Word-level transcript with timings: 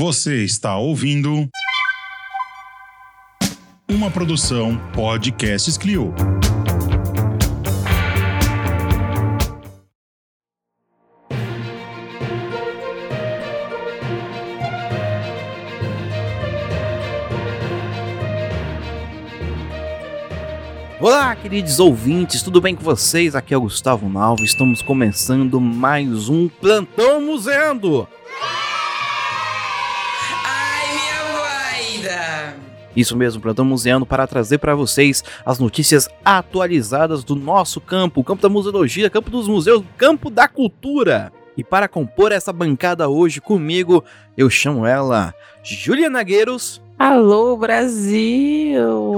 Você 0.00 0.44
está 0.44 0.76
ouvindo 0.76 1.48
uma 3.90 4.08
produção 4.08 4.78
Podcasts 4.92 5.76
Clio. 5.76 6.14
Olá, 21.00 21.34
queridos 21.34 21.80
ouvintes, 21.80 22.40
tudo 22.40 22.60
bem 22.60 22.76
com 22.76 22.84
vocês? 22.84 23.34
Aqui 23.34 23.52
é 23.52 23.56
o 23.56 23.62
Gustavo 23.62 24.08
Nalvo, 24.08 24.44
estamos 24.44 24.80
começando 24.80 25.60
mais 25.60 26.28
um 26.28 26.48
Plantão 26.48 27.20
Museando. 27.20 28.06
Isso 32.98 33.16
mesmo, 33.16 33.40
Plantão 33.40 33.64
Museando 33.64 34.04
para 34.04 34.26
trazer 34.26 34.58
para 34.58 34.74
vocês 34.74 35.22
as 35.46 35.60
notícias 35.60 36.08
atualizadas 36.24 37.22
do 37.22 37.36
nosso 37.36 37.80
campo, 37.80 38.24
campo 38.24 38.42
da 38.42 38.48
museologia, 38.48 39.08
campo 39.08 39.30
dos 39.30 39.46
museus, 39.46 39.84
campo 39.96 40.28
da 40.28 40.48
cultura. 40.48 41.30
E 41.56 41.62
para 41.62 41.86
compor 41.86 42.32
essa 42.32 42.52
bancada 42.52 43.08
hoje 43.08 43.40
comigo, 43.40 44.02
eu 44.36 44.50
chamo 44.50 44.84
ela 44.84 45.32
Juliana 45.62 46.24
Gueiros. 46.24 46.82
Alô, 46.98 47.56
Brasil! 47.56 49.12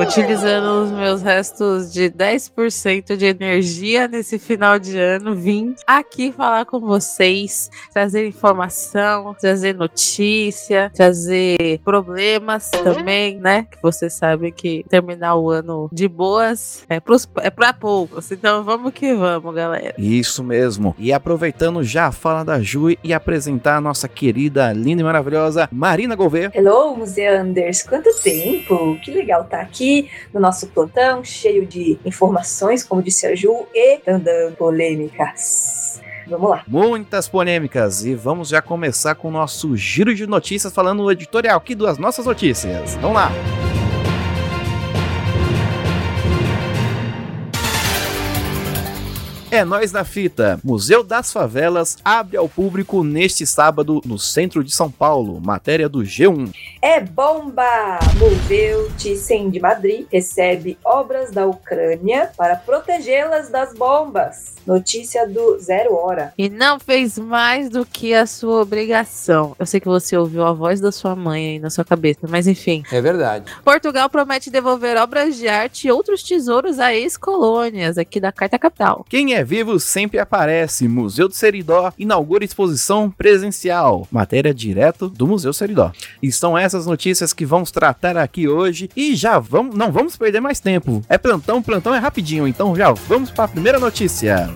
Utilizando 0.00 0.84
os 0.84 0.90
meus 0.90 1.22
restos 1.22 1.92
de 1.92 2.10
10% 2.10 3.16
de 3.16 3.26
energia 3.26 4.08
nesse 4.08 4.36
final 4.36 4.80
de 4.80 4.98
ano, 4.98 5.34
vim 5.34 5.74
aqui 5.86 6.32
falar 6.32 6.64
com 6.66 6.80
vocês, 6.80 7.70
trazer 7.92 8.26
informação, 8.26 9.34
trazer 9.40 9.74
notícia, 9.74 10.90
trazer 10.92 11.80
problemas 11.84 12.70
também, 12.70 13.38
né? 13.38 13.66
Que 13.70 13.80
você 13.80 14.10
sabe 14.10 14.50
que 14.50 14.84
terminar 14.88 15.36
o 15.36 15.50
ano 15.50 15.88
de 15.92 16.08
boas 16.08 16.84
é, 16.88 16.98
pros, 16.98 17.28
é 17.36 17.50
pra 17.50 17.72
poucos. 17.72 18.30
Então 18.32 18.64
vamos 18.64 18.92
que 18.92 19.14
vamos, 19.14 19.54
galera. 19.54 19.94
Isso 19.96 20.42
mesmo. 20.42 20.96
E 20.98 21.12
aproveitando 21.12 21.82
já 21.84 22.06
a 22.06 22.12
fala 22.12 22.44
da 22.44 22.60
Ju 22.60 22.90
e 22.90 23.14
apresentar 23.14 23.76
a 23.76 23.80
nossa 23.80 24.08
querida, 24.08 24.72
linda 24.72 25.00
e 25.00 25.04
maravilhosa 25.04 25.68
Marina 25.92 26.14
Gouveia. 26.14 26.50
Hello, 26.54 26.96
Museanders! 26.96 27.82
Quanto 27.82 28.10
tempo! 28.22 28.98
Que 29.02 29.10
legal 29.10 29.42
estar 29.42 29.60
aqui 29.60 30.08
no 30.32 30.40
nosso 30.40 30.66
plantão, 30.68 31.22
cheio 31.22 31.66
de 31.66 31.98
informações, 32.02 32.82
como 32.82 33.02
disse 33.02 33.26
a 33.26 33.34
Ju, 33.34 33.66
e 33.74 34.00
andando 34.08 34.56
polêmicas. 34.56 36.00
Vamos 36.26 36.48
lá. 36.48 36.62
Muitas 36.66 37.28
polêmicas 37.28 38.06
e 38.06 38.14
vamos 38.14 38.48
já 38.48 38.62
começar 38.62 39.14
com 39.16 39.28
o 39.28 39.30
nosso 39.30 39.76
giro 39.76 40.14
de 40.14 40.26
notícias 40.26 40.72
falando 40.72 41.02
o 41.02 41.12
editorial 41.12 41.58
aqui 41.58 41.74
das 41.74 41.98
nossas 41.98 42.24
notícias. 42.24 42.94
Vamos 42.94 43.16
lá. 43.16 43.30
É 49.52 49.66
nós 49.66 49.92
na 49.92 50.02
fita. 50.02 50.58
Museu 50.64 51.04
das 51.04 51.30
Favelas 51.30 51.98
abre 52.02 52.38
ao 52.38 52.48
público 52.48 53.04
neste 53.04 53.46
sábado 53.46 54.00
no 54.02 54.18
centro 54.18 54.64
de 54.64 54.74
São 54.74 54.90
Paulo. 54.90 55.42
Matéria 55.42 55.90
do 55.90 55.98
G1. 55.98 56.54
É 56.80 56.98
bomba! 56.98 57.98
Museu 58.16 58.90
Thyssen 58.96 59.50
de 59.50 59.60
Madrid 59.60 60.06
recebe 60.10 60.78
obras 60.82 61.30
da 61.32 61.44
Ucrânia 61.44 62.30
para 62.34 62.56
protegê-las 62.56 63.50
das 63.50 63.74
bombas. 63.74 64.54
Notícia 64.66 65.28
do 65.28 65.58
Zero 65.58 65.94
Hora. 65.96 66.32
E 66.38 66.48
não 66.48 66.80
fez 66.80 67.18
mais 67.18 67.68
do 67.68 67.84
que 67.84 68.14
a 68.14 68.26
sua 68.26 68.62
obrigação. 68.62 69.54
Eu 69.58 69.66
sei 69.66 69.80
que 69.80 69.88
você 69.88 70.16
ouviu 70.16 70.46
a 70.46 70.54
voz 70.54 70.80
da 70.80 70.90
sua 70.90 71.14
mãe 71.14 71.50
aí 71.50 71.58
na 71.58 71.68
sua 71.68 71.84
cabeça, 71.84 72.20
mas 72.26 72.46
enfim. 72.46 72.82
É 72.90 73.02
verdade. 73.02 73.52
Portugal 73.62 74.08
promete 74.08 74.50
devolver 74.50 74.96
obras 74.96 75.36
de 75.36 75.46
arte 75.46 75.88
e 75.88 75.92
outros 75.92 76.22
tesouros 76.22 76.78
a 76.78 76.94
ex-colônias 76.94 77.98
aqui 77.98 78.18
da 78.18 78.32
Carta 78.32 78.58
Capital. 78.58 79.04
Quem 79.10 79.34
é 79.34 79.41
vivo 79.44 79.78
sempre 79.78 80.18
aparece. 80.18 80.88
Museu 80.88 81.28
do 81.28 81.34
Seridó 81.34 81.92
inaugura 81.98 82.44
exposição 82.44 83.10
presencial. 83.10 84.06
Matéria 84.10 84.52
direto 84.52 85.08
do 85.08 85.26
Museu 85.26 85.52
Seridó. 85.52 85.92
E 86.22 86.30
são 86.30 86.56
essas 86.56 86.86
notícias 86.86 87.32
que 87.32 87.46
vamos 87.46 87.70
tratar 87.70 88.16
aqui 88.16 88.48
hoje 88.48 88.90
e 88.96 89.14
já 89.14 89.38
vamos, 89.38 89.74
não 89.74 89.92
vamos 89.92 90.16
perder 90.16 90.40
mais 90.40 90.60
tempo. 90.60 91.02
É 91.08 91.18
plantão, 91.18 91.62
plantão 91.62 91.94
é 91.94 91.98
rapidinho, 91.98 92.46
então 92.46 92.74
já 92.76 92.92
vamos 92.92 93.30
para 93.30 93.44
a 93.44 93.48
primeira 93.48 93.78
notícia. 93.78 94.48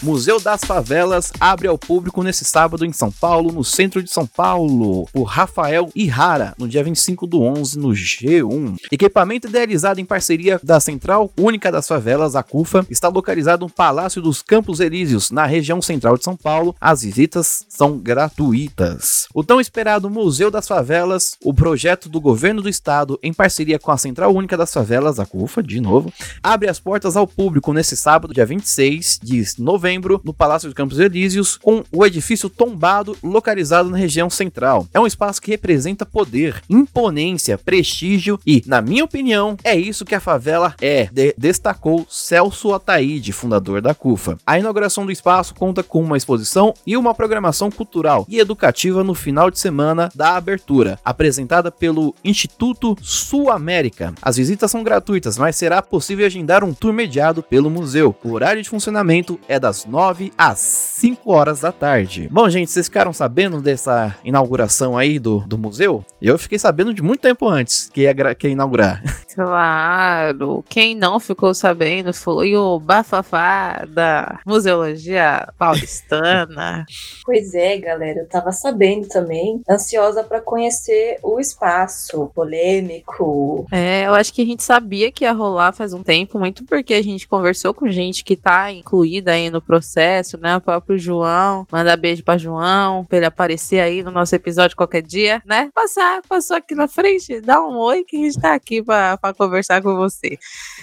Museu 0.00 0.38
das 0.38 0.62
Favelas 0.62 1.32
abre 1.40 1.66
ao 1.66 1.76
público 1.76 2.22
nesse 2.22 2.44
sábado 2.44 2.84
em 2.84 2.92
São 2.92 3.10
Paulo, 3.10 3.50
no 3.50 3.64
centro 3.64 4.00
de 4.00 4.10
São 4.10 4.26
Paulo, 4.26 5.08
por 5.12 5.24
Rafael 5.24 5.90
Ihara, 5.94 6.54
no 6.56 6.68
dia 6.68 6.84
25 6.84 7.26
do 7.26 7.42
11, 7.42 7.78
no 7.78 7.88
G1. 7.88 8.76
Equipamento 8.92 9.48
idealizado 9.48 10.00
em 10.00 10.04
parceria 10.04 10.60
da 10.62 10.78
Central 10.78 11.32
Única 11.36 11.72
das 11.72 11.88
Favelas, 11.88 12.36
a 12.36 12.44
CUFA, 12.44 12.86
está 12.88 13.08
localizado 13.08 13.64
no 13.66 13.72
Palácio 13.72 14.22
dos 14.22 14.40
Campos 14.40 14.78
Elíseos, 14.78 15.32
na 15.32 15.46
região 15.46 15.82
central 15.82 16.16
de 16.16 16.22
São 16.22 16.36
Paulo. 16.36 16.76
As 16.80 17.02
visitas 17.02 17.64
são 17.68 17.98
gratuitas. 17.98 19.26
O 19.34 19.42
tão 19.42 19.60
esperado 19.60 20.08
Museu 20.08 20.50
das 20.50 20.68
Favelas, 20.68 21.36
o 21.42 21.52
projeto 21.52 22.08
do 22.08 22.20
governo 22.20 22.62
do 22.62 22.68
estado, 22.68 23.18
em 23.20 23.32
parceria 23.32 23.80
com 23.80 23.90
a 23.90 23.98
Central 23.98 24.32
Única 24.32 24.56
das 24.56 24.72
Favelas, 24.72 25.18
a 25.18 25.26
CUFA, 25.26 25.60
de 25.60 25.80
novo, 25.80 26.12
abre 26.40 26.68
as 26.68 26.78
portas 26.78 27.16
ao 27.16 27.26
público 27.26 27.72
nesse 27.72 27.96
sábado, 27.96 28.32
dia 28.32 28.46
26 28.46 29.18
de 29.20 29.38
novembro 29.58 29.87
novembro, 29.88 30.20
no 30.22 30.34
Palácio 30.34 30.68
dos 30.68 30.74
Campos 30.74 30.98
Elíseos, 30.98 31.56
com 31.56 31.82
o 31.90 32.04
edifício 32.04 32.50
tombado 32.50 33.16
localizado 33.22 33.88
na 33.88 33.96
região 33.96 34.28
central. 34.28 34.86
É 34.92 35.00
um 35.00 35.06
espaço 35.06 35.40
que 35.40 35.50
representa 35.50 36.04
poder, 36.04 36.62
imponência, 36.68 37.56
prestígio 37.56 38.38
e, 38.46 38.62
na 38.66 38.82
minha 38.82 39.04
opinião, 39.04 39.56
é 39.64 39.74
isso 39.74 40.04
que 40.04 40.14
a 40.14 40.20
favela 40.20 40.74
é, 40.80 41.08
de 41.10 41.34
destacou 41.38 42.06
Celso 42.08 42.74
Ataíde, 42.74 43.32
fundador 43.32 43.80
da 43.80 43.94
CUFA. 43.94 44.38
A 44.46 44.58
inauguração 44.58 45.06
do 45.06 45.12
espaço 45.12 45.54
conta 45.54 45.82
com 45.82 46.02
uma 46.02 46.16
exposição 46.16 46.74
e 46.86 46.96
uma 46.96 47.14
programação 47.14 47.70
cultural 47.70 48.26
e 48.28 48.38
educativa 48.38 49.02
no 49.02 49.14
final 49.14 49.50
de 49.50 49.58
semana 49.58 50.10
da 50.14 50.36
abertura, 50.36 50.98
apresentada 51.02 51.70
pelo 51.70 52.14
Instituto 52.22 52.96
Sul 53.00 53.50
América. 53.50 54.12
As 54.20 54.36
visitas 54.36 54.70
são 54.70 54.82
gratuitas, 54.82 55.38
mas 55.38 55.56
será 55.56 55.80
possível 55.80 56.26
agendar 56.26 56.62
um 56.62 56.74
tour 56.74 56.92
mediado 56.92 57.42
pelo 57.42 57.70
museu. 57.70 58.14
O 58.22 58.32
horário 58.32 58.62
de 58.62 58.68
funcionamento 58.68 59.38
é 59.48 59.58
das 59.58 59.77
9 59.84 60.32
às 60.36 60.58
5 60.58 61.32
horas 61.32 61.60
da 61.60 61.72
tarde. 61.72 62.28
Bom, 62.30 62.48
gente, 62.48 62.70
vocês 62.70 62.86
ficaram 62.86 63.12
sabendo 63.12 63.60
dessa 63.60 64.16
inauguração 64.24 64.96
aí 64.96 65.18
do, 65.18 65.40
do 65.40 65.58
museu? 65.58 66.04
Eu 66.20 66.38
fiquei 66.38 66.58
sabendo 66.58 66.92
de 66.92 67.02
muito 67.02 67.20
tempo 67.20 67.48
antes 67.48 67.88
que 67.88 68.02
ia, 68.02 68.34
que 68.34 68.46
ia 68.46 68.52
inaugurar. 68.52 69.02
Claro, 69.38 70.64
quem 70.68 70.96
não 70.96 71.20
ficou 71.20 71.54
sabendo 71.54 72.12
foi 72.12 72.56
o 72.56 72.80
bafafá 72.80 73.86
da 73.88 74.40
museologia 74.44 75.46
paulistana. 75.56 76.84
Pois 77.24 77.54
é, 77.54 77.76
galera, 77.76 78.20
eu 78.20 78.26
tava 78.26 78.52
sabendo 78.52 79.06
também, 79.06 79.60
ansiosa 79.68 80.24
para 80.24 80.40
conhecer 80.40 81.18
o 81.22 81.38
espaço 81.38 82.30
polêmico. 82.34 83.66
É, 83.70 84.06
eu 84.06 84.14
acho 84.14 84.32
que 84.32 84.42
a 84.42 84.46
gente 84.46 84.62
sabia 84.62 85.12
que 85.12 85.24
ia 85.24 85.32
rolar 85.32 85.72
faz 85.72 85.92
um 85.92 86.02
tempo, 86.02 86.38
muito 86.38 86.64
porque 86.64 86.94
a 86.94 87.02
gente 87.02 87.28
conversou 87.28 87.74
com 87.74 87.88
gente 87.90 88.24
que 88.24 88.34
tá 88.34 88.72
incluída 88.72 89.32
aí 89.32 89.50
no 89.50 89.60
processo, 89.68 90.38
né? 90.38 90.56
O 90.56 90.60
próprio 90.62 90.98
João, 90.98 91.66
manda 91.70 91.94
beijo 91.94 92.24
pra 92.24 92.38
João, 92.38 93.04
pra 93.04 93.18
ele 93.18 93.26
aparecer 93.26 93.80
aí 93.80 94.02
no 94.02 94.10
nosso 94.10 94.34
episódio 94.34 94.74
qualquer 94.74 95.02
dia, 95.02 95.42
né? 95.44 95.68
Passar, 95.74 96.22
passou 96.26 96.56
aqui 96.56 96.74
na 96.74 96.88
frente, 96.88 97.42
dá 97.42 97.60
um 97.60 97.76
oi 97.76 98.02
que 98.02 98.16
a 98.16 98.20
gente 98.20 98.40
tá 98.40 98.54
aqui 98.54 98.82
pra 98.82 99.18
conversar 99.36 99.82
com 99.82 99.94
você. 99.94 100.38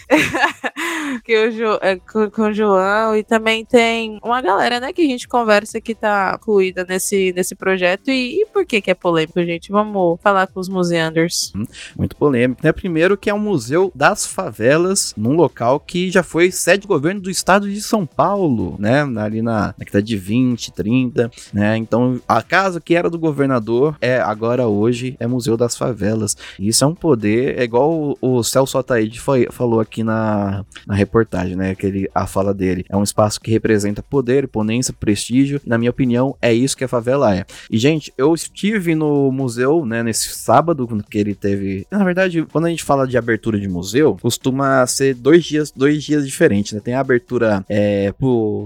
que 1.25 1.47
o 1.47 1.51
jo, 1.51 1.79
é, 1.81 1.95
com, 1.95 2.29
com 2.29 2.41
o 2.43 2.53
João 2.53 3.15
e 3.15 3.23
também 3.23 3.65
tem 3.65 4.19
uma 4.23 4.39
galera, 4.39 4.79
né, 4.79 4.93
que 4.93 5.01
a 5.01 5.09
gente 5.09 5.27
conversa 5.27 5.81
que 5.81 5.95
tá 5.95 6.37
incluída 6.39 6.85
nesse, 6.87 7.33
nesse 7.33 7.55
projeto. 7.55 8.11
E, 8.11 8.41
e 8.41 8.45
por 8.45 8.65
que 8.65 8.81
que 8.81 8.91
é 8.91 8.93
polêmico, 8.93 9.43
gente? 9.43 9.71
Vamos 9.71 10.19
falar 10.21 10.45
com 10.45 10.59
os 10.59 10.69
museanders. 10.69 11.51
Muito 11.97 12.15
polêmico, 12.15 12.61
né? 12.63 12.71
Primeiro 12.71 13.17
que 13.17 13.31
é 13.31 13.33
um 13.33 13.39
museu 13.39 13.91
das 13.95 14.27
favelas, 14.27 15.13
num 15.17 15.33
local 15.33 15.79
que 15.79 16.11
já 16.11 16.21
foi 16.21 16.51
sede 16.51 16.81
do 16.81 16.87
governo 16.87 17.21
do 17.21 17.31
estado 17.31 17.67
de 17.67 17.81
São 17.81 18.05
Paulo. 18.05 18.74
Né, 18.79 19.01
ali 19.17 19.41
na, 19.41 19.55
na 19.55 19.73
década 19.77 20.01
de 20.01 20.17
20, 20.17 20.71
30, 20.73 21.31
né? 21.53 21.77
Então, 21.77 22.19
a 22.27 22.41
casa 22.41 22.81
que 22.81 22.95
era 22.95 23.09
do 23.09 23.17
governador 23.17 23.95
é 24.01 24.19
agora 24.19 24.67
hoje 24.67 25.15
é 25.19 25.25
Museu 25.25 25.55
das 25.55 25.77
Favelas. 25.77 26.35
E 26.59 26.67
isso 26.67 26.83
é 26.83 26.87
um 26.87 26.95
poder, 26.95 27.57
é 27.57 27.63
igual 27.63 27.91
o, 27.91 28.17
o 28.21 28.43
Celso 28.43 28.77
Ataíde 28.77 29.19
foi, 29.19 29.47
falou 29.51 29.79
aqui 29.79 30.03
na, 30.03 30.65
na 30.85 30.93
reportagem, 30.93 31.55
né? 31.55 31.71
Aquele, 31.71 32.09
a 32.13 32.27
fala 32.27 32.53
dele. 32.53 32.85
É 32.89 32.97
um 32.97 33.03
espaço 33.03 33.39
que 33.39 33.51
representa 33.51 34.03
poder, 34.03 34.43
imponência, 34.43 34.93
prestígio. 34.93 35.61
Na 35.65 35.77
minha 35.77 35.91
opinião, 35.91 36.35
é 36.41 36.53
isso 36.53 36.77
que 36.77 36.83
a 36.83 36.87
favela 36.87 37.35
é. 37.35 37.45
E, 37.69 37.77
gente, 37.77 38.13
eu 38.17 38.33
estive 38.33 38.95
no 38.95 39.31
museu, 39.31 39.85
né, 39.85 40.03
nesse 40.03 40.29
sábado, 40.35 40.87
que 41.09 41.17
ele 41.17 41.35
teve. 41.35 41.85
Na 41.89 42.03
verdade, 42.03 42.45
quando 42.51 42.65
a 42.65 42.69
gente 42.69 42.83
fala 42.83 43.07
de 43.07 43.17
abertura 43.17 43.59
de 43.59 43.67
museu, 43.67 44.17
costuma 44.21 44.85
ser 44.87 45.15
dois 45.15 45.43
dias, 45.43 45.71
dois 45.71 46.03
dias 46.03 46.25
diferentes, 46.25 46.73
né? 46.73 46.81
Tem 46.83 46.93
a 46.93 46.99
abertura 46.99 47.63
é, 47.69 48.13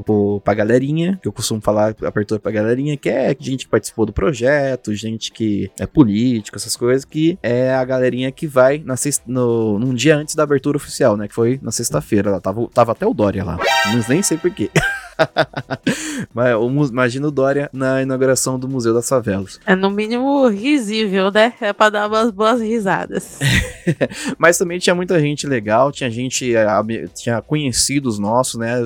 pro, 0.03 0.41
pra 0.43 0.53
galerinha, 0.53 1.19
que 1.21 1.27
eu 1.27 1.31
costumo 1.31 1.61
falar 1.61 1.95
abertura 2.03 2.39
pra 2.39 2.51
galerinha, 2.51 2.97
que 2.97 3.09
é 3.09 3.35
gente 3.39 3.65
que 3.65 3.71
participou 3.71 4.05
do 4.05 4.13
projeto, 4.13 4.93
gente 4.93 5.31
que 5.31 5.71
é 5.79 5.85
político, 5.85 6.57
essas 6.57 6.75
coisas, 6.75 7.05
que 7.05 7.37
é 7.41 7.73
a 7.73 7.83
galerinha 7.83 8.31
que 8.31 8.47
vai 8.47 8.81
na 8.85 8.97
sexta, 8.97 9.23
no, 9.27 9.79
num 9.79 9.93
dia 9.93 10.15
antes 10.15 10.35
da 10.35 10.43
abertura 10.43 10.77
oficial, 10.77 11.15
né? 11.15 11.27
Que 11.27 11.33
foi 11.33 11.59
na 11.61 11.71
sexta-feira. 11.71 12.31
Lá 12.31 12.39
tava, 12.39 12.67
tava 12.67 12.91
até 12.91 13.05
o 13.05 13.13
Dória 13.13 13.43
lá. 13.43 13.57
Mas 13.87 14.07
nem 14.07 14.21
sei 14.21 14.37
porquê. 14.37 14.69
Mas, 16.33 16.51
imagina 16.89 17.27
o 17.27 17.31
Dória 17.31 17.69
na 17.73 18.01
inauguração 18.01 18.59
do 18.59 18.67
Museu 18.67 18.93
das 18.93 19.07
Favelas. 19.07 19.59
É 19.65 19.75
no 19.75 19.89
mínimo 19.89 20.47
risível, 20.47 21.31
né? 21.31 21.53
É 21.59 21.73
pra 21.73 21.89
dar 21.89 22.07
umas 22.07 22.31
boas 22.31 22.61
risadas. 22.61 23.39
Mas 24.37 24.57
também 24.57 24.79
tinha 24.79 24.95
muita 24.95 25.19
gente 25.19 25.47
legal, 25.47 25.91
tinha 25.91 26.09
gente, 26.09 26.55
eh, 26.55 26.67
tinha 27.15 27.41
conhecidos 27.41 28.19
nossos, 28.19 28.59
né? 28.59 28.81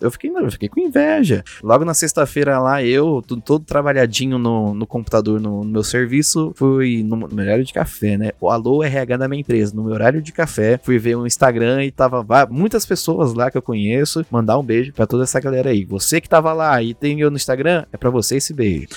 Eu 0.00 0.10
fiquei, 0.10 0.30
eu 0.30 0.50
fiquei 0.50 0.68
com 0.68 0.80
inveja. 0.80 1.44
Logo 1.62 1.84
na 1.84 1.94
sexta-feira 1.94 2.58
lá, 2.58 2.82
eu, 2.82 3.22
todo 3.44 3.64
trabalhadinho 3.64 4.38
no, 4.38 4.74
no 4.74 4.86
computador, 4.86 5.40
no, 5.40 5.64
no, 5.64 5.70
meu 5.70 5.82
serviço, 5.82 6.52
fui 6.56 7.02
no, 7.02 7.16
no, 7.16 7.40
horário 7.42 7.64
de 7.64 7.72
café, 7.72 8.16
né? 8.16 8.32
O 8.40 8.50
Alô 8.50 8.82
RH 8.82 9.16
da 9.16 9.28
minha 9.28 9.40
empresa, 9.40 9.74
no 9.74 9.84
meu 9.84 9.94
horário 9.94 10.22
de 10.22 10.32
café, 10.32 10.78
fui 10.82 10.98
ver 10.98 11.16
o 11.16 11.26
Instagram 11.26 11.84
e 11.84 11.90
tava 11.90 12.24
muitas 12.50 12.86
pessoas 12.86 13.34
lá 13.34 13.50
que 13.50 13.58
eu 13.58 13.62
conheço. 13.62 14.24
Mandar 14.30 14.58
um 14.58 14.62
beijo 14.62 14.92
para 14.92 15.06
toda 15.06 15.24
essa 15.24 15.40
galera 15.40 15.70
aí. 15.70 15.75
Você 15.84 16.20
que 16.20 16.28
tava 16.28 16.52
lá 16.52 16.82
e 16.82 16.94
tem 16.94 17.20
eu 17.20 17.30
no 17.30 17.36
Instagram, 17.36 17.84
é 17.92 17.96
para 17.96 18.10
você 18.10 18.36
esse 18.36 18.52
beijo. 18.52 18.88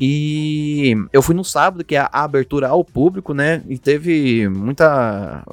E 0.00 0.96
eu 1.12 1.20
fui 1.20 1.34
no 1.34 1.44
sábado, 1.44 1.84
que 1.84 1.94
é 1.94 2.00
a 2.00 2.08
abertura 2.24 2.68
ao 2.68 2.84
público, 2.84 3.34
né? 3.34 3.62
E 3.68 3.78
teve 3.78 4.48
muita 4.48 5.44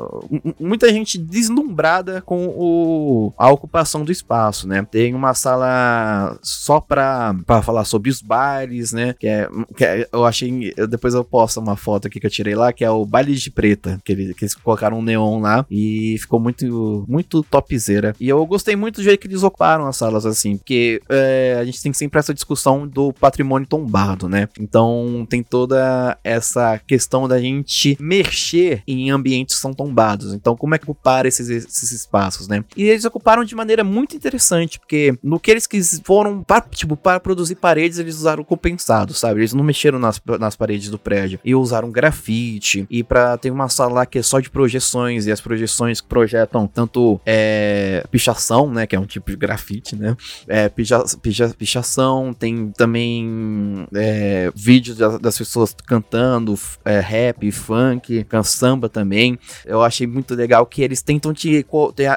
muita 0.59 0.89
gente 0.89 1.17
deslumbrada 1.17 2.21
com 2.21 2.47
o, 2.47 3.33
a 3.37 3.49
ocupação 3.51 4.05
do 4.05 4.11
espaço, 4.11 4.67
né? 4.67 4.85
Tem 4.89 5.13
uma 5.13 5.33
sala 5.33 6.37
só 6.41 6.79
pra 6.79 7.35
falar 7.63 7.83
sobre 7.83 8.09
os 8.09 8.21
bailes, 8.21 8.93
né? 8.93 9.13
Que 9.19 9.27
é, 9.27 9.49
que 9.75 9.83
é, 9.83 10.07
eu 10.11 10.25
achei. 10.25 10.73
Eu, 10.77 10.87
depois 10.87 11.13
eu 11.13 11.23
posto 11.23 11.59
uma 11.59 11.75
foto 11.75 12.07
aqui 12.07 12.19
que 12.19 12.27
eu 12.27 12.31
tirei 12.31 12.55
lá, 12.55 12.71
que 12.71 12.85
é 12.85 12.89
o 12.89 13.05
baile 13.05 13.35
de 13.35 13.51
preta, 13.51 13.99
que, 14.05 14.15
que 14.33 14.43
eles 14.45 14.55
colocaram 14.55 14.99
um 14.99 15.01
neon 15.01 15.39
lá 15.41 15.65
e 15.69 16.15
ficou 16.19 16.39
muito, 16.39 17.05
muito 17.07 17.43
topzera. 17.43 18.15
E 18.19 18.29
eu 18.29 18.45
gostei 18.45 18.75
muito 18.75 18.97
do 18.97 19.03
jeito 19.03 19.19
que 19.19 19.27
eles 19.27 19.43
ocuparam 19.43 19.87
as 19.87 19.97
salas, 19.97 20.25
assim, 20.25 20.57
porque 20.57 21.01
é, 21.09 21.57
a 21.59 21.65
gente 21.65 21.81
tem 21.81 21.91
sempre 21.91 22.19
essa 22.19 22.33
discussão 22.33 22.87
do 22.87 23.11
patrimônio 23.13 23.67
tombado, 23.67 24.29
né? 24.29 24.36
Né? 24.37 24.49
Então 24.59 25.25
tem 25.29 25.41
toda 25.41 26.17
essa 26.23 26.79
questão 26.79 27.27
da 27.27 27.39
gente 27.39 27.97
mexer 27.99 28.83
em 28.87 29.09
ambientes 29.09 29.55
que 29.55 29.61
são 29.61 29.73
tombados. 29.73 30.33
Então, 30.33 30.55
como 30.55 30.75
é 30.75 30.77
que 30.77 30.85
ocupar 30.85 31.25
esses, 31.25 31.49
esses 31.49 31.91
espaços, 31.91 32.47
né? 32.47 32.63
E 32.75 32.83
eles 32.83 33.05
ocuparam 33.05 33.43
de 33.43 33.55
maneira 33.55 33.83
muito 33.83 34.15
interessante, 34.15 34.79
porque 34.79 35.17
no 35.23 35.39
que 35.39 35.51
eles 35.51 35.65
quis, 35.65 36.01
foram 36.03 36.43
para, 36.43 36.61
tipo, 36.61 36.95
para 36.95 37.19
produzir 37.19 37.55
paredes, 37.55 37.97
eles 37.99 38.15
usaram 38.15 38.43
compensado, 38.43 39.13
sabe? 39.13 39.39
Eles 39.39 39.53
não 39.53 39.63
mexeram 39.63 39.99
nas, 39.99 40.21
nas 40.39 40.55
paredes 40.55 40.89
do 40.89 40.99
prédio 40.99 41.39
e 41.43 41.55
usaram 41.55 41.91
grafite. 41.91 42.85
E 42.89 43.03
para 43.03 43.37
ter 43.37 43.51
uma 43.51 43.69
sala 43.69 43.93
lá 43.93 44.05
que 44.05 44.19
é 44.19 44.23
só 44.23 44.39
de 44.39 44.49
projeções, 44.49 45.25
e 45.25 45.31
as 45.31 45.41
projeções 45.41 46.01
projetam 46.01 46.67
tanto 46.67 47.19
é, 47.25 48.03
pichação, 48.11 48.69
né? 48.71 48.85
Que 48.85 48.95
é 48.95 48.99
um 48.99 49.05
tipo 49.05 49.31
de 49.31 49.37
grafite, 49.37 49.95
né? 49.95 50.15
É, 50.47 50.69
picha, 50.69 51.03
picha, 51.21 51.49
pichação, 51.57 52.33
tem 52.33 52.71
também. 52.71 53.87
É, 53.93 54.26
é, 54.27 54.51
vídeos 54.53 54.97
das, 54.97 55.37
pessoas 55.37 55.73
cantando 55.85 56.57
é, 56.83 56.99
rap, 56.99 57.49
funk, 57.51 58.25
samba 58.43 58.89
também. 58.89 59.39
Eu 59.65 59.81
achei 59.81 60.05
muito 60.05 60.35
legal 60.35 60.65
que 60.65 60.81
eles 60.81 61.01
tentam 61.01 61.33
te. 61.33 61.65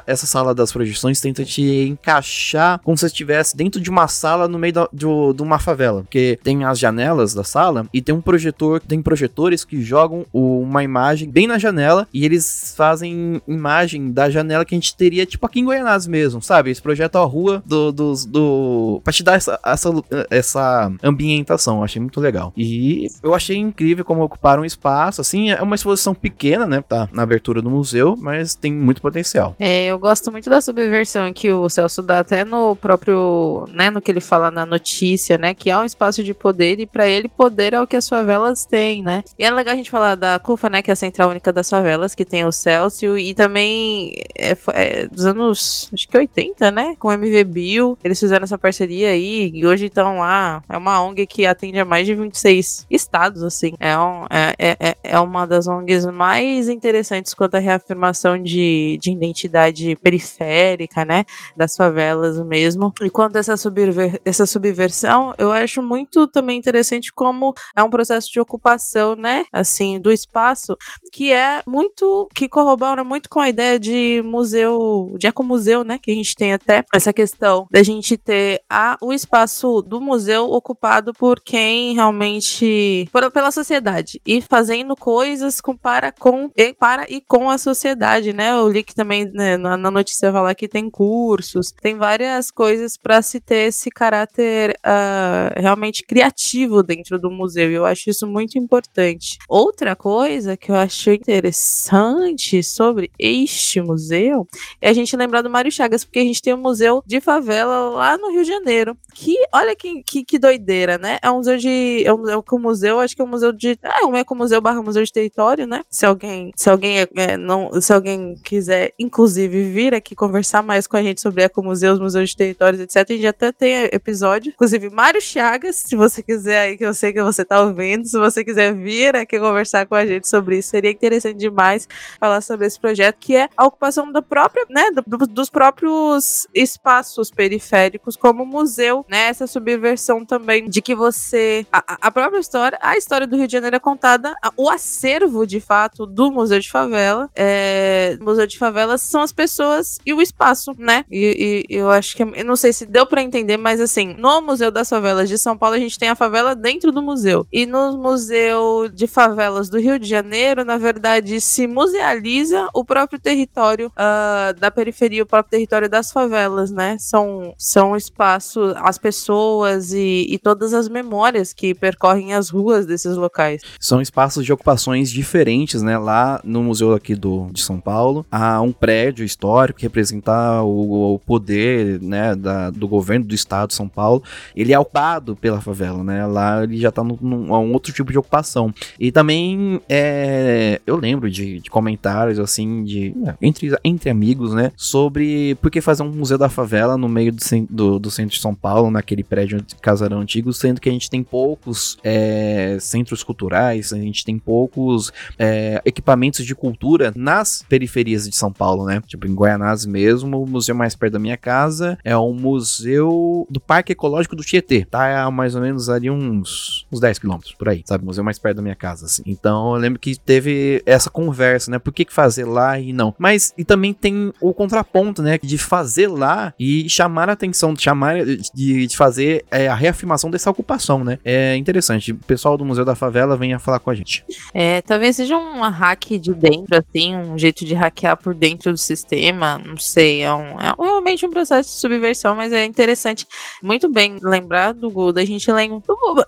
Essa 0.07 0.27
sala 0.27 0.55
das 0.55 0.73
projeções 0.73 1.21
tenta 1.21 1.45
te 1.45 1.62
encaixar 1.89 2.81
como 2.83 2.97
se 2.97 3.07
estivesse 3.07 3.57
dentro 3.57 3.81
de 3.81 3.91
uma 3.91 4.09
sala 4.09 4.49
no 4.49 4.59
meio 4.59 4.73
da, 4.73 4.89
de, 4.93 5.07
de, 5.35 5.43
uma 5.43 5.59
favela. 5.59 6.03
Porque 6.03 6.39
tem 6.43 6.65
as 6.65 6.79
janelas 6.79 7.33
da 7.35 7.45
sala 7.45 7.87
e 7.93 8.01
tem 8.01 8.15
um 8.15 8.21
projetor, 8.21 8.81
tem 8.81 9.01
projetores 9.03 9.65
que 9.65 9.83
jogam 9.83 10.27
uma 10.33 10.83
imagem 10.83 11.31
bem 11.31 11.47
na 11.47 11.59
janela 11.59 12.09
e 12.12 12.25
eles 12.25 12.75
fazem 12.77 13.41
imagem 13.47 14.11
da 14.11 14.29
janela 14.31 14.65
que 14.65 14.75
a 14.75 14.79
gente 14.79 14.97
teria, 14.97 15.27
tipo 15.27 15.47
aqui 15.47 15.61
em 15.61 15.65
Goianás 15.65 16.07
mesmo, 16.07 16.43
sabe? 16.43 16.71
Eles 16.71 16.81
projetam 16.81 17.23
a 17.23 17.27
rua 17.27 17.62
do, 17.67 17.93
do, 17.93 18.15
do 18.27 19.01
pra 19.05 19.12
te 19.12 19.23
dar 19.23 19.35
essa, 19.35 19.61
essa, 19.65 19.91
essa 20.31 20.93
ambientação. 21.03 21.83
Achei 21.91 22.01
muito 22.01 22.21
legal. 22.21 22.53
E 22.57 23.09
eu 23.23 23.35
achei 23.35 23.57
incrível 23.57 24.05
como 24.05 24.23
ocuparam 24.23 24.65
espaço, 24.65 25.21
assim, 25.21 25.51
é 25.51 25.61
uma 25.61 25.75
exposição 25.75 26.15
pequena, 26.15 26.67
né, 26.67 26.83
tá 26.87 27.09
na 27.13 27.23
abertura 27.23 27.61
do 27.61 27.71
museu, 27.71 28.17
mas 28.19 28.55
tem 28.55 28.73
muito 28.73 29.03
potencial. 29.03 29.55
É, 29.59 29.87
eu 29.87 29.99
gosto 29.99 30.31
muito 30.31 30.49
da 30.49 30.61
subversão 30.61 31.33
que 31.33 31.53
o 31.53 31.69
Celso 31.69 32.03
dá 32.03 32.21
até 32.21 32.45
no 32.45 32.77
próprio, 32.77 33.67
né, 33.73 33.91
no 33.91 34.01
que 34.01 34.11
ele 34.11 34.21
fala 34.21 34.51
na 34.51 34.65
notícia, 34.65 35.37
né, 35.37 35.53
que 35.55 35.71
há 35.71 35.81
um 35.81 35.85
espaço 35.85 36.23
de 36.23 36.33
poder 36.33 36.81
e 36.81 36.87
para 36.87 37.09
ele 37.09 37.29
poder 37.29 37.75
é 37.75 37.81
o 37.81 37.87
que 37.87 37.97
as 37.97 38.09
favelas 38.09 38.65
têm, 38.65 39.03
né. 39.03 39.25
E 39.39 39.45
é 39.45 39.51
legal 39.51 39.75
a 39.75 39.77
gente 39.77 39.91
falar 39.91 40.15
da 40.15 40.39
CUFA, 40.39 40.71
né, 40.71 40.83
que 40.83 40.91
é 40.91 40.93
a 40.93 40.97
Central 40.97 41.31
Única 41.31 41.53
das 41.53 41.69
Favelas, 41.69 42.15
que 42.15 42.25
tem 42.25 42.45
o 42.45 42.53
Celso 42.53 43.19
e 43.19 43.35
também 43.35 44.15
é, 44.39 44.57
é 44.73 45.07
dos 45.09 45.27
anos, 45.27 45.91
acho 45.93 46.09
que 46.09 46.17
80, 46.17 46.71
né, 46.71 46.95
com 46.99 47.09
o 47.09 47.13
MV 47.13 47.45
Bill, 47.45 47.99
eles 48.05 48.21
fizeram 48.21 48.45
essa 48.45 48.59
parceria 48.59 49.11
aí 49.11 49.51
e 49.53 49.67
hoje 49.67 49.87
estão 49.87 50.19
lá, 50.19 50.63
é 50.69 50.77
uma 50.77 51.03
ONG 51.03 51.27
que 51.27 51.47
atende 51.47 51.80
a 51.81 51.85
mais 51.85 52.06
de 52.06 52.15
26 52.15 52.87
estados, 52.91 53.43
assim. 53.43 53.73
É, 53.79 53.97
um, 53.99 54.25
é, 54.31 54.55
é, 54.59 54.77
é, 54.81 54.97
é 55.03 55.21
uma 55.21 55.47
das 55.47 55.67
ONGs 55.67 56.06
mais 56.06 56.69
interessantes 56.69 57.35
quanto 57.35 57.56
à 57.56 57.59
reafirmação 57.59 58.41
de, 58.43 58.99
de 59.00 59.11
identidade 59.11 59.97
periférica, 59.97 61.05
né? 61.05 61.25
Das 61.56 61.77
favelas 61.77 62.41
mesmo. 62.44 62.93
E 63.00 63.11
quanto 63.11 63.37
a 63.37 63.41
essa, 63.41 63.56
subver 63.56 64.21
essa 64.25 64.47
subversão, 64.47 65.35
eu 65.38 65.53
acho 65.53 65.82
muito 65.82 66.27
também 66.27 66.59
interessante 66.59 67.12
como 67.12 67.55
é 67.77 67.83
um 67.83 67.91
processo 67.91 68.31
de 68.31 68.41
ocupação, 68.41 69.17
né? 69.17 69.44
Assim, 69.53 70.00
do 70.00 70.12
espaço, 70.12 70.76
que 71.12 71.33
é 71.33 71.62
muito. 71.67 72.29
que 72.35 72.49
corrobora 72.49 73.05
muito 73.05 73.29
com 73.29 73.41
a 73.41 73.49
ideia 73.49 73.79
de 73.79 74.23
museu, 74.25 75.15
de 75.19 75.26
ecomuseu, 75.26 75.85
né? 75.85 75.99
Que 76.00 76.11
a 76.11 76.15
gente 76.15 76.35
tem 76.35 76.53
até 76.53 76.85
essa 76.94 77.12
questão 77.12 77.67
da 77.71 77.83
gente 77.83 78.17
ter 78.17 78.62
a, 78.69 78.97
o 79.00 79.12
espaço 79.12 79.83
do 79.83 80.00
museu 80.00 80.50
ocupado 80.50 81.12
por 81.12 81.41
quem 81.41 81.70
realmente 81.95 83.09
por, 83.13 83.31
pela 83.31 83.51
sociedade 83.51 84.21
e 84.27 84.41
fazendo 84.41 84.97
coisas 84.97 85.61
com, 85.61 85.77
para, 85.77 86.13
com, 86.13 86.51
e, 86.57 86.73
para 86.73 87.07
e 87.09 87.21
com 87.21 87.51
a 87.51 87.59
sociedade, 87.59 88.33
né? 88.33 88.55
O 88.57 88.69
li 88.69 88.83
que 88.83 88.95
também 88.95 89.31
né, 89.33 89.57
na, 89.57 89.77
na, 89.77 89.91
notícia 89.91 90.33
falar 90.33 90.55
que 90.55 90.69
tem 90.69 90.89
cursos, 90.91 91.73
tem 91.81 91.97
várias 91.97 92.50
coisas 92.50 92.97
para 92.97 93.23
se 93.23 93.41
ter 93.41 93.69
esse 93.69 93.91
caráter 93.91 94.77
uh, 94.85 95.61
realmente 95.61 96.05
criativo 96.05 96.83
dentro 96.83 97.19
do 97.19 97.31
museu. 97.31 97.71
E 97.71 97.75
eu 97.75 97.85
acho 97.85 98.11
isso 98.11 98.27
muito 98.27 98.59
importante. 98.59 99.39
Outra 99.49 99.97
coisa 99.97 100.57
que 100.57 100.71
eu 100.71 100.77
acho 100.77 101.11
interessante 101.11 102.62
sobre 102.62 103.11
este 103.19 103.81
museu 103.81 104.47
é 104.81 104.91
a 104.91 104.93
gente 104.93 105.17
lembrar 105.17 105.43
do 105.43 105.50
Mário 105.50 105.71
Chagas, 105.71 106.05
porque 106.05 106.19
a 106.19 106.25
gente 106.25 106.43
tem 106.43 106.55
um 106.55 106.61
museu 106.61 107.03
de 107.07 107.21
favela 107.21 107.91
lá 107.91 108.17
no 108.17 108.31
Rio 108.31 108.43
de 108.43 108.49
Janeiro. 108.49 108.97
Que 109.15 109.37
olha 109.53 109.75
que, 109.77 110.03
que, 110.03 110.25
que 110.25 110.39
doideira, 110.39 110.99
né? 110.99 111.19
É 111.23 111.31
um 111.31 111.37
museu 111.37 111.57
de. 111.61 112.02
É 112.05 112.12
um, 112.12 112.29
é 112.29 112.37
um 112.37 112.59
museu, 112.59 113.00
acho 113.00 113.14
que 113.14 113.23
é 113.23 113.25
um 113.25 113.29
museu 113.29 113.52
de. 113.52 113.79
É 113.83 114.05
um 114.05 114.17
ecomuseu 114.17 114.61
barra 114.61 114.83
museu 114.83 115.05
de 115.05 115.12
território, 115.12 115.67
né? 115.67 115.83
Se 115.90 116.07
alguém, 116.07 116.52
se 116.57 116.69
alguém 116.69 116.99
é, 117.17 117.37
não, 117.37 117.81
se 117.81 117.93
alguém 117.93 118.35
quiser, 118.43 118.93
inclusive, 118.99 119.71
vir 119.71 119.95
aqui 119.95 120.14
conversar 120.14 120.62
mais 120.62 120.87
com 120.87 120.97
a 120.97 121.02
gente 121.02 121.21
sobre 121.21 121.43
ecomuseus, 121.43 121.99
museus 121.99 122.31
de 122.31 122.37
territórios, 122.37 122.81
etc. 122.81 122.97
A 122.97 123.12
gente 123.12 123.26
até 123.26 123.52
tem 123.52 123.85
episódio. 123.93 124.52
Inclusive, 124.52 124.90
Mário 124.90 125.21
Chagas, 125.21 125.76
se 125.76 125.97
você 125.97 126.23
quiser 126.23 126.61
aí, 126.61 126.76
que 126.76 126.85
eu 126.85 126.95
sei 126.95 127.12
que 127.12 127.23
você 127.23 127.45
tá 127.45 127.61
ouvindo, 127.61 128.07
se 128.07 128.19
você 128.19 128.45
quiser 128.45 128.75
vir 128.75 129.17
aqui 129.17 129.38
conversar 129.38 129.87
com 129.87 129.95
a 129.95 130.07
gente 130.07 130.29
sobre 130.29 130.59
isso, 130.59 130.71
seria 130.71 130.90
interessante 130.90 131.37
demais 131.37 131.88
falar 132.19 132.40
sobre 132.40 132.67
esse 132.67 132.79
projeto, 132.79 133.17
que 133.19 133.37
é 133.37 133.49
a 133.57 133.67
ocupação 133.67 134.11
da 134.11 134.23
própria, 134.23 134.64
né? 134.69 134.90
Do, 135.07 135.19
dos 135.26 135.50
próprios 135.50 136.47
espaços 136.55 137.31
periféricos 137.31 138.17
como 138.17 138.45
museu, 138.45 139.05
né? 139.09 139.29
Essa 139.29 139.47
subversão 139.47 140.25
também 140.25 140.69
de 140.69 140.81
que 140.81 140.95
você 140.95 141.50
a, 141.73 141.99
a 142.00 142.11
própria 142.11 142.38
história, 142.38 142.78
a 142.80 142.97
história 142.97 143.26
do 143.26 143.37
Rio 143.37 143.47
de 143.47 143.52
Janeiro 143.52 143.76
é 143.76 143.80
contada, 143.80 144.35
o 144.57 144.69
acervo 144.69 145.47
de 145.47 145.61
fato 145.61 146.07
do 146.07 146.30
Museu 146.30 146.61
de 146.61 146.71
Favela, 146.71 147.30
é, 147.35 148.19
Museu 148.21 148.47
de 148.47 148.59
Favelas 148.59 149.02
são 149.02 149.21
as 149.21 149.33
pessoas 149.33 149.99
e 150.04 150.12
o 150.12 150.21
espaço, 150.21 150.75
né? 150.78 151.04
E, 151.11 151.66
e 151.69 151.75
eu 151.75 151.90
acho 151.90 152.16
que, 152.16 152.23
eu 152.23 152.45
não 152.45 152.57
sei 152.57 152.73
se 152.73 152.87
deu 152.87 153.07
pra 153.07 153.23
entender, 153.23 153.57
mas 153.57 153.80
assim, 153.80 154.14
no 154.19 154.40
Museu 154.40 154.71
das 154.71 154.88
Favelas 154.88 155.28
de 155.28 155.38
São 155.38 155.57
Paulo 155.57 155.76
a 155.76 155.78
gente 155.78 155.99
tem 155.99 156.09
a 156.09 156.14
favela 156.14 156.54
dentro 156.54 156.92
do 156.92 157.02
museu. 157.02 157.47
E 157.52 157.66
no 157.66 157.97
Museu 157.99 158.88
de 158.92 159.07
Favelas 159.07 159.69
do 159.69 159.78
Rio 159.78 159.99
de 159.99 160.09
Janeiro, 160.09 160.64
na 160.64 160.78
verdade, 160.78 161.40
se 161.40 161.66
musealiza 161.66 162.69
o 162.75 162.85
próprio 162.85 163.19
território 163.19 163.92
ah, 163.97 164.54
da 164.59 164.71
periferia, 164.71 165.23
o 165.23 165.26
próprio 165.26 165.50
território 165.50 165.88
das 165.88 166.12
favelas, 166.12 166.71
né? 166.71 166.97
São, 166.99 167.54
são 167.57 167.97
espaços, 167.97 168.75
as 168.76 168.99
pessoas 168.99 169.92
e, 169.92 170.26
e 170.28 170.38
todas 170.38 170.75
as 170.75 170.88
memórias 170.88 171.39
que 171.52 171.75
percorrem 171.75 172.35
as 172.35 172.50
ruas 172.50 172.87
desses 172.87 173.16
locais. 173.16 173.62
São 173.78 174.00
espaços 174.00 174.44
de 174.44 174.52
ocupações 174.52 175.11
diferentes, 175.11 175.82
né? 175.82 175.99
Lá 175.99 176.40
no 176.44 176.62
museu 176.62 176.92
aqui 176.92 177.14
do, 177.14 177.49
de 177.52 177.62
São 177.62 177.80
Paulo, 177.80 178.25
há 178.30 178.61
um 178.61 178.73
prédio 178.73 179.25
histórico 179.25 179.78
que 179.78 179.87
representa 179.87 180.62
o, 180.62 181.14
o 181.14 181.18
poder, 181.18 182.00
né, 182.00 182.35
da, 182.35 182.70
do 182.70 182.87
governo 182.87 183.25
do 183.26 183.35
estado 183.35 183.68
de 183.68 183.75
São 183.75 183.88
Paulo. 183.88 184.23
Ele 184.54 184.73
é 184.73 184.78
ocupado 184.78 185.35
pela 185.37 185.61
favela, 185.61 186.02
né? 186.04 186.26
Lá 186.26 186.62
ele 186.64 186.78
já 186.78 186.90
tá 186.90 187.02
num, 187.02 187.18
num- 187.20 187.52
um 187.52 187.73
outro 187.73 187.92
tipo 187.92 188.12
de 188.12 188.18
ocupação. 188.18 188.73
E 188.99 189.11
também 189.11 189.80
é, 189.88 190.80
eu 190.87 190.97
lembro 190.97 191.30
de, 191.30 191.61
de 191.61 191.70
comentários 191.70 192.38
assim 192.38 192.85
de 192.85 193.14
entre, 193.40 193.70
entre 193.85 194.11
amigos, 194.11 194.52
né, 194.54 194.73
sobre 194.76 195.54
por 195.56 195.70
que 195.70 195.80
fazer 195.80 196.02
um 196.02 196.11
museu 196.11 196.37
da 196.38 196.49
favela 196.49 196.97
no 196.97 197.09
meio 197.09 197.32
do, 197.32 197.38
do, 197.68 197.99
do 197.99 198.11
centro 198.11 198.35
de 198.35 198.40
São 198.40 198.54
Paulo, 198.54 198.90
naquele 198.90 199.23
prédio 199.23 199.61
de 199.62 199.75
casarão 199.76 200.20
antigo, 200.20 200.52
sendo 200.52 200.80
que 200.80 200.88
a 200.88 200.92
gente 200.92 201.09
tem 201.11 201.23
poucos 201.31 201.97
é, 202.03 202.77
centros 202.81 203.23
culturais, 203.23 203.93
a 203.93 203.97
gente 203.97 204.25
tem 204.25 204.39
poucos 204.39 205.13
é, 205.39 205.81
equipamentos 205.85 206.45
de 206.45 206.55
cultura 206.55 207.13
nas 207.15 207.65
periferias 207.69 208.29
de 208.29 208.37
São 208.37 208.53
Paulo, 208.53 208.85
né? 208.85 209.01
Tipo, 209.07 209.27
em 209.27 209.35
Guaianazes 209.35 209.87
mesmo, 209.87 210.43
o 210.43 210.47
museu 210.47 210.75
mais 210.75 210.95
perto 210.97 211.15
da 211.15 211.19
minha 211.19 211.37
casa 211.37 211.99
é 212.05 212.17
o 212.17 212.33
museu 212.33 213.47
do 213.49 213.61
Parque 213.61 213.93
Ecológico 213.93 214.35
do 214.35 214.43
Tietê. 214.43 214.85
Tá 214.85 215.25
a 215.25 215.31
mais 215.31 215.55
ou 215.55 215.61
menos 215.61 215.89
ali 215.89 216.11
uns, 216.11 216.87
uns 216.91 217.01
10 217.01 217.19
quilômetros, 217.19 217.55
por 217.55 217.69
aí, 217.69 217.83
sabe? 217.85 218.03
O 218.03 218.07
museu 218.07 218.25
mais 218.25 218.39
perto 218.39 218.57
da 218.57 218.63
minha 218.63 218.75
casa, 218.75 219.07
assim. 219.07 219.23
Então, 219.25 219.75
eu 219.75 219.81
lembro 219.81 219.99
que 219.99 220.19
teve 220.19 220.83
essa 220.85 221.09
conversa, 221.09 221.71
né? 221.71 221.79
Por 221.79 221.93
que, 221.93 222.05
que 222.05 222.13
fazer 222.13 222.45
lá 222.45 222.79
e 222.79 222.93
não? 222.93 223.15
Mas, 223.19 223.55
e 223.57 223.65
também 223.65 223.93
tem 223.95 224.33
o 224.41 224.53
contraponto, 224.53 225.23
né? 225.23 225.39
De 225.41 225.59
fazer 225.59 226.09
lá 226.09 226.53
e 226.59 226.89
chamar 226.89 227.29
a 227.29 227.33
atenção, 227.33 227.73
de 227.73 227.83
chamar, 227.83 228.25
de, 228.25 228.87
de 228.87 228.97
fazer 228.97 229.45
é, 229.51 229.69
a 229.69 229.75
reafirmação 229.75 230.31
dessa 230.31 230.51
ocupação, 230.51 231.05
né? 231.05 231.19
É 231.25 231.57
interessante. 231.57 232.12
O 232.12 232.17
pessoal 232.17 232.57
do 232.57 232.65
Museu 232.65 232.85
da 232.85 232.95
Favela 232.95 233.37
venha 233.37 233.59
falar 233.59 233.79
com 233.79 233.91
a 233.91 233.95
gente. 233.95 234.25
É, 234.55 234.81
talvez 234.83 235.17
seja 235.17 235.37
um 235.37 235.61
hack 235.61 236.19
de 236.19 236.33
dentro, 236.33 236.77
assim, 236.77 237.15
um 237.15 237.39
jeito 237.39 237.65
de 237.65 237.75
hackear 237.75 238.17
por 238.17 238.35
dentro 238.35 238.73
do 238.73 238.79
sistema, 238.79 239.59
não 239.59 239.77
sei, 239.77 240.23
é, 240.23 240.33
um, 240.33 240.59
é 240.61 240.75
realmente 240.79 241.27
um 241.27 241.31
processo 241.31 241.71
de 241.71 241.77
subversão, 241.81 242.35
mas 242.35 242.53
é 242.53 242.65
interessante, 242.65 243.27
muito 243.62 243.89
bem 243.89 244.19
lembrar 244.23 244.73
do 244.73 244.91
Gu, 244.91 245.12
da 245.12 245.25
gente 245.25 245.50
lem- 245.50 245.83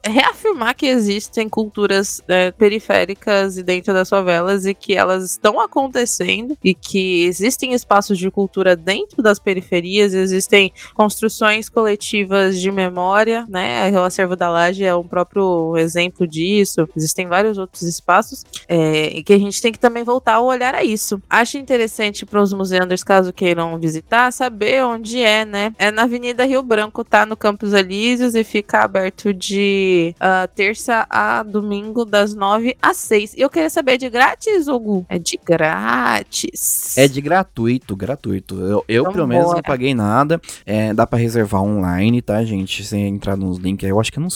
reafirmar 0.04 0.74
que 0.74 0.86
existem 0.86 1.48
culturas 1.48 2.20
é, 2.28 2.50
periféricas 2.50 3.56
e 3.56 3.62
dentro 3.62 3.92
das 3.92 4.08
favelas 4.08 4.66
e 4.66 4.74
que 4.74 4.94
elas 4.94 5.24
estão 5.24 5.60
acontecendo 5.60 6.56
e 6.62 6.74
que 6.74 7.24
existem 7.24 7.72
espaços 7.72 8.18
de 8.18 8.30
cultura 8.30 8.76
dentro 8.76 9.22
das 9.22 9.38
periferias, 9.38 10.14
existem 10.14 10.72
construções 10.94 11.68
coletivas 11.68 12.60
de 12.60 12.70
memória, 12.70 13.46
né? 13.48 13.90
O 13.92 14.04
acervo 14.04 14.36
da 14.36 14.50
Laje 14.50 14.71
é 14.80 14.94
um 14.94 15.06
próprio 15.06 15.76
exemplo 15.76 16.26
disso. 16.26 16.88
Existem 16.96 17.26
vários 17.26 17.58
outros 17.58 17.82
espaços 17.82 18.44
é, 18.68 19.08
e 19.08 19.22
que 19.22 19.32
a 19.32 19.38
gente 19.38 19.60
tem 19.60 19.72
que 19.72 19.78
também 19.78 20.04
voltar 20.04 20.34
a 20.34 20.40
olhar 20.40 20.74
a 20.74 20.84
isso. 20.84 21.20
Acho 21.28 21.58
interessante 21.58 22.24
para 22.24 22.40
os 22.40 22.52
museanders, 22.52 23.02
caso 23.02 23.32
queiram 23.32 23.78
visitar, 23.78 24.32
saber 24.32 24.84
onde 24.84 25.20
é, 25.20 25.44
né? 25.44 25.74
É 25.78 25.90
na 25.90 26.02
Avenida 26.02 26.44
Rio 26.44 26.62
Branco, 26.62 27.04
tá 27.04 27.26
no 27.26 27.36
Campos 27.36 27.72
Elíseos 27.72 28.34
e 28.34 28.44
fica 28.44 28.80
aberto 28.82 29.32
de 29.34 30.14
ah, 30.20 30.48
terça 30.54 31.06
a 31.10 31.42
domingo, 31.42 32.04
das 32.04 32.34
nove 32.34 32.76
às 32.80 32.96
seis. 32.96 33.34
E 33.34 33.40
eu 33.40 33.50
queria 33.50 33.70
saber, 33.70 33.92
é 33.92 33.96
de 33.98 34.10
grátis, 34.10 34.68
Hugo? 34.68 35.04
É 35.08 35.18
de 35.18 35.38
grátis. 35.44 36.96
É 36.96 37.08
de 37.08 37.20
gratuito, 37.20 37.96
gratuito. 37.96 38.60
Eu, 38.60 38.84
eu 38.88 39.02
Então 39.02 39.12
pelo 39.12 39.26
menos, 39.26 39.44
não 39.46 39.52
bora. 39.52 39.62
paguei 39.62 39.94
nada. 39.94 40.40
É, 40.64 40.92
dá 40.94 41.06
pra 41.06 41.18
reservar 41.18 41.62
online, 41.62 42.22
tá, 42.22 42.42
gente? 42.44 42.84
Sem 42.84 43.06
entrar 43.08 43.36
nos 43.36 43.58
links. 43.58 43.88
Eu 43.88 44.00
acho 44.00 44.12
que 44.12 44.18
é 44.18 44.22
no 44.22 44.30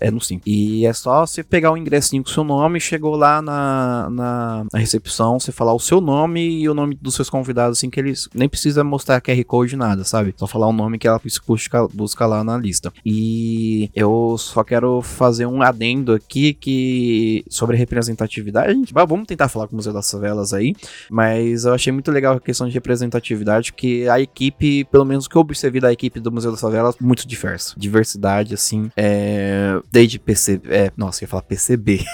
É 0.00 0.10
no 0.10 0.20
Simples. 0.20 0.44
E 0.46 0.86
é 0.86 0.92
só 0.92 1.26
você 1.26 1.42
pegar 1.42 1.72
o 1.72 1.76
ingressinho 1.76 2.22
com 2.22 2.30
o 2.30 2.32
seu 2.32 2.44
nome, 2.44 2.80
chegou 2.80 3.16
lá 3.16 3.42
na, 3.42 4.08
na, 4.10 4.64
na 4.72 4.78
recepção, 4.78 5.38
você 5.38 5.52
falar 5.52 5.74
o 5.74 5.80
seu 5.80 6.00
nome 6.00 6.60
e 6.60 6.68
o 6.68 6.74
nome 6.74 6.96
dos 7.00 7.14
seus 7.14 7.28
convidados, 7.28 7.78
assim, 7.78 7.90
que 7.90 8.00
eles 8.00 8.28
nem 8.34 8.48
precisa 8.48 8.84
mostrar 8.84 9.20
QR 9.20 9.44
Code, 9.44 9.76
nada, 9.76 10.04
sabe? 10.04 10.34
Só 10.36 10.46
falar 10.46 10.68
o 10.68 10.72
nome 10.72 10.98
que 10.98 11.06
ela 11.06 11.20
busca, 11.44 11.88
busca 11.88 12.26
lá 12.26 12.42
na 12.44 12.56
lista. 12.56 12.92
E 13.04 13.90
eu 13.94 14.36
só 14.38 14.62
quero 14.64 15.02
fazer 15.02 15.46
um 15.46 15.62
adendo 15.62 16.12
aqui 16.12 16.54
que 16.54 17.44
sobre 17.48 17.76
representatividade. 17.76 18.72
Gente, 18.72 18.92
vamos 18.92 19.26
tentar 19.26 19.48
falar 19.48 19.66
com 19.66 19.74
o 19.74 19.76
Museu 19.76 19.92
das 19.92 20.10
Favelas 20.10 20.52
aí. 20.52 20.74
Mas 21.10 21.64
eu 21.64 21.74
achei 21.74 21.92
muito 21.92 22.10
legal 22.10 22.36
a 22.36 22.40
questão 22.40 22.66
de 22.66 22.74
representatividade, 22.74 23.72
que 23.72 24.08
a 24.08 24.20
equipe, 24.20 24.84
pelo 24.84 25.04
menos 25.04 25.26
o 25.26 25.30
que 25.30 25.36
eu 25.36 25.40
observei 25.40 25.80
da 25.80 25.92
equipe 25.92 26.20
do 26.20 26.32
Museu 26.32 26.50
das 26.50 26.60
Favelas, 26.60 26.96
muito 27.00 27.26
diversa. 27.26 27.74
Diversidade, 27.76 28.54
assim, 28.54 28.90
é, 28.96 29.71
desde 29.90 30.18
PC, 30.18 30.60
é, 30.68 30.92
nossa, 30.96 31.22
eu 31.22 31.26
ia 31.26 31.30
falar 31.30 31.42
PCB. 31.42 32.04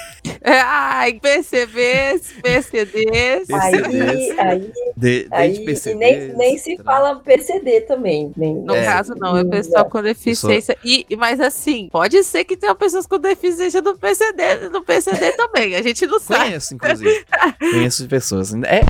É, 0.42 0.60
ai, 0.60 1.14
PCBs, 1.20 2.32
PCDs. 2.42 3.50
Aí, 3.50 4.38
aí, 4.38 4.72
De, 4.96 5.28
aí 5.30 5.48
desde 5.48 5.64
PCB. 5.64 5.94
e 5.94 5.98
nem, 5.98 6.36
nem 6.36 6.58
se 6.58 6.76
fala 6.78 7.16
PCD 7.16 7.82
também. 7.82 8.32
Nem, 8.36 8.54
No 8.54 8.74
É. 8.74 8.84
caso, 8.84 9.14
não, 9.16 9.36
é 9.36 9.44
pessoal 9.44 9.84
com 9.86 10.02
deficiência. 10.02 10.76
E, 10.84 11.06
mas 11.16 11.40
assim, 11.40 11.88
pode 11.90 12.22
ser 12.24 12.44
que 12.44 12.56
tenha 12.56 12.74
pessoas 12.74 13.06
com 13.06 13.18
deficiência 13.18 13.80
no 13.80 13.96
PCD, 13.96 14.68
no 14.70 14.82
PCD 14.82 15.32
também. 15.32 15.74
A 15.76 15.82
gente 15.82 16.06
não 16.06 16.18
sabe. 16.18 16.44
Conheço, 16.44 16.74
inclusive. 16.74 17.24
conheço 17.58 18.06
pessoas. 18.08 18.52
É. 18.54 18.80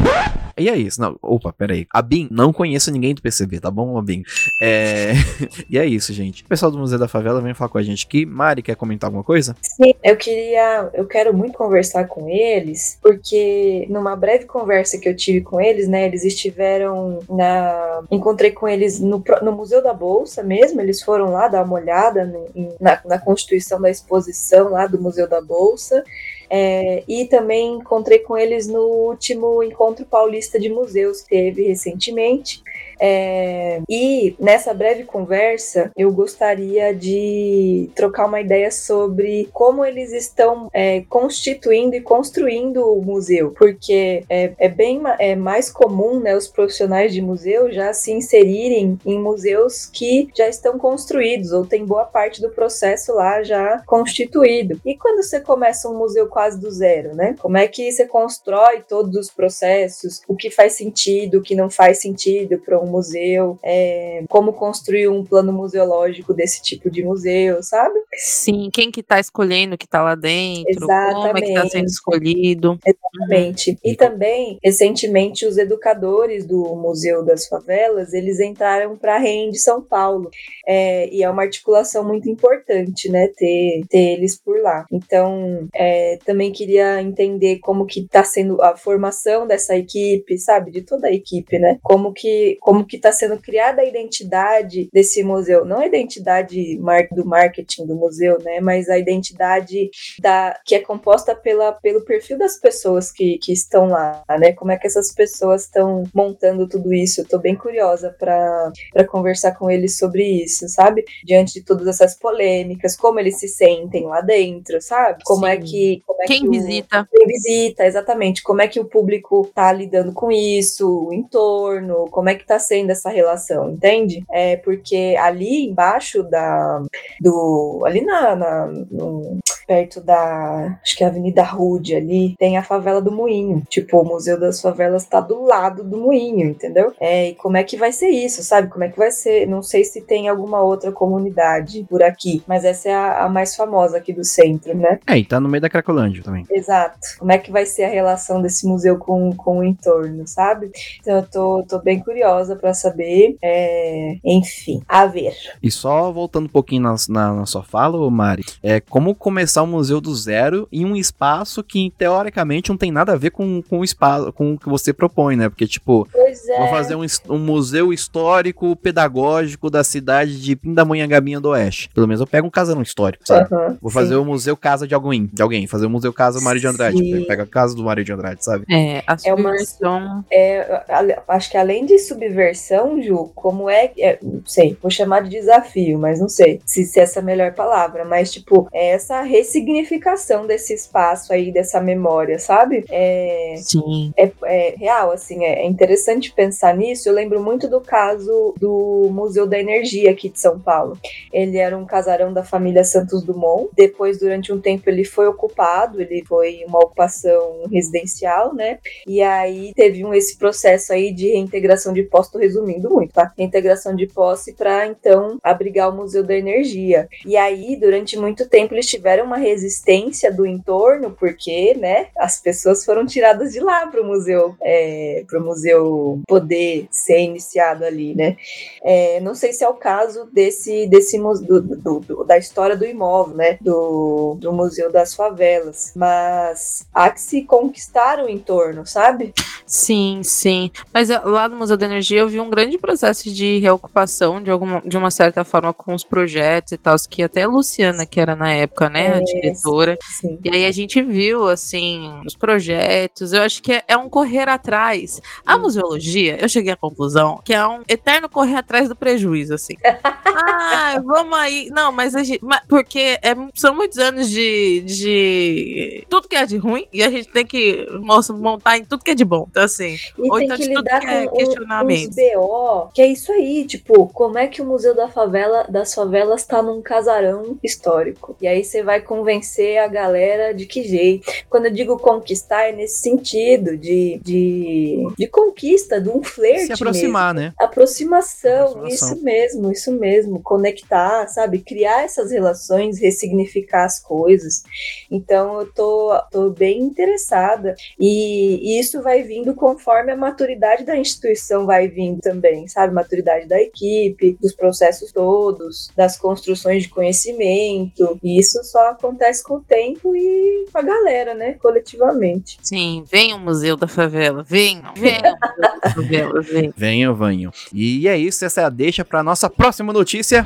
E 0.58 0.68
é 0.68 0.76
isso. 0.76 1.00
Não, 1.00 1.16
opa, 1.22 1.52
peraí. 1.52 1.86
A 1.92 2.02
Bin, 2.02 2.26
não 2.30 2.52
conheço 2.52 2.90
ninguém 2.90 3.14
do 3.14 3.22
PCB, 3.22 3.60
tá 3.60 3.70
bom, 3.70 4.00
Bin? 4.02 4.22
É. 4.60 5.12
e 5.70 5.78
é 5.78 5.86
isso, 5.86 6.12
gente. 6.12 6.42
O 6.42 6.46
pessoal 6.48 6.70
do 6.72 6.78
Museu 6.78 6.98
da 6.98 7.06
Favela 7.08 7.40
vem 7.40 7.54
falar 7.54 7.68
com 7.68 7.78
a 7.78 7.82
gente 7.82 8.06
aqui. 8.06 8.26
Mari, 8.26 8.57
quer 8.62 8.76
comentar 8.76 9.08
alguma 9.08 9.24
coisa? 9.24 9.56
Sim, 9.62 9.94
eu 10.02 10.16
queria, 10.16 10.90
eu 10.94 11.06
quero 11.06 11.32
muito 11.34 11.56
conversar 11.56 12.06
com 12.06 12.28
eles, 12.28 12.98
porque 13.02 13.86
numa 13.88 14.14
breve 14.16 14.44
conversa 14.44 14.98
que 14.98 15.08
eu 15.08 15.16
tive 15.16 15.40
com 15.40 15.60
eles, 15.60 15.88
né, 15.88 16.06
eles 16.06 16.24
estiveram 16.24 17.20
na, 17.28 18.02
encontrei 18.10 18.50
com 18.50 18.68
eles 18.68 19.00
no, 19.00 19.22
no 19.42 19.52
Museu 19.52 19.82
da 19.82 19.92
Bolsa 19.92 20.42
mesmo, 20.42 20.80
eles 20.80 21.02
foram 21.02 21.32
lá 21.32 21.48
dar 21.48 21.64
uma 21.64 21.74
olhada 21.74 22.24
no- 22.24 22.48
na, 22.80 23.00
na 23.04 23.18
constituição 23.18 23.80
da 23.80 23.90
exposição 23.90 24.70
lá 24.70 24.86
do 24.86 25.00
Museu 25.00 25.28
da 25.28 25.40
Bolsa, 25.40 26.04
é, 26.50 27.02
e 27.06 27.26
também 27.26 27.74
encontrei 27.74 28.20
com 28.20 28.36
eles 28.36 28.66
no 28.66 28.80
último 28.80 29.62
encontro 29.62 30.06
paulista 30.06 30.58
de 30.58 30.70
museus 30.70 31.20
que 31.20 31.28
teve 31.28 31.66
recentemente. 31.68 32.62
É, 33.00 33.80
e 33.88 34.34
nessa 34.38 34.74
breve 34.74 35.04
conversa, 35.04 35.90
eu 35.96 36.12
gostaria 36.12 36.94
de 36.94 37.90
trocar 37.94 38.26
uma 38.26 38.40
ideia 38.40 38.70
sobre 38.70 39.48
como 39.52 39.84
eles 39.84 40.12
estão 40.12 40.68
é, 40.72 41.02
constituindo 41.08 41.94
e 41.94 42.00
construindo 42.00 42.84
o 42.84 43.02
museu, 43.02 43.52
porque 43.56 44.24
é, 44.28 44.52
é 44.58 44.68
bem 44.68 45.00
é 45.18 45.34
mais 45.36 45.70
comum 45.70 46.20
né, 46.20 46.36
os 46.36 46.48
profissionais 46.48 47.12
de 47.12 47.22
museu 47.22 47.72
já 47.72 47.92
se 47.92 48.12
inserirem 48.12 48.98
em 49.04 49.18
museus 49.18 49.86
que 49.86 50.28
já 50.36 50.48
estão 50.48 50.78
construídos 50.78 51.52
ou 51.52 51.66
tem 51.66 51.84
boa 51.84 52.04
parte 52.04 52.40
do 52.40 52.50
processo 52.50 53.14
lá 53.14 53.42
já 53.42 53.82
constituído. 53.86 54.80
E 54.84 54.96
quando 54.96 55.22
você 55.22 55.40
começa 55.40 55.88
um 55.88 55.96
museu 55.96 56.26
quase 56.26 56.60
do 56.60 56.70
zero, 56.70 57.14
né? 57.14 57.34
Como 57.38 57.56
é 57.56 57.66
que 57.68 57.90
você 57.90 58.06
constrói 58.06 58.82
todos 58.88 59.14
os 59.16 59.30
processos, 59.30 60.22
o 60.26 60.34
que 60.34 60.50
faz 60.50 60.74
sentido, 60.74 61.38
o 61.38 61.42
que 61.42 61.54
não 61.54 61.70
faz 61.70 62.00
sentido 62.00 62.58
para 62.58 62.78
um 62.78 62.87
museu, 62.88 63.58
é, 63.62 64.24
como 64.28 64.52
construir 64.52 65.08
um 65.08 65.24
plano 65.24 65.52
museológico 65.52 66.34
desse 66.34 66.62
tipo 66.62 66.90
de 66.90 67.02
museu, 67.02 67.62
sabe? 67.62 67.98
Sim, 68.14 68.70
quem 68.72 68.90
que 68.90 69.02
tá 69.02 69.20
escolhendo 69.20 69.74
o 69.74 69.78
que 69.78 69.86
tá 69.86 70.02
lá 70.02 70.14
dentro, 70.14 70.86
como 70.86 71.38
é 71.38 71.42
que 71.42 71.54
tá 71.54 71.68
sendo 71.68 71.84
Exatamente. 71.84 71.90
escolhido. 71.90 72.78
Exatamente. 72.84 73.78
E 73.84 73.94
também, 73.94 74.58
recentemente, 74.62 75.46
os 75.46 75.58
educadores 75.58 76.46
do 76.46 76.74
Museu 76.76 77.24
das 77.24 77.46
Favelas, 77.46 78.12
eles 78.12 78.40
entraram 78.40 78.96
para 78.96 79.16
a 79.16 79.18
Rende 79.18 79.58
São 79.58 79.82
Paulo. 79.82 80.30
É, 80.66 81.08
e 81.12 81.22
é 81.22 81.30
uma 81.30 81.42
articulação 81.42 82.04
muito 82.04 82.28
importante, 82.28 83.08
né, 83.08 83.28
ter, 83.36 83.82
ter 83.88 84.12
eles 84.12 84.38
por 84.38 84.60
lá. 84.60 84.84
Então, 84.92 85.68
é, 85.74 86.18
também 86.24 86.52
queria 86.52 87.00
entender 87.00 87.58
como 87.58 87.86
que 87.86 88.06
tá 88.06 88.24
sendo 88.24 88.60
a 88.62 88.76
formação 88.76 89.46
dessa 89.46 89.76
equipe, 89.76 90.38
sabe? 90.38 90.70
De 90.70 90.82
toda 90.82 91.08
a 91.08 91.12
equipe, 91.12 91.58
né? 91.58 91.78
Como 91.82 92.12
que, 92.12 92.56
como 92.60 92.77
que 92.84 92.98
tá 92.98 93.12
sendo 93.12 93.38
criada 93.38 93.82
a 93.82 93.84
identidade 93.84 94.88
desse 94.92 95.22
museu. 95.22 95.64
Não 95.64 95.80
a 95.80 95.86
identidade 95.86 96.78
do 97.12 97.26
marketing 97.26 97.86
do 97.86 97.96
museu, 97.96 98.38
né? 98.42 98.60
Mas 98.60 98.88
a 98.88 98.98
identidade 98.98 99.90
da, 100.20 100.58
que 100.64 100.74
é 100.74 100.80
composta 100.80 101.34
pela, 101.34 101.72
pelo 101.72 102.04
perfil 102.04 102.38
das 102.38 102.58
pessoas 102.58 103.12
que, 103.12 103.38
que 103.38 103.52
estão 103.52 103.88
lá, 103.88 104.22
né? 104.38 104.52
Como 104.52 104.72
é 104.72 104.76
que 104.76 104.86
essas 104.86 105.12
pessoas 105.12 105.64
estão 105.64 106.04
montando 106.14 106.68
tudo 106.68 106.92
isso. 106.92 107.20
Eu 107.20 107.28
tô 107.28 107.38
bem 107.38 107.54
curiosa 107.54 108.14
para 108.18 108.72
conversar 109.08 109.52
com 109.56 109.70
eles 109.70 109.96
sobre 109.96 110.24
isso, 110.24 110.68
sabe? 110.68 111.04
Diante 111.24 111.54
de 111.54 111.62
todas 111.62 111.86
essas 111.86 112.14
polêmicas, 112.14 112.96
como 112.96 113.18
eles 113.20 113.38
se 113.38 113.48
sentem 113.48 114.06
lá 114.06 114.20
dentro, 114.20 114.80
sabe? 114.80 115.22
Como 115.24 115.46
é 115.46 115.56
Sim. 115.56 115.58
é 115.58 115.62
que. 115.62 116.02
Como 116.06 116.22
é 116.22 116.26
Quem 116.26 116.42
que 116.42 116.50
visita. 116.50 117.00
O, 117.00 117.16
quem 117.16 117.26
visita, 117.26 117.86
exatamente. 117.86 118.42
Como 118.42 118.62
é 118.62 118.68
que 118.68 118.80
o 118.80 118.84
público 118.84 119.50
tá 119.54 119.72
lidando 119.72 120.12
com 120.12 120.30
isso, 120.30 121.08
o 121.08 121.12
entorno, 121.12 122.08
como 122.10 122.28
é 122.28 122.34
que 122.34 122.46
tá 122.46 122.58
sendo 122.68 122.90
essa 122.90 123.08
relação, 123.08 123.70
entende? 123.70 124.24
É 124.30 124.56
porque 124.56 125.16
ali 125.18 125.66
embaixo 125.66 126.22
da. 126.22 126.82
do. 127.20 127.82
ali 127.86 128.02
na. 128.02 128.36
na 128.36 128.66
no, 128.66 129.38
perto 129.68 130.00
da. 130.00 130.78
acho 130.82 130.96
que 130.96 131.04
é 131.04 131.06
a 131.06 131.10
Avenida 131.10 131.42
Rude 131.42 131.94
ali, 131.94 132.34
tem 132.38 132.56
a 132.56 132.62
favela 132.62 133.02
do 133.02 133.12
Moinho. 133.12 133.62
Tipo, 133.68 134.00
o 134.00 134.04
Museu 134.04 134.40
das 134.40 134.62
Favelas 134.62 135.04
tá 135.04 135.20
do 135.20 135.44
lado 135.44 135.84
do 135.84 135.98
Moinho, 135.98 136.48
entendeu? 136.48 136.94
É, 136.98 137.28
e 137.28 137.34
como 137.34 137.58
é 137.58 137.62
que 137.62 137.76
vai 137.76 137.92
ser 137.92 138.08
isso, 138.08 138.42
sabe? 138.42 138.68
Como 138.68 138.82
é 138.82 138.88
que 138.88 138.96
vai 138.96 139.10
ser? 139.10 139.46
Não 139.46 139.62
sei 139.62 139.84
se 139.84 140.00
tem 140.00 140.28
alguma 140.28 140.62
outra 140.62 140.90
comunidade 140.90 141.86
por 141.88 142.02
aqui, 142.02 142.42
mas 142.46 142.64
essa 142.64 142.88
é 142.88 142.94
a, 142.94 143.24
a 143.24 143.28
mais 143.28 143.54
famosa 143.54 143.98
aqui 143.98 144.12
do 144.12 144.24
centro, 144.24 144.74
né? 144.74 144.98
É, 145.06 145.18
e 145.18 145.24
tá 145.24 145.38
no 145.38 145.48
meio 145.48 145.60
da 145.60 145.68
Cracolândia 145.68 146.22
também. 146.22 146.46
Exato. 146.50 146.98
Como 147.18 147.30
é 147.30 147.36
que 147.36 147.52
vai 147.52 147.66
ser 147.66 147.84
a 147.84 147.90
relação 147.90 148.40
desse 148.40 148.66
museu 148.66 148.96
com, 148.96 149.34
com 149.34 149.58
o 149.58 149.64
entorno, 149.64 150.26
sabe? 150.26 150.70
Então 151.00 151.16
eu 151.16 151.26
tô, 151.26 151.64
tô 151.68 151.78
bem 151.78 152.00
curiosa 152.00 152.56
para 152.56 152.72
saber. 152.72 153.36
É, 153.42 154.16
enfim, 154.24 154.80
a 154.88 155.04
ver. 155.04 155.34
E 155.62 155.70
só 155.70 156.10
voltando 156.10 156.46
um 156.46 156.48
pouquinho 156.48 156.82
na, 156.82 156.94
na, 157.08 157.34
na 157.34 157.46
sua 157.46 157.62
fala, 157.62 158.10
Mari, 158.10 158.44
é 158.62 158.80
como 158.80 159.14
começar 159.14 159.57
o 159.62 159.66
museu 159.66 160.00
do 160.00 160.14
zero 160.14 160.68
em 160.72 160.84
um 160.84 160.96
espaço 160.96 161.62
que 161.62 161.92
teoricamente 161.96 162.70
não 162.70 162.76
tem 162.76 162.90
nada 162.90 163.12
a 163.12 163.16
ver 163.16 163.30
com, 163.30 163.62
com 163.62 163.80
o 163.80 163.84
espaço, 163.84 164.32
com 164.32 164.54
o 164.54 164.58
que 164.58 164.68
você 164.68 164.92
propõe, 164.92 165.36
né? 165.36 165.48
Porque, 165.48 165.66
tipo, 165.66 166.08
é. 166.14 166.58
vou 166.58 166.68
fazer 166.68 166.94
um, 166.94 167.04
um, 167.28 167.38
museu 167.38 167.92
histórico 167.92 168.74
pedagógico 168.76 169.70
da 169.70 169.82
cidade 169.84 170.40
de 170.40 170.56
Pindamonhangabinha 170.56 171.40
do 171.40 171.50
Oeste. 171.50 171.88
Pelo 171.94 172.06
menos 172.06 172.20
eu 172.20 172.26
pego 172.26 172.46
um 172.46 172.50
casarão 172.50 172.82
histórico, 172.82 173.24
sabe? 173.26 173.52
Uhum, 173.52 173.78
vou 173.80 173.90
fazer 173.90 174.16
o 174.16 174.24
museu 174.24 174.56
casa 174.56 174.86
de 174.86 174.94
alguém, 174.94 175.28
de 175.32 175.42
alguém, 175.42 175.66
fazer 175.66 175.86
o 175.86 175.90
museu 175.90 176.12
casa 176.12 176.40
Mário 176.40 176.60
de 176.60 176.66
Andrade. 176.66 177.24
Pega 177.26 177.42
a 177.42 177.46
casa 177.46 177.74
do 177.74 177.84
Mário 177.84 178.04
de 178.04 178.12
Andrade, 178.12 178.44
sabe? 178.44 178.64
É, 178.70 179.02
a 179.06 179.16
subversão. 179.16 180.24
É, 180.30 180.82
uma, 180.88 181.12
é, 181.12 181.22
acho 181.28 181.50
que 181.50 181.56
além 181.56 181.86
de 181.86 181.98
subversão, 181.98 183.00
Ju, 183.02 183.30
como 183.34 183.68
é, 183.68 183.90
é, 183.98 184.18
não 184.22 184.42
sei, 184.44 184.76
vou 184.80 184.90
chamar 184.90 185.22
de 185.22 185.30
desafio, 185.30 185.98
mas 185.98 186.20
não 186.20 186.28
sei 186.28 186.60
se, 186.64 186.84
se 186.84 187.00
essa 187.00 187.20
é 187.20 187.22
a 187.22 187.24
melhor 187.24 187.52
palavra, 187.52 188.04
mas 188.04 188.32
tipo, 188.32 188.68
é 188.72 188.90
essa 188.90 189.22
ressignificação 189.48 190.46
desse 190.46 190.74
espaço 190.74 191.32
aí, 191.32 191.50
dessa 191.50 191.80
memória, 191.80 192.38
sabe? 192.38 192.84
É, 192.90 193.54
Sim. 193.56 194.12
É, 194.16 194.30
é 194.44 194.74
real, 194.76 195.10
assim, 195.10 195.44
é, 195.44 195.62
é 195.62 195.66
interessante 195.66 196.32
pensar 196.32 196.76
nisso. 196.76 197.08
Eu 197.08 197.14
lembro 197.14 197.42
muito 197.42 197.66
do 197.66 197.80
caso 197.80 198.54
do 198.58 199.08
Museu 199.10 199.46
da 199.46 199.58
Energia 199.58 200.10
aqui 200.10 200.28
de 200.28 200.38
São 200.38 200.60
Paulo. 200.60 200.98
Ele 201.32 201.56
era 201.56 201.76
um 201.76 201.86
casarão 201.86 202.32
da 202.32 202.44
família 202.44 202.84
Santos 202.84 203.22
Dumont. 203.22 203.70
Depois, 203.74 204.18
durante 204.18 204.52
um 204.52 204.60
tempo, 204.60 204.88
ele 204.88 205.04
foi 205.04 205.26
ocupado, 205.26 206.00
ele 206.00 206.22
foi 206.26 206.62
uma 206.66 206.78
ocupação 206.78 207.62
residencial, 207.70 208.54
né? 208.54 208.78
E 209.06 209.22
aí 209.22 209.72
teve 209.74 210.04
um, 210.04 210.12
esse 210.12 210.36
processo 210.36 210.92
aí 210.92 211.12
de 211.12 211.28
reintegração 211.28 211.92
de 211.92 212.02
posse, 212.02 212.32
tô 212.32 212.38
resumindo 212.38 212.90
muito, 212.90 213.14
tá? 213.14 213.32
Reintegração 213.36 213.96
de 213.96 214.06
posse 214.06 214.52
para 214.52 214.86
então 214.86 215.38
abrigar 215.42 215.88
o 215.88 215.96
Museu 215.96 216.22
da 216.22 216.36
Energia. 216.36 217.08
E 217.24 217.36
aí, 217.36 217.76
durante 217.76 218.18
muito 218.18 218.48
tempo, 218.48 218.74
eles 218.74 218.86
tiveram 218.86 219.24
uma 219.24 219.37
resistência 219.38 220.32
do 220.32 220.46
entorno, 220.46 221.10
porque, 221.10 221.74
né, 221.74 222.08
as 222.16 222.40
pessoas 222.40 222.84
foram 222.84 223.06
tiradas 223.06 223.52
de 223.52 223.60
lá 223.60 223.86
para 223.86 224.02
o 224.02 224.06
museu, 224.06 224.54
é, 224.62 225.24
para 225.26 225.40
o 225.40 225.44
museu 225.44 226.20
poder 226.26 226.86
ser 226.90 227.20
iniciado 227.20 227.84
ali, 227.84 228.14
né? 228.14 228.36
É, 228.82 229.20
não 229.20 229.34
sei 229.34 229.52
se 229.52 229.64
é 229.64 229.68
o 229.68 229.74
caso 229.74 230.28
desse, 230.32 230.86
desse 230.86 231.18
do, 231.18 231.60
do, 231.60 232.00
do, 232.00 232.24
da 232.24 232.38
história 232.38 232.76
do 232.76 232.84
imóvel, 232.84 233.36
né? 233.36 233.58
Do, 233.60 234.36
do 234.40 234.52
Museu 234.52 234.90
das 234.90 235.14
Favelas, 235.14 235.92
mas 235.94 236.86
há 236.92 237.10
que 237.10 237.20
se 237.20 237.42
conquistar 237.42 238.18
o 238.20 238.28
entorno, 238.28 238.86
sabe? 238.86 239.32
Sim, 239.66 240.22
sim. 240.22 240.70
Mas 240.92 241.10
eh, 241.10 241.20
lá 241.24 241.48
no 241.48 241.56
Museu 241.56 241.76
da 241.76 241.84
Energia 241.86 242.20
eu 242.20 242.28
vi 242.28 242.40
um 242.40 242.48
grande 242.48 242.78
processo 242.78 243.30
de 243.30 243.58
reocupação, 243.58 244.42
de, 244.42 244.50
alguma, 244.50 244.80
de 244.84 244.96
uma 244.96 245.10
certa 245.10 245.44
forma, 245.44 245.74
com 245.74 245.94
os 245.94 246.02
projetos 246.04 246.72
e 246.72 246.78
tal, 246.78 246.96
que 247.08 247.22
até 247.22 247.42
a 247.42 247.48
Luciana, 247.48 248.06
que 248.06 248.18
era 248.18 248.34
na 248.34 248.52
época, 248.52 248.88
né, 248.88 249.17
é, 249.17 249.17
diretora. 249.20 249.98
Sim. 250.20 250.38
E 250.44 250.50
aí 250.50 250.66
a 250.66 250.72
gente 250.72 251.02
viu, 251.02 251.48
assim, 251.48 252.20
os 252.26 252.34
projetos. 252.34 253.32
Eu 253.32 253.42
acho 253.42 253.62
que 253.62 253.72
é, 253.72 253.84
é 253.88 253.96
um 253.96 254.08
correr 254.08 254.48
atrás. 254.48 255.20
A 255.44 255.56
museologia, 255.58 256.38
eu 256.40 256.48
cheguei 256.48 256.72
à 256.72 256.76
conclusão 256.76 257.40
que 257.44 257.52
é 257.54 257.66
um 257.66 257.82
eterno 257.88 258.28
correr 258.28 258.56
atrás 258.56 258.88
do 258.88 258.96
prejuízo, 258.96 259.54
assim. 259.54 259.74
ah, 259.84 261.00
vamos 261.04 261.38
aí. 261.38 261.68
Não, 261.70 261.90
mas 261.92 262.14
a 262.14 262.22
gente. 262.22 262.40
Porque 262.68 263.18
é, 263.22 263.34
são 263.54 263.74
muitos 263.74 263.98
anos 263.98 264.28
de, 264.28 264.80
de. 264.82 266.06
Tudo 266.08 266.28
que 266.28 266.36
é 266.36 266.46
de 266.46 266.56
ruim 266.56 266.86
e 266.92 267.02
a 267.02 267.10
gente 267.10 267.28
tem 267.28 267.46
que 267.46 267.86
montar 268.30 268.78
em 268.78 268.84
tudo 268.84 269.04
que 269.04 269.10
é 269.10 269.14
de 269.14 269.24
bom. 269.24 269.46
Então, 269.50 269.62
assim, 269.62 269.96
e 270.18 270.30
ou 270.30 270.40
então 270.40 270.56
que 270.56 270.68
de 270.68 270.74
tudo 270.74 270.84
que 270.84 271.06
é 271.06 271.26
questionamento. 271.26 272.14
BO, 272.14 272.90
que 272.94 273.02
é 273.02 273.06
isso 273.06 273.32
aí, 273.32 273.64
tipo, 273.66 274.08
como 274.08 274.38
é 274.38 274.46
que 274.46 274.62
o 274.62 274.64
Museu 274.64 274.94
da 274.94 275.08
Favela, 275.08 275.64
das 275.68 275.94
Favelas 275.94 276.44
tá 276.44 276.62
num 276.62 276.82
casarão 276.82 277.58
histórico? 277.62 278.36
E 278.40 278.46
aí 278.46 278.64
você 278.64 278.82
vai 278.82 279.00
convencer 279.08 279.78
a 279.78 279.88
galera 279.88 280.52
de 280.52 280.66
que 280.66 280.82
jeito. 280.84 281.26
Quando 281.48 281.64
eu 281.64 281.72
digo 281.72 281.98
conquistar, 281.98 282.68
é 282.68 282.72
nesse 282.72 282.98
sentido 283.00 283.76
de, 283.76 284.20
de, 284.22 285.06
de 285.16 285.26
conquista, 285.28 285.98
de 286.00 286.10
um 286.10 286.22
flerte 286.22 286.66
Se 286.66 286.72
aproximar, 286.74 287.34
mesmo. 287.34 287.48
né? 287.48 287.54
Aproximação, 287.58 288.66
Aproximação. 288.66 288.88
isso 289.14 289.24
mesmo, 289.24 289.72
isso 289.72 289.92
mesmo. 289.92 290.42
Conectar, 290.42 291.26
sabe? 291.28 291.60
Criar 291.60 292.04
essas 292.04 292.30
relações, 292.30 293.00
ressignificar 293.00 293.84
as 293.84 293.98
coisas. 293.98 294.62
Então 295.10 295.60
eu 295.60 295.72
tô, 295.72 296.12
tô 296.30 296.50
bem 296.50 296.80
interessada. 296.80 297.74
E, 297.98 298.74
e 298.76 298.78
isso 298.78 299.00
vai 299.02 299.22
vindo 299.22 299.54
conforme 299.54 300.12
a 300.12 300.16
maturidade 300.16 300.84
da 300.84 300.96
instituição 300.96 301.64
vai 301.64 301.88
vindo 301.88 302.20
também, 302.20 302.68
sabe? 302.68 302.92
Maturidade 302.92 303.46
da 303.46 303.58
equipe, 303.60 304.36
dos 304.40 304.54
processos 304.54 305.10
todos, 305.12 305.90
das 305.96 306.18
construções 306.18 306.82
de 306.82 306.90
conhecimento. 306.90 308.18
E 308.22 308.38
isso 308.38 308.62
só 308.64 308.94
acontece 308.98 309.42
com 309.42 309.54
o 309.54 309.60
tempo 309.60 310.14
e 310.14 310.66
com 310.70 310.78
a 310.78 310.82
galera, 310.82 311.34
né? 311.34 311.54
Coletivamente. 311.54 312.58
Sim, 312.62 313.04
vem 313.10 313.32
o 313.32 313.38
Museu 313.38 313.76
da 313.76 313.86
Favela, 313.86 314.42
venham, 314.42 314.92
venham 314.94 315.22
o 315.22 315.38
Museu 315.38 315.80
da 315.80 315.90
Favela, 315.94 316.42
venham. 316.42 316.72
Venham, 316.76 317.14
venham. 317.14 317.52
E 317.72 318.08
é 318.08 318.18
isso, 318.18 318.44
essa 318.44 318.60
é 318.60 318.64
a 318.64 318.68
deixa 318.68 319.04
para 319.04 319.22
nossa 319.22 319.48
próxima 319.48 319.92
notícia. 319.92 320.44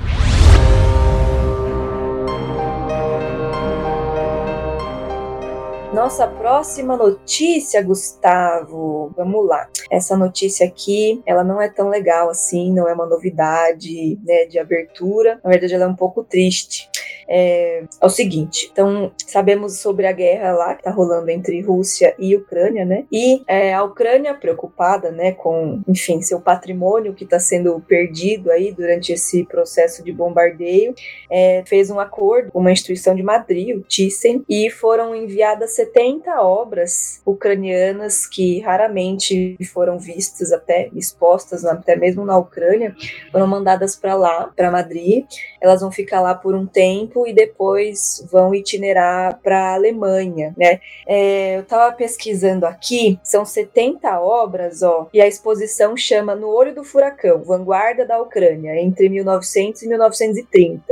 Nossa 5.92 6.26
próxima 6.26 6.96
notícia, 6.96 7.82
Gustavo. 7.82 9.12
Vamos 9.14 9.46
lá. 9.46 9.68
Essa 9.90 10.16
notícia 10.16 10.66
aqui, 10.66 11.22
ela 11.26 11.44
não 11.44 11.60
é 11.60 11.68
tão 11.68 11.90
legal 11.90 12.30
assim, 12.30 12.72
não 12.72 12.88
é 12.88 12.94
uma 12.94 13.04
novidade, 13.04 14.18
né, 14.24 14.46
de 14.46 14.58
abertura. 14.58 15.38
Na 15.44 15.50
verdade, 15.50 15.74
ela 15.74 15.84
é 15.84 15.86
um 15.86 15.94
pouco 15.94 16.24
triste. 16.24 16.88
É, 17.28 17.84
é 18.00 18.06
o 18.06 18.10
seguinte, 18.10 18.68
então 18.72 19.12
sabemos 19.26 19.78
sobre 19.78 20.06
a 20.06 20.12
guerra 20.12 20.52
lá 20.52 20.74
que 20.74 20.82
tá 20.82 20.90
rolando 20.90 21.30
entre 21.30 21.60
Rússia 21.60 22.14
e 22.18 22.36
Ucrânia, 22.36 22.84
né? 22.84 23.04
E 23.10 23.42
é, 23.46 23.72
a 23.72 23.82
Ucrânia 23.82 24.34
preocupada, 24.34 25.10
né, 25.10 25.32
com, 25.32 25.80
enfim, 25.86 26.20
seu 26.20 26.40
patrimônio 26.40 27.14
que 27.14 27.24
está 27.24 27.38
sendo 27.38 27.80
perdido 27.80 28.50
aí 28.50 28.72
durante 28.72 29.12
esse 29.12 29.44
processo 29.44 30.02
de 30.02 30.12
bombardeio, 30.12 30.94
é, 31.30 31.62
fez 31.66 31.90
um 31.90 32.00
acordo 32.00 32.50
com 32.52 32.58
uma 32.58 32.72
instituição 32.72 33.14
de 33.14 33.22
Madrid, 33.22 33.76
o 33.76 33.82
Thyssen, 33.82 34.44
e 34.48 34.70
foram 34.70 35.14
enviadas 35.14 35.74
70 35.74 36.40
obras 36.42 37.20
ucranianas 37.24 38.26
que 38.26 38.60
raramente 38.60 39.56
foram 39.72 39.98
vistas 39.98 40.52
até 40.52 40.90
expostas 40.94 41.64
até 41.64 41.96
mesmo 41.96 42.24
na 42.24 42.36
Ucrânia, 42.36 42.94
foram 43.30 43.46
mandadas 43.46 43.96
para 43.96 44.14
lá, 44.14 44.50
para 44.54 44.70
Madrid. 44.70 45.24
Elas 45.60 45.80
vão 45.80 45.92
ficar 45.92 46.20
lá 46.20 46.34
por 46.34 46.54
um 46.54 46.66
tempo 46.66 47.11
tempo 47.12 47.26
e 47.26 47.32
depois 47.32 48.26
vão 48.30 48.54
itinerar 48.54 49.38
para 49.42 49.58
a 49.58 49.74
Alemanha, 49.74 50.54
né? 50.56 50.80
É, 51.06 51.56
eu 51.56 51.60
estava 51.60 51.94
pesquisando 51.94 52.64
aqui, 52.64 53.18
são 53.22 53.44
70 53.44 54.20
obras, 54.20 54.82
ó, 54.82 55.08
e 55.12 55.20
a 55.20 55.26
exposição 55.26 55.96
chama 55.96 56.34
No 56.34 56.48
Olho 56.48 56.74
do 56.74 56.84
Furacão, 56.84 57.42
Vanguarda 57.42 58.06
da 58.06 58.20
Ucrânia, 58.20 58.80
entre 58.80 59.08
1900 59.08 59.82
e 59.82 59.88
1930. 59.88 60.82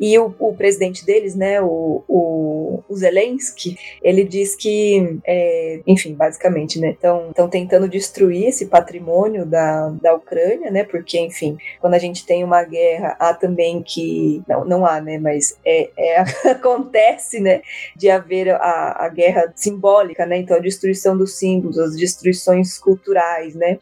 E 0.00 0.18
o, 0.18 0.34
o 0.38 0.54
presidente 0.54 1.04
deles, 1.04 1.34
né, 1.34 1.60
o, 1.60 2.02
o, 2.08 2.82
o, 2.88 2.96
Zelensky, 2.96 3.76
ele 4.02 4.24
diz 4.24 4.56
que, 4.56 5.20
é, 5.24 5.80
enfim, 5.86 6.14
basicamente, 6.14 6.80
né, 6.80 6.90
estão 6.90 7.48
tentando 7.48 7.88
destruir 7.88 8.48
esse 8.48 8.66
patrimônio 8.66 9.46
da, 9.46 9.88
da 10.02 10.14
Ucrânia, 10.14 10.70
né, 10.70 10.84
porque, 10.84 11.18
enfim, 11.18 11.56
quando 11.80 11.94
a 11.94 11.98
gente 11.98 12.26
tem 12.26 12.42
uma 12.42 12.64
guerra, 12.64 13.16
há 13.18 13.34
também 13.34 13.82
que, 13.82 14.42
não, 14.48 14.64
não 14.64 14.86
há, 14.86 15.00
né, 15.00 15.18
mas 15.18 15.56
é, 15.68 15.90
é 15.96 16.20
acontece, 16.50 17.40
né, 17.40 17.60
de 17.94 18.08
haver 18.08 18.50
a, 18.50 19.04
a 19.04 19.08
guerra 19.08 19.52
simbólica, 19.54 20.24
né, 20.24 20.38
então 20.38 20.56
a 20.56 20.60
destruição 20.60 21.16
dos 21.16 21.38
símbolos, 21.38 21.78
as 21.78 21.94
destruições 21.96 22.78
culturais, 22.78 23.54
né, 23.54 23.78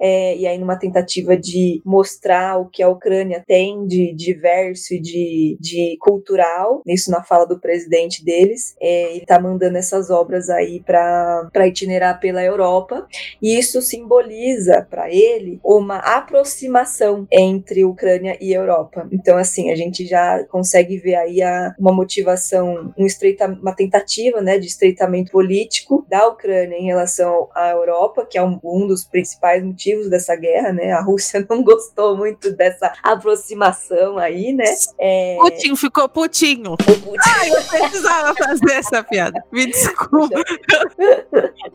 é, 0.00 0.36
e 0.36 0.46
aí 0.46 0.58
numa 0.58 0.76
tentativa 0.76 1.36
de 1.36 1.82
mostrar 1.84 2.58
o 2.58 2.66
que 2.66 2.82
a 2.82 2.88
Ucrânia 2.88 3.42
tem 3.46 3.86
de 3.86 4.14
diverso 4.14 4.94
e 4.94 5.00
de, 5.00 5.58
de 5.60 5.96
cultural, 6.00 6.82
isso 6.86 7.10
na 7.10 7.22
fala 7.22 7.46
do 7.46 7.60
presidente 7.60 8.24
deles, 8.24 8.74
é, 8.80 9.10
ele 9.10 9.18
está 9.18 9.38
mandando 9.38 9.76
essas 9.76 10.10
obras 10.10 10.48
aí 10.48 10.80
para 10.80 11.66
itinerar 11.66 12.18
pela 12.20 12.42
Europa, 12.42 13.06
e 13.42 13.58
isso 13.58 13.82
simboliza 13.82 14.86
para 14.88 15.10
ele 15.10 15.60
uma 15.62 15.98
aproximação 15.98 17.26
entre 17.30 17.84
Ucrânia 17.84 18.36
e 18.40 18.52
Europa. 18.52 19.08
Então, 19.12 19.36
assim, 19.36 19.70
a 19.70 19.76
gente 19.76 20.06
já 20.06 20.44
consegue 20.44 20.98
ver 20.98 21.16
aí 21.16 21.25
a, 21.42 21.74
uma 21.78 21.92
motivação, 21.92 22.92
um 22.96 23.06
estreita, 23.06 23.46
uma 23.46 23.74
tentativa 23.74 24.40
né, 24.40 24.58
de 24.58 24.66
estreitamento 24.66 25.30
político 25.30 26.04
da 26.08 26.26
Ucrânia 26.28 26.76
em 26.76 26.86
relação 26.86 27.48
à 27.54 27.70
Europa, 27.70 28.26
que 28.28 28.38
é 28.38 28.42
um, 28.42 28.58
um 28.62 28.86
dos 28.86 29.04
principais 29.04 29.62
motivos 29.62 30.08
dessa 30.08 30.34
guerra, 30.36 30.72
né? 30.72 30.92
A 30.92 31.00
Rússia 31.00 31.44
não 31.48 31.62
gostou 31.62 32.16
muito 32.16 32.50
dessa 32.52 32.92
aproximação 33.02 34.18
aí, 34.18 34.52
né? 34.52 34.64
É... 34.98 35.36
Putin 35.40 35.76
ficou 35.76 36.08
putinho. 36.08 36.76
Putin. 36.76 37.16
Ai, 37.26 37.50
eu 37.50 37.62
precisava 37.62 38.34
fazer 38.34 38.72
essa 38.72 39.02
piada. 39.02 39.42
Me 39.52 39.66
desculpa. 39.66 40.40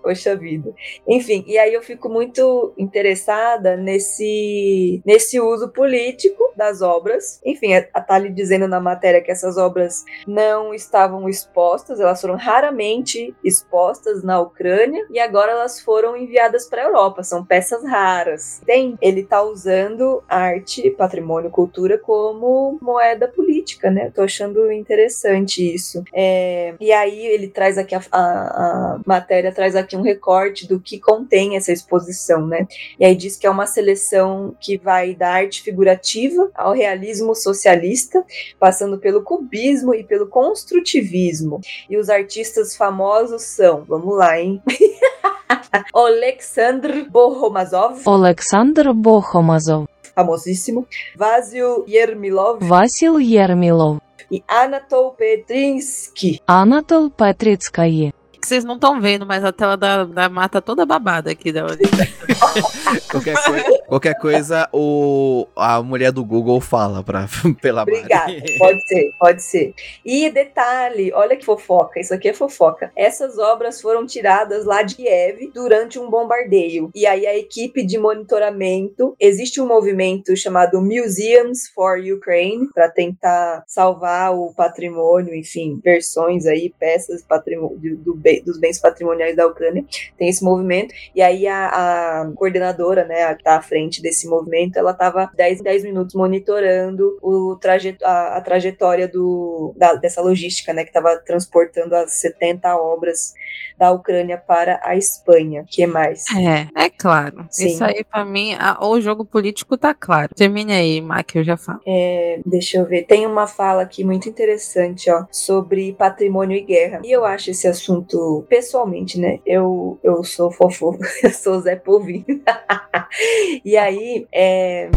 Poxa 0.02 0.36
vida. 0.36 0.74
Enfim, 1.08 1.44
e 1.48 1.58
aí 1.58 1.74
eu 1.74 1.82
fico 1.82 2.10
muito 2.10 2.74
interessada 2.78 3.76
nesse, 3.78 5.02
nesse 5.06 5.40
uso 5.40 5.70
político 5.70 6.52
das 6.56 6.82
obras. 6.82 7.40
Enfim, 7.46 7.74
a 7.74 8.02
Tali 8.02 8.30
dizendo 8.30 8.68
na 8.68 8.80
matéria 8.80 9.22
que 9.22 9.32
essas 9.41 9.58
obras 9.58 10.06
não 10.27 10.73
estavam 10.73 11.27
expostas, 11.27 11.99
elas 11.99 12.21
foram 12.21 12.36
raramente 12.36 13.36
expostas 13.43 14.23
na 14.23 14.39
Ucrânia 14.39 15.06
e 15.10 15.19
agora 15.19 15.51
elas 15.51 15.82
foram 15.82 16.15
enviadas 16.15 16.69
para 16.69 16.84
a 16.84 16.86
Europa. 16.86 17.23
São 17.23 17.43
peças 17.43 17.84
raras. 17.84 18.62
Tem, 18.65 18.97
ele 19.01 19.21
está 19.21 19.41
usando 19.41 20.23
arte, 20.30 20.91
patrimônio, 20.91 21.49
cultura 21.49 21.97
como 21.97 22.77
moeda 22.82 23.27
política, 23.27 23.89
né? 23.89 24.08
Eu 24.08 24.12
tô 24.12 24.21
achando 24.21 24.71
interessante 24.71 25.73
isso. 25.73 26.04
É, 26.13 26.75
e 26.80 26.91
aí 26.91 27.25
ele 27.25 27.47
traz 27.47 27.77
aqui 27.77 27.95
a, 27.95 28.01
a, 28.12 28.21
a 28.21 28.99
matéria 29.06 29.51
traz 29.51 29.75
aqui 29.75 29.95
um 29.95 30.01
recorte 30.01 30.67
do 30.67 30.80
que 30.80 30.99
contém 30.99 31.56
essa 31.56 31.71
exposição, 31.71 32.45
né? 32.45 32.67
E 32.99 33.06
aí 33.06 33.15
diz 33.15 33.38
que 33.38 33.47
é 33.47 33.49
uma 33.49 33.65
seleção 33.65 34.56
que 34.60 34.77
vai 34.77 35.15
da 35.15 35.30
arte 35.30 35.63
figurativa 35.63 36.51
ao 36.54 36.73
realismo 36.73 37.34
socialista, 37.34 38.23
passando 38.60 38.97
pelo 38.97 39.23
cubismo 39.32 39.96
e 39.96 40.04
pelo 40.04 40.28
construtivismo. 40.28 41.62
E 41.89 41.96
os 41.96 42.10
artistas 42.10 42.76
famosos 42.76 43.44
são, 43.44 43.86
vamos 43.86 44.17
lá, 44.17 44.38
hein? 44.38 44.62
Alexandr 45.96 47.10
Bohomazov. 47.10 48.02
Alexandr 48.06 48.94
Bohomazov. 48.94 49.88
Famosíssimo. 50.13 50.86
Vasil 51.15 51.86
Yermilov. 51.88 52.60
Vasil 52.62 53.22
Yermilov. 53.22 54.02
E 54.30 54.44
Anatol 54.46 55.12
Petrinsky. 55.12 56.41
Anatol 56.46 57.10
Petritsky 57.10 58.13
que 58.41 58.47
vocês 58.47 58.65
não 58.65 58.75
estão 58.75 58.99
vendo, 58.99 59.25
mas 59.25 59.43
a 59.43 59.51
tela 59.51 59.77
da, 59.77 60.04
da 60.04 60.27
mata 60.27 60.62
toda 60.62 60.86
babada 60.86 61.32
aqui 61.32 61.51
da 61.51 61.62
qualquer, 63.10 63.36
coi 63.45 63.63
qualquer 63.88 64.17
coisa, 64.17 64.67
o, 64.73 65.47
a 65.56 65.82
mulher 65.82 66.12
do 66.12 66.25
Google 66.25 66.60
fala 66.60 67.04
pra, 67.04 67.27
pela 67.62 67.84
Obrigada, 67.84 68.34
pode 68.58 68.88
ser, 68.88 69.12
pode 69.19 69.43
ser. 69.43 69.73
E 70.04 70.30
detalhe, 70.30 71.13
olha 71.13 71.36
que 71.36 71.45
fofoca, 71.45 71.99
isso 71.99 72.13
aqui 72.13 72.30
é 72.30 72.34
fofoca. 72.34 72.91
Essas 72.95 73.38
obras 73.38 73.80
foram 73.80 74.06
tiradas 74.06 74.65
lá 74.65 74.82
de 74.82 74.95
Kiev 74.95 75.51
durante 75.54 75.99
um 75.99 76.10
bombardeio. 76.10 76.89
E 76.95 77.06
aí 77.06 77.27
a 77.27 77.38
equipe 77.38 77.86
de 77.86 77.97
monitoramento, 77.97 79.15
existe 79.19 79.62
um 79.62 79.67
movimento 79.67 80.36
chamado 80.36 80.82
Museums 80.82 81.67
for 81.69 81.99
Ukraine, 81.99 82.67
para 82.73 82.89
tentar 82.89 83.63
salvar 83.67 84.34
o 84.34 84.54
patrimônio, 84.54 85.36
enfim, 85.36 85.80
versões 85.84 86.45
aí, 86.45 86.73
peças 86.80 87.21
patrimônio 87.21 87.97
do, 87.97 88.15
do 88.39 88.52
dos 88.52 88.60
bens 88.60 88.80
patrimoniais 88.80 89.36
da 89.36 89.48
Ucrânia, 89.48 89.86
tem 90.17 90.28
esse 90.28 90.44
movimento, 90.44 90.94
e 91.15 91.22
aí 91.22 91.48
a, 91.48 91.67
a 91.67 92.32
coordenadora, 92.36 93.06
né, 93.06 93.24
a 93.24 93.36
que 93.36 93.44
tá 93.44 93.56
à 93.56 93.62
frente 93.62 94.02
desse 94.02 94.28
movimento, 94.28 94.78
ela 94.78 94.91
estava 94.91 95.32
10 95.36 95.62
10 95.62 95.84
minutos 95.86 96.13
monitorando 96.13 97.17
o 97.22 97.56
trajet, 97.56 97.98
a, 98.04 98.38
a 98.38 98.41
trajetória 98.41 99.08
do, 99.08 99.74
da, 99.78 99.94
dessa 99.94 100.22
logística, 100.22 100.74
né, 100.74 100.84
que 100.84 100.89
estava 100.89 101.17
transportando 101.17 101.96
as 101.96 102.13
70 102.15 102.76
obras 102.76 103.34
da 103.78 103.91
Ucrânia 103.91 104.38
para 104.38 104.80
a 104.84 104.96
Espanha. 104.96 105.65
que 105.67 105.88
mais? 105.88 106.26
É, 106.36 106.86
é 106.86 106.89
claro. 106.89 107.48
Sim. 107.50 107.67
Isso 107.67 107.84
aí, 107.84 108.04
para 108.04 108.24
mim, 108.24 108.54
a, 108.60 108.78
o 108.86 109.02
jogo 109.02 109.26
político 109.26 109.78
tá 109.78 109.94
claro. 109.94 110.30
Termine 110.36 110.74
aí, 110.74 111.02
Mac, 111.02 111.34
eu 111.36 111.44
já 111.44 111.58
falo. 111.58 111.80
É, 111.88 112.39
deixa 112.46 112.78
eu 112.78 112.86
ver. 112.86 113.04
Tem 113.04 113.26
uma 113.26 113.48
fala 113.48 113.82
aqui 113.82 114.04
muito 114.04 114.30
interessante, 114.30 115.10
ó, 115.10 115.26
sobre 115.32 115.94
patrimônio 115.94 116.58
e 116.58 116.62
guerra. 116.62 117.02
E 117.04 117.12
eu 117.12 117.26
acho 117.26 117.50
esse 117.50 117.67
assunto, 117.67 118.17
pessoalmente, 118.47 119.19
né? 119.19 119.39
Eu, 119.45 119.99
eu 120.03 120.23
sou 120.23 120.51
fofo, 120.51 120.97
eu 121.23 121.31
sou 121.31 121.60
Zé 121.60 121.75
Povinho. 121.75 122.25
e 123.65 123.77
aí, 123.77 124.27
é, 124.34 124.89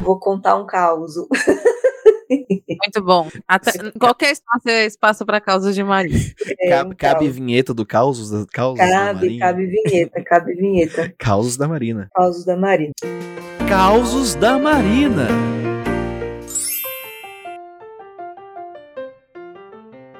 vou 0.00 0.18
contar 0.18 0.56
um 0.56 0.66
caos. 0.66 1.14
Muito 2.28 3.02
bom. 3.02 3.28
Até, 3.46 3.72
qualquer 3.98 4.32
espaço 4.32 4.68
é 4.68 4.86
espaço 4.86 5.26
para 5.26 5.40
causas 5.40 5.74
de 5.74 5.82
Maria. 5.82 6.18
É, 6.58 6.70
cabe, 6.70 6.90
um 6.90 6.96
cabe 6.96 7.28
vinheta 7.28 7.72
do 7.72 7.86
Causos, 7.86 8.46
causos 8.52 8.78
cabe, 8.78 8.90
da 8.90 9.14
Marina? 9.14 9.46
Cabe 9.46 9.66
vinheta, 9.66 10.22
cabe 10.24 10.54
vinheta. 10.54 11.14
Causos 11.18 11.56
da 11.56 11.68
Marina. 11.68 12.10
Causos 12.14 12.44
da 12.44 12.56
Marina. 12.56 12.92
Causos 13.68 14.34
da 14.34 14.58
Marina. 14.58 15.28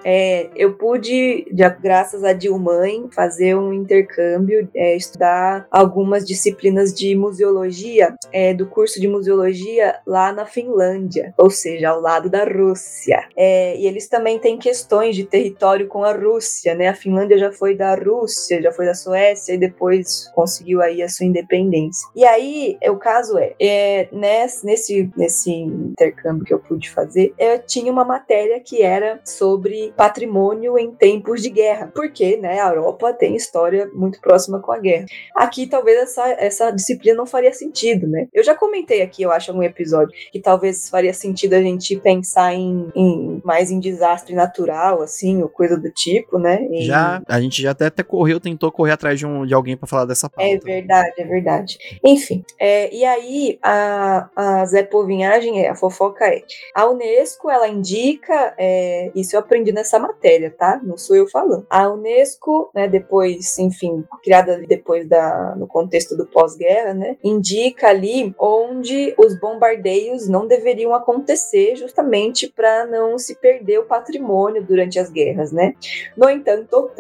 É, 0.09 0.49
eu 0.55 0.75
pude, 0.75 1.45
graças 1.83 2.23
a 2.23 2.33
Dilmãe, 2.33 3.09
fazer 3.13 3.57
um 3.57 3.73
intercâmbio, 3.73 4.69
é, 4.73 4.95
estudar 4.95 5.67
algumas 5.69 6.25
disciplinas 6.25 6.95
de 6.95 7.17
museologia, 7.17 8.15
é, 8.33 8.55
do 8.55 8.67
curso 8.67 9.01
de 9.01 9.09
museologia 9.09 9.99
lá 10.07 10.33
na 10.33 10.47
Finlândia, 10.47 11.35
ou 11.37 11.51
seja, 11.51 11.89
ao 11.89 12.01
lado 12.01 12.31
da 12.31 12.45
Rússia. 12.45 13.27
É, 13.37 13.77
e 13.77 13.85
eles 13.85 14.07
também 14.09 14.39
têm 14.39 14.57
questões 14.57 15.17
de 15.17 15.25
território 15.25 15.89
com 15.89 16.05
a 16.05 16.13
Rússia, 16.13 16.77
né? 16.77 16.87
A 16.87 16.95
Finlândia 16.95 17.37
já 17.37 17.51
foi 17.51 17.75
da 17.75 17.97
Rússia, 17.97 18.63
já 18.63 18.71
foi 18.71 18.87
da 18.87 18.95
Suécia 18.95 19.55
e 19.55 19.59
depois 19.59 20.31
conseguiu 20.37 20.83
aí 20.83 21.03
a 21.03 21.09
sua 21.09 21.27
independência. 21.27 22.09
E 22.15 22.25
aí, 22.25 22.79
o 22.85 22.97
caso 22.97 23.37
é, 23.39 23.55
é 23.61 24.09
nesse, 24.13 25.11
nesse 25.17 25.51
intercâmbio 25.53 26.45
que 26.45 26.55
eu 26.55 26.61
pude 26.61 26.89
fazer, 26.91 27.35
eu 27.37 27.59
tinha 27.59 27.91
uma 27.91 28.05
matéria 28.05 28.61
que 28.61 28.83
era 28.83 29.21
sobre 29.25 29.96
patrimônio 29.97 30.79
em 30.79 30.91
tempos 30.91 31.43
de 31.43 31.51
guerra, 31.51 31.91
porque 31.95 32.37
né, 32.37 32.61
a 32.61 32.69
Europa 32.69 33.13
tem 33.13 33.35
história 33.35 33.89
muito 33.95 34.21
próxima 34.21 34.61
com 34.61 34.73
a 34.73 34.79
guerra. 34.79 35.07
Aqui 35.35 35.67
talvez 35.67 35.99
essa, 35.99 36.29
essa 36.39 36.71
disciplina 36.71 37.17
não 37.17 37.27
faria 37.27 37.53
sentido, 37.53 38.07
né? 38.07 38.29
Eu 38.33 38.45
já 38.45 38.55
comentei 38.55 39.03
aqui, 39.03 39.23
eu 39.23 39.33
acho, 39.33 39.51
em 39.51 39.55
algum 39.55 39.63
episódio, 39.63 40.13
que 40.31 40.41
talvez 40.41 40.89
faria 40.89 41.15
sentido 41.15 41.55
a 41.55 41.63
gente 41.63 41.97
pensar 41.97 42.55
em, 42.55 42.91
em 42.95 43.41
mais 43.45 43.71
em 43.71 43.81
desastre 43.81 44.35
natural, 44.35 45.03
assim, 45.03 45.43
ou 45.43 45.49
coisa 45.49 45.77
do 45.77 45.91
tipo, 45.91 46.39
né? 46.39 46.63
Em... 46.71 46.83
Já, 46.83 47.23
a 47.27 47.41
gente 47.41 47.63
já 47.63 47.71
até, 47.71 47.87
até 47.87 48.03
correu, 48.03 48.39
tentou 48.39 48.71
correr 48.71 48.93
atrás 48.93 49.19
de, 49.19 49.27
um, 49.27 49.47
de 49.47 49.55
alguém 49.55 49.77
para 49.77 49.89
falar 49.89 50.05
dessa 50.05 50.29
pauta. 50.29 50.49
É 50.49 50.59
verdade, 50.59 51.15
é 51.19 51.25
verdade. 51.25 51.79
Enfim, 52.05 52.45
é, 52.59 52.95
e 52.95 53.05
aí 53.05 53.59
a, 53.63 54.29
a 54.37 54.67
Zé 54.67 54.83
Povinhagem, 54.83 55.65
é, 55.65 55.71
a 55.71 55.75
fofoca 55.75 56.27
é, 56.27 56.43
a 56.75 56.87
Unesco, 56.87 57.51
ela 57.51 57.69
indica, 57.69 58.55
é, 58.59 59.11
isso 59.15 59.35
eu 59.35 59.41
aprendi 59.41 59.73
nessa 59.77 59.99
matéria, 59.99 60.51
tá? 60.51 60.81
Não 60.83 60.97
sou 60.97 61.15
eu 61.15 61.29
falando. 61.29 61.67
A 61.69 61.89
Unesco, 61.89 62.71
né, 62.75 62.89
depois, 62.89 63.59
enfim, 63.59 64.05
criada 64.25 64.59
depois 64.67 65.07
da 65.07 65.55
no 65.57 65.67
contexto 65.67 66.17
do 66.17 66.27
pós-guerra, 66.27 66.95
né, 66.95 67.17
indica 67.23 67.89
ali 67.89 68.35
onde 68.39 69.15
os 69.19 69.39
bombardeios 69.39 70.29
não 70.29 70.47
deveriam 70.47 70.95
acontecer, 70.95 71.77
justamente 71.77 72.49
para 72.49 72.87
não 72.87 73.19
se 73.19 73.35
perder 73.37 73.79
o 73.79 73.85
patrimônio 73.85 74.65
durante 74.65 74.99
as 74.99 75.11
guerras, 75.11 75.53
né? 75.53 75.75
No 76.17 76.29
entanto, 76.29 76.91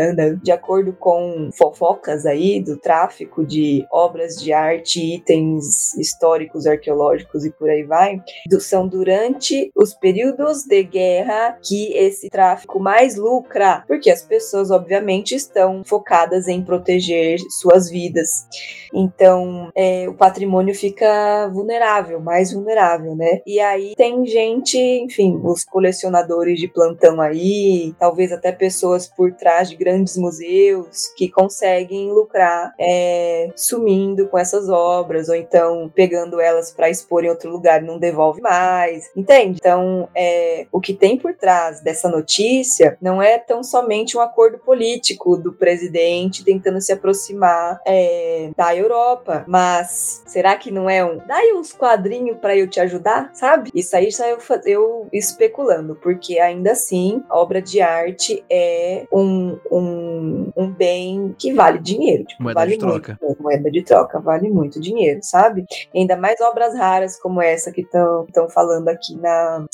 de 0.43 0.53
acordo 0.53 0.93
com 0.93 1.49
fofocas 1.57 2.27
aí 2.27 2.61
do 2.61 2.77
tráfico 2.77 3.45
de 3.45 3.87
obras 3.91 4.37
de 4.37 4.53
arte, 4.53 5.15
itens 5.15 5.95
históricos, 5.95 6.67
arqueológicos 6.67 7.45
e 7.45 7.51
por 7.51 7.71
aí 7.71 7.83
vai, 7.83 8.21
são 8.67 8.87
durante 8.87 9.71
os 9.75 9.95
períodos 9.95 10.65
de 10.65 10.83
guerra 10.83 11.59
que 11.63 11.93
esse 11.95 12.29
tráfico 12.29 12.66
mais 12.79 13.17
lucra, 13.17 13.85
porque 13.87 14.11
as 14.11 14.23
pessoas, 14.23 14.71
obviamente, 14.71 15.35
estão 15.35 15.83
focadas 15.85 16.49
em 16.49 16.63
proteger 16.63 17.39
suas 17.51 17.91
vidas. 17.91 18.47
Então, 18.93 19.71
é, 19.75 20.09
o 20.09 20.15
patrimônio 20.15 20.75
fica 20.75 21.49
vulnerável, 21.53 22.21
mais 22.21 22.53
vulnerável, 22.53 23.15
né? 23.15 23.41
E 23.47 23.61
aí 23.61 23.95
tem 23.97 24.25
gente, 24.27 24.79
enfim, 24.79 25.41
os 25.43 25.65
colecionadores 25.65 26.59
de 26.59 26.69
plantão 26.69 27.21
aí, 27.21 27.95
talvez 27.99 28.33
até 28.33 28.53
pessoas 28.53 29.07
por 29.07 29.33
trás 29.33 29.69
de 29.69 29.77
grandes 29.77 30.17
museus 30.17 31.09
que 31.17 31.29
conseguem 31.29 32.11
lucrar 32.11 32.73
é, 32.79 33.51
sumindo 33.55 34.29
com 34.29 34.39
essas 34.39 34.69
obras, 34.69 35.29
ou 35.29 35.35
então 35.35 35.91
pegando 35.95 36.41
elas 36.41 36.73
para 36.73 36.91
expor 36.91 37.25
em 37.25 37.29
outro 37.29 37.51
lugar 37.51 37.83
e 37.83 37.87
não 37.87 37.99
devolve 37.99 38.41
mais, 38.41 39.11
entende? 39.17 39.59
Então, 39.61 40.09
é, 40.15 40.67
o 40.73 40.81
que 40.81 40.95
tem 40.95 41.19
por 41.19 41.35
trás 41.35 41.81
dessa 41.81 42.09
notícia 42.09 42.56
não 43.01 43.21
é 43.21 43.39
tão 43.39 43.63
somente 43.63 44.17
um 44.17 44.21
acordo 44.21 44.59
político 44.59 45.37
do 45.37 45.53
presidente 45.53 46.45
tentando 46.45 46.81
se 46.81 46.93
aproximar 46.93 47.81
é, 47.87 48.51
da 48.57 48.75
Europa, 48.75 49.45
mas 49.47 50.23
será 50.27 50.57
que 50.57 50.71
não 50.71 50.89
é 50.89 51.05
um 51.05 51.19
dá 51.27 51.37
aí 51.37 51.53
uns 51.53 51.73
quadrinhos 51.73 52.39
para 52.39 52.57
eu 52.57 52.69
te 52.69 52.81
ajudar, 52.81 53.31
sabe? 53.35 53.71
Isso 53.75 53.97
aí 53.97 54.11
já 54.11 54.29
eu, 54.29 54.39
eu 54.65 55.09
especulando, 55.13 55.97
porque 55.97 56.39
ainda 56.39 56.73
assim, 56.73 57.23
obra 57.31 57.61
de 57.61 57.81
arte 57.81 58.45
é 58.51 59.07
um, 59.13 59.59
um, 59.71 60.53
um 60.57 60.71
bem 60.71 61.35
que 61.39 61.53
vale 61.53 61.79
dinheiro. 61.79 62.25
Tipo, 62.25 62.43
Moeda 62.43 62.61
vale 62.61 62.73
de 62.73 62.79
troca. 62.79 63.19
Muito, 63.21 63.43
moeda 63.43 63.71
de 63.71 63.83
troca, 63.83 64.21
vale 64.21 64.49
muito 64.51 64.81
dinheiro, 64.81 65.21
sabe? 65.23 65.65
Ainda 65.95 66.17
mais 66.17 66.41
obras 66.41 66.75
raras 66.75 67.19
como 67.19 67.41
essa 67.41 67.73
que 67.73 67.83
estão 67.83 68.49
falando 68.53 68.89
aqui 68.89 69.17
na, 69.17 69.65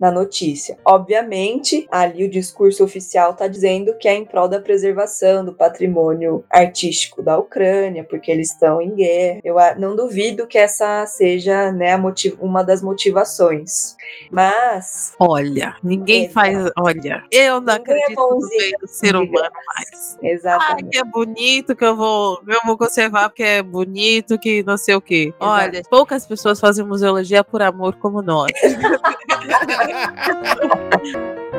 na 0.00 0.10
notícia. 0.10 0.76
Obviamente, 0.84 1.86
ali 1.90 2.21
o 2.24 2.30
discurso 2.30 2.84
oficial 2.84 3.32
está 3.32 3.46
dizendo 3.46 3.94
que 3.94 4.08
é 4.08 4.14
em 4.14 4.24
prol 4.24 4.48
da 4.48 4.60
preservação 4.60 5.44
do 5.44 5.52
patrimônio 5.52 6.44
artístico 6.50 7.22
da 7.22 7.38
Ucrânia, 7.38 8.04
porque 8.04 8.30
eles 8.30 8.50
estão 8.50 8.80
em 8.80 8.94
guerra. 8.94 9.40
Eu 9.44 9.56
não 9.78 9.96
duvido 9.96 10.46
que 10.46 10.58
essa 10.58 11.06
seja 11.06 11.72
né, 11.72 11.92
uma 12.40 12.62
das 12.62 12.82
motivações. 12.82 13.96
Mas. 14.30 15.14
Olha, 15.18 15.76
ninguém 15.82 16.28
faz. 16.28 16.70
Olha, 16.78 17.24
eu 17.30 17.60
não 17.60 17.76
Ninguém 17.76 17.94
é 17.94 18.04
acredito 18.04 18.20
no 18.20 18.28
bonzinho, 18.28 18.58
bem 18.58 18.72
do 18.80 18.88
ser 18.88 19.16
humano 19.16 19.50
mais. 19.66 20.18
Ai, 20.22 20.30
Exatamente. 20.30 20.90
que 20.90 20.98
é 20.98 21.04
bonito, 21.04 21.76
que 21.76 21.84
eu 21.84 21.96
vou, 21.96 22.40
eu 22.46 22.60
vou 22.64 22.76
conservar 22.76 23.28
porque 23.28 23.42
é 23.42 23.62
bonito, 23.62 24.38
que 24.38 24.62
não 24.62 24.76
sei 24.76 24.94
o 24.94 25.00
quê. 25.00 25.28
Exato. 25.28 25.44
Olha, 25.44 25.82
poucas 25.88 26.26
pessoas 26.26 26.60
fazem 26.60 26.84
museologia 26.84 27.44
por 27.44 27.62
amor 27.62 27.96
como 27.96 28.22
nós. 28.22 28.52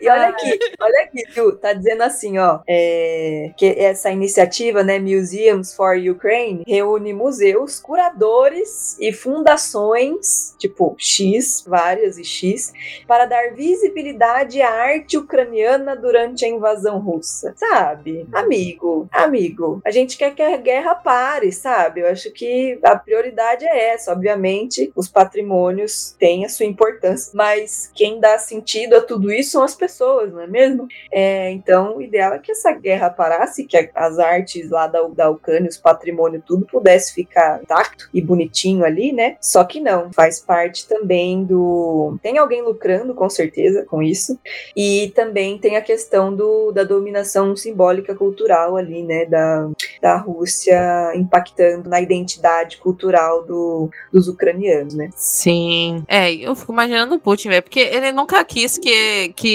E 0.00 0.08
olha 0.08 0.28
aqui, 0.28 0.58
olha 0.80 1.02
aqui, 1.02 1.24
Ju, 1.30 1.52
tá 1.52 1.72
dizendo 1.72 2.02
assim, 2.02 2.38
ó, 2.38 2.60
é, 2.68 3.52
que 3.56 3.66
essa 3.66 4.10
iniciativa, 4.10 4.82
né, 4.82 4.98
Museums 4.98 5.74
for 5.74 5.96
Ukraine, 5.96 6.64
reúne 6.66 7.12
museus, 7.12 7.80
curadores 7.80 8.96
e 8.98 9.12
fundações, 9.12 10.54
tipo 10.58 10.94
X, 10.98 11.64
várias 11.66 12.18
e 12.18 12.24
X, 12.24 12.72
para 13.06 13.26
dar 13.26 13.54
visibilidade 13.54 14.60
à 14.60 14.70
arte 14.70 15.18
ucraniana 15.18 15.94
durante 15.94 16.44
a 16.44 16.48
invasão 16.48 16.98
russa, 16.98 17.54
sabe? 17.56 18.26
Amigo, 18.32 19.08
amigo, 19.12 19.80
a 19.84 19.90
gente 19.90 20.16
quer 20.16 20.34
que 20.34 20.42
a 20.42 20.56
guerra 20.56 20.94
pare, 20.94 21.52
sabe? 21.52 22.00
Eu 22.00 22.08
acho 22.08 22.30
que 22.32 22.78
a 22.82 22.96
prioridade 22.96 23.64
é 23.64 23.90
essa, 23.92 24.12
obviamente, 24.12 24.90
os 24.94 25.08
patrimônios 25.08 26.14
têm 26.18 26.44
a 26.44 26.48
sua 26.48 26.66
importância, 26.66 27.32
mas 27.34 27.90
quem 27.94 28.20
dá 28.20 28.38
sentido 28.38 28.96
a 28.96 29.00
tudo 29.00 29.30
isso 29.30 29.59
são 29.60 29.64
as 29.64 29.74
pessoas, 29.74 30.32
não 30.32 30.40
é 30.40 30.46
mesmo? 30.46 30.88
É, 31.12 31.50
então, 31.50 31.96
o 31.96 32.02
ideal 32.02 32.32
é 32.32 32.38
que 32.38 32.52
essa 32.52 32.72
guerra 32.72 33.10
parasse, 33.10 33.64
que 33.64 33.90
as 33.94 34.18
artes 34.18 34.70
lá 34.70 34.86
da, 34.86 35.02
da 35.08 35.30
Ucrânia, 35.30 35.68
os 35.68 35.76
patrimônios, 35.76 36.42
tudo 36.46 36.66
pudesse 36.66 37.12
ficar 37.12 37.60
intacto 37.62 38.08
e 38.14 38.22
bonitinho 38.22 38.84
ali, 38.84 39.12
né? 39.12 39.36
Só 39.40 39.64
que 39.64 39.80
não, 39.80 40.10
faz 40.12 40.40
parte 40.40 40.88
também 40.88 41.44
do. 41.44 42.16
Tem 42.22 42.38
alguém 42.38 42.62
lucrando, 42.62 43.14
com 43.14 43.28
certeza, 43.28 43.84
com 43.84 44.02
isso. 44.02 44.38
E 44.74 45.12
também 45.14 45.58
tem 45.58 45.76
a 45.76 45.82
questão 45.82 46.34
do, 46.34 46.72
da 46.72 46.84
dominação 46.84 47.54
simbólica 47.54 48.14
cultural 48.14 48.76
ali, 48.76 49.02
né? 49.02 49.26
Da, 49.26 49.68
da 50.00 50.16
Rússia 50.16 51.12
impactando 51.14 51.88
na 51.88 52.00
identidade 52.00 52.78
cultural 52.78 53.44
do, 53.44 53.90
dos 54.12 54.28
ucranianos, 54.28 54.94
né? 54.94 55.10
Sim. 55.14 56.02
É, 56.08 56.32
eu 56.32 56.54
fico 56.54 56.72
imaginando 56.72 57.16
o 57.16 57.20
Putin, 57.20 57.48
velho, 57.48 57.62
porque 57.62 57.80
ele 57.80 58.12
nunca 58.12 58.42
quis 58.44 58.78
que, 58.78 59.32
que 59.34 59.49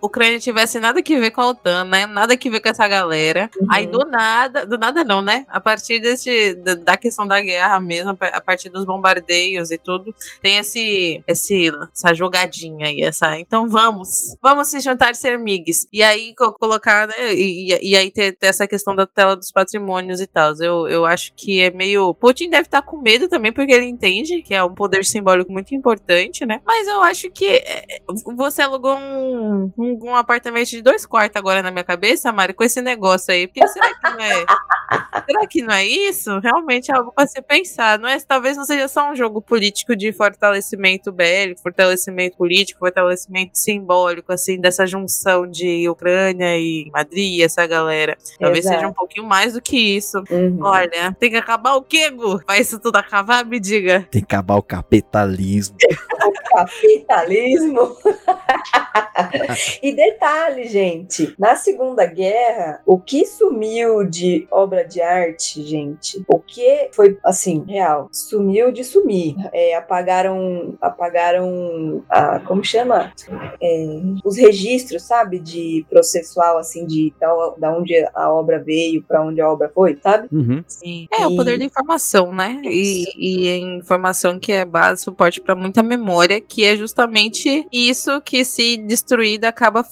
a 0.00 0.06
Ucrânia 0.06 0.38
tivesse 0.38 0.78
nada 0.80 1.02
que 1.02 1.18
ver 1.18 1.30
com 1.30 1.40
a 1.40 1.48
OTAN, 1.50 1.84
né? 1.84 2.06
Nada 2.06 2.36
que 2.36 2.50
ver 2.50 2.60
com 2.60 2.68
essa 2.68 2.86
galera. 2.88 3.50
Uhum. 3.60 3.66
Aí 3.70 3.86
do 3.86 3.98
nada, 4.04 4.66
do 4.66 4.76
nada 4.78 5.04
não, 5.04 5.22
né? 5.22 5.44
A 5.48 5.60
partir 5.60 6.00
desse, 6.00 6.54
da, 6.54 6.96
questão 6.96 7.26
da 7.26 7.40
guerra 7.40 7.80
mesmo, 7.80 8.16
a 8.20 8.40
partir 8.40 8.68
dos 8.68 8.84
bombardeios 8.84 9.70
e 9.70 9.78
tudo, 9.78 10.14
tem 10.42 10.58
esse, 10.58 11.22
esse 11.26 11.70
essa 11.94 12.14
jogadinha 12.14 12.86
aí, 12.86 13.00
essa. 13.02 13.38
Então 13.38 13.68
vamos, 13.68 14.36
vamos 14.42 14.68
se 14.68 14.80
juntar 14.80 15.14
ser 15.14 15.38
migues. 15.38 15.86
E 15.92 16.02
aí 16.02 16.34
co- 16.34 16.52
colocar, 16.52 17.06
né? 17.08 17.34
E, 17.34 17.72
e- 17.74 17.90
e 17.90 17.96
aí 17.96 18.10
ter, 18.10 18.32
ter 18.36 18.46
essa 18.46 18.66
questão 18.66 18.94
da 18.94 19.06
tela 19.06 19.36
dos 19.36 19.50
patrimônios 19.50 20.20
e 20.20 20.26
tal. 20.26 20.52
Eu, 20.60 20.88
eu 20.88 21.06
acho 21.06 21.32
que 21.34 21.60
é 21.60 21.70
meio. 21.70 22.14
Putin 22.14 22.50
deve 22.50 22.62
estar 22.66 22.82
com 22.82 22.98
medo 23.00 23.28
também, 23.28 23.52
porque 23.52 23.72
ele 23.72 23.86
entende 23.86 24.42
que 24.42 24.54
é 24.54 24.62
um 24.62 24.74
poder 24.74 25.04
simbólico 25.04 25.52
muito 25.52 25.74
importante, 25.74 26.44
né? 26.46 26.60
Mas 26.64 26.86
eu 26.88 27.00
acho 27.02 27.30
que 27.30 27.46
é, 27.46 28.00
você 28.36 28.62
alugou 28.62 28.96
um, 28.96 29.29
um, 29.36 29.72
um 29.76 30.14
apartamento 30.14 30.70
de 30.70 30.82
dois 30.82 31.06
quartos 31.06 31.36
agora 31.36 31.62
na 31.62 31.70
minha 31.70 31.84
cabeça, 31.84 32.32
Mari, 32.32 32.54
com 32.54 32.64
esse 32.64 32.80
negócio 32.80 33.32
aí. 33.32 33.46
Porque 33.46 33.66
será 33.68 33.94
que 33.94 34.10
não 34.10 34.20
é. 34.20 34.46
será 35.26 35.46
que 35.46 35.62
não 35.62 35.74
é 35.74 35.84
isso? 35.84 36.38
Realmente 36.40 36.90
é 36.90 36.94
algo 36.94 37.12
para 37.12 37.26
se 37.26 37.40
pensar. 37.42 37.98
Não 37.98 38.08
é, 38.08 38.18
talvez 38.20 38.56
não 38.56 38.64
seja 38.64 38.88
só 38.88 39.10
um 39.10 39.16
jogo 39.16 39.40
político 39.40 39.94
de 39.94 40.12
fortalecimento 40.12 41.12
bélico, 41.12 41.60
fortalecimento 41.60 42.36
político, 42.36 42.78
fortalecimento 42.78 43.58
simbólico, 43.58 44.32
assim, 44.32 44.60
dessa 44.60 44.86
junção 44.86 45.46
de 45.46 45.88
Ucrânia 45.88 46.58
e 46.58 46.90
Madrid, 46.92 47.40
essa 47.40 47.66
galera. 47.66 48.16
Talvez 48.38 48.64
Exato. 48.64 48.76
seja 48.76 48.88
um 48.88 48.94
pouquinho 48.94 49.26
mais 49.26 49.52
do 49.52 49.62
que 49.62 49.76
isso. 49.76 50.22
Uhum. 50.30 50.58
Olha, 50.62 51.14
tem 51.18 51.30
que 51.30 51.36
acabar 51.36 51.74
o 51.74 51.82
quê, 51.82 52.10
Gu? 52.10 52.42
Vai 52.46 52.60
isso 52.60 52.78
tudo 52.78 52.96
acabar? 52.96 53.44
Me 53.44 53.60
diga. 53.60 54.06
Tem 54.10 54.22
que 54.22 54.34
acabar 54.34 54.56
o 54.56 54.62
capitalismo. 54.62 55.76
o 56.24 56.32
capitalismo. 56.56 57.96
e 59.82 59.92
detalhe, 59.92 60.68
gente, 60.68 61.34
na 61.38 61.56
Segunda 61.56 62.06
Guerra, 62.06 62.80
o 62.86 62.98
que 62.98 63.26
sumiu 63.26 64.04
de 64.04 64.46
obra 64.50 64.84
de 64.84 65.00
arte, 65.00 65.62
gente, 65.62 66.22
o 66.28 66.38
que 66.38 66.88
foi 66.92 67.18
assim 67.24 67.64
real, 67.66 68.08
sumiu 68.12 68.72
de 68.72 68.84
sumir. 68.84 69.36
É, 69.52 69.74
apagaram, 69.74 70.76
apagaram, 70.80 72.02
a, 72.08 72.40
como 72.40 72.64
chama, 72.64 73.12
É, 73.62 73.86
os 74.24 74.36
registros, 74.36 75.02
sabe, 75.02 75.38
de 75.38 75.84
processual, 75.88 76.58
assim, 76.58 76.86
de 76.86 77.12
da, 77.20 77.28
da 77.58 77.76
onde 77.76 77.94
a 78.14 78.30
obra 78.32 78.58
veio, 78.58 79.02
para 79.02 79.22
onde 79.22 79.40
a 79.40 79.50
obra 79.50 79.70
foi, 79.74 79.98
sabe? 80.02 80.28
Uhum. 80.32 80.62
Sim. 80.66 81.08
É, 81.12 81.26
o 81.26 81.36
poder 81.36 81.58
da 81.58 81.64
informação, 81.64 82.32
né? 82.32 82.60
E, 82.64 83.04
e 83.16 83.48
a 83.48 83.56
informação 83.56 84.38
que 84.38 84.52
é 84.52 84.64
base, 84.64 85.02
suporte 85.02 85.40
para 85.40 85.54
muita 85.54 85.82
memória, 85.82 86.40
que 86.40 86.64
é 86.64 86.76
justamente 86.76 87.66
isso 87.72 88.20
que, 88.20 88.44
se 88.44 88.76
destruída, 89.10 89.48
acaba 89.48 89.84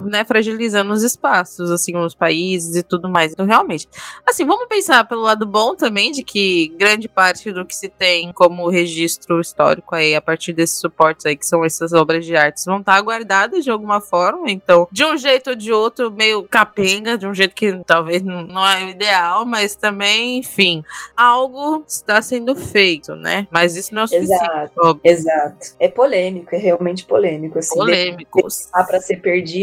né, 0.00 0.24
fragilizando 0.24 0.92
os 0.92 1.02
espaços, 1.02 1.70
assim, 1.70 1.96
os 1.96 2.14
países 2.14 2.76
e 2.76 2.82
tudo 2.82 3.08
mais. 3.08 3.32
Então, 3.32 3.46
realmente, 3.46 3.88
assim, 4.26 4.44
vamos 4.44 4.66
pensar 4.68 5.04
pelo 5.04 5.22
lado 5.22 5.46
bom 5.46 5.74
também 5.74 6.10
de 6.10 6.22
que 6.22 6.68
grande 6.76 7.08
parte 7.08 7.52
do 7.52 7.64
que 7.64 7.74
se 7.74 7.88
tem 7.88 8.32
como 8.32 8.68
registro 8.68 9.40
histórico 9.40 9.94
aí, 9.94 10.14
a 10.14 10.20
partir 10.20 10.52
desses 10.52 10.78
suportes 10.78 11.26
aí, 11.26 11.36
que 11.36 11.46
são 11.46 11.64
essas 11.64 11.92
obras 11.92 12.24
de 12.24 12.36
artes, 12.36 12.64
vão 12.64 12.80
estar 12.80 13.00
guardadas 13.00 13.64
de 13.64 13.70
alguma 13.70 14.00
forma. 14.00 14.50
Então, 14.50 14.88
de 14.90 15.04
um 15.04 15.16
jeito 15.16 15.50
ou 15.50 15.56
de 15.56 15.72
outro, 15.72 16.10
meio 16.10 16.42
capenga, 16.42 17.16
de 17.16 17.26
um 17.26 17.34
jeito 17.34 17.54
que 17.54 17.72
talvez 17.86 18.22
não 18.22 18.66
é 18.66 18.84
o 18.84 18.88
ideal, 18.88 19.46
mas 19.46 19.76
também, 19.76 20.38
enfim, 20.38 20.82
algo 21.16 21.84
está 21.86 22.20
sendo 22.20 22.56
feito, 22.56 23.14
né? 23.14 23.46
Mas 23.50 23.76
isso 23.76 23.94
não 23.94 24.02
é 24.02 24.04
o 24.04 24.08
suficiente. 24.08 24.42
Exato. 24.42 24.72
óbvio. 24.78 25.00
Exato. 25.04 25.66
É 25.78 25.88
polêmico, 25.88 26.54
é 26.54 26.58
realmente 26.58 27.04
polêmico. 27.04 27.58
Assim, 27.58 27.74
Polêmicos. 27.74 28.68
Dá 28.72 28.84
para 28.84 29.00
ser 29.00 29.20
perdido 29.20 29.59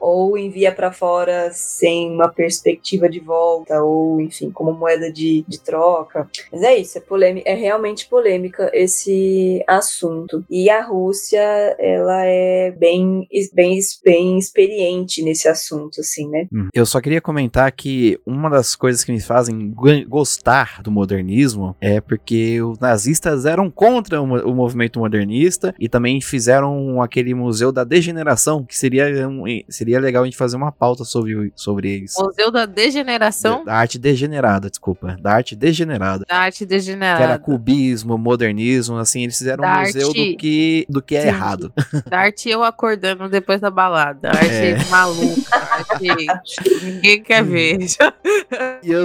ou 0.00 0.36
envia 0.36 0.72
para 0.72 0.92
fora 0.92 1.50
sem 1.52 2.10
uma 2.10 2.28
perspectiva 2.28 3.08
de 3.08 3.20
volta 3.20 3.82
ou 3.82 4.20
enfim 4.20 4.50
como 4.50 4.72
moeda 4.72 5.10
de, 5.10 5.44
de 5.46 5.60
troca. 5.60 6.28
Mas 6.52 6.62
é 6.62 6.76
isso 6.76 6.98
é 6.98 7.00
polêmica 7.00 7.48
é 7.48 7.54
realmente 7.54 8.06
polêmica 8.08 8.70
esse 8.72 9.62
assunto. 9.66 10.44
E 10.50 10.68
a 10.70 10.82
Rússia 10.82 11.40
ela 11.78 12.24
é 12.24 12.70
bem 12.70 13.26
bem 13.52 13.78
bem 14.04 14.38
experiente 14.38 15.22
nesse 15.22 15.48
assunto 15.48 16.00
assim 16.00 16.28
né? 16.28 16.46
Hum. 16.52 16.68
Eu 16.72 16.86
só 16.86 17.00
queria 17.00 17.20
comentar 17.20 17.70
que 17.72 18.18
uma 18.26 18.48
das 18.48 18.74
coisas 18.74 19.04
que 19.04 19.12
me 19.12 19.20
fazem 19.20 19.70
go- 19.70 20.04
gostar 20.08 20.80
do 20.82 20.90
modernismo 20.90 21.76
é 21.80 22.00
porque 22.00 22.60
os 22.62 22.78
nazistas 22.78 23.44
eram 23.46 23.70
contra 23.70 24.20
o 24.20 24.54
movimento 24.54 24.98
modernista 24.98 25.74
e 25.78 25.88
também 25.88 26.20
fizeram 26.20 27.00
aquele 27.02 27.34
museu 27.34 27.72
da 27.72 27.84
degeneração, 27.84 28.64
que 28.64 28.76
seria, 28.76 29.28
um- 29.42 29.62
seria 29.68 29.98
legal 29.98 30.22
a 30.22 30.26
gente 30.26 30.36
fazer 30.36 30.56
uma 30.56 30.70
pauta 30.70 31.04
sobre, 31.04 31.52
sobre 31.56 31.90
eles. 31.92 32.14
Museu 32.18 32.50
da 32.50 32.66
Degeneração 32.66 33.64
Da 33.64 33.74
arte 33.74 33.98
degenerada, 33.98 34.68
desculpa. 34.70 35.16
Da 35.20 35.32
arte 35.32 35.56
degenerada. 35.56 36.24
da 36.28 36.36
Arte 36.36 36.58
Que 36.58 36.64
era 36.64 36.78
Degenerada. 36.80 37.38
cubismo, 37.38 38.16
modernismo, 38.18 38.96
assim, 38.98 39.22
eles 39.24 39.36
fizeram 39.38 39.62
Da 39.62 39.76
um 39.76 39.80
museu 39.80 40.08
arte- 40.08 40.30
do 40.32 40.36
que, 40.36 40.86
do 40.88 41.02
que 41.02 41.16
é 41.16 41.22
Sim. 41.22 41.28
errado. 41.28 41.72
Da 42.08 42.18
arte 42.20 42.48
eu 42.48 42.62
acordando 42.62 43.28
depois 43.28 43.60
da 43.60 43.70
balada. 43.70 44.28
Arte 44.30 44.46
É. 44.46 44.84
maluca. 44.90 45.42
Arte 45.52 46.04
ninguém 46.84 47.22
quer 47.22 47.42
ver. 47.44 47.78
E 48.82 48.90
eu, 48.92 49.04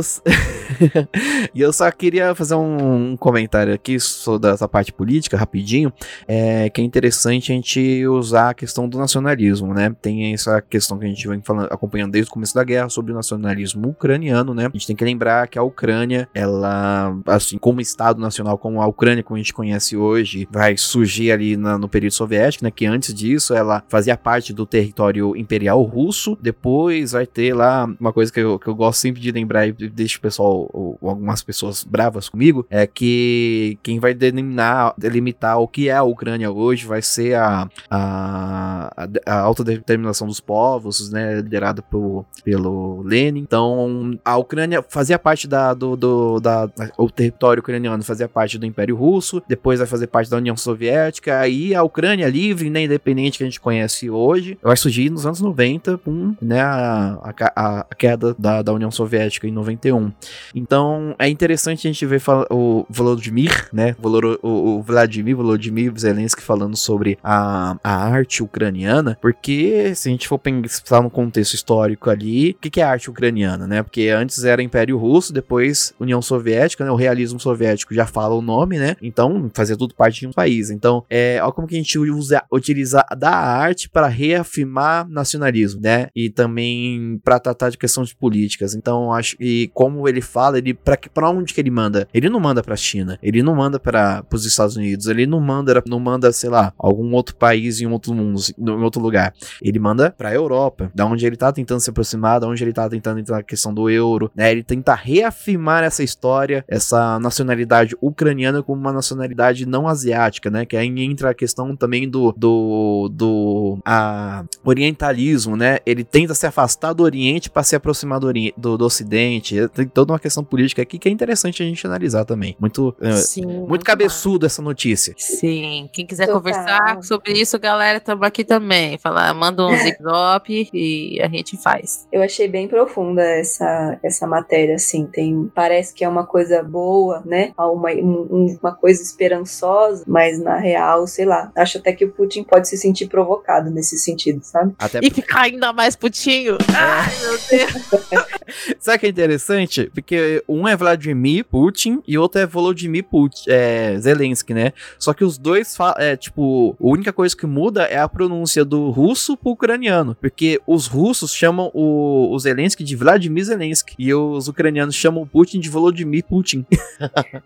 e 1.54 1.62
eu 1.62 1.72
só 1.74 1.90
queria 1.92 2.34
fazer 2.36 2.56
um, 2.56 3.16
comentário 3.18 3.74
aqui 3.74 4.00
sobre 4.00 4.50
essa 4.50 4.68
parte 4.68 4.92
política, 4.92 5.38
rapidinho, 5.38 5.92
é, 6.28 6.70
que 6.70 6.82
é 6.82 6.84
interessante 6.84 7.52
a 7.52 7.56
gente 7.56 8.06
usar 8.08 8.50
a 8.50 8.54
questão 8.54 8.88
do 8.88 8.98
nacionalismo, 8.98 9.74
né? 9.74 9.96
Tem 10.02 10.34
essa 10.34 10.62
questão 10.62 10.98
que 10.98 11.06
a 11.06 11.10
gente 11.10 11.28
vem 11.28 11.42
falando, 11.42 11.68
acompanhando 11.72 12.12
desde 12.12 12.30
o 12.30 12.34
começo 12.34 12.54
da 12.56 12.64
guerra 12.64 12.90
sobre 12.90 13.12
o 13.12 13.16
nacionalismo 13.16 13.90
ucraniano, 13.90 14.54
né? 14.54 14.68
A 14.68 14.70
gente 14.70 14.88
tem 14.88 14.96
que 14.96 15.04
lembrar 15.04 15.48
que 15.48 15.58
a 15.58 15.64
Ucrânia, 15.64 16.28
ela, 16.34 17.16
assim, 17.26 17.58
como 17.58 17.82
Estado 17.82 18.20
nacional, 18.22 18.58
como 18.58 18.82
a 18.82 18.88
Ucrânia, 18.88 19.24
como 19.24 19.36
a 19.36 19.40
gente 19.40 19.54
conhece 19.54 19.96
hoje, 19.98 20.48
vai 20.52 20.78
surgir 20.78 21.32
ali 21.32 21.58
na- 21.58 21.78
no 21.78 21.90
período 21.90 22.14
soviético, 22.14 22.64
né? 22.64 22.72
Que 22.72 22.86
antes 22.86 23.14
disso 23.14 23.54
ela 23.54 23.84
fazia 23.88 24.18
parte 24.18 24.54
do 24.54 24.66
território 24.66 25.36
imperial 25.36 25.82
russo, 25.84 26.38
depois 26.42 27.12
vai 27.12 27.26
ter 27.26 27.54
lá 27.54 27.90
uma 28.00 28.14
coisa 28.14 28.32
que 28.32 28.40
eu, 28.40 28.60
que 28.60 28.68
eu 28.68 28.76
gosto 28.76 29.00
sempre 29.00 29.22
de 29.22 29.32
lembrar 29.32 29.68
e 29.68 29.72
deixa 29.72 30.18
o 30.18 30.22
pessoal, 30.22 30.69
ou, 30.72 30.98
ou 31.02 31.10
algumas 31.10 31.42
pessoas 31.44 31.84
bravas 31.84 32.30
comigo, 32.30 32.66
é 32.70 32.86
que 32.88 33.78
quem 33.84 34.00
vai 34.00 34.14
delimitar, 34.14 34.94
delimitar 34.98 35.60
o 35.60 35.68
que 35.68 35.90
é 35.90 35.94
a 35.94 36.04
Ucrânia 36.04 36.52
hoje 36.52 36.86
vai 36.86 37.02
ser 37.02 37.36
a, 37.36 37.68
a, 37.90 39.08
a, 39.26 39.40
autodeterminação 39.42 40.28
dos 40.28 40.40
povos, 40.40 41.12
né, 41.12 41.36
liderada 41.36 41.82
por, 41.82 42.26
pelo 42.44 43.02
Lenin. 43.04 43.40
Então, 43.42 44.18
a 44.24 44.38
Ucrânia 44.38 44.84
fazia 44.88 45.18
parte 45.20 45.48
da, 45.48 45.74
do, 45.74 45.96
do- 45.96 46.40
da, 46.40 46.70
o 46.98 47.10
território 47.10 47.60
ucraniano 47.62 48.04
fazia 48.04 48.28
parte 48.28 48.58
do 48.58 48.66
Império 48.66 48.96
Russo, 48.96 49.42
depois 49.48 49.80
vai 49.80 49.88
fazer 49.88 50.08
parte 50.08 50.30
da 50.30 50.38
União 50.38 50.56
Soviética, 50.56 51.40
aí 51.40 51.74
a 51.76 51.84
Ucrânia 51.84 52.28
livre, 52.30 52.70
né, 52.70 52.84
independente 52.84 53.38
que 53.38 53.44
a 53.44 53.48
gente 53.48 53.60
conhece 53.60 54.10
hoje, 54.10 54.58
vai 54.62 54.78
surgir 54.78 55.10
nos 55.10 55.26
anos 55.26 55.42
90 55.42 55.98
com, 56.00 56.36
né, 56.42 56.62
a, 56.62 57.34
a- 57.56 57.86
a 57.90 57.96
queda 57.96 58.36
da, 58.38 58.62
da 58.62 58.74
União 58.74 58.92
Soviética 58.92 59.48
em 59.48 59.52
91. 59.52 60.12
Então, 60.60 61.16
é 61.18 61.28
interessante 61.30 61.88
a 61.88 61.92
gente 61.92 62.06
ver 62.06 62.20
fala- 62.20 62.48
o 62.52 62.86
Volodymyr, 62.90 63.70
né, 63.72 63.96
o, 64.44 64.82
Vladimir 64.82 65.36
Volodymyr 65.36 65.92
Zelensky 65.98 66.42
falando 66.42 66.76
sobre 66.76 67.18
a, 67.24 67.78
a 67.84 67.96
arte 68.06 68.44
ucraniana, 68.44 69.18
porque 69.22 69.94
se 69.96 70.10
a 70.10 70.12
gente 70.12 70.28
for 70.28 70.38
pensar 70.38 71.02
no 71.02 71.10
contexto 71.10 71.54
histórico 71.54 72.10
ali, 72.10 72.52
o 72.52 72.56
que, 72.56 72.70
que 72.70 72.82
é 72.82 72.84
arte 72.84 73.10
ucraniana, 73.10 73.68
né? 73.68 73.84
Porque 73.84 74.10
antes 74.10 74.44
era 74.44 74.62
Império 74.64 74.98
Russo, 74.98 75.32
depois 75.34 75.94
União 76.00 76.22
Soviética, 76.22 76.84
né? 76.84 76.92
O 76.92 76.96
realismo 76.96 77.40
soviético 77.40 77.94
já 77.94 78.06
fala 78.06 78.36
o 78.36 78.42
nome, 78.42 78.78
né? 78.78 78.96
Então, 79.02 79.50
fazia 79.54 79.78
tudo 79.78 79.94
parte 79.94 80.22
de 80.22 80.28
um 80.28 80.32
país. 80.32 80.70
Então, 80.70 81.04
é, 81.10 81.40
olha 81.42 81.52
como 81.52 81.68
que 81.68 81.76
a 81.76 81.78
gente 81.78 81.98
usa, 81.98 82.44
utiliza 82.52 83.04
da 83.18 83.32
arte 83.32 83.90
para 83.90 84.08
reafirmar 84.08 85.08
nacionalismo, 85.10 85.82
né? 85.82 86.08
E 86.16 86.30
também 86.30 87.20
para 87.24 87.40
tratar 87.40 87.70
de 87.70 87.78
questões 87.78 88.14
políticas. 88.14 88.76
Então, 88.76 89.14
acho 89.14 89.38
que 89.38 89.70
como 89.74 90.08
ele 90.08 90.22
fala, 90.22 90.49
ele 90.58 90.74
para 90.74 90.98
para 91.14 91.30
onde 91.30 91.54
que 91.54 91.62
ele 91.62 91.72
manda? 91.72 92.08
Ele 92.14 92.30
não 92.30 92.40
manda 92.40 92.62
para 92.62 92.76
China, 92.76 93.18
ele 93.22 93.42
não 93.44 93.56
manda 93.56 93.80
para 93.80 94.24
os 94.32 94.46
Estados 94.46 94.76
Unidos, 94.76 95.08
ele 95.08 95.26
não 95.26 95.40
manda, 95.40 95.82
não 95.88 96.00
manda, 96.00 96.32
sei 96.32 96.50
lá, 96.50 96.74
algum 96.78 97.14
outro 97.14 97.36
país 97.36 97.82
em 97.82 97.88
outro 97.88 98.14
mundo, 98.14 98.40
em 98.58 98.84
outro 98.84 99.02
lugar. 99.02 99.34
Ele 99.62 99.80
manda 99.80 100.14
pra 100.18 100.34
Europa, 100.34 100.92
da 100.94 101.06
onde 101.06 101.26
ele 101.26 101.36
tá 101.36 101.52
tentando 101.52 101.80
se 101.80 101.90
aproximar, 101.90 102.40
da 102.40 102.48
onde 102.48 102.64
ele 102.64 102.74
tá 102.74 102.90
tentando 102.90 103.20
entrar 103.20 103.38
na 103.38 103.44
questão 103.44 103.74
do 103.74 103.90
euro, 103.90 104.32
né? 104.36 104.52
Ele 104.52 104.64
tenta 104.64 104.94
reafirmar 104.96 105.84
essa 105.84 106.04
história, 106.04 106.64
essa 106.68 107.20
nacionalidade 107.20 107.96
ucraniana 108.02 108.64
como 108.64 108.80
uma 108.80 108.92
nacionalidade 108.92 109.66
não 109.66 109.88
asiática, 109.88 110.50
né? 110.50 110.66
Que 110.66 110.78
aí 110.78 110.88
entra 110.88 111.32
a 111.32 111.34
questão 111.34 111.76
também 111.76 112.10
do 112.10 112.34
do, 112.38 113.10
do 113.12 113.80
a, 113.86 114.44
orientalismo, 114.64 115.56
né? 115.56 115.80
Ele 115.86 116.04
tenta 116.04 116.34
se 116.34 116.46
afastar 116.46 116.94
do 116.94 117.04
Oriente 117.04 117.50
para 117.50 117.64
se 117.64 117.76
aproximar 117.76 118.20
do, 118.20 118.32
do, 118.58 118.78
do 118.78 118.86
Ocidente. 118.86 119.56
Tem 119.70 119.88
toda 119.88 120.14
uma 120.14 120.20
questão 120.20 120.39
política 120.44 120.82
aqui 120.82 120.98
que 121.00 121.08
é 121.10 121.12
interessante 121.12 121.62
a 121.64 121.66
gente 121.66 121.86
analisar 121.86 122.26
também. 122.26 122.56
Muito 122.60 122.96
eh, 123.02 123.12
Sim, 123.14 123.46
muito 123.46 123.84
cabeçudo 123.86 124.46
essa 124.46 124.62
notícia. 124.62 125.14
Sim, 125.18 125.90
quem 125.94 126.06
quiser 126.06 126.26
Total. 126.26 126.42
conversar 126.42 127.04
sobre 127.04 127.34
isso, 127.34 127.58
galera, 127.60 127.98
estamos 127.98 128.26
aqui 128.26 128.44
também. 128.44 128.98
Falar, 128.98 129.34
manda 129.34 129.66
um 129.66 129.76
zip 129.78 130.02
drop 130.02 130.70
e 130.74 131.22
a 131.22 131.28
gente 131.28 131.58
faz. 131.62 132.08
Eu 132.12 132.22
achei 132.22 132.48
bem 132.48 132.68
profunda 132.68 133.22
essa, 133.24 133.98
essa 134.04 134.26
matéria, 134.28 134.76
assim, 134.76 135.06
tem, 135.06 135.50
parece 135.54 135.94
que 135.94 136.04
é 136.04 136.10
uma 136.10 136.26
coisa 136.26 136.62
boa, 136.64 137.22
né, 137.26 137.52
uma, 137.58 137.90
um- 137.92 138.58
uma 138.62 138.74
coisa 138.76 139.02
esperançosa, 139.02 140.04
mas 140.08 140.40
na 140.42 140.58
real, 140.58 141.06
sei 141.08 141.26
lá, 141.26 141.52
acho 141.56 141.78
até 141.78 141.94
que 141.94 142.06
o 142.06 142.12
Putin 142.12 142.44
pode 142.44 142.68
se 142.68 142.78
sentir 142.78 143.08
provocado 143.08 143.70
nesse 143.70 143.98
sentido, 143.98 144.42
sabe? 144.44 144.74
Até 144.80 145.00
E 145.02 145.10
ficar 145.10 145.42
ainda 145.42 145.72
mais 145.74 145.96
putinho. 145.96 146.58
Ai, 146.76 147.10
meu 147.22 147.38
Deus. 147.50 148.30
Sabe 148.80 148.98
o 148.98 149.00
que 149.00 149.06
é 149.06 149.10
interessante? 149.10 149.92
Porque 149.94 150.16
um 150.48 150.68
é 150.68 150.76
Vladimir 150.76 151.46
Putin 151.46 152.02
e 152.08 152.18
outro 152.18 152.40
é 152.42 152.46
Volodymyr 152.46 153.04
Putin, 153.04 153.44
é, 153.50 153.98
Zelensky, 154.00 154.54
né? 154.54 154.74
Só 154.98 155.14
que 155.14 155.24
os 155.24 155.38
dois 155.38 155.76
falam, 155.76 155.96
é 156.00 156.16
tipo, 156.16 156.76
a 156.80 156.86
única 156.86 157.12
coisa 157.14 157.36
que 157.36 157.46
muda 157.46 157.84
é 157.84 157.98
a 157.98 158.08
pronúncia 158.08 158.64
do 158.66 158.90
russo 158.90 159.36
pro 159.38 159.52
ucraniano. 159.52 160.16
Porque 160.20 160.60
os 160.68 160.88
russos 160.88 161.34
chamam 161.34 161.70
o, 161.74 162.34
o 162.34 162.40
Zelensky 162.40 162.84
de 162.84 162.96
Vladimir 162.96 163.44
Zelensky 163.46 163.96
e 163.98 164.14
os 164.14 164.48
ucranianos 164.48 164.96
chamam 164.96 165.24
o 165.24 165.28
Putin 165.28 165.60
de 165.60 165.70
Volodymyr 165.70 166.24
Putin. 166.26 166.66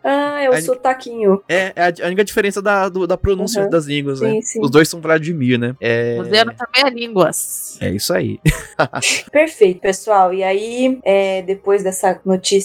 Ah, 0.03 0.41
é 0.41 0.49
o 0.49 0.53
A- 0.53 0.61
sotaquinho. 0.61 1.41
É, 1.47 1.71
é 1.75 1.83
a, 1.83 1.93
a 2.03 2.07
única 2.07 2.23
diferença 2.23 2.61
da, 2.61 2.89
do- 2.89 3.05
da 3.07 3.15
pronúncia 3.17 3.63
Uhum. 3.63 3.69
das 3.69 3.85
línguas, 3.85 4.19
né? 4.19 4.31
Sim, 4.31 4.41
sim. 4.41 4.59
Os 4.61 4.69
dois 4.71 4.89
são 4.89 4.99
Vladimir, 4.99 5.59
né? 5.59 5.75
É, 5.79 6.17
Usando 6.19 6.53
também 6.55 6.83
a 6.83 6.89
línguas. 6.89 7.77
é 7.79 7.91
isso 7.91 8.13
aí. 8.13 8.39
Perfeito, 9.31 9.79
pessoal. 9.79 10.33
E 10.33 10.43
aí, 10.43 10.99
é, 11.03 11.41
depois 11.43 11.83
dessa 11.83 12.19
notícia 12.25 12.62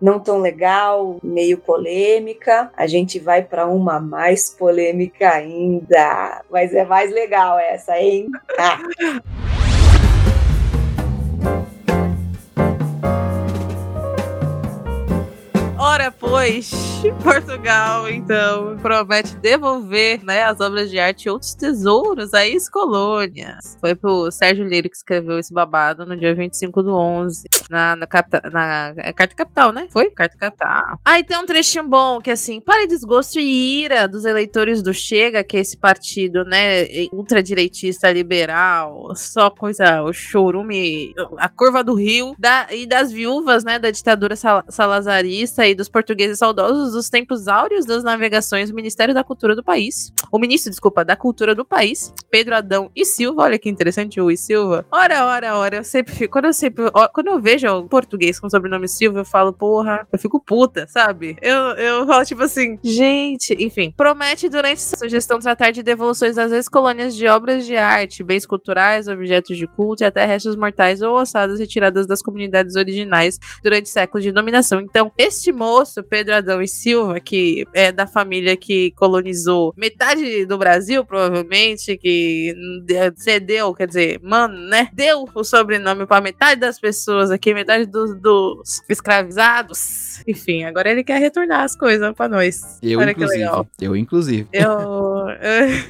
não 0.00 0.18
tão 0.18 0.38
legal, 0.38 1.18
meio 1.22 1.58
polêmica, 1.58 2.70
a 2.76 2.86
gente 2.86 3.18
vai 3.18 3.42
para 3.42 3.66
uma 3.66 4.00
mais 4.00 4.50
polêmica 4.50 5.30
ainda. 5.30 6.42
Mas 6.50 6.74
é 6.74 6.84
mais 6.84 7.12
legal 7.12 7.58
essa, 7.58 7.98
hein? 7.98 8.28
Ah. 8.58 8.78
Ora, 15.82 16.10
pois, 16.12 16.70
Portugal, 17.22 18.06
então, 18.06 18.76
promete 18.82 19.34
devolver 19.36 20.22
né, 20.22 20.42
as 20.42 20.60
obras 20.60 20.90
de 20.90 20.98
arte 20.98 21.24
e 21.24 21.30
outros 21.30 21.54
tesouros 21.54 22.34
a 22.34 22.46
ex-colônias. 22.46 23.78
Foi 23.80 23.94
pro 23.94 24.30
Sérgio 24.30 24.66
Lira 24.66 24.90
que 24.90 24.96
escreveu 24.96 25.38
esse 25.38 25.54
babado 25.54 26.04
no 26.04 26.14
dia 26.14 26.34
25 26.34 26.82
do 26.82 26.94
11, 26.94 27.44
na, 27.70 27.96
na, 27.96 28.06
capta, 28.06 28.42
na 28.52 28.92
é 28.98 29.10
Carta 29.14 29.34
Capital, 29.34 29.72
né? 29.72 29.88
Foi? 29.90 30.10
Carta 30.10 30.36
Capital. 30.36 31.00
Aí 31.02 31.24
tem 31.24 31.38
um 31.38 31.46
trechinho 31.46 31.88
bom, 31.88 32.20
que 32.20 32.28
é 32.28 32.34
assim, 32.34 32.60
para 32.60 32.86
desgosto 32.86 33.40
e 33.40 33.82
ira 33.82 34.06
dos 34.06 34.26
eleitores 34.26 34.82
do 34.82 34.92
Chega, 34.92 35.42
que 35.42 35.56
é 35.56 35.60
esse 35.60 35.78
partido, 35.78 36.44
né, 36.44 36.84
ultradireitista 37.10 38.12
liberal, 38.12 39.14
só 39.16 39.48
coisa, 39.48 40.02
o 40.02 40.12
chorume, 40.12 41.14
a 41.38 41.48
curva 41.48 41.82
do 41.82 41.94
rio, 41.94 42.34
da, 42.38 42.66
e 42.70 42.84
das 42.84 43.10
viúvas, 43.10 43.64
né, 43.64 43.78
da 43.78 43.90
ditadura 43.90 44.36
sal, 44.36 44.62
salazarista 44.68 45.69
e 45.70 45.74
dos 45.74 45.88
portugueses 45.88 46.38
saudosos 46.38 46.92
dos 46.92 47.08
tempos 47.08 47.48
áureos 47.48 47.86
das 47.86 48.02
navegações 48.02 48.70
do 48.70 48.76
Ministério 48.76 49.14
da 49.14 49.24
Cultura 49.24 49.54
do 49.54 49.62
país. 49.62 50.12
O 50.30 50.38
ministro, 50.38 50.70
desculpa, 50.70 51.04
da 51.04 51.16
Cultura 51.16 51.54
do 51.54 51.64
país, 51.64 52.12
Pedro 52.30 52.54
Adão 52.54 52.90
e 52.94 53.04
Silva, 53.04 53.42
olha 53.42 53.58
que 53.58 53.68
interessante 53.68 54.20
o 54.20 54.30
e 54.30 54.36
Silva. 54.36 54.86
Ora, 54.90 55.26
ora, 55.26 55.56
ora, 55.56 55.76
eu 55.76 55.84
sempre 55.84 56.14
fico, 56.14 56.32
quando 56.32 56.46
eu 56.46 56.52
sempre, 56.52 56.84
ó, 56.92 57.08
quando 57.08 57.28
eu 57.28 57.40
vejo 57.40 57.66
o 57.68 57.88
português 57.88 58.38
com 58.38 58.48
sobrenome 58.48 58.88
Silva, 58.88 59.20
eu 59.20 59.24
falo, 59.24 59.52
porra, 59.52 60.06
eu 60.12 60.18
fico 60.18 60.40
puta, 60.40 60.86
sabe? 60.88 61.36
Eu, 61.40 61.56
eu 61.76 62.06
falo 62.06 62.24
tipo 62.24 62.42
assim, 62.42 62.78
gente, 62.82 63.54
enfim, 63.58 63.92
promete 63.96 64.48
durante 64.48 64.80
sua 64.80 65.08
gestão 65.08 65.38
tratar 65.38 65.70
de 65.70 65.82
devoluções 65.82 66.36
das 66.36 66.52
ex-colônias 66.52 67.14
de 67.14 67.26
obras 67.26 67.66
de 67.66 67.76
arte, 67.76 68.22
bens 68.22 68.46
culturais, 68.46 69.08
objetos 69.08 69.56
de 69.56 69.66
culto 69.66 70.02
e 70.02 70.06
até 70.06 70.24
restos 70.24 70.56
mortais 70.56 71.02
ou 71.02 71.14
ossadas 71.16 71.58
retiradas 71.58 72.06
das 72.06 72.22
comunidades 72.22 72.76
originais 72.76 73.38
durante 73.62 73.88
séculos 73.88 74.24
de 74.24 74.32
dominação. 74.32 74.80
Então, 74.80 75.12
este 75.16 75.52
moço, 75.60 76.02
Pedro 76.02 76.34
Adão 76.34 76.62
e 76.62 76.66
Silva, 76.66 77.20
que 77.20 77.66
é 77.74 77.92
da 77.92 78.06
família 78.06 78.56
que 78.56 78.92
colonizou 78.92 79.74
metade 79.76 80.46
do 80.46 80.56
Brasil, 80.56 81.04
provavelmente, 81.04 81.98
que 81.98 82.54
cedeu, 83.16 83.74
quer 83.74 83.86
dizer, 83.86 84.20
mano, 84.22 84.56
né? 84.68 84.88
Deu 84.94 85.26
o 85.34 85.44
sobrenome 85.44 86.06
para 86.06 86.22
metade 86.22 86.58
das 86.58 86.80
pessoas 86.80 87.30
aqui, 87.30 87.52
metade 87.52 87.84
dos, 87.84 88.18
dos 88.18 88.82
escravizados. 88.88 90.22
Enfim, 90.26 90.64
agora 90.64 90.90
ele 90.90 91.04
quer 91.04 91.18
retornar 91.18 91.62
as 91.62 91.76
coisas 91.76 92.14
para 92.14 92.28
nós. 92.28 92.78
Eu, 92.82 92.98
Olha 92.98 93.10
inclusive. 93.10 93.44
Eu, 93.80 93.96
inclusive. 93.96 94.48
Eu, 94.52 95.26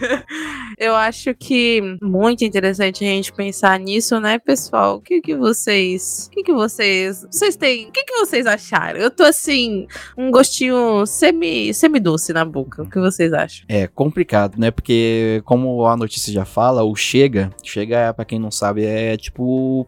eu 0.79 0.97
acho 0.97 1.33
que 1.35 1.81
muito 2.03 2.45
interessante 2.45 3.05
a 3.05 3.09
gente 3.09 3.33
pensar 3.33 3.79
nisso, 3.79 4.19
né, 4.19 4.39
pessoal? 4.39 4.97
O 4.97 5.01
que 5.01 5.21
que 5.21 5.37
vocês, 5.37 6.27
o 6.27 6.31
que 6.31 6.43
que 6.43 6.53
vocês, 6.53 7.25
vocês 7.31 7.55
têm, 7.55 7.89
o 7.89 7.93
que 7.93 8.05
que 8.05 8.19
vocês 8.19 8.47
acharam? 8.47 8.99
Eu 8.99 9.11
tô 9.11 9.23
assim, 9.23 9.60
um 10.17 10.31
gostinho 10.31 11.05
semi, 11.07 11.73
semi 11.75 12.01
doce 12.01 12.33
na 12.33 12.45
boca. 12.45 12.83
O 12.83 12.89
que 12.89 12.99
vocês 12.99 13.33
acham? 13.33 13.65
É 13.69 13.87
complicado, 13.87 14.59
né? 14.59 14.71
Porque, 14.71 15.43
como 15.45 15.87
a 15.87 15.97
notícia 15.97 16.33
já 16.33 16.45
fala, 16.45 16.83
o 16.83 16.95
Chega, 16.95 17.51
Chega, 17.63 18.13
pra 18.15 18.25
quem 18.25 18.39
não 18.39 18.51
sabe, 18.51 18.85
é 18.85 19.17
tipo 19.17 19.87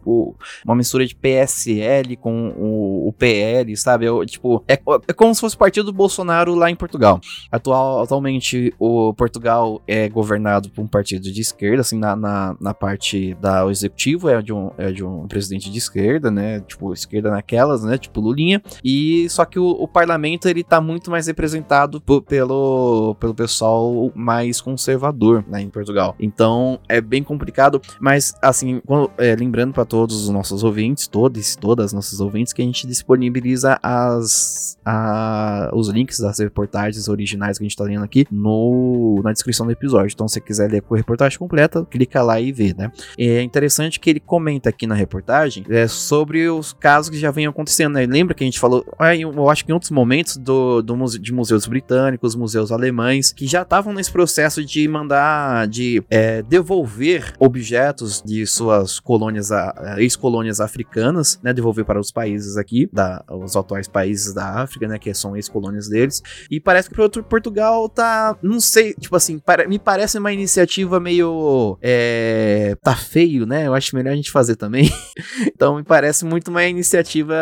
uma 0.65 0.75
mistura 0.75 1.05
de 1.05 1.15
PSL 1.15 2.15
com 2.17 2.49
o, 2.57 3.13
PL, 3.13 3.75
sabe? 3.77 4.05
É, 4.05 4.25
tipo, 4.25 4.63
é, 4.67 4.73
é 4.73 5.13
como 5.13 5.33
se 5.33 5.41
fosse 5.41 5.55
o 5.55 5.59
partido 5.59 5.85
do 5.85 5.93
Bolsonaro 5.93 6.55
lá 6.55 6.69
em 6.69 6.75
Portugal. 6.75 7.19
Atual, 7.51 8.01
atualmente, 8.01 8.73
o 8.79 9.13
Portugal 9.13 9.81
é 9.87 10.09
governado 10.09 10.69
por 10.69 10.81
um 10.81 10.87
partido 10.87 11.31
de 11.31 11.41
esquerda, 11.41 11.81
assim, 11.81 11.97
na, 11.97 12.15
na, 12.15 12.55
na 12.59 12.73
parte 12.73 13.35
da 13.35 13.65
executivo 13.69 14.29
é 14.29 14.41
de, 14.41 14.53
um, 14.53 14.71
é 14.77 14.91
de 14.91 15.03
um 15.03 15.27
presidente 15.27 15.69
de 15.69 15.77
esquerda, 15.77 16.31
né? 16.31 16.59
Tipo, 16.61 16.93
esquerda 16.93 17.31
naquelas, 17.31 17.83
né? 17.83 17.97
Tipo, 17.97 18.21
Lulinha. 18.21 18.61
E 18.83 19.27
só 19.29 19.45
que 19.45 19.59
o, 19.59 19.62
o 19.71 19.87
parlamento 19.87 20.47
ele 20.47 20.63
tá 20.63 20.79
muito 20.81 21.09
mais 21.11 21.27
representado 21.27 22.01
pelo, 22.27 23.15
pelo 23.19 23.33
pessoal 23.33 24.11
mais 24.15 24.61
conservador 24.61 25.43
né, 25.47 25.61
em 25.61 25.69
Portugal. 25.69 26.15
Então 26.19 26.79
é 26.87 26.99
bem 27.01 27.23
complicado, 27.23 27.81
mas 27.99 28.33
assim, 28.41 28.81
quando- 28.85 29.11
é, 29.17 29.35
lembrando 29.35 29.73
para 29.73 29.85
todos 29.85 30.23
os 30.23 30.29
nossos 30.29 30.63
ouvintes, 30.63 31.07
todos, 31.07 31.55
todas 31.55 31.87
as 31.87 31.93
nossas 31.93 32.19
ouvintes, 32.19 32.53
que 32.53 32.61
a 32.61 32.65
gente 32.65 32.85
disponibiliza 32.87 33.77
as, 33.81 34.77
a- 34.85 35.69
os 35.73 35.89
links 35.89 36.19
das 36.19 36.39
reportagens 36.39 37.07
originais 37.07 37.57
que 37.57 37.63
a 37.63 37.67
gente 37.67 37.77
tá 37.77 37.83
lendo 37.83 38.03
aqui 38.03 38.25
no, 38.31 39.21
na 39.23 39.31
descrição 39.31 39.65
do 39.65 39.71
episódio. 39.71 40.13
Então, 40.13 40.27
se 40.27 40.33
você 40.35 40.41
quiser 40.41 40.69
ler 40.71 40.81
com 40.81 40.93
a 40.93 40.97
reportagem 40.97 41.37
completa, 41.37 41.85
clica 41.89 42.21
lá 42.21 42.39
e 42.39 42.51
vê, 42.51 42.73
né? 42.77 42.91
É 43.17 43.41
interessante 43.41 43.99
que 43.99 44.09
ele 44.09 44.19
comenta 44.19 44.69
aqui 44.69 44.87
na 44.87 44.95
reportagem 44.95 45.63
é, 45.69 45.87
sobre 45.87 46.49
os 46.49 46.73
casos 46.73 47.09
que 47.09 47.17
já 47.17 47.31
vêm 47.31 47.45
acontecendo, 47.47 47.93
né? 47.93 48.05
Lembra 48.05 48.33
que 48.33 48.43
a 48.43 48.47
gente 48.47 48.59
falou, 48.59 48.85
ah, 48.99 49.15
eu 49.15 49.31
acho 49.53 49.63
que 49.63 49.71
em 49.71 49.73
outros 49.73 49.91
momentos 49.91 50.35
do, 50.37 50.81
do 50.81 50.93
de 51.19 51.31
museus 51.33 51.65
britânicos, 51.65 52.35
museus 52.35 52.71
alemães, 52.71 53.31
que 53.31 53.47
já 53.47 53.61
estavam 53.61 53.93
nesse 53.93 54.11
processo 54.11 54.63
de 54.63 54.87
mandar, 54.87 55.67
de 55.67 56.03
é, 56.09 56.41
devolver 56.41 57.33
objetos 57.39 58.21
de 58.21 58.45
suas 58.45 58.99
colônias, 58.99 59.49
ex-colônias 59.97 60.59
africanas, 60.59 61.39
né? 61.41 61.53
Devolver 61.53 61.85
para 61.85 61.99
os 61.99 62.11
países 62.11 62.57
aqui, 62.57 62.89
da, 62.91 63.23
os 63.29 63.55
atuais 63.55 63.87
países 63.87 64.33
da 64.33 64.61
África, 64.61 64.87
né? 64.87 64.99
Que 64.99 65.13
são 65.13 65.35
ex-colônias 65.35 65.87
deles. 65.87 66.21
E 66.49 66.59
parece 66.59 66.89
que 66.89 66.95
Portu- 66.95 67.23
Portugal 67.23 67.87
tá, 67.87 68.35
não 68.41 68.59
sei, 68.59 68.93
tipo 68.93 69.15
assim, 69.15 69.39
pare- 69.39 69.67
me 69.67 69.79
parece 69.79 70.17
uma 70.17 70.33
iniciativa 70.33 70.99
meio, 70.99 71.77
é, 71.81 72.75
tá 72.81 72.95
feio, 72.95 73.45
né? 73.45 73.67
Eu 73.67 73.73
acho 73.73 73.95
melhor 73.95 74.11
a 74.11 74.15
gente 74.15 74.31
fazer 74.31 74.55
também. 74.55 74.91
então 75.47 75.75
me 75.75 75.83
parece 75.83 76.25
muito 76.25 76.49
uma 76.49 76.63
iniciativa, 76.65 77.35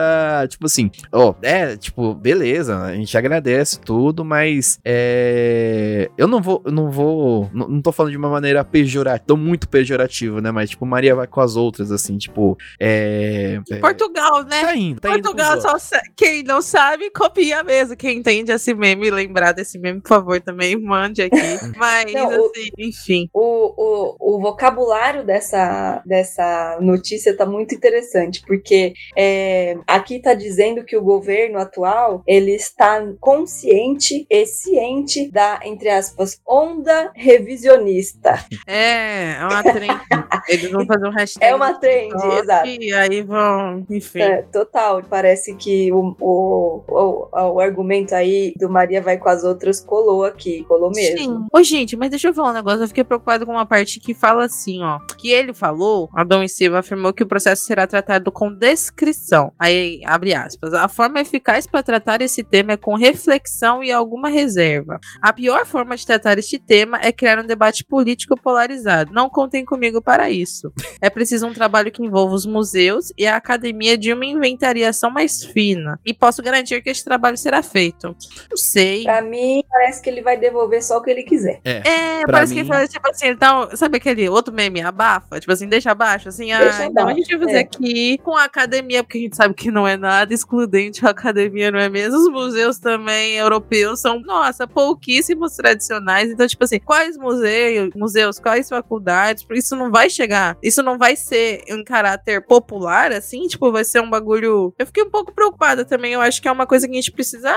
tipo 0.49 0.65
assim, 0.65 0.89
ó, 1.11 1.33
é, 1.41 1.75
tipo, 1.77 1.90
beleza, 2.19 2.77
a 2.79 2.93
gente 2.95 3.17
agradece 3.17 3.79
tudo, 3.79 4.23
mas 4.23 4.79
é, 4.85 6.09
eu 6.17 6.27
não 6.27 6.41
vou, 6.41 6.61
eu 6.65 6.71
não 6.71 6.89
vou, 6.89 7.49
não, 7.53 7.67
não 7.67 7.81
tô 7.81 7.91
falando 7.91 8.11
de 8.11 8.17
uma 8.17 8.29
maneira 8.29 8.63
pejorativa, 8.63 9.23
tô 9.25 9.37
muito 9.37 9.67
pejorativa, 9.67 10.41
né? 10.41 10.51
Mas 10.51 10.69
tipo, 10.71 10.85
Maria 10.85 11.15
vai 11.15 11.27
com 11.27 11.41
as 11.41 11.55
outras, 11.55 11.91
assim, 11.91 12.17
tipo, 12.17 12.57
é, 12.79 13.59
é 13.69 13.75
Portugal, 13.77 14.43
né? 14.43 14.61
tá 14.61 14.75
indo, 14.75 15.01
tá 15.01 15.09
indo 15.09 15.21
Portugal, 15.21 15.55
outros. 15.57 15.83
só 15.83 15.97
quem 16.15 16.43
não 16.43 16.61
sabe, 16.61 17.09
copia 17.11 17.63
mesmo. 17.63 17.95
Quem 17.95 18.17
entende 18.19 18.51
esse 18.51 18.73
meme, 18.73 19.09
lembrar 19.09 19.51
desse 19.51 19.77
meme, 19.79 20.01
por 20.01 20.09
favor, 20.09 20.39
também 20.41 20.79
mande 20.79 21.21
aqui. 21.21 21.35
Mas, 21.77 22.11
Não, 22.13 22.27
o- 22.27 22.45
assim, 22.49 22.69
enfim. 22.77 23.29
O, 23.33 23.73
o, 24.21 24.35
o 24.37 24.41
vocabulário 24.41 25.25
dessa, 25.25 26.01
dessa 26.05 26.77
notícia 26.81 27.35
tá 27.35 27.45
muito 27.45 27.73
interessante, 27.75 28.41
porque 28.45 28.93
é, 29.17 29.77
aqui 29.87 30.19
tá 30.19 30.33
dizendo 30.33 30.83
que 30.83 30.95
o 30.95 31.01
governo 31.01 31.57
atual 31.59 31.80
ele 32.27 32.51
está 32.51 33.01
consciente 33.19 34.25
e 34.29 34.45
ciente 34.45 35.29
da, 35.31 35.59
entre 35.63 35.89
aspas, 35.89 36.39
onda 36.47 37.11
revisionista. 37.15 38.45
É, 38.67 39.33
é 39.33 39.45
uma 39.45 39.63
trend. 39.63 40.01
Eles 40.47 40.71
vão 40.71 40.85
fazer 40.85 41.07
um 41.07 41.11
hashtag. 41.11 41.45
É 41.45 41.55
uma 41.55 41.73
trend, 41.73 42.11
TikTok, 42.11 42.39
exato. 42.39 42.67
E 42.67 42.93
aí 42.93 43.21
vão, 43.21 43.85
enfim. 43.89 44.21
É, 44.21 44.41
total, 44.43 45.03
parece 45.03 45.55
que 45.55 45.91
o, 45.91 46.15
o, 46.19 46.83
o, 46.87 47.53
o 47.53 47.59
argumento 47.59 48.13
aí 48.13 48.53
do 48.57 48.69
Maria 48.69 49.01
vai 49.01 49.17
com 49.17 49.29
as 49.29 49.43
outras 49.43 49.79
colou 49.79 50.23
aqui, 50.23 50.63
colou 50.67 50.91
mesmo. 50.91 51.17
Sim. 51.17 51.45
Ô, 51.51 51.63
gente, 51.63 51.95
mas 51.95 52.09
deixa 52.09 52.29
eu 52.29 52.33
falar 52.33 52.51
um 52.51 52.53
negócio. 52.53 52.83
Eu 52.83 52.87
fiquei 52.87 53.03
preocupado 53.03 53.45
com 53.45 53.51
uma 53.51 53.65
parte 53.65 53.99
que 53.99 54.13
fala 54.13 54.45
assim, 54.45 54.81
ó. 54.83 54.99
Que 55.17 55.31
ele 55.31 55.53
falou, 55.53 56.09
Adão 56.13 56.43
e 56.43 56.49
Silva 56.49 56.79
afirmou 56.79 57.13
que 57.13 57.23
o 57.23 57.27
processo 57.27 57.63
será 57.63 57.87
tratado 57.87 58.31
com 58.31 58.53
descrição. 58.53 59.53
Aí, 59.59 60.01
abre 60.05 60.33
aspas. 60.33 60.73
A 60.73 60.87
forma 60.87 61.19
eficaz 61.19 61.67
para 61.71 61.81
tratar 61.83 62.21
esse 62.21 62.43
tema 62.43 62.73
é 62.73 62.77
com 62.77 62.95
reflexão 62.95 63.83
e 63.83 63.91
alguma 63.91 64.29
reserva. 64.29 64.99
A 65.21 65.31
pior 65.33 65.65
forma 65.65 65.95
de 65.95 66.05
tratar 66.05 66.37
este 66.37 66.59
tema 66.59 66.99
é 67.01 67.11
criar 67.11 67.39
um 67.39 67.45
debate 67.47 67.83
político 67.85 68.35
polarizado. 68.39 69.13
Não 69.13 69.29
contem 69.29 69.63
comigo 69.63 70.01
para 70.01 70.29
isso. 70.29 70.71
É 70.99 71.09
preciso 71.09 71.47
um 71.47 71.53
trabalho 71.53 71.91
que 71.91 72.03
envolva 72.03 72.35
os 72.35 72.45
museus 72.45 73.13
e 73.17 73.25
a 73.25 73.35
academia 73.37 73.97
de 73.97 74.11
uma 74.13 74.25
inventariação 74.25 75.09
mais 75.09 75.43
fina. 75.43 75.99
E 76.05 76.13
posso 76.13 76.41
garantir 76.43 76.81
que 76.81 76.89
este 76.89 77.03
trabalho 77.03 77.37
será 77.37 77.63
feito. 77.63 78.15
Não 78.49 78.57
sei. 78.57 79.03
Pra 79.03 79.21
mim, 79.21 79.63
parece 79.69 80.01
que 80.01 80.09
ele 80.09 80.21
vai 80.21 80.37
devolver 80.37 80.83
só 80.83 80.97
o 80.97 81.01
que 81.01 81.09
ele 81.09 81.23
quiser. 81.23 81.61
É, 81.63 82.21
Pra 82.23 82.33
parece 82.33 82.53
mim- 82.53 82.61
que 82.61 82.67
fala, 82.67 82.87
tipo 82.87 83.09
assim, 83.09 83.27
então, 83.27 83.69
sabe 83.75 83.97
aquele 83.97 84.27
outro 84.27 84.53
meme, 84.53 84.81
abafa? 84.81 85.39
Tipo 85.39 85.51
assim, 85.53 85.67
deixa 85.67 85.91
abaixo, 85.91 86.29
assim, 86.29 86.51
ah, 86.51 86.59
Deixa 86.59 86.85
então 86.85 87.03
a 87.03 87.11
abaixo, 87.11 87.19
gente 87.19 87.37
vai 87.37 87.47
fazer 87.47 87.57
é. 87.57 87.61
aqui 87.61 88.17
com 88.19 88.35
a 88.35 88.43
academia, 88.43 89.03
porque 89.03 89.17
a 89.17 89.21
gente 89.21 89.35
sabe 89.35 89.53
que 89.53 89.71
não 89.71 89.87
é 89.87 89.95
nada 89.95 90.33
excludente 90.33 91.05
a 91.05 91.09
academia, 91.11 91.60
não 91.69 91.79
é 91.79 91.89
mesmo? 91.89 92.17
Os 92.17 92.29
museus 92.29 92.79
também 92.79 93.35
europeus 93.35 93.99
são, 93.99 94.19
nossa, 94.21 94.65
pouquíssimos 94.67 95.55
tradicionais, 95.55 96.31
então, 96.31 96.47
tipo 96.47 96.63
assim, 96.63 96.79
quais 96.79 97.17
museus, 97.17 97.89
museus, 97.95 98.39
quais 98.39 98.69
faculdades, 98.69 99.43
porque 99.43 99.59
isso 99.59 99.75
não 99.75 99.91
vai 99.91 100.09
chegar, 100.09 100.57
isso 100.63 100.81
não 100.81 100.97
vai 100.97 101.15
ser 101.15 101.63
em 101.67 101.83
caráter 101.83 102.41
popular, 102.45 103.11
assim, 103.11 103.47
tipo, 103.47 103.71
vai 103.71 103.83
ser 103.83 104.01
um 104.01 104.09
bagulho... 104.09 104.73
Eu 104.79 104.85
fiquei 104.85 105.03
um 105.03 105.09
pouco 105.09 105.33
preocupada 105.33 105.83
também, 105.85 106.13
eu 106.13 106.21
acho 106.21 106.41
que 106.41 106.47
é 106.47 106.51
uma 106.51 106.65
coisa 106.65 106.87
que 106.87 106.93
a 106.93 106.95
gente 106.95 107.11
precisa 107.11 107.51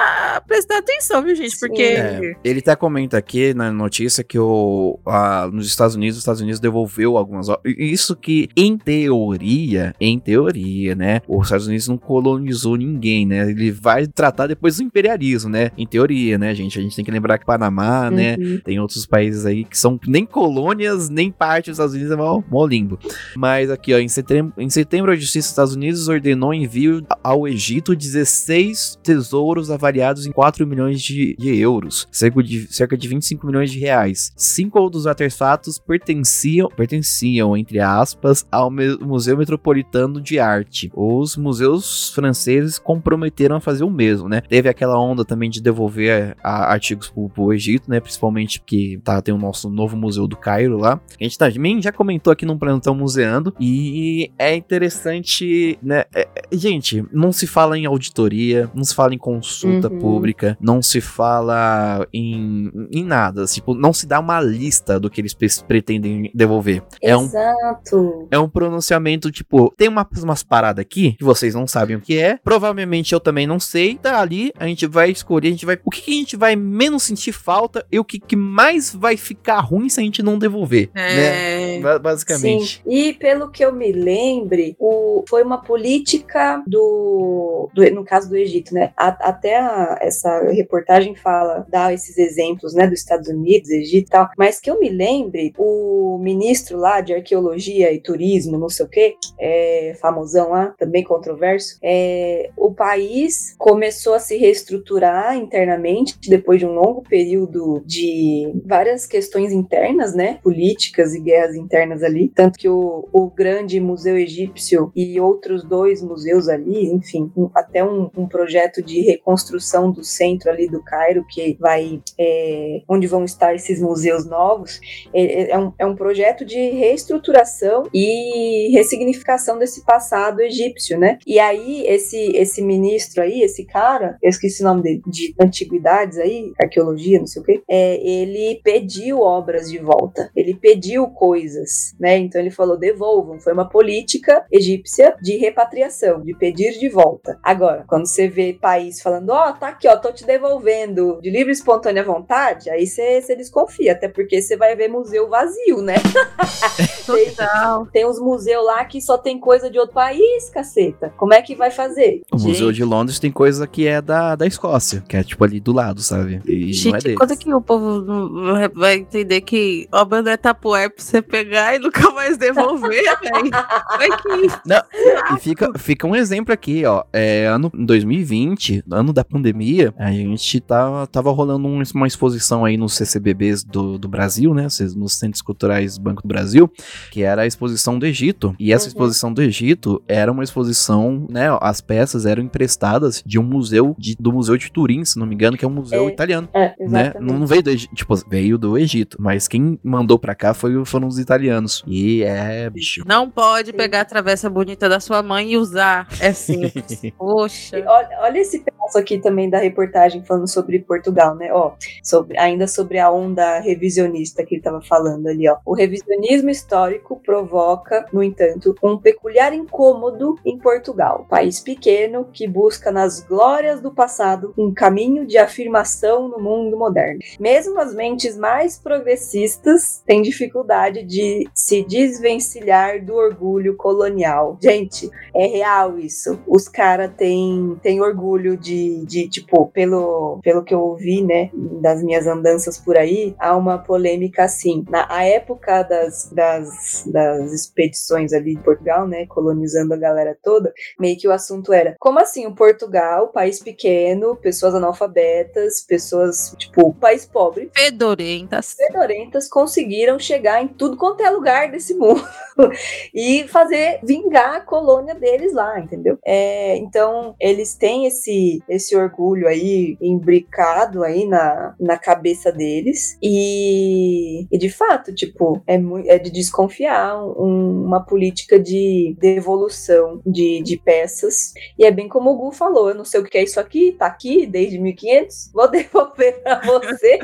prestar 0.47 0.79
atenção, 0.79 1.23
viu, 1.23 1.35
gente? 1.35 1.59
Porque... 1.59 1.83
É, 1.83 2.35
ele 2.43 2.59
até 2.59 2.75
comenta 2.75 3.17
aqui 3.17 3.55
na 3.55 3.71
notícia 3.73 4.25
que 4.25 4.39
o, 4.39 4.99
a- 5.07 5.49
nos 5.53 5.67
Estados 5.67 5.95
Unidos, 5.95 6.17
os 6.17 6.23
Estados 6.23 6.41
Unidos 6.41 6.61
devolveu 6.61 7.17
algumas. 7.17 7.47
Isso 7.65 8.17
que, 8.17 8.49
em 8.57 8.77
teoria, 8.77 9.95
em 10.01 10.19
teoria, 10.19 10.95
né? 10.95 11.21
Os 11.29 11.47
Estados 11.47 11.67
Unidos 11.67 11.89
não 11.89 11.97
colonizou 11.99 12.77
ninguém, 12.77 13.27
né? 13.27 13.51
Ele 13.51 13.71
vai 13.71 13.94
vai 13.95 14.07
tratar 14.07 14.47
depois 14.47 14.77
do 14.77 14.83
imperialismo, 14.83 15.51
né? 15.51 15.71
Em 15.79 15.87
teoria, 15.87 16.37
né, 16.37 16.55
gente? 16.55 16.79
A 16.79 16.83
gente 16.83 16.97
tem 16.97 17.05
que 17.05 17.11
lembrar 17.11 17.39
que 17.39 17.47
Panamá, 17.47 18.11
né? 18.11 18.37
Uhum. 18.39 18.61
Tem 18.65 18.81
outros 18.81 19.07
países 19.07 19.47
aí 19.47 19.65
que 19.65 19.79
são 19.79 19.99
nem 20.07 20.27
colônias, 20.27 21.09
nem 21.09 21.31
parte 21.31 21.71
dos 21.71 21.79
Estados 21.79 21.95
Unidos, 21.95 22.13
é 22.13 22.17
mó, 22.17 22.43
mó 22.51 22.67
limbo. 22.67 22.99
Mas 23.37 23.71
aqui, 23.71 23.95
ó, 23.95 23.99
em 23.99 24.09
setembro, 24.09 24.53
em 24.59 24.69
setembro 24.69 25.13
a 25.13 25.17
Justiça 25.17 25.47
dos 25.47 25.53
Estados 25.53 25.75
Unidos 25.75 26.09
ordenou 26.09 26.53
envio 26.53 27.07
ao 27.23 27.47
Egito 27.47 27.95
16 27.95 28.99
tesouros 29.03 29.71
avaliados 29.71 30.27
em 30.27 30.33
4 30.33 30.67
milhões 30.67 31.01
de, 31.01 31.37
de 31.39 31.57
euros, 31.57 32.09
cerca 32.11 32.43
de, 32.43 32.73
cerca 32.75 32.97
de 32.97 33.09
25 33.09 33.47
milhões 33.47 33.71
de 33.71 33.79
reais. 33.79 34.33
Cinco 34.37 34.91
dos 34.91 35.07
artefatos 35.07 35.79
pertenciam, 35.79 36.69
pertenciam, 36.69 37.57
entre 37.57 37.79
aspas, 37.79 38.45
ao 38.51 38.71
Museu 38.71 39.37
Metropolitano 39.37 40.21
de 40.21 40.39
Arte. 40.39 40.91
Os 40.95 41.37
museus 41.37 42.11
franceses 42.11 42.79
comprometeram 42.79 43.57
a 43.57 43.61
fazer 43.61 43.84
o 43.85 43.91
mesmo, 43.91 44.29
né? 44.29 44.41
Teve 44.41 44.69
aquela 44.69 44.99
onda 45.01 45.25
também 45.25 45.49
de 45.51 45.61
devolver 45.63 46.37
a- 46.43 46.73
artigos 46.73 47.09
pro, 47.11 47.29
pro 47.29 47.53
Egito, 47.53 47.91
né? 47.91 48.01
Principalmente 48.01 48.59
porque 48.61 49.01
tá, 49.05 49.21
tem 49.23 49.35
o 49.35 49.39
nosso 49.39 49.69
novo 49.71 49.97
museu 49.97 50.27
do 50.27 50.37
Cairo 50.37 50.77
lá. 50.79 51.01
A 51.21 51.25
gente 51.25 51.39
também 51.39 51.81
já 51.83 51.93
comentou 51.93 52.33
aqui 52.33 52.45
no 52.47 52.59
Plantão 52.59 52.95
Museando. 52.95 53.55
E 53.61 54.31
é 54.39 54.55
interessante, 54.57 55.79
né? 55.83 56.05
É- 56.15 56.29
é- 56.35 56.57
gente, 56.57 57.05
não 57.13 57.33
se 57.33 57.47
fala 57.47 57.77
em 57.79 57.87
auditoria, 57.87 58.71
não 58.75 58.85
se 58.85 58.95
fala 58.95 59.15
em 59.15 59.19
consulta 59.19 59.91
Uhum. 59.93 59.99
pública, 59.99 60.57
não 60.61 60.81
se 60.83 61.01
fala 61.01 62.07
em, 62.13 62.71
em 62.93 63.05
nada. 63.05 63.45
Tipo, 63.47 63.75
não 63.75 63.93
se 63.93 64.07
dá 64.07 64.21
uma 64.21 64.41
lista 64.41 64.99
do 64.99 65.11
que 65.11 65.21
eles 65.21 65.35
pretendem 65.67 66.31
devolver. 66.35 66.83
É 67.03 67.17
um 67.17 67.25
Exato. 67.25 68.29
é 68.31 68.39
um 68.39 68.49
pronunciamento, 68.49 69.31
tipo, 69.31 69.73
tem 69.77 69.89
uma, 69.89 70.07
umas 70.23 70.43
paradas 70.43 70.83
aqui 70.83 71.13
que 71.19 71.25
vocês 71.25 71.55
não 71.55 71.67
sabem 71.67 71.97
o 71.97 72.01
que 72.01 72.19
é. 72.19 72.39
Provavelmente 72.43 73.13
eu 73.13 73.21
também 73.21 73.47
não 73.47 73.59
sei. 73.61 73.74
Tá 74.03 74.21
ali, 74.21 74.53
a 74.59 74.67
gente 74.67 74.87
vai 74.87 75.11
escolher, 75.11 75.49
a 75.49 75.51
gente 75.51 75.67
vai. 75.67 75.79
O 75.85 75.91
que, 75.91 76.01
que 76.03 76.11
a 76.13 76.15
gente 76.15 76.37
vai 76.37 76.55
menos 76.57 77.03
sentir 77.03 77.33
falta 77.33 77.85
e 77.91 77.99
o 77.99 78.05
que, 78.05 78.19
que 78.19 78.37
mais 78.37 78.95
vai 78.95 79.17
ficar 79.17 79.61
ruim 79.61 79.89
se 79.89 80.01
a 80.01 80.03
gente 80.03 80.23
não 80.23 80.39
devolver. 80.39 80.91
Né? 80.95 81.77
É. 81.77 81.81
Ba- 81.81 81.99
Basicamente. 81.99 82.83
Sim. 82.85 82.91
E 82.91 83.13
pelo 83.15 83.51
que 83.51 83.65
eu 83.65 83.73
me 83.73 83.91
lembre, 83.93 84.77
o, 84.79 85.25
foi 85.29 85.43
uma 85.43 85.59
política 85.63 86.63
do, 86.67 87.69
do- 87.75 87.91
no 87.95 88.05
caso 88.05 88.29
do 88.29 88.37
Egito, 88.37 88.73
né? 88.75 88.93
A- 88.97 89.17
até 89.29 89.57
a- 89.59 89.99
essa 90.01 90.51
reportagem 90.51 91.15
fala, 91.15 91.67
dá 91.69 91.93
esses 91.93 92.17
exemplos, 92.19 92.75
né, 92.75 92.87
dos 92.87 93.01
Estados 93.01 93.29
Unidos, 93.29 93.71
Egito 93.71 94.07
e 94.09 94.11
tal. 94.11 94.29
Mas 94.39 94.61
que 94.61 94.71
eu 94.71 94.79
me 94.79 94.89
lembre, 94.89 95.53
o 95.59 96.19
ministro 96.23 96.79
lá 96.79 97.01
de 97.01 97.13
arqueologia 97.15 97.93
e 97.93 98.01
turismo, 98.01 98.59
não 98.59 98.69
sei 98.69 98.87
o 98.87 98.89
quê, 98.89 99.15
é, 99.39 99.97
famosão 100.01 100.51
lá, 100.51 100.75
também 100.79 101.03
controverso, 101.03 101.79
é, 101.83 102.51
o 102.57 102.73
país 102.73 103.55
começou 103.65 104.13
a 104.13 104.19
se 104.19 104.37
reestruturar 104.37 105.35
internamente 105.39 106.19
depois 106.29 106.59
de 106.61 106.67
um 106.67 106.75
longo 106.75 107.01
período 107.01 107.83
de 107.87 108.53
várias 108.63 109.07
questões 109.07 109.53
internas, 109.53 110.15
né, 110.15 110.39
políticas 110.43 111.15
e 111.15 111.21
guerras 111.21 111.57
internas 111.57 112.03
ali, 112.03 112.29
tanto 112.29 112.59
que 112.59 112.69
o, 112.69 113.09
o 113.11 113.31
grande 113.31 113.81
museu 113.81 114.19
egípcio 114.19 114.93
e 114.95 115.19
outros 115.19 115.65
dois 115.65 116.03
museus 116.03 116.47
ali, 116.47 116.93
enfim, 116.93 117.33
um- 117.35 117.49
até 117.55 117.83
um, 117.83 118.11
um 118.15 118.29
projeto 118.29 118.83
de 118.83 119.01
reconstrução 119.01 119.91
do 119.91 120.05
centro 120.05 120.51
ali 120.51 120.69
do 120.69 120.83
Cairo 120.85 121.25
que 121.27 121.57
vai, 121.59 122.03
é, 122.21 122.83
onde 122.87 123.07
vão 123.07 123.25
estar 123.25 123.55
esses 123.55 123.81
museus 123.81 124.27
novos, 124.27 124.79
é, 125.15 125.53
é 125.53 125.59
um, 125.59 125.73
é 125.79 125.87
um 125.87 125.97
projeto 125.97 126.45
de 126.45 126.59
reestruturação 126.69 127.85
e 127.95 128.69
ressignificação 128.77 129.59
desse 129.59 129.87
passado 129.87 130.43
egípcio, 130.43 130.99
né? 130.99 131.17
E 131.27 131.39
aí, 131.39 131.87
esse, 131.87 132.19
esse 132.37 132.61
ministro 132.61 133.23
aí, 133.23 133.41
esse 133.45 133.65
cara, 133.65 134.17
eu 134.23 134.31
esqueci 134.31 134.63
o 134.63 134.67
nome 134.67 134.83
dele, 134.83 135.03
de 135.07 135.35
antiguidades 135.41 136.19
aí, 136.19 136.53
arqueologia, 136.61 137.19
não 137.19 137.27
sei 137.27 137.43
o 137.43 137.45
quê, 137.45 137.63
é, 137.69 137.97
ele 138.07 138.61
pediu 138.63 139.21
obras 139.21 139.71
de 139.71 139.79
volta, 139.79 140.31
ele 140.35 140.55
pediu 140.55 141.07
coisas, 141.09 141.95
né? 141.99 142.17
Então 142.19 142.41
ele 142.41 142.51
falou, 142.51 142.77
devolvam. 142.77 143.41
Foi 143.41 143.53
uma 143.53 143.69
política 143.69 144.45
egípcia 144.51 145.17
de 145.21 145.37
repatriação, 145.37 146.21
de 146.23 146.35
pedir 146.35 146.79
de 146.79 146.89
volta. 146.89 147.39
Agora, 147.43 147.85
quando 147.87 148.07
você 148.07 148.29
vê 148.29 148.53
país 148.53 149.01
falando, 149.01 149.31
ó, 149.31 149.53
tá 149.53 149.69
aqui, 149.69 149.89
ó, 149.89 149.97
tô 149.97 150.13
te 150.13 150.25
devolvendo 150.25 151.21
de 151.21 151.31
livre 151.31 151.51
e 151.51 151.53
espontânea 151.53 152.03
vontade, 152.03 152.71
aí 152.71 152.87
você 152.87 153.37
desconfia, 153.37 153.93
até 153.93 154.09
porque 154.09 154.41
você 154.41 154.57
vai 154.57 154.75
ver 154.77 154.89
museu 154.89 155.29
vazio, 155.29 155.83
né? 155.83 155.95
Total. 157.07 157.87
Tem 157.87 158.07
uns 158.07 158.19
museus 158.19 158.65
lá 158.65 158.85
que 158.85 159.01
só 159.01 159.19
tem 159.19 159.39
coisa 159.39 159.71
de 159.71 159.79
outro 159.79 159.95
país, 159.95 160.49
caceta. 160.51 161.13
Como 161.17 161.35
é 161.35 161.43
que 161.43 161.55
vai 161.55 161.71
fazer? 161.71 162.23
O 162.33 162.37
Museu 162.37 162.69
Gente. 162.69 162.77
de 162.77 162.85
Londres 162.85 163.19
tem 163.19 163.31
coisa 163.35 163.67
que 163.67 163.87
é 163.87 164.01
da, 164.01 164.35
da 164.37 164.47
Escócia, 164.47 165.03
que 165.07 165.17
é 165.17 165.23
tipo 165.25 165.43
ali 165.45 165.61
do 165.61 165.73
lado, 165.73 166.01
sabe? 166.01 166.41
E 166.47 166.55
não 166.61 166.69
é 166.69 166.73
Gente, 166.73 167.03
deles. 167.03 167.19
quando 167.19 167.33
é 167.33 167.37
que 167.37 167.53
o 167.53 167.61
povo 167.61 168.01
não 168.03 168.55
vai- 168.75 168.95
entender 168.97 169.41
que 169.43 169.87
obra 169.93 170.23
não 170.23 170.31
é 170.33 170.37
tapué 170.37 170.89
pra 170.89 171.03
você 171.03 171.21
pegar 171.21 171.75
e 171.75 171.79
nunca 171.79 172.11
mais 172.13 172.39
devolver, 172.39 173.03
velho? 173.21 173.51
Vai 173.99 174.09
que 174.09 175.35
E 175.35 175.41
fica, 175.41 175.71
fica 175.79 176.07
um 176.07 176.15
exemplo 176.17 176.53
aqui, 176.55 176.85
ó. 176.87 177.05
É, 177.13 177.47
ano 177.47 177.71
2020, 177.75 178.85
ano 178.91 179.13
da 179.13 179.25
pandemia, 179.25 179.93
a 179.99 180.11
gente 180.13 180.61
tava, 180.61 181.07
tava 181.07 181.31
rolando 181.33 181.67
um- 181.67 181.83
uma 181.95 182.07
exposição 182.07 182.65
aí 182.65 182.77
nos 182.77 182.95
CCBBs 182.95 183.65
do, 183.65 183.99
do 183.99 184.09
Brasil, 184.09 184.55
né? 184.55 184.67
Nos 184.97 185.15
Centros 185.15 185.43
Culturais 185.43 185.99
Banco 185.99 186.23
do 186.23 186.29
Brasil, 186.29 186.71
que 187.11 187.23
era 187.23 187.43
a 187.43 187.47
exposição 187.47 187.99
do 187.99 188.07
Egito. 188.07 188.55
E 188.59 188.73
essa 188.73 188.85
Uhum. 188.85 188.89
exposição 188.89 189.33
do 189.33 189.43
Egito 189.43 190.03
era 190.07 190.31
uma 190.31 190.45
exposição, 190.45 191.27
né? 191.31 191.47
As 191.61 191.81
peças 191.81 192.27
eram 192.27 192.43
emprestadas 192.43 193.23
de 193.25 193.39
um 193.39 193.43
museu, 193.43 193.95
de- 193.99 194.17
do 194.19 194.33
Museu 194.33 194.57
de 194.57 194.71
Turim, 194.71 195.05
se 195.05 195.19
não 195.19 195.27
me 195.27 195.35
engano, 195.35 195.57
que 195.57 195.65
é 195.65 195.69
um 195.69 195.73
museu 195.73 196.09
É. 196.09 196.13
italiano. 196.13 196.49
É, 196.53 196.75
Né? 196.81 197.13
Não, 197.21 197.47
veio 197.47 197.63
do 197.63 197.71
Egito, 197.71 197.95
tipo, 197.95 198.15
veio 198.29 198.59
do 198.59 198.77
Egito, 198.79 199.17
mas 199.21 199.49
quem 199.49 199.79
mandou 199.83 200.19
pra 200.19 200.35
cá 200.35 200.53
foi, 200.55 200.85
foram 200.85 201.09
os 201.09 201.19
italianos. 201.19 201.83
E 201.87 202.23
é, 202.23 202.69
bicho. 202.71 203.03
não 203.07 203.29
pode 203.31 203.71
Sim. 203.71 203.77
pegar 203.77 204.01
a 204.03 204.05
travessa 204.05 204.49
bonita 204.51 204.89
da 204.89 205.01
sua 205.01 205.23
mãe 205.23 205.53
e 205.53 205.57
usar. 205.57 206.07
É 206.21 206.33
simples. 206.33 207.01
Poxa. 207.19 207.77
Olha, 207.87 208.19
olha 208.23 208.39
esse 208.39 208.61
pedaço 208.61 208.99
aqui 208.99 209.19
também 209.19 209.49
da 209.49 209.59
reportagem 209.59 210.23
falando 210.25 210.49
sobre 210.49 210.79
Portugal, 210.81 211.35
né? 211.37 211.53
Ó, 211.53 211.73
sobre, 212.03 212.39
ainda 212.39 212.67
sobre 212.67 212.99
a 212.99 213.11
onda 213.11 213.61
revisionista 213.61 214.45
que 214.45 214.55
ele 214.55 214.61
estava 214.61 214.81
falando 214.83 215.27
ali, 215.27 215.49
ó. 215.49 215.57
O 215.65 215.75
revisionismo 215.75 216.51
histórico 216.51 217.21
provoca, 217.25 218.07
no 218.13 218.23
entanto, 218.23 218.75
um 218.83 218.99
peculiar 218.99 219.53
incômodo 219.55 220.37
em 220.45 220.59
Portugal, 220.59 221.27
país 221.29 221.61
pequeno 221.61 222.27
que 222.33 222.47
busca 222.47 222.91
nas 222.91 223.14
glórias 223.21 223.81
do 223.81 223.93
passado 223.93 224.55
um 224.57 224.73
caminho 224.73 225.27
de 225.27 225.39
afirmação 225.39 226.29
no 226.29 226.39
mundo 226.39 226.77
moderno. 226.77 227.21
Mesmo 227.39 227.79
as 227.81 227.95
mentes 227.95 228.37
mais 228.37 228.79
progressistas 228.79 230.03
têm 230.07 230.23
dificuldade 230.23 231.03
de 231.05 231.49
se 231.55 231.83
desvencilhar 231.85 233.05
do 233.05 233.15
orgulho 233.15 233.77
colonial. 233.77 234.59
Gente, 234.61 235.11
é 235.35 235.47
real 235.47 235.99
isso. 235.99 236.41
Os 236.47 236.69
caras 236.69 237.11
têm 237.17 237.79
têm 237.83 238.01
orgulho 238.01 238.57
de, 238.57 239.05
de, 239.05 239.29
tipo, 239.29 239.67
pelo, 239.67 240.41
pelo 240.43 240.65
que 240.65 240.75
eu 240.75 240.81
ouvi, 240.81 241.23
né, 241.23 241.51
das 241.81 242.03
minhas 242.03 242.27
andanças 242.27 242.79
por 242.79 242.97
aí, 242.97 243.35
há 243.39 243.57
uma 243.57 243.79
polêmica 243.79 244.45
assim. 244.45 244.85
Na 244.89 245.07
a 245.09 245.25
época 245.25 245.83
das, 245.83 246.31
das, 246.33 247.05
das 247.07 247.53
expedições 247.53 248.33
ali 248.33 248.55
de 248.55 248.63
Portugal, 248.63 249.07
né, 249.07 249.27
colonizando 249.27 249.95
a 249.95 249.97
galera 249.97 250.37
toda, 250.43 250.73
meio 250.99 251.19
que 251.19 251.29
o 251.29 251.33
assunto 251.33 251.73
era, 251.73 251.95
como 251.99 252.19
assim 252.19 252.47
o 252.47 252.55
Portugal, 252.55 253.04
país 253.29 253.61
pequeno, 253.61 254.37
pessoas 254.37 254.75
analfabetas, 254.75 255.81
pessoas, 255.87 256.55
tipo, 256.59 256.93
país 256.95 257.27
pobre, 257.27 257.71
Fedorentas. 257.77 258.75
fedorentas 258.75 259.49
conseguiram 259.49 260.19
chegar 260.19 260.63
em 260.63 260.69
tudo 260.69 260.97
quanto 260.97 261.23
é 261.23 261.31
lugar 261.31 261.71
desse 261.71 261.95
mundo 261.95 262.23
e 263.15 263.47
fazer 263.49 264.01
vingar 264.03 264.57
a 264.57 264.61
colônia 264.61 265.15
deles 265.15 265.53
lá, 265.53 265.79
entendeu? 265.79 266.19
É, 266.25 266.77
então 266.77 267.35
eles 267.41 267.75
têm 267.75 268.07
esse 268.07 268.63
esse 268.69 268.97
orgulho 268.97 269.47
aí 269.49 269.97
imbricado 270.01 271.03
aí 271.03 271.27
na, 271.27 271.75
na 271.79 271.99
cabeça 271.99 272.51
deles 272.53 273.17
e, 273.23 274.47
e 274.51 274.59
de 274.59 274.69
fato 274.71 275.15
tipo 275.15 275.63
é, 275.67 275.75
é 276.07 276.19
de 276.19 276.31
desconfiar 276.31 277.17
um- 277.25 277.85
uma 277.85 278.05
política 278.05 278.59
de 278.59 279.17
devolução 279.19 280.21
de, 280.25 280.63
de 280.63 280.77
peças 280.79 281.53
e 281.79 281.85
é 281.85 281.91
bem 281.91 282.09
como 282.09 282.31
o 282.31 282.37
Gu 282.37 282.53
falou, 282.53 282.94
eu 282.95 282.99
não 282.99 283.05
sei 283.05 283.21
o 283.21 283.25
que 283.25 283.37
é 283.37 283.43
isso 283.43 283.59
aqui, 283.59 283.93
tá 283.93 284.07
aqui 284.07 284.47
desde 284.47 284.79
1500, 284.79 285.51
vou 285.53 285.69
devolver 285.71 286.41
pra 286.43 286.61
você 286.61 287.19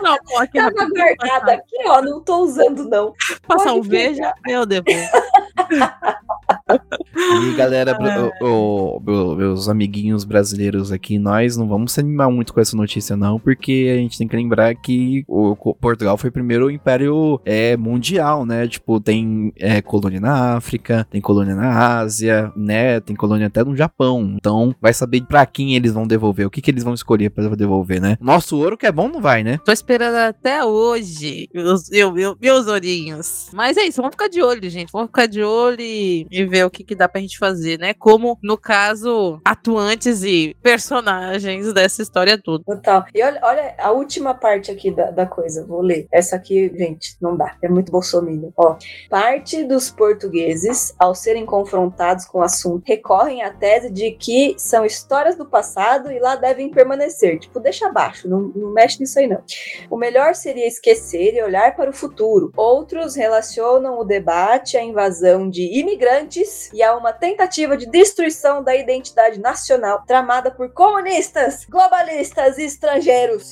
Não, 0.00 0.16
pô, 0.24 0.38
aqui 0.38 0.58
Tava 0.58 0.72
passar, 1.18 1.50
aqui, 1.50 1.76
ó. 1.86 2.00
Não 2.00 2.20
tô 2.20 2.38
usando, 2.38 2.88
não. 2.88 3.12
passar 3.46 3.74
um 3.74 3.82
veja, 3.82 4.32
eu 4.46 4.64
devolvo. 4.64 5.00
E 7.50 7.52
galera, 7.54 7.96
o- 8.40 8.96
o- 8.96 9.00
meu- 9.00 9.34
meus 9.36 9.68
amiguinhos 9.68 10.24
brasileiros 10.24 10.92
aqui, 10.92 11.18
nós 11.18 11.56
não 11.56 11.66
vamos 11.68 11.92
se 11.92 12.00
animar 12.00 12.30
muito 12.30 12.52
com 12.54 12.60
essa 12.60 12.76
notícia, 12.76 13.16
não, 13.16 13.38
porque 13.38 13.90
a 13.92 13.96
gente 13.98 14.16
tem 14.16 14.26
que 14.28 14.36
lembrar 14.36 14.74
que 14.74 15.24
o 15.28 15.56
Portugal 15.74 16.16
foi 16.16 16.30
o 16.30 16.32
primeiro 16.32 16.70
império 16.70 17.40
é, 17.44 17.76
mundial, 17.76 18.46
né? 18.46 18.66
Tipo, 18.68 19.00
tem 19.00 19.52
é, 19.56 19.80
colônia 19.82 20.20
na 20.20 20.56
África, 20.56 21.06
tem 21.10 21.20
colônia 21.20 21.54
na 21.54 21.98
Ásia, 21.98 22.52
né? 22.56 23.00
Tem 23.00 23.16
colônia 23.16 23.46
até 23.48 23.64
no 23.64 23.76
Japão. 23.76 24.34
Então, 24.36 24.74
vai 24.80 24.92
saber 24.94 25.22
pra 25.22 25.44
quem 25.46 25.74
eles 25.74 25.92
vão 25.92 26.06
devolver, 26.06 26.46
o 26.46 26.50
que, 26.50 26.60
que 26.62 26.70
eles 26.70 26.84
vão 26.84 26.94
escolher 26.94 27.30
pra 27.30 27.48
devolver, 27.54 28.00
né? 28.00 28.16
Nosso 28.20 28.56
ouro 28.56 28.76
que 28.76 28.86
é 28.86 28.92
bom 28.92 29.08
não 29.08 29.20
vai, 29.20 29.42
né? 29.42 29.58
Tô 29.64 29.72
esperando 29.72 30.16
até 30.16 30.64
hoje, 30.64 31.48
meus, 31.52 31.90
eu, 31.92 32.12
meu- 32.12 32.36
meus 32.40 32.66
ourinhos. 32.66 33.48
Mas 33.52 33.76
é 33.76 33.82
isso, 33.84 33.96
vamos 34.00 34.14
ficar 34.14 34.28
de 34.28 34.42
olho, 34.42 34.68
gente. 34.70 34.90
Vamos 34.92 35.08
ficar 35.08 35.26
de 35.26 35.42
olho 35.42 35.80
e, 35.80 36.26
e 36.30 36.44
ver 36.44 36.57
o 36.64 36.70
que, 36.70 36.84
que 36.84 36.94
dá 36.94 37.08
pra 37.08 37.20
gente 37.20 37.38
fazer, 37.38 37.78
né? 37.78 37.94
Como, 37.94 38.38
no 38.42 38.56
caso, 38.56 39.40
atuantes 39.44 40.22
e 40.22 40.56
personagens 40.62 41.72
dessa 41.72 42.02
história 42.02 42.40
toda. 42.40 42.64
Total. 42.64 43.04
E 43.14 43.22
olha, 43.22 43.40
olha 43.42 43.74
a 43.78 43.90
última 43.90 44.34
parte 44.34 44.70
aqui 44.70 44.90
da, 44.90 45.10
da 45.10 45.26
coisa. 45.26 45.64
Vou 45.66 45.80
ler. 45.80 46.06
Essa 46.12 46.36
aqui, 46.36 46.72
gente, 46.76 47.16
não 47.20 47.36
dá. 47.36 47.56
É 47.62 47.68
muito 47.68 47.92
bolsominion. 47.92 48.50
Ó. 48.56 48.76
Parte 49.08 49.64
dos 49.64 49.90
portugueses, 49.90 50.94
ao 50.98 51.14
serem 51.14 51.44
confrontados 51.46 52.24
com 52.24 52.38
o 52.38 52.42
assunto, 52.42 52.84
recorrem 52.86 53.42
à 53.42 53.52
tese 53.52 53.90
de 53.90 54.10
que 54.12 54.54
são 54.58 54.84
histórias 54.84 55.36
do 55.36 55.46
passado 55.46 56.10
e 56.10 56.18
lá 56.18 56.36
devem 56.36 56.70
permanecer. 56.70 57.38
Tipo, 57.38 57.60
deixa 57.60 57.86
abaixo. 57.86 58.28
Não, 58.28 58.40
não 58.54 58.72
mexe 58.72 59.00
nisso 59.00 59.18
aí, 59.18 59.26
não. 59.26 59.42
O 59.90 59.96
melhor 59.96 60.34
seria 60.34 60.66
esquecer 60.66 61.34
e 61.34 61.42
olhar 61.42 61.74
para 61.76 61.90
o 61.90 61.92
futuro. 61.92 62.52
Outros 62.56 63.14
relacionam 63.14 63.98
o 63.98 64.04
debate 64.04 64.76
à 64.76 64.82
invasão 64.82 65.48
de 65.48 65.62
imigrantes 65.78 66.47
e 66.72 66.82
a 66.82 66.96
uma 66.96 67.12
tentativa 67.12 67.76
de 67.76 67.86
destruição 67.86 68.62
da 68.62 68.74
identidade 68.74 69.38
nacional 69.38 70.02
tramada 70.06 70.50
por 70.50 70.70
comunistas, 70.70 71.64
globalistas 71.64 72.58
e 72.58 72.64
estrangeiros. 72.64 73.50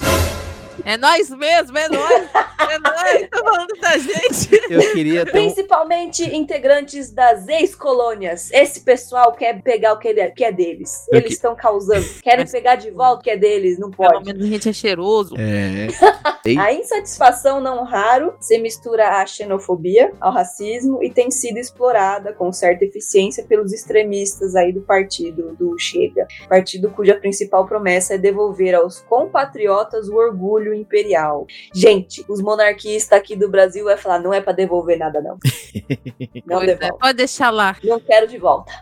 É 0.84 0.96
nós 0.96 1.30
mesmo, 1.30 1.76
é 1.78 1.88
nós. 1.88 2.28
É 2.68 2.78
nós, 2.78 3.28
tá 3.30 3.38
falando 3.38 3.80
da 3.80 3.96
gente. 3.98 4.60
Eu 4.70 4.92
queria 4.92 5.24
ter 5.24 5.30
um, 5.30 5.32
Principalmente 5.32 6.22
integrantes 6.36 7.10
das 7.12 7.46
ex-colônias. 7.48 8.50
Esse 8.52 8.80
pessoal 8.80 9.32
quer 9.32 9.62
pegar 9.62 9.92
o 9.94 9.98
que 9.98 10.08
é, 10.08 10.30
que 10.30 10.44
é 10.44 10.52
deles. 10.52 11.06
Eu 11.10 11.18
Eles 11.18 11.28
que- 11.28 11.34
estão 11.34 11.54
causando. 11.54 12.04
Querem 12.22 12.40
Mas- 12.40 12.52
pegar 12.52 12.74
de 12.76 12.90
volta 12.90 13.20
o 13.20 13.22
que 13.24 13.30
é 13.30 13.36
deles. 13.36 13.78
Não 13.78 13.90
Pelo 13.90 14.12
pode. 14.12 14.24
menos 14.26 14.42
a 14.44 14.46
gente 14.46 14.68
é 14.68 14.72
cheiroso. 14.72 15.34
É. 15.38 15.86
A 16.60 16.72
insatisfação 16.72 17.60
não 17.60 17.82
raro 17.82 18.34
se 18.40 18.56
mistura 18.58 19.20
à 19.20 19.26
xenofobia, 19.26 20.12
ao 20.20 20.32
racismo 20.32 21.02
e 21.02 21.10
tem 21.10 21.28
sido 21.28 21.58
explorada 21.58 22.32
com 22.32 22.52
certa 22.52 22.84
eficiência 22.84 23.42
pelos 23.44 23.72
extremistas 23.72 24.54
aí 24.54 24.72
do 24.72 24.80
partido 24.80 25.56
do 25.58 25.76
Chega, 25.76 26.24
partido 26.48 26.88
cuja 26.90 27.16
principal 27.16 27.66
promessa 27.66 28.14
é 28.14 28.18
devolver 28.18 28.76
aos 28.76 29.00
compatriotas 29.00 30.08
o 30.08 30.14
orgulho 30.14 30.65
imperial. 30.74 31.46
Gente, 31.74 32.24
os 32.28 32.40
monarquistas 32.40 33.18
aqui 33.18 33.36
do 33.36 33.48
Brasil 33.48 33.84
vai 33.84 33.96
falar, 33.96 34.18
não 34.18 34.32
é 34.32 34.40
pra 34.40 34.52
devolver 34.52 34.98
nada 34.98 35.20
não. 35.20 35.36
Não 36.46 36.58
Pois 36.58 36.68
é, 36.68 36.74
devolve. 36.76 37.00
pode 37.00 37.16
deixar 37.16 37.50
lá. 37.50 37.76
Não 37.82 37.98
quero 37.98 38.26
de 38.28 38.38
volta. 38.38 38.72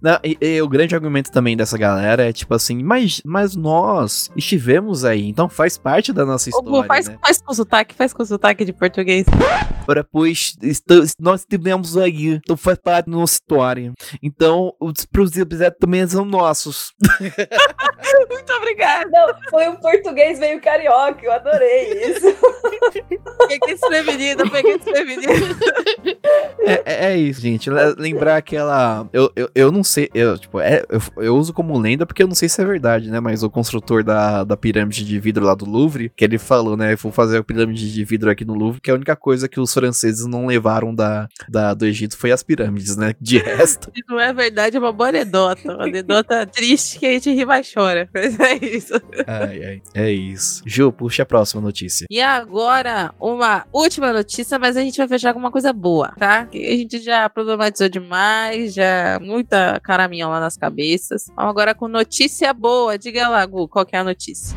Não, 0.00 0.18
e, 0.24 0.36
e 0.40 0.62
o 0.62 0.68
grande 0.68 0.94
argumento 0.94 1.30
também 1.30 1.56
dessa 1.56 1.76
galera 1.76 2.28
é 2.28 2.32
tipo 2.32 2.54
assim, 2.54 2.82
mas, 2.82 3.20
mas 3.24 3.54
nós 3.54 4.30
estivemos 4.36 5.04
aí, 5.04 5.28
então 5.28 5.48
faz 5.48 5.76
parte 5.76 6.12
da 6.12 6.24
nossa 6.24 6.48
Ô, 6.48 6.58
história, 6.58 6.86
faz, 6.86 7.08
né? 7.08 7.18
faz 7.20 7.40
com 7.42 7.52
sotaque, 7.52 7.94
faz 7.94 8.12
com 8.12 8.24
sotaque 8.24 8.64
de 8.64 8.72
português. 8.72 9.26
Ora, 9.86 10.02
pois, 10.02 10.56
nós 11.18 11.40
estivemos 11.40 11.96
aí, 11.96 12.28
então 12.34 12.56
faz 12.56 12.78
parte 12.78 13.10
da 13.10 13.16
nossa 13.16 13.34
história. 13.34 13.92
Então, 14.22 14.72
os 14.80 14.94
episódios 15.36 15.78
também 15.78 16.06
são 16.06 16.24
nossos. 16.24 16.92
Muito 18.30 18.52
obrigada. 18.54 19.08
Não, 19.10 19.50
foi 19.50 19.68
um 19.68 19.76
português 19.76 20.38
meio 20.38 20.60
carioca, 20.60 21.13
eu 21.22 21.32
adorei 21.32 21.92
isso. 22.10 22.26
Peguei 23.48 23.74
desprevenida, 23.74 24.48
peguei 24.50 24.78
desprevenida. 24.78 25.32
É, 26.60 26.82
é- 26.84 27.12
é 27.12 27.16
isso, 27.16 27.40
gente. 27.40 27.68
Le- 27.70 27.94
Lembrar 27.98 28.36
aquela. 28.36 29.08
Eu, 29.12 29.30
eu, 29.36 29.50
eu 29.54 29.72
não 29.72 29.84
sei. 29.84 30.08
Eu, 30.14 30.38
tipo, 30.38 30.60
é, 30.60 30.84
eu, 30.88 31.00
eu 31.22 31.36
uso 31.36 31.52
como 31.52 31.78
lenda 31.78 32.06
porque 32.06 32.22
eu 32.22 32.26
não 32.26 32.34
sei 32.34 32.48
se 32.48 32.60
é 32.60 32.64
verdade, 32.64 33.10
né? 33.10 33.20
Mas 33.20 33.42
o 33.42 33.50
construtor 33.50 34.02
da, 34.02 34.44
da 34.44 34.56
pirâmide 34.56 35.04
de 35.04 35.18
vidro 35.20 35.44
lá 35.44 35.54
do 35.54 35.64
Louvre, 35.68 36.10
que 36.16 36.24
ele 36.24 36.38
falou, 36.38 36.76
né? 36.76 36.96
Vou 36.96 37.12
fazer 37.12 37.38
a 37.38 37.44
pirâmide 37.44 37.92
de 37.92 38.04
vidro 38.04 38.30
aqui 38.30 38.44
no 38.44 38.54
Louvre, 38.54 38.80
que 38.80 38.90
a 38.90 38.94
única 38.94 39.14
coisa 39.16 39.48
que 39.48 39.60
os 39.60 39.72
franceses 39.72 40.26
não 40.26 40.46
levaram 40.46 40.94
da, 40.94 41.28
da, 41.48 41.74
do 41.74 41.84
Egito 41.86 42.16
foi 42.16 42.32
as 42.32 42.42
pirâmides, 42.42 42.96
né? 42.96 43.14
De 43.20 43.38
resto. 43.38 43.90
Se 43.94 44.02
não 44.08 44.18
é 44.18 44.32
verdade, 44.32 44.76
é 44.76 44.80
uma 44.80 44.92
boa 44.92 45.08
anedota. 45.10 45.74
Uma 45.74 45.84
anedota 45.84 46.46
triste 46.46 46.98
que 46.98 47.06
a 47.06 47.10
gente 47.12 47.30
ri 47.32 47.44
mais 47.44 47.70
chora. 47.72 48.08
Mas 48.14 48.38
é 48.40 48.54
isso. 48.64 48.94
Ai, 49.26 49.64
ai. 49.64 49.82
É 49.94 50.10
isso. 50.10 50.62
Ju, 50.66 50.92
puxa 51.04 51.22
a 51.22 51.26
próxima 51.26 51.60
notícia. 51.60 52.06
E 52.10 52.18
agora, 52.18 53.14
uma 53.20 53.66
última 53.70 54.10
notícia, 54.10 54.58
mas 54.58 54.74
a 54.74 54.80
gente 54.80 54.96
vai 54.96 55.06
fechar 55.06 55.34
com 55.34 55.38
uma 55.38 55.50
coisa 55.50 55.70
boa, 55.70 56.14
tá? 56.18 56.48
A 56.50 56.56
gente 56.56 56.98
já 56.98 57.28
problematizou 57.28 57.90
demais, 57.90 58.72
já 58.72 59.18
muita 59.20 59.78
caraminha 59.80 60.26
lá 60.26 60.40
nas 60.40 60.56
cabeças. 60.56 61.26
Agora 61.36 61.74
com 61.74 61.88
notícia 61.88 62.54
boa. 62.54 62.96
Diga 62.96 63.28
lá, 63.28 63.44
Gu, 63.44 63.68
qual 63.68 63.84
que 63.84 63.94
é 63.94 63.98
a 63.98 64.04
notícia? 64.04 64.56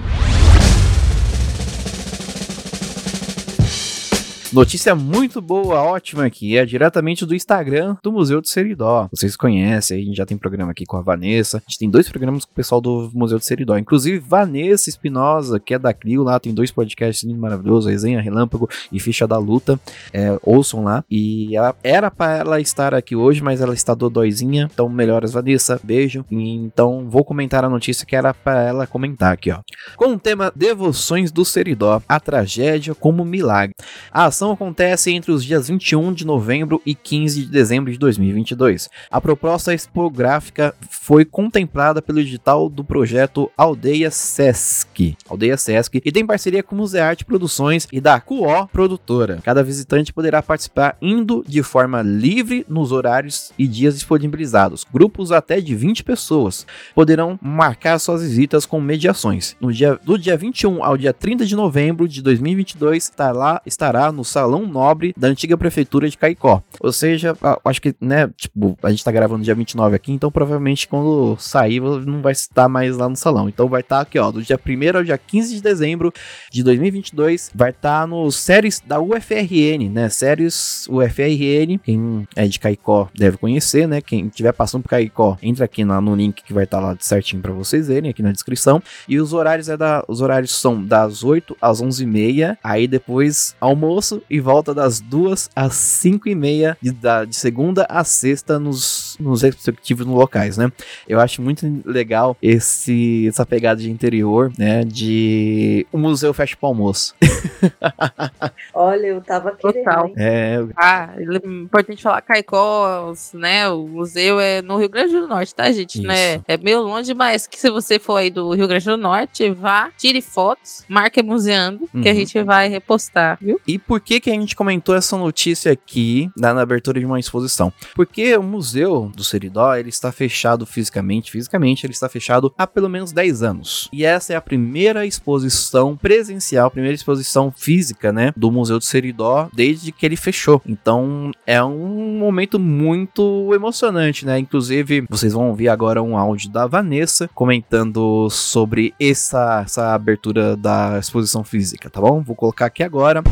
Notícia 4.53 4.95
muito 4.95 5.41
boa, 5.41 5.81
ótima 5.81 6.25
aqui, 6.25 6.57
é 6.57 6.65
diretamente 6.65 7.25
do 7.25 7.35
Instagram 7.35 7.97
do 8.01 8.13
Museu 8.13 8.39
do 8.39 8.47
Seridó. 8.47 9.09
Vocês 9.11 9.35
conhecem, 9.35 10.01
a 10.01 10.05
gente 10.05 10.15
já 10.15 10.25
tem 10.25 10.37
programa 10.37 10.71
aqui 10.71 10.85
com 10.85 10.95
a 10.95 11.01
Vanessa. 11.01 11.57
A 11.57 11.69
gente 11.69 11.79
tem 11.79 11.89
dois 11.89 12.07
programas 12.07 12.45
com 12.45 12.51
o 12.51 12.55
pessoal 12.55 12.79
do 12.79 13.11
Museu 13.13 13.37
do 13.37 13.43
Seridó. 13.43 13.77
Inclusive, 13.77 14.19
Vanessa 14.19 14.89
Espinosa, 14.89 15.59
que 15.59 15.73
é 15.73 15.79
da 15.79 15.93
Clio, 15.93 16.23
lá 16.23 16.39
tem 16.39 16.53
dois 16.53 16.71
podcasts 16.71 17.27
lindo, 17.27 17.39
maravilhoso, 17.39 17.89
Resenha 17.89 18.21
Relâmpago 18.21 18.69
e 18.89 19.01
Ficha 19.01 19.27
da 19.27 19.37
Luta. 19.37 19.77
É, 20.13 20.39
ouçam 20.41 20.81
lá. 20.81 21.03
E 21.11 21.55
ela 21.55 21.75
era 21.83 22.09
para 22.09 22.37
ela 22.37 22.61
estar 22.61 22.93
aqui 22.95 23.17
hoje, 23.17 23.43
mas 23.43 23.59
ela 23.59 23.73
está 23.73 23.93
dodóizinha. 23.93 24.69
Então, 24.73 24.87
melhoras, 24.87 25.33
Vanessa. 25.33 25.77
Beijo. 25.83 26.23
E, 26.31 26.53
então, 26.55 27.05
vou 27.09 27.25
comentar 27.25 27.65
a 27.65 27.69
notícia 27.69 28.05
que 28.05 28.15
era 28.15 28.33
para 28.33 28.63
ela 28.63 28.87
comentar 28.87 29.33
aqui, 29.33 29.51
ó. 29.51 29.59
Com 29.97 30.13
o 30.13 30.19
tema 30.19 30.53
Devoções 30.55 31.33
do 31.33 31.43
Seridó, 31.43 32.01
a 32.07 32.19
tragédia 32.19 32.95
como 32.95 33.25
milagre. 33.25 33.75
A 34.09 34.25
ação 34.37 34.46
acontece 34.51 35.11
entre 35.11 35.31
os 35.31 35.43
dias 35.43 35.67
21 35.67 36.13
de 36.13 36.25
novembro 36.25 36.81
e 36.85 36.93
15 36.93 37.43
de 37.43 37.51
dezembro 37.51 37.91
de 37.91 37.97
2022. 37.97 38.89
A 39.09 39.21
proposta 39.21 39.73
expográfica 39.73 40.73
foi 40.89 41.25
contemplada 41.25 42.01
pelo 42.01 42.19
edital 42.19 42.69
do 42.69 42.83
projeto 42.83 43.51
Aldeia 43.57 44.11
Sesc, 44.11 45.15
Aldeia 45.29 45.57
Sesc, 45.57 46.01
e 46.03 46.11
tem 46.11 46.25
parceria 46.25 46.63
com 46.63 46.75
o 46.75 46.77
Musearte 46.77 47.25
Produções 47.25 47.87
e 47.91 48.01
da 48.01 48.19
QO 48.19 48.67
Produtora. 48.71 49.39
Cada 49.43 49.63
visitante 49.63 50.13
poderá 50.13 50.41
participar 50.41 50.97
indo 51.01 51.43
de 51.47 51.63
forma 51.63 52.01
livre 52.01 52.65
nos 52.67 52.91
horários 52.91 53.51
e 53.57 53.67
dias 53.67 53.95
disponibilizados. 53.95 54.85
Grupos 54.91 55.31
até 55.31 55.59
de 55.61 55.75
20 55.75 56.03
pessoas 56.03 56.65
poderão 56.93 57.39
marcar 57.41 57.99
suas 57.99 58.21
visitas 58.21 58.65
com 58.65 58.79
mediações. 58.79 59.55
No 59.59 59.71
dia, 59.71 59.99
do 60.03 60.17
dia 60.17 60.37
21 60.37 60.83
ao 60.83 60.97
dia 60.97 61.13
30 61.13 61.45
de 61.45 61.55
novembro 61.55 62.07
de 62.07 62.21
2022, 62.21 63.03
estará, 63.03 63.61
estará 63.65 64.11
no 64.11 64.23
Salão 64.27 64.67
Nobre 64.67 65.13
da 65.17 65.27
antiga 65.27 65.57
prefeitura 65.57 66.09
de 66.09 66.17
Caicó. 66.17 66.61
Ou 66.79 66.91
seja, 66.91 67.35
acho 67.65 67.81
que, 67.81 67.95
né, 67.99 68.29
tipo, 68.37 68.77
a 68.83 68.89
gente 68.89 69.03
tá 69.03 69.11
gravando 69.11 69.43
dia 69.43 69.55
29 69.55 69.95
aqui, 69.95 70.11
então 70.11 70.31
provavelmente 70.31 70.87
quando 70.87 71.35
sair 71.39 71.79
não 71.81 72.21
vai 72.21 72.31
estar 72.33 72.67
mais 72.67 72.95
lá 72.97 73.07
no 73.09 73.15
salão. 73.15 73.47
Então 73.49 73.67
vai 73.67 73.81
estar 73.81 74.01
aqui, 74.01 74.19
ó, 74.19 74.31
do 74.31 74.41
dia 74.41 74.59
1 74.63 74.97
ao 74.97 75.03
dia 75.03 75.17
15 75.17 75.55
de 75.55 75.61
dezembro 75.61 76.13
de 76.51 76.63
2022, 76.63 77.51
vai 77.55 77.69
estar 77.71 78.07
nos 78.07 78.35
séries 78.35 78.81
da 78.85 78.99
UFRN, 78.99 79.89
né? 79.91 80.09
Séries 80.09 80.87
UFRN, 80.89 81.77
quem 81.83 82.27
é 82.35 82.47
de 82.47 82.59
Caicó 82.59 83.09
deve 83.15 83.37
conhecer, 83.37 83.87
né? 83.87 84.01
Quem 84.01 84.27
estiver 84.27 84.51
passando 84.51 84.83
por 84.83 84.89
Caicó, 84.89 85.37
entra 85.41 85.65
aqui 85.65 85.83
na- 85.85 86.01
no 86.01 86.15
link 86.15 86.43
que 86.43 86.53
vai 86.53 86.63
estar 86.65 86.79
lá 86.79 86.95
certinho 86.99 87.41
para 87.41 87.53
vocês 87.53 87.87
verem 87.87 88.09
aqui 88.09 88.21
na 88.21 88.31
descrição. 88.31 88.81
E 89.07 89.19
os 89.19 89.33
horários 89.33 89.69
é 89.69 89.77
da, 89.77 90.03
os 90.07 90.21
horários 90.21 90.55
são 90.55 90.83
das 90.83 91.23
8 91.23 91.55
às 91.61 91.81
11h30, 91.81 92.57
aí 92.63 92.87
depois 92.87 93.55
almoço 93.59 94.16
e 94.29 94.39
volta 94.39 94.73
das 94.73 94.99
2 94.99 95.49
às 95.55 95.73
5h30 95.73 96.77
de, 96.81 96.91
da- 96.91 97.25
de 97.25 97.35
segunda 97.35 97.85
a 97.89 98.03
sexta 98.03 98.59
nos, 98.59 99.06
nos 99.19 99.41
respectivos 99.41 100.05
locais, 100.05 100.57
né? 100.57 100.71
Eu 101.07 101.19
acho 101.19 101.41
muito 101.41 101.65
legal 101.85 102.35
esse, 102.41 103.27
essa 103.27 103.45
pegada 103.45 103.81
de 103.81 103.89
interior, 103.89 104.51
né? 104.57 104.83
De 104.83 105.85
o 105.91 105.97
museu 105.97 106.33
fecha 106.33 106.55
pro 106.55 106.67
almoço. 106.67 107.15
Olha, 108.73 109.07
eu 109.07 109.21
tava 109.21 109.51
querendo. 109.51 109.83
Total. 109.83 110.11
É, 110.17 110.63
Ah, 110.75 111.09
é 111.17 111.23
importante 111.47 112.01
falar 112.01 112.21
Caicó, 112.21 113.13
né? 113.33 113.69
O 113.69 113.87
museu 113.87 114.39
é 114.39 114.61
no 114.61 114.77
Rio 114.77 114.89
Grande 114.89 115.13
do 115.13 115.27
Norte, 115.27 115.53
tá, 115.53 115.71
gente? 115.71 115.99
Isso. 115.99 116.07
Né? 116.07 116.41
É 116.47 116.57
meio 116.57 116.81
longe, 116.81 117.13
mas 117.13 117.47
que 117.47 117.59
se 117.59 117.69
você 117.69 117.99
for 117.99 118.17
aí 118.17 118.29
do 118.29 118.53
Rio 118.53 118.67
Grande 118.67 118.85
do 118.85 118.97
Norte, 118.97 119.49
vá, 119.51 119.89
tire 119.97 120.21
fotos, 120.21 120.83
marque 120.87 121.21
museando, 121.21 121.87
que 122.01 122.07
a 122.07 122.11
Uhum. 122.11 122.17
gente 122.17 122.41
vai 122.43 122.67
repostar, 122.69 123.37
viu? 123.41 123.59
E 123.67 123.77
por 123.77 123.99
que 123.99 124.19
que 124.19 124.29
a 124.29 124.33
gente 124.33 124.55
comentou 124.55 124.95
essa 124.95 125.17
notícia 125.17 125.71
aqui 125.71 126.29
na, 126.37 126.53
na 126.53 126.61
abertura 126.61 126.99
de 126.99 127.05
uma 127.05 127.19
exposição? 127.19 127.71
Porque 127.95 128.35
o 128.37 128.43
museu 128.43 129.06
do, 129.07 129.23
Seridó, 129.23 129.75
ele 129.75 129.89
está 129.89 130.11
fechado 130.11 130.65
fisicamente. 130.65 131.31
Fisicamente, 131.31 131.85
ele 131.85 131.93
está 131.93 132.07
fechado 132.09 132.53
há 132.57 132.65
pelo 132.65 132.89
menos 132.89 133.11
10 133.11 133.43
anos. 133.43 133.89
E 133.91 134.05
essa 134.05 134.33
é 134.33 134.35
a 134.35 134.41
primeira 134.41 135.05
exposição 135.05 135.95
presencial, 135.95 136.71
primeira 136.71 136.95
exposição 136.95 137.51
física, 137.51 138.11
né, 138.11 138.33
do 138.35 138.51
Museu 138.51 138.79
do 138.79 138.85
Seridó 138.85 139.49
desde 139.53 139.91
que 139.91 140.05
ele 140.05 140.15
fechou. 140.15 140.61
Então, 140.65 141.31
é 141.45 141.63
um 141.63 142.17
momento 142.17 142.59
muito 142.59 143.51
emocionante, 143.53 144.25
né? 144.25 144.39
Inclusive, 144.39 145.05
vocês 145.09 145.33
vão 145.33 145.49
ouvir 145.49 145.69
agora 145.69 146.01
um 146.01 146.17
áudio 146.17 146.49
da 146.49 146.67
Vanessa 146.67 147.29
comentando 147.33 148.29
sobre 148.29 148.93
essa, 148.99 149.63
essa 149.65 149.93
abertura 149.93 150.55
da 150.55 150.97
exposição 150.99 151.43
física, 151.43 151.89
tá 151.89 152.01
bom? 152.01 152.21
Vou 152.21 152.35
colocar 152.35 152.65
aqui 152.65 152.83
agora. 152.83 153.23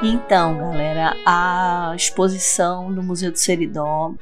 Então, 0.00 0.56
galera, 0.56 1.16
a 1.26 1.92
exposição 1.96 2.94
do 2.94 3.02
Museu 3.02 3.32
do 3.32 3.36
Seridó 3.36 4.14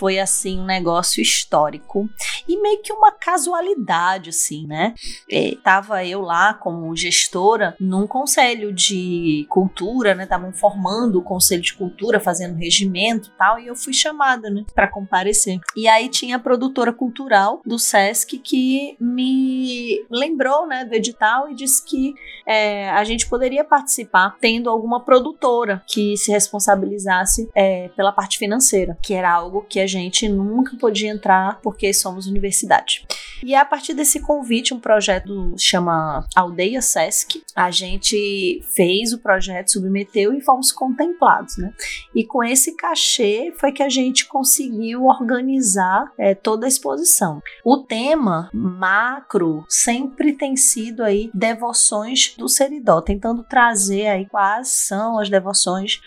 foi 0.00 0.18
assim 0.18 0.58
um 0.58 0.64
negócio 0.64 1.20
histórico 1.20 2.08
e 2.48 2.58
meio 2.60 2.80
que 2.80 2.90
uma 2.90 3.12
casualidade 3.12 4.30
assim, 4.30 4.66
né? 4.66 4.94
E 5.28 5.56
tava 5.56 6.02
eu 6.06 6.22
lá 6.22 6.54
como 6.54 6.96
gestora 6.96 7.76
num 7.78 8.06
conselho 8.06 8.72
de 8.72 9.46
cultura, 9.50 10.14
né? 10.14 10.22
Estavam 10.24 10.54
formando 10.54 11.18
o 11.18 11.22
conselho 11.22 11.60
de 11.60 11.74
cultura, 11.74 12.18
fazendo 12.18 12.56
regimento 12.56 13.30
tal, 13.36 13.58
e 13.58 13.66
eu 13.66 13.76
fui 13.76 13.92
chamada, 13.92 14.48
né, 14.48 14.64
para 14.74 14.88
comparecer. 14.88 15.60
E 15.76 15.86
aí 15.86 16.08
tinha 16.08 16.36
a 16.36 16.40
produtora 16.40 16.94
cultural 16.94 17.60
do 17.64 17.78
SESC 17.78 18.38
que 18.38 18.96
me 18.98 20.02
lembrou, 20.10 20.66
né, 20.66 20.86
do 20.86 20.94
edital 20.94 21.50
e 21.50 21.54
disse 21.54 21.84
que 21.84 22.14
é, 22.46 22.88
a 22.90 23.04
gente 23.04 23.28
poderia 23.28 23.62
participar 23.62 24.36
tendo 24.40 24.70
alguma 24.70 25.00
produtora 25.20 25.82
que 25.86 26.16
se 26.16 26.30
responsabilizasse 26.30 27.48
é, 27.54 27.88
pela 27.96 28.12
parte 28.12 28.38
financeira, 28.38 28.96
que 29.02 29.12
era 29.12 29.30
algo 29.30 29.64
que 29.68 29.78
a 29.78 29.86
gente 29.86 30.28
nunca 30.28 30.76
podia 30.76 31.10
entrar 31.10 31.60
porque 31.62 31.92
somos 31.92 32.26
universidade. 32.26 33.04
E 33.42 33.54
a 33.54 33.64
partir 33.64 33.94
desse 33.94 34.20
convite, 34.20 34.74
um 34.74 34.80
projeto 34.80 35.54
chama 35.58 36.26
Aldeia 36.36 36.82
Sesc, 36.82 37.42
a 37.54 37.70
gente 37.70 38.62
fez 38.74 39.12
o 39.12 39.18
projeto, 39.18 39.72
submeteu 39.72 40.34
e 40.34 40.40
fomos 40.40 40.70
contemplados, 40.70 41.56
né? 41.56 41.72
E 42.14 42.24
com 42.24 42.44
esse 42.44 42.76
cachê 42.76 43.52
foi 43.58 43.72
que 43.72 43.82
a 43.82 43.88
gente 43.88 44.26
conseguiu 44.26 45.04
organizar 45.04 46.12
é, 46.18 46.34
toda 46.34 46.66
a 46.66 46.68
exposição. 46.68 47.40
O 47.64 47.78
tema 47.78 48.50
macro 48.52 49.64
sempre 49.68 50.34
tem 50.34 50.56
sido 50.56 51.02
aí 51.02 51.30
devoções 51.32 52.34
do 52.36 52.48
Seridó, 52.48 53.00
tentando 53.00 53.42
trazer 53.42 54.06
aí 54.06 54.26
quais 54.26 54.68
são 54.68 55.09
as 55.18 55.28
devoções 55.28 56.00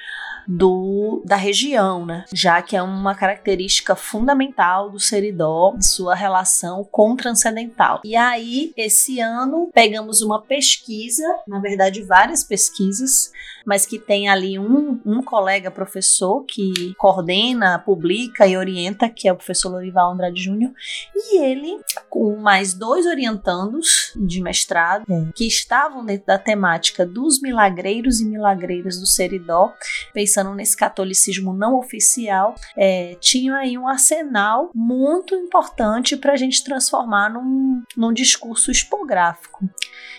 do, 0.47 1.21
da 1.25 1.35
região, 1.35 2.05
né? 2.05 2.25
Já 2.33 2.61
que 2.61 2.75
é 2.75 2.81
uma 2.81 3.15
característica 3.15 3.95
fundamental 3.95 4.89
do 4.89 4.99
Seridó, 4.99 5.75
sua 5.79 6.15
relação 6.15 6.87
com 6.91 7.13
o 7.13 7.15
transcendental. 7.15 8.01
E 8.03 8.15
aí, 8.15 8.73
esse 8.75 9.19
ano, 9.19 9.69
pegamos 9.73 10.21
uma 10.21 10.41
pesquisa, 10.41 11.23
na 11.47 11.59
verdade, 11.59 12.03
várias 12.03 12.43
pesquisas, 12.43 13.31
mas 13.65 13.85
que 13.85 13.97
tem 13.97 14.27
ali 14.27 14.59
um, 14.59 14.99
um 15.05 15.21
colega 15.21 15.71
professor 15.71 16.43
que 16.43 16.93
coordena, 16.97 17.79
publica 17.79 18.45
e 18.45 18.57
orienta, 18.57 19.09
que 19.09 19.27
é 19.27 19.31
o 19.31 19.35
professor 19.35 19.69
Lorival 19.69 20.11
Andrade 20.11 20.41
Júnior, 20.41 20.71
e 21.15 21.41
ele, 21.41 21.79
com 22.09 22.35
mais 22.37 22.73
dois 22.73 23.05
orientandos 23.05 24.11
de 24.15 24.41
mestrado, 24.41 25.05
que 25.33 25.47
estavam 25.47 26.05
dentro 26.05 26.27
da 26.27 26.37
temática 26.37 27.05
dos 27.05 27.41
milagreiros 27.41 28.19
e 28.19 28.25
milagreiras 28.25 28.92
do 28.99 29.05
Seridó, 29.05 29.73
pensando 30.13 30.53
nesse 30.53 30.75
catolicismo 30.75 31.53
não 31.53 31.77
oficial, 31.77 32.55
é, 32.77 33.15
tinham 33.19 33.55
aí 33.55 33.77
um 33.77 33.87
arsenal 33.87 34.71
muito 34.73 35.35
importante 35.35 36.17
para 36.17 36.33
a 36.33 36.37
gente 36.37 36.63
transformar 36.63 37.29
num, 37.29 37.83
num 37.95 38.13
discurso 38.13 38.71
expográfico. 38.71 39.67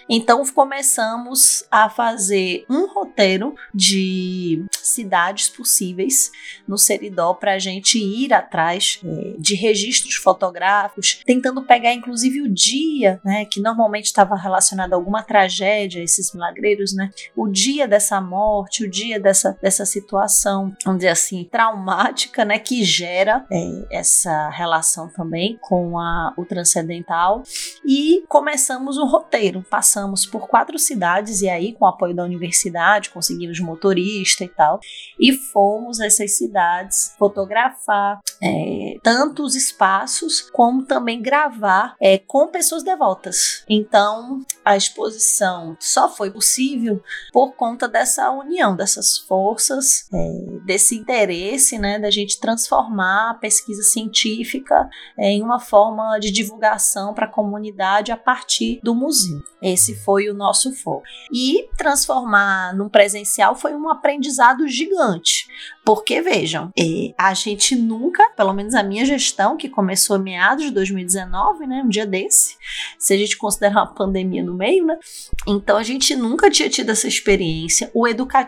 Então 0.08 0.44
começamos 0.46 1.64
a 1.70 1.88
fazer 1.88 2.64
um 2.68 2.86
roteiro 2.86 3.54
de 3.74 4.64
cidades 4.70 5.48
possíveis 5.48 6.30
no 6.68 6.76
Seridó 6.76 7.34
para 7.34 7.54
a 7.54 7.58
gente 7.58 7.98
ir 7.98 8.32
atrás 8.32 9.00
é, 9.02 9.34
de 9.38 9.54
registros 9.54 10.16
fotográficos, 10.16 11.22
tentando 11.24 11.62
pegar 11.62 11.92
inclusive 11.92 12.42
o 12.42 12.52
dia, 12.52 13.20
né, 13.24 13.46
que 13.46 13.60
normalmente 13.60 14.06
estava 14.06 14.36
relacionado 14.36 14.92
a 14.92 14.96
alguma 14.96 15.22
tragédia, 15.22 16.02
esses 16.02 16.32
milagreiros, 16.34 16.94
né, 16.94 17.10
o 17.34 17.48
dia 17.48 17.88
dessa 17.88 18.20
morte, 18.20 18.63
o 18.84 18.90
dia 18.90 19.20
dessa, 19.20 19.56
dessa 19.60 19.84
situação, 19.84 20.72
vamos 20.84 21.00
dizer 21.00 21.10
assim, 21.10 21.44
traumática, 21.50 22.44
né, 22.44 22.58
que 22.58 22.84
gera 22.84 23.44
é, 23.50 23.86
essa 23.90 24.48
relação 24.50 25.08
também 25.08 25.58
com 25.60 25.98
a, 25.98 26.32
o 26.36 26.44
transcendental 26.44 27.42
e 27.86 28.24
começamos 28.28 28.98
um 28.98 29.06
roteiro, 29.06 29.64
passamos 29.68 30.26
por 30.26 30.48
quatro 30.48 30.78
cidades 30.78 31.42
e 31.42 31.48
aí 31.48 31.72
com 31.72 31.84
o 31.84 31.88
apoio 31.88 32.14
da 32.14 32.24
universidade 32.24 33.10
conseguimos 33.10 33.60
motorista 33.60 34.44
e 34.44 34.48
tal 34.48 34.80
e 35.18 35.32
fomos 35.32 36.00
a 36.00 36.06
essas 36.06 36.36
cidades 36.36 37.14
fotografar 37.18 38.20
é, 38.42 38.96
tanto 39.02 39.42
os 39.42 39.54
espaços 39.54 40.40
como 40.40 40.84
também 40.84 41.20
gravar 41.20 41.96
é, 42.00 42.18
com 42.18 42.48
pessoas 42.48 42.82
devotas. 42.82 43.64
Então 43.68 44.40
a 44.64 44.76
exposição 44.76 45.76
só 45.80 46.08
foi 46.08 46.30
possível 46.30 47.02
por 47.32 47.52
conta 47.52 47.88
dessa 47.88 48.30
união, 48.30 48.53
dessas 48.76 49.18
forças, 49.18 50.08
é, 50.12 50.60
desse 50.64 50.96
interesse, 50.96 51.78
né, 51.78 51.98
da 51.98 52.10
gente 52.10 52.40
transformar 52.40 53.30
a 53.30 53.34
pesquisa 53.34 53.82
científica 53.82 54.88
é, 55.18 55.30
em 55.30 55.42
uma 55.42 55.58
forma 55.58 56.18
de 56.18 56.30
divulgação 56.30 57.12
para 57.14 57.26
a 57.26 57.30
comunidade 57.30 58.12
a 58.12 58.16
partir 58.16 58.80
do 58.82 58.94
museu. 58.94 59.40
Esse 59.60 59.94
foi 59.94 60.28
o 60.28 60.34
nosso 60.34 60.72
foco. 60.72 61.02
E 61.32 61.68
transformar 61.76 62.74
num 62.76 62.88
presencial 62.88 63.54
foi 63.54 63.74
um 63.74 63.88
aprendizado 63.88 64.68
gigante. 64.68 65.46
Porque, 65.84 66.22
vejam, 66.22 66.70
é, 66.78 67.12
a 67.16 67.34
gente 67.34 67.76
nunca, 67.76 68.30
pelo 68.30 68.54
menos 68.54 68.74
a 68.74 68.82
minha 68.82 69.04
gestão, 69.04 69.56
que 69.56 69.68
começou 69.68 70.18
meados 70.18 70.64
de 70.64 70.70
2019, 70.70 71.66
né? 71.66 71.82
Um 71.84 71.88
dia 71.88 72.06
desse, 72.06 72.56
se 72.98 73.12
a 73.12 73.16
gente 73.16 73.36
considerar 73.36 73.82
uma 73.82 73.94
pandemia 73.94 74.42
no 74.42 74.54
meio, 74.54 74.86
né? 74.86 74.98
Então 75.46 75.76
a 75.76 75.82
gente 75.82 76.16
nunca 76.16 76.50
tinha 76.50 76.70
tido 76.70 76.90
essa 76.90 77.06
experiência. 77.06 77.90
O 77.92 78.08
educativo 78.08 78.43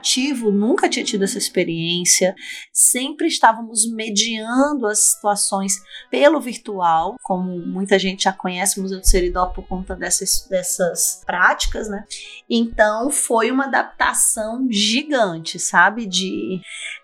nunca 0.51 0.89
tinha 0.89 1.05
tido 1.05 1.25
essa 1.25 1.39
experiência. 1.39 2.35
Sempre 2.73 3.27
estávamos 3.27 3.91
mediando 3.91 4.87
as 4.87 5.13
situações 5.13 5.81
pelo 6.11 6.41
virtual, 6.41 7.17
como 7.23 7.59
muita 7.67 7.99
gente 7.99 8.25
já 8.25 8.33
conhece 8.33 8.79
o 8.79 8.83
Museu 8.83 9.01
do 9.01 9.07
Seridó 9.07 9.47
por 9.47 9.67
conta 9.67 9.95
dessas, 9.95 10.47
dessas 10.49 11.23
práticas, 11.25 11.89
né? 11.89 12.05
Então 12.49 13.11
foi 13.11 13.51
uma 13.51 13.65
adaptação 13.65 14.67
gigante, 14.71 15.59
sabe? 15.59 16.07
De 16.07 16.61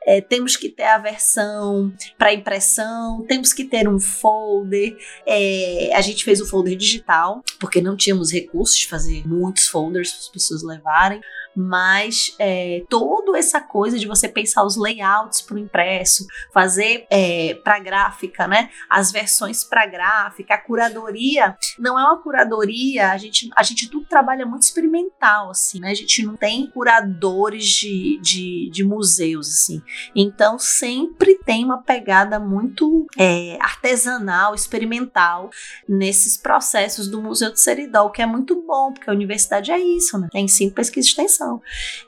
é, 0.07 0.21
temos 0.21 0.57
que 0.57 0.69
ter 0.69 0.85
a 0.85 0.99
versão 0.99 1.93
para 2.19 2.33
impressão, 2.33 3.25
temos 3.27 3.53
que 3.53 3.65
ter 3.65 3.89
um 3.89 3.99
folder. 3.99 4.97
É, 5.27 5.91
a 5.95 6.01
gente 6.01 6.25
fez 6.25 6.41
o 6.41 6.47
folder 6.47 6.77
digital, 6.77 7.43
porque 7.59 7.81
não 7.81 7.97
tínhamos 7.97 8.33
recursos 8.33 8.77
de 8.77 8.89
fazer 8.89 9.27
muitos 9.27 9.69
folders 9.69 10.11
para 10.11 10.21
as 10.21 10.29
pessoas 10.29 10.63
levarem 10.63 11.21
mas 11.55 12.35
é, 12.39 12.85
toda 12.89 13.39
essa 13.39 13.61
coisa 13.61 13.99
de 13.99 14.07
você 14.07 14.29
pensar 14.29 14.65
os 14.65 14.77
layouts 14.77 15.43
para 15.43 15.57
o 15.57 15.59
impresso, 15.59 16.27
fazer 16.53 17.07
é, 17.11 17.55
para 17.63 17.79
gráfica, 17.79 18.47
né? 18.47 18.71
As 18.89 19.13
versões 19.13 19.63
para 19.65 19.87
gráfica, 19.87 20.55
a 20.55 20.59
curadoria 20.59 21.57
não 21.79 21.99
é 21.99 22.03
uma 22.03 22.19
curadoria, 22.19 23.11
a 23.11 23.17
gente, 23.17 23.51
a 23.57 23.63
gente 23.63 23.89
tudo 23.89 24.07
trabalha 24.07 24.47
muito 24.47 24.63
experimental, 24.63 25.51
assim, 25.51 25.81
né? 25.81 25.91
A 25.91 25.95
gente 25.95 26.25
não 26.25 26.37
tem 26.37 26.67
curadores 26.67 27.65
de, 27.65 28.19
de, 28.23 28.71
de 28.71 28.85
museus, 28.85 29.49
assim. 29.49 29.83
Então 30.15 30.59
sempre 30.59 31.39
tem 31.45 31.65
uma 31.65 31.83
pegada 31.83 32.39
muito 32.39 33.07
é, 33.19 33.59
artesanal, 33.61 34.55
experimental 34.55 35.51
nesses 35.89 36.37
processos 36.37 37.09
do 37.09 37.21
Museu 37.21 37.53
de 37.53 37.61
Seridó, 37.61 38.09
que 38.09 38.23
é 38.23 38.27
muito 38.27 38.63
bom, 38.67 38.93
porque 38.93 39.11
a 39.11 39.13
universidade 39.13 39.71
é 39.71 39.79
isso, 39.79 40.19
né? 40.19 40.29
É 40.35 40.41
ensino, 40.41 40.73
pesquisa 40.73 41.07
e 41.07 41.11
extensão 41.11 41.42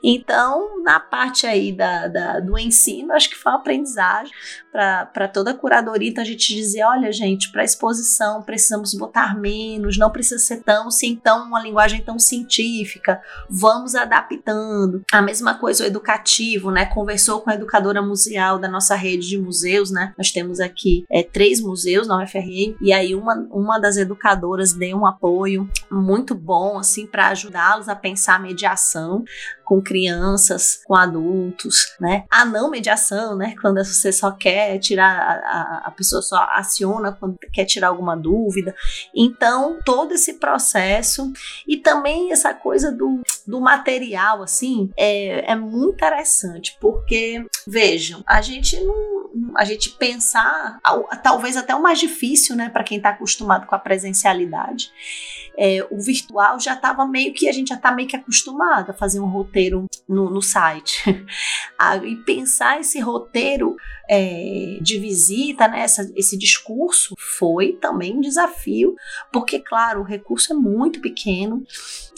Então, 0.03 0.81
na 0.83 0.99
parte 0.99 1.45
aí 1.47 1.71
da, 1.71 2.07
da 2.07 2.39
do 2.39 2.57
ensino, 2.57 3.13
acho 3.13 3.29
que 3.29 3.35
foi 3.35 3.51
uma 3.51 3.59
aprendizagem 3.59 4.33
para 4.75 5.27
toda 5.29 5.51
a 5.51 5.53
curadoria. 5.53 6.09
Então, 6.09 6.21
a 6.21 6.27
gente 6.27 6.53
dizia: 6.53 6.89
olha, 6.89 7.11
gente, 7.11 7.49
para 7.51 7.63
exposição 7.63 8.41
precisamos 8.41 8.93
botar 8.93 9.39
menos, 9.39 9.97
não 9.97 10.11
precisa 10.11 10.39
ser 10.39 10.61
tão, 10.63 10.91
sim, 10.91 11.15
tão 11.15 11.47
uma 11.47 11.61
linguagem 11.61 12.01
tão 12.01 12.19
científica, 12.19 13.21
vamos 13.49 13.95
adaptando. 13.95 15.01
A 15.11 15.21
mesma 15.21 15.55
coisa 15.55 15.83
o 15.83 15.87
educativo, 15.87 16.71
né? 16.71 16.85
Conversou 16.85 17.41
com 17.41 17.49
a 17.49 17.55
educadora 17.55 18.01
museal 18.01 18.59
da 18.59 18.67
nossa 18.67 18.95
rede 18.95 19.29
de 19.29 19.37
museus, 19.37 19.91
né? 19.91 20.13
Nós 20.17 20.31
temos 20.31 20.59
aqui 20.59 21.05
é, 21.09 21.23
três 21.23 21.61
museus 21.61 22.07
na 22.07 22.21
UFRN, 22.21 22.75
e 22.81 22.91
aí 22.91 23.15
uma, 23.15 23.47
uma 23.51 23.79
das 23.79 23.95
educadoras 23.95 24.73
deu 24.73 24.97
um 24.97 25.05
apoio 25.05 25.69
muito 25.89 26.35
bom 26.35 26.77
assim 26.77 27.07
para 27.07 27.27
ajudá-los 27.27 27.87
a 27.87 27.95
pensar 27.95 28.35
a 28.35 28.39
mediação 28.39 29.23
com 29.65 29.81
crianças, 29.81 30.81
com 30.85 30.95
adultos, 30.95 31.95
né? 31.99 32.25
A 32.29 32.45
não 32.45 32.69
mediação, 32.69 33.35
né? 33.35 33.55
Quando 33.59 33.83
você 33.83 34.11
só 34.11 34.31
quer 34.31 34.64
tirar, 34.79 35.41
a, 35.43 35.83
a 35.85 35.91
pessoa 35.91 36.21
só 36.21 36.37
aciona 36.53 37.11
quando 37.11 37.37
quer 37.53 37.65
tirar 37.65 37.89
alguma 37.89 38.15
dúvida. 38.15 38.75
Então, 39.13 39.79
todo 39.85 40.13
esse 40.13 40.33
processo 40.33 41.31
e 41.67 41.77
também 41.77 42.31
essa 42.31 42.53
coisa 42.53 42.91
do, 42.91 43.21
do 43.45 43.61
material, 43.61 44.43
assim, 44.43 44.91
é, 44.97 45.51
é 45.51 45.55
muito 45.55 45.95
interessante, 45.95 46.77
porque, 46.79 47.45
vejam, 47.65 48.23
a 48.25 48.41
gente 48.41 48.79
não. 48.81 49.25
A 49.57 49.65
gente 49.65 49.89
pensar, 49.89 50.79
talvez 51.21 51.57
até 51.57 51.75
o 51.75 51.81
mais 51.81 51.99
difícil, 51.99 52.55
né, 52.55 52.69
para 52.69 52.83
quem 52.83 52.97
está 52.97 53.09
acostumado 53.09 53.65
com 53.65 53.75
a 53.75 53.79
presencialidade 53.79 54.91
é, 55.57 55.85
o 55.89 55.99
virtual 55.99 56.59
já 56.59 56.73
estava 56.73 57.05
meio 57.05 57.33
que 57.33 57.47
a 57.47 57.51
gente 57.51 57.69
já 57.69 57.75
está 57.75 57.91
meio 57.91 58.07
que 58.07 58.15
acostumado 58.15 58.91
a 58.91 58.93
fazer 58.93 59.19
um 59.19 59.27
roteiro 59.27 59.85
no, 60.07 60.29
no 60.29 60.41
site. 60.41 61.03
ah, 61.77 61.97
e 61.97 62.15
pensar 62.17 62.79
esse 62.79 62.99
roteiro 62.99 63.75
é, 64.09 64.77
de 64.81 64.99
visita, 64.99 65.67
né, 65.67 65.81
essa, 65.81 66.11
esse 66.15 66.37
discurso 66.37 67.15
foi 67.17 67.73
também 67.73 68.15
um 68.15 68.21
desafio, 68.21 68.95
porque, 69.31 69.59
claro, 69.59 70.01
o 70.01 70.05
recurso 70.05 70.53
é 70.53 70.55
muito 70.55 71.01
pequeno 71.01 71.63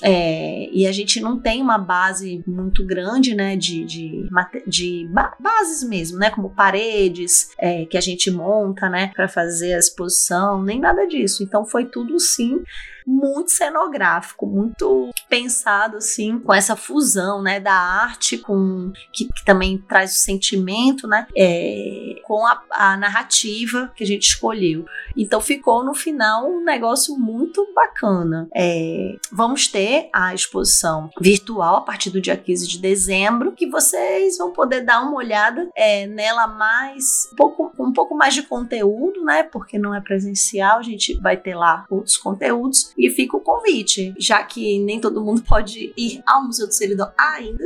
é, 0.04 0.70
e 0.72 0.86
a 0.86 0.92
gente 0.92 1.20
não 1.20 1.40
tem 1.40 1.62
uma 1.62 1.78
base 1.78 2.44
muito 2.46 2.86
grande 2.86 3.34
né, 3.34 3.56
de, 3.56 3.84
de, 3.84 4.30
de 4.66 5.08
ba 5.12 5.36
bases 5.40 5.84
mesmo, 5.84 6.20
né, 6.20 6.30
como 6.30 6.50
paredes 6.50 7.50
é, 7.58 7.86
que 7.86 7.98
a 7.98 8.02
gente 8.02 8.30
monta 8.30 8.90
né, 8.90 9.12
para 9.16 9.28
fazer 9.28 9.74
a 9.74 9.80
exposição, 9.80 10.62
nem 10.62 10.80
nada 10.80 11.08
disso. 11.08 11.44
Então 11.44 11.66
foi 11.66 11.86
tudo 11.86 12.20
sim 12.20 12.62
muito 13.08 13.52
cenográfico, 13.52 14.46
muito 14.46 15.10
pensado 15.30 15.96
assim 15.96 16.38
com 16.40 16.54
essa 16.54 16.76
fusão, 16.76 17.42
né, 17.42 17.58
da 17.58 17.74
arte 17.74 18.38
com 18.38 18.92
que, 19.14 19.30
que 19.30 19.46
também 19.46 19.78
traz 19.78 20.12
o 20.12 20.20
sentimento, 20.20 21.08
né, 21.08 21.26
é, 21.36 22.16
com 22.24 22.46
a, 22.46 22.62
a, 22.70 22.98
narrativa 22.98 23.92
que 23.96 24.04
a 24.04 24.08
gente 24.08 24.24
escolheu. 24.24 24.86
Então 25.16 25.40
ficou 25.40 25.86
no 25.86 25.94
final 25.94 26.52
um 26.52 26.64
negócio 26.66 27.18
muito 27.18 27.66
bacana. 27.74 28.50
É, 28.54 29.16
vamos 29.32 29.68
ter 29.70 29.87
a 30.14 30.34
exposição 30.34 31.10
virtual 31.20 31.78
a 31.78 31.82
partir 31.82 32.10
do 32.10 32.22
dia 32.22 32.38
15 32.38 32.68
de 32.68 32.80
dezembro, 32.80 33.52
que 33.52 33.68
vocês 33.68 34.38
vão 34.38 34.52
poder 34.52 34.82
dar 34.82 35.02
uma 35.02 35.16
olhada 35.16 35.70
é, 35.76 36.08
nela 36.08 36.48
mais 36.48 37.30
um 37.32 37.36
pouco, 37.36 37.74
um 37.80 37.94
pouco 37.94 38.16
mais 38.16 38.34
de 38.34 38.44
conteúdo, 38.44 39.24
né, 39.24 39.44
porque 39.44 39.78
não 39.78 39.94
é 39.94 40.02
presencial, 40.02 40.80
a 40.80 40.84
gente 40.84 41.14
vai 41.22 41.38
ter 41.38 41.56
lá 41.56 41.86
outros 41.90 42.18
conteúdos 42.18 42.92
e 42.98 43.10
fica 43.10 43.38
o 43.38 43.42
convite, 43.42 44.14
já 44.18 44.44
que 44.44 44.80
nem 44.80 45.00
todo 45.00 45.24
mundo 45.24 45.42
pode 45.48 45.94
ir 45.96 46.22
ao 46.26 46.46
Museu 46.46 46.68
do 46.68 46.74
Seridó 46.74 47.12
ainda. 47.18 47.64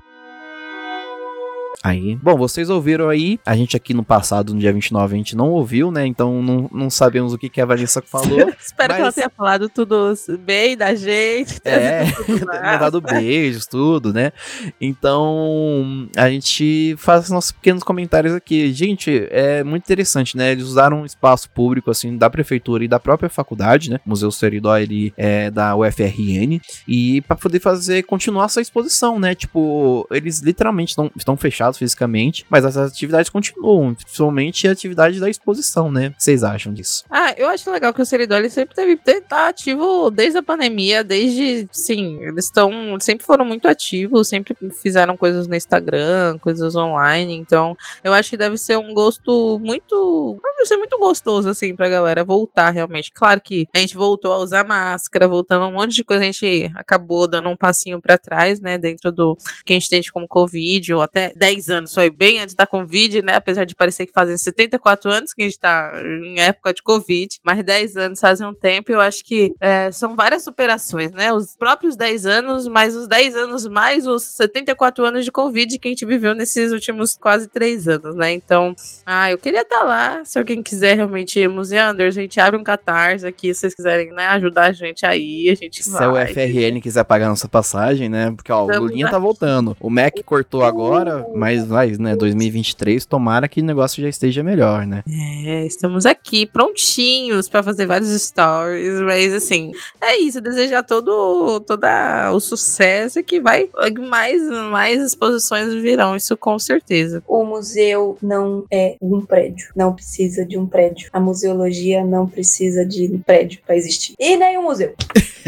Aí, 1.84 2.15
bom, 2.15 2.38
vocês 2.38 2.69
ouviram 2.69 3.09
aí, 3.09 3.38
a 3.45 3.57
gente 3.57 3.75
aqui 3.75 3.93
no 3.93 4.05
passado, 4.05 4.53
no 4.53 4.59
dia 4.59 4.71
29, 4.71 5.13
a 5.13 5.17
gente 5.17 5.36
não 5.36 5.49
ouviu, 5.49 5.91
né? 5.91 6.07
Então 6.07 6.41
não, 6.41 6.69
não 6.71 6.89
sabemos 6.89 7.34
o 7.34 7.38
que, 7.38 7.49
que 7.49 7.59
a 7.59 7.65
Vanessa 7.65 8.01
falou. 8.01 8.49
Espero 8.57 8.93
mas... 8.93 8.95
que 8.95 9.01
ela 9.01 9.11
tenha 9.11 9.29
falado 9.29 9.67
tudo 9.67 10.13
bem 10.39 10.77
da 10.77 10.95
gente. 10.95 11.59
É, 11.65 12.05
mandado 12.47 13.01
beijos, 13.01 13.65
tudo, 13.65 14.13
né? 14.13 14.31
Então 14.79 16.07
a 16.15 16.29
gente 16.29 16.95
faz 16.97 17.29
nossos 17.29 17.51
pequenos 17.51 17.84
comentários 17.84 18.34
aqui. 18.34 18.71
Gente, 18.71 19.27
é 19.29 19.61
muito 19.61 19.84
interessante, 19.84 20.38
né? 20.38 20.53
Eles 20.53 20.63
usaram 20.63 21.01
um 21.01 21.05
espaço 21.05 21.49
público, 21.49 21.91
assim, 21.91 22.17
da 22.17 22.29
prefeitura 22.29 22.86
e 22.86 22.88
da 22.88 22.99
própria 22.99 23.29
faculdade, 23.29 23.89
né? 23.89 23.99
O 24.05 24.09
Museu 24.09 24.31
Seridó, 24.31 24.77
ele 24.77 25.13
é 25.17 25.51
da 25.51 25.75
UFRN. 25.75 26.61
E 26.88 27.19
para 27.23 27.36
poder 27.36 27.59
fazer, 27.59 28.03
continuar 28.03 28.45
essa 28.45 28.61
exposição, 28.61 29.19
né? 29.19 29.36
Tipo, 29.36 30.07
eles 30.09 30.39
literalmente 30.39 30.91
estão, 30.91 31.11
estão 31.17 31.36
fechados 31.36 31.72
fisicamente, 31.78 32.45
mas 32.49 32.65
as 32.65 32.78
atividades 32.78 33.30
continuam, 33.30 33.93
principalmente 33.95 34.67
a 34.67 34.71
atividade 34.71 35.19
da 35.19 35.30
exposição, 35.30 35.91
né? 35.91 36.07
O 36.07 36.11
que 36.11 36.24
vocês 36.24 36.43
acham 36.43 36.74
disso? 36.74 37.03
Ah, 37.09 37.34
eu 37.38 37.47
acho 37.49 37.69
legal 37.71 37.93
que 37.93 38.01
o 38.01 38.05
Seridó 38.05 38.36
ele 38.36 38.49
sempre 38.49 38.76
teve 38.76 38.97
tá 39.21 39.49
ativo 39.49 40.09
desde 40.09 40.38
a 40.38 40.43
pandemia, 40.43 41.03
desde, 41.03 41.67
sim, 41.71 42.19
eles 42.21 42.45
estão 42.45 42.71
sempre 42.99 43.26
foram 43.26 43.45
muito 43.45 43.67
ativos, 43.67 44.28
sempre 44.28 44.55
fizeram 44.82 45.17
coisas 45.17 45.47
no 45.47 45.55
Instagram, 45.55 46.38
coisas 46.39 46.76
online, 46.76 47.36
então 47.36 47.76
eu 48.03 48.13
acho 48.13 48.30
que 48.30 48.38
deve 48.38 48.57
ser 48.57 48.78
um 48.78 48.93
gosto 48.93 49.59
muito, 49.59 50.39
deve 50.55 50.65
ser 50.65 50.78
muito 50.78 50.97
gostoso 50.97 51.49
assim 51.49 51.76
pra 51.76 51.89
galera 51.89 52.24
voltar 52.24 52.69
realmente. 52.71 53.11
Claro 53.11 53.41
que 53.41 53.67
a 53.74 53.80
gente 53.80 53.95
voltou 53.95 54.32
a 54.32 54.38
usar 54.38 54.65
máscara, 54.65 55.28
voltando 55.28 55.65
um 55.65 55.74
monte 55.74 55.95
de 55.95 56.03
coisa, 56.03 56.24
a 56.24 56.26
gente 56.26 56.71
acabou 56.76 57.28
dando 57.28 57.49
um 57.49 57.57
passinho 57.57 58.01
para 58.01 58.17
trás, 58.17 58.59
né, 58.59 58.78
dentro 58.78 59.11
do 59.11 59.38
que 59.65 59.74
a 59.74 59.76
gente 59.76 59.89
tem 59.89 60.01
como 60.11 60.28
Covid 60.28 60.93
ou 60.93 61.01
até 61.01 61.32
10 61.36 61.62
10 61.64 61.70
anos, 61.70 61.93
foi 61.93 62.09
bem 62.09 62.39
antes 62.39 62.55
da 62.55 62.68
Covid, 62.68 63.22
né? 63.22 63.36
Apesar 63.36 63.66
de 63.66 63.76
parecer 63.76 64.05
que 64.05 64.14
fazem 64.14 64.38
74 64.38 65.09
anos 65.09 65.34
que 65.34 65.41
a 65.41 65.45
gente 65.45 65.59
tá 65.59 65.93
em 66.24 66.39
época 66.39 66.74
de 66.74 66.82
Covid, 66.82 67.39
mas 67.43 67.64
10 67.64 67.97
anos 67.97 68.20
fazem 68.20 68.45
um 68.45 68.53
tempo, 68.53 68.91
eu 68.91 68.99
acho 68.99 69.24
que 69.24 69.53
é, 69.59 69.91
são 69.91 70.16
várias 70.16 70.43
superações, 70.43 71.11
né? 71.11 71.32
Os 71.34 71.55
próprios 71.55 71.95
10 71.95 72.26
anos, 72.26 72.68
mais 72.68 72.95
os 72.95 73.07
10 73.07 73.36
anos, 73.36 73.68
mais 73.68 74.07
os 74.07 74.24
74 74.24 75.05
anos 75.05 75.26
de 75.26 75.32
Covid 75.32 75.80
que 75.80 75.88
a 75.88 75.91
gente 75.91 76.05
viveu 76.05 76.34
nesses 76.34 76.72
últimos 76.72 77.16
quase 77.18 77.47
3 77.47 77.88
anos, 77.88 78.16
né? 78.16 78.32
Então, 78.32 78.76
ah, 79.05 79.32
eu 79.32 79.38
queria 79.38 79.61
estar 79.61 79.80
tá 79.80 79.84
lá, 79.84 80.26
se 80.26 80.38
alguém 80.38 80.61
quiser 80.61 80.95
realmente 80.95 81.39
ir, 81.39 81.47
Museander, 81.47 82.07
a 82.07 82.11
gente 82.11 82.39
abre 82.39 82.59
um 82.59 82.64
catarse 82.64 83.26
aqui, 83.26 83.53
se 83.53 83.61
vocês 83.61 83.76
quiserem, 83.76 84.11
né, 84.11 84.28
ajudar 84.28 84.66
a 84.66 84.72
gente 84.72 85.05
aí, 85.05 85.49
a 85.49 85.55
gente 85.55 85.84
se 85.84 85.91
vai. 85.91 86.28
Se 86.28 86.32
o 86.32 86.34
FRN 86.34 86.82
quiser 86.82 87.03
pagar 87.03 87.30
nossa 87.30 87.47
passagem, 87.47 88.09
né? 88.09 88.32
Porque, 88.32 88.51
ó, 88.51 88.66
o 88.66 88.80
Lulinha 88.80 89.09
tá 89.09 89.20
voltando. 89.20 89.76
O 89.80 89.89
Mac 89.89 90.14
cortou 90.26 90.64
agora, 90.64 91.26
mas 91.34 91.52
vai, 91.59 91.91
né? 91.91 92.15
2023, 92.15 93.05
tomara 93.05 93.47
que 93.47 93.61
o 93.61 93.63
negócio 93.63 94.01
já 94.01 94.09
esteja 94.09 94.43
melhor, 94.43 94.85
né? 94.85 95.03
É, 95.45 95.65
estamos 95.65 96.05
aqui 96.05 96.45
prontinhos 96.45 97.49
para 97.49 97.63
fazer 97.63 97.85
vários 97.85 98.09
stories, 98.21 99.01
mas 99.01 99.33
assim, 99.33 99.71
é 100.01 100.17
isso, 100.17 100.41
desejar 100.41 100.83
todo, 100.83 101.59
toda 101.61 102.31
o 102.31 102.39
sucesso 102.39 103.23
que 103.23 103.39
vai 103.39 103.69
mais 104.07 104.41
mais 104.69 105.01
exposições 105.01 105.73
virão, 105.73 106.15
isso 106.15 106.35
com 106.37 106.57
certeza. 106.57 107.23
O 107.27 107.43
museu 107.43 108.17
não 108.21 108.65
é 108.71 108.95
um 109.01 109.21
prédio, 109.21 109.69
não 109.75 109.93
precisa 109.93 110.45
de 110.45 110.57
um 110.57 110.65
prédio. 110.65 111.09
A 111.11 111.19
museologia 111.19 112.03
não 112.03 112.27
precisa 112.27 112.85
de 112.85 113.07
um 113.07 113.19
prédio 113.19 113.61
para 113.65 113.75
existir. 113.75 114.15
E 114.19 114.35
nem 114.37 114.57
um 114.57 114.63
museu. 114.63 114.93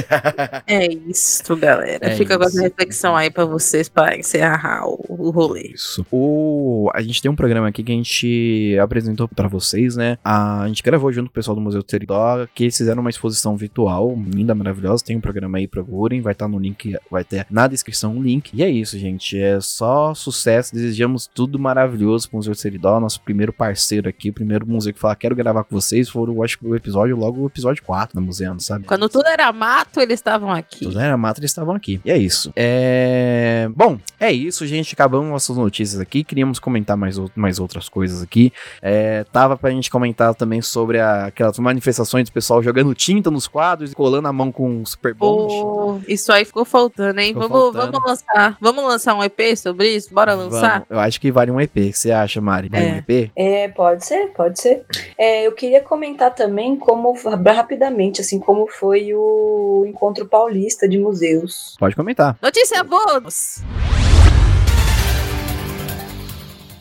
é 0.68 0.88
isso, 0.88 1.56
galera. 1.56 2.00
É 2.02 2.16
Fica 2.16 2.34
isso. 2.34 2.40
com 2.40 2.46
essa 2.46 2.62
reflexão 2.62 3.16
aí 3.16 3.30
para 3.30 3.46
vocês 3.46 3.90
para 3.90 4.18
encerrar 4.18 4.88
o, 4.88 5.04
o 5.08 5.30
rolê. 5.30 5.72
Isso. 5.74 5.85
O 6.12 6.90
a 6.94 7.02
gente 7.02 7.22
tem 7.22 7.30
um 7.30 7.36
programa 7.36 7.68
aqui 7.68 7.84
que 7.84 7.92
a 7.92 7.96
gente 7.96 8.78
apresentou 8.82 9.28
para 9.28 9.48
vocês, 9.48 9.96
né? 9.96 10.18
A, 10.24 10.66
gente 10.68 10.84
gravou 10.84 11.12
junto 11.12 11.28
com 11.28 11.32
o 11.32 11.34
pessoal 11.34 11.56
do 11.56 11.62
Museu 11.62 11.84
do 11.84 11.90
Seridó, 11.90 12.48
que 12.54 12.64
eles 12.64 12.78
fizeram 12.78 13.02
uma 13.02 13.10
exposição 13.10 13.56
virtual, 13.56 14.16
linda, 14.28 14.56
maravilhosa. 14.56 15.04
Tem 15.04 15.16
um 15.16 15.22
programa 15.22 15.58
aí, 15.58 15.68
procurem, 15.68 16.22
vai 16.22 16.34
estar 16.34 16.46
tá 16.46 16.50
no 16.50 16.60
link, 16.60 16.96
vai 17.10 17.24
ter 17.24 17.46
na 17.50 17.68
descrição 17.68 18.16
um 18.16 18.22
link. 18.22 18.52
E 18.54 18.64
é 18.64 18.70
isso, 18.70 18.98
gente. 18.98 19.40
É 19.40 19.60
só 19.62 20.14
sucesso. 20.14 20.74
Desejamos 20.74 21.28
tudo 21.28 21.60
maravilhoso 21.60 22.30
pro 22.30 22.38
Museu 22.38 22.54
do 22.54 22.58
Seridó, 22.58 23.00
nosso 23.00 23.22
primeiro 23.22 23.54
parceiro 23.54 24.10
aqui, 24.10 24.32
primeiro 24.32 24.68
museu 24.68 24.94
que 24.94 25.00
fala, 25.00 25.16
quero 25.16 25.36
gravar 25.36 25.64
com 25.64 25.76
vocês. 25.76 26.10
Foram, 26.10 26.42
acho 26.44 26.60
que 26.60 26.66
o 26.66 26.76
episódio, 26.76 27.16
logo 27.16 27.42
o 27.42 27.48
episódio 27.48 27.84
4 27.84 28.16
da 28.16 28.22
Museano, 28.22 28.60
sabe? 28.60 28.86
Quando 28.86 29.08
tudo 29.10 29.28
era 29.28 29.52
mato, 29.52 30.00
eles 30.00 30.20
estavam 30.20 30.52
aqui. 30.52 30.86
Tudo 30.86 31.00
era 31.00 31.16
mato, 31.18 31.40
eles 31.40 31.52
estavam 31.52 31.76
aqui. 31.76 32.00
E 32.04 32.12
é 32.12 32.18
isso. 32.18 32.52
É. 32.56 33.70
Bom, 33.76 33.98
é 34.20 34.32
isso, 34.32 34.66
gente. 34.66 34.94
Acabamos 34.94 35.30
nossas 35.30 35.56
notícias 35.58 35.75
aqui 36.00 36.24
queríamos 36.24 36.60
comentar 36.60 36.96
mais, 36.96 37.18
mais 37.36 37.60
outras 37.60 37.90
coisas 37.90 38.22
aqui. 38.22 38.52
É, 38.82 39.24
tava 39.32 39.58
pra 39.58 39.70
gente 39.72 39.90
comentar 39.90 40.34
também 40.36 40.62
sobre 40.62 41.00
a, 41.00 41.26
aquelas 41.26 41.58
manifestações 41.60 42.30
do 42.30 42.32
pessoal 42.32 42.62
jogando 42.64 42.94
tinta 42.94 43.30
nos 43.30 43.48
quadros 43.48 43.92
e 43.92 43.96
colando 43.96 44.28
a 44.28 44.34
mão 44.34 44.52
com 44.52 44.86
super 44.86 45.14
bond. 45.14 45.54
Pô, 45.54 46.00
isso 46.08 46.32
aí 46.32 46.46
ficou 46.46 46.66
faltando, 46.66 47.20
hein? 47.20 47.34
Ficou 47.34 47.50
Vamos, 47.50 47.74
faltando. 47.74 47.92
vamos 47.92 48.10
lançar. 48.10 48.58
Vamos 48.62 48.84
lançar 48.84 49.16
um 49.16 49.24
EP 49.24 49.56
sobre 49.58 49.90
isso? 49.96 50.14
Bora 50.14 50.34
lançar? 50.34 50.72
Vamos. 50.74 50.88
Eu 50.90 51.00
acho 51.00 51.20
que 51.20 51.32
vale 51.32 51.52
um 51.52 51.60
EP. 51.60 51.72
O 51.72 51.82
que 51.92 51.94
você 51.94 52.12
acha, 52.12 52.40
Mari? 52.42 52.70
Vale 52.70 52.86
É. 52.86 52.92
um 52.94 52.98
EP? 52.98 53.32
É, 53.36 53.68
pode 53.70 54.06
ser, 54.06 54.28
pode 54.34 54.60
ser. 54.60 54.86
É, 55.18 55.46
eu 55.46 55.52
queria 55.52 55.82
comentar 55.82 56.34
também 56.34 56.76
como, 56.76 57.14
rapidamente, 57.56 58.22
assim, 58.22 58.40
como 58.40 58.68
foi 58.68 59.14
o 59.14 59.86
Encontro 59.88 60.26
Paulista 60.26 60.88
de 60.88 60.98
Museus. 60.98 61.76
Pode 61.80 61.96
comentar. 61.96 62.38
Notícia 62.42 62.84
bônus! 62.84 64.05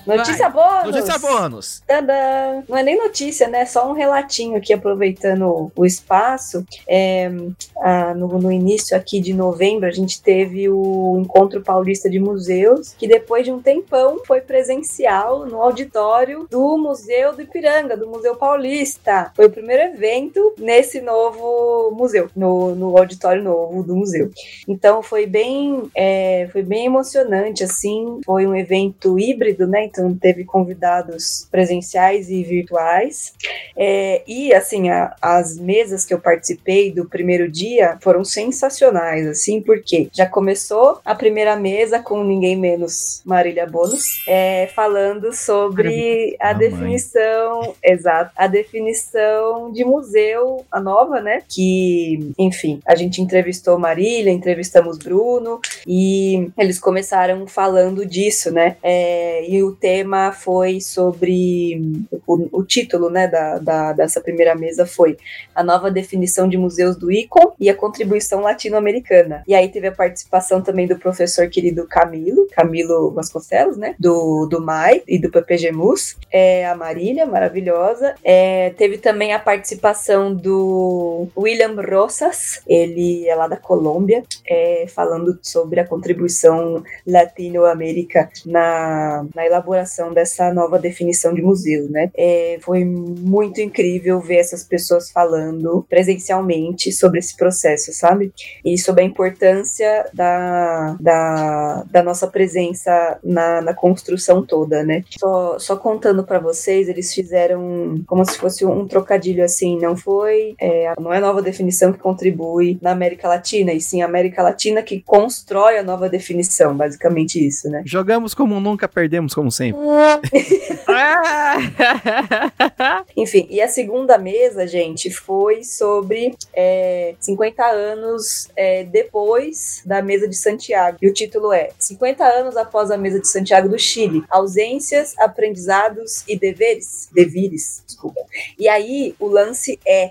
Notícia 0.06 0.48
boa! 0.50 0.84
Notícia 0.84 1.18
bônus. 1.18 1.82
Tadã! 1.86 2.62
Não 2.68 2.76
é 2.76 2.82
nem 2.82 2.98
notícia, 2.98 3.48
né? 3.48 3.64
Só 3.64 3.90
um 3.90 3.94
relatinho 3.94 4.56
aqui, 4.56 4.72
aproveitando 4.72 5.72
o 5.74 5.86
espaço. 5.86 6.64
É, 6.86 7.30
ah, 7.78 8.14
no, 8.14 8.28
no 8.38 8.52
início 8.52 8.96
aqui 8.96 9.20
de 9.20 9.32
novembro, 9.32 9.88
a 9.88 9.92
gente 9.92 10.20
teve 10.20 10.68
o 10.68 11.18
Encontro 11.20 11.62
Paulista 11.62 12.10
de 12.10 12.18
Museus, 12.18 12.94
que 12.98 13.08
depois 13.08 13.44
de 13.44 13.52
um 13.52 13.60
tempão 13.60 14.20
foi 14.26 14.40
presencial 14.40 15.46
no 15.46 15.62
auditório 15.62 16.46
do 16.50 16.76
Museu 16.76 17.34
do 17.34 17.42
Ipiranga, 17.42 17.96
do 17.96 18.06
Museu 18.06 18.36
Paulista. 18.36 19.32
Foi 19.34 19.46
o 19.46 19.50
primeiro 19.50 19.94
evento 19.94 20.54
nesse 20.58 21.00
novo 21.00 21.90
museu, 21.92 22.28
no, 22.36 22.74
no 22.74 22.98
auditório 22.98 23.42
novo 23.42 23.82
do 23.82 23.96
museu. 23.96 24.30
Então 24.68 25.02
foi 25.02 25.26
bem, 25.26 25.90
é, 25.94 26.48
foi 26.52 26.62
bem 26.62 26.86
emocionante, 26.86 27.64
assim. 27.64 28.20
Foi 28.24 28.46
um 28.46 28.54
evento 28.54 29.18
híbrido, 29.18 29.66
né? 29.66 29.84
Então 29.94 30.12
teve 30.12 30.44
convidados 30.44 31.46
presenciais 31.52 32.28
e 32.28 32.42
virtuais. 32.42 33.32
É, 33.76 34.22
e 34.26 34.52
assim, 34.52 34.88
a- 34.90 35.14
as 35.22 35.56
mesas 35.56 36.04
que 36.04 36.12
eu 36.12 36.18
participei 36.18 36.90
do 36.90 37.04
primeiro 37.08 37.48
dia 37.48 37.96
foram 38.00 38.24
sensacionais, 38.24 39.24
assim, 39.26 39.60
porque 39.60 40.08
já 40.12 40.26
começou 40.26 41.00
a 41.04 41.14
primeira 41.14 41.54
mesa 41.54 42.00
com 42.00 42.24
ninguém 42.24 42.56
menos 42.56 43.22
Marília 43.24 43.66
Bônus, 43.66 44.24
é, 44.26 44.68
falando 44.74 45.32
sobre 45.32 46.36
a 46.40 46.52
definição, 46.52 47.74
exato, 47.82 48.32
a 48.36 48.48
definição 48.48 49.70
de 49.72 49.84
museu, 49.84 50.64
a 50.72 50.80
nova, 50.80 51.20
né? 51.20 51.42
Que, 51.48 52.32
enfim, 52.36 52.80
a 52.84 52.96
gente 52.96 53.20
entrevistou 53.22 53.78
Marília, 53.78 54.32
entrevistamos 54.32 54.98
Bruno, 54.98 55.60
e 55.86 56.50
eles 56.58 56.80
começaram 56.80 57.46
falando 57.46 58.04
disso, 58.04 58.50
né? 58.50 58.76
É, 58.82 59.48
e 59.48 59.62
o 59.62 59.72
tema 59.84 60.32
foi 60.32 60.80
sobre. 60.80 62.06
O, 62.26 62.60
o 62.60 62.64
título 62.64 63.10
né, 63.10 63.28
da, 63.28 63.58
da- 63.58 63.92
dessa 63.92 64.18
primeira 64.18 64.54
mesa 64.54 64.86
foi 64.86 65.18
A 65.54 65.62
Nova 65.62 65.90
Definição 65.90 66.48
de 66.48 66.56
Museus 66.56 66.96
do 66.96 67.12
ICOM 67.12 67.52
e 67.60 67.68
a 67.68 67.74
Contribuição 67.74 68.40
Latino-Americana. 68.40 69.42
E 69.46 69.54
aí 69.54 69.68
teve 69.68 69.88
a 69.88 69.92
participação 69.92 70.62
também 70.62 70.86
do 70.86 70.96
professor 70.98 71.50
querido 71.50 71.86
Camilo, 71.86 72.48
Camilo 72.52 73.10
Vasconcelos, 73.10 73.76
né? 73.76 73.94
Do, 73.98 74.46
do 74.46 74.58
MAI 74.58 75.02
e 75.06 75.18
do 75.18 75.30
PPG 75.30 75.70
MUS. 75.72 76.16
É, 76.32 76.66
a 76.66 76.74
Marília, 76.74 77.26
maravilhosa. 77.26 78.14
É, 78.24 78.70
teve 78.78 78.96
também 78.96 79.34
a 79.34 79.38
participação 79.38 80.34
do 80.34 81.26
William 81.36 81.76
Rosas, 81.82 82.62
ele 82.66 83.28
é 83.28 83.34
lá 83.34 83.46
da 83.46 83.58
Colômbia, 83.58 84.22
é, 84.48 84.86
falando 84.88 85.38
sobre 85.42 85.78
a 85.78 85.86
contribuição 85.86 86.82
Latinoamérica 87.06 88.30
na, 88.46 89.26
na 89.34 89.44
elaboração 89.44 89.73
dessa 90.12 90.52
nova 90.52 90.78
definição 90.78 91.34
de 91.34 91.42
museu, 91.42 91.88
né? 91.88 92.10
É, 92.16 92.58
foi 92.60 92.84
muito 92.84 93.60
incrível 93.60 94.20
ver 94.20 94.36
essas 94.36 94.62
pessoas 94.62 95.10
falando 95.10 95.84
presencialmente 95.88 96.92
sobre 96.92 97.18
esse 97.18 97.36
processo, 97.36 97.92
sabe? 97.92 98.32
E 98.64 98.78
sobre 98.78 99.02
a 99.02 99.06
importância 99.06 100.06
da, 100.12 100.96
da, 101.00 101.84
da 101.90 102.02
nossa 102.02 102.26
presença 102.26 103.18
na, 103.22 103.60
na 103.60 103.74
construção 103.74 104.44
toda, 104.44 104.82
né? 104.82 105.04
Só, 105.18 105.58
só 105.58 105.76
contando 105.76 106.24
para 106.24 106.38
vocês, 106.38 106.88
eles 106.88 107.12
fizeram 107.12 108.02
como 108.06 108.24
se 108.24 108.38
fosse 108.38 108.64
um 108.64 108.86
trocadilho 108.86 109.44
assim, 109.44 109.78
não 109.78 109.96
foi, 109.96 110.54
é, 110.60 110.92
não 111.00 111.12
é 111.12 111.20
nova 111.20 111.42
definição 111.42 111.92
que 111.92 111.98
contribui 111.98 112.78
na 112.80 112.90
América 112.90 113.28
Latina, 113.28 113.72
e 113.72 113.80
sim 113.80 114.02
a 114.02 114.06
América 114.06 114.42
Latina 114.42 114.82
que 114.82 115.00
constrói 115.00 115.78
a 115.78 115.82
nova 115.82 116.08
definição, 116.08 116.76
basicamente 116.76 117.44
isso, 117.44 117.68
né? 117.68 117.82
Jogamos 117.84 118.34
como 118.34 118.60
nunca, 118.60 118.88
perdemos 118.88 119.34
como 119.34 119.50
sempre. 119.50 119.63
Enfim, 123.16 123.46
e 123.50 123.60
a 123.60 123.68
segunda 123.68 124.18
mesa, 124.18 124.66
gente, 124.66 125.10
foi 125.10 125.64
sobre 125.64 126.34
é, 126.52 127.14
50 127.20 127.64
anos 127.64 128.48
é, 128.56 128.84
depois 128.84 129.82
da 129.84 130.02
mesa 130.02 130.28
de 130.28 130.36
Santiago. 130.36 130.98
E 131.00 131.08
o 131.08 131.12
título 131.12 131.52
é 131.52 131.70
50 131.78 132.24
anos 132.24 132.56
após 132.56 132.90
a 132.90 132.96
mesa 132.96 133.20
de 133.20 133.28
Santiago 133.28 133.68
do 133.68 133.78
Chile. 133.78 134.24
Ausências, 134.30 135.16
aprendizados 135.18 136.24
e 136.28 136.38
deveres. 136.38 137.08
Devires, 137.12 137.82
desculpa. 137.86 138.20
E 138.58 138.68
aí, 138.68 139.14
o 139.18 139.26
lance 139.26 139.78
é 139.86 140.10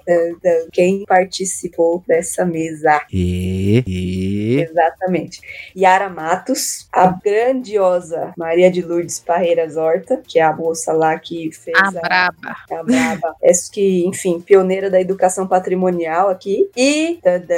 quem 0.72 1.06
participou 1.06 2.04
dessa 2.08 2.46
mesa. 2.46 3.02
E, 3.12 3.84
e... 3.86 4.62
Exatamente. 4.62 5.42
Yara 5.76 6.10
Matos, 6.10 6.88
a 6.92 7.08
grandiosa 7.08 8.34
Maria 8.38 8.72
de 8.72 8.82
Lourdes 8.82 9.20
Parreiras 9.44 9.76
Horta, 9.76 10.22
que 10.26 10.40
é 10.40 10.42
a 10.42 10.54
moça 10.54 10.94
lá 10.94 11.20
que 11.20 11.52
fez 11.52 11.78
A 11.78 11.90
a, 11.90 11.92
braba. 11.92 12.56
a 12.72 12.84
braba. 12.84 13.36
Essa 13.44 13.70
que, 13.72 14.06
enfim, 14.06 14.40
pioneira 14.40 14.90
da 14.90 15.02
educação 15.02 15.46
patrimonial 15.46 16.30
aqui. 16.30 16.70
E, 16.76 17.20
tadã, 17.22 17.54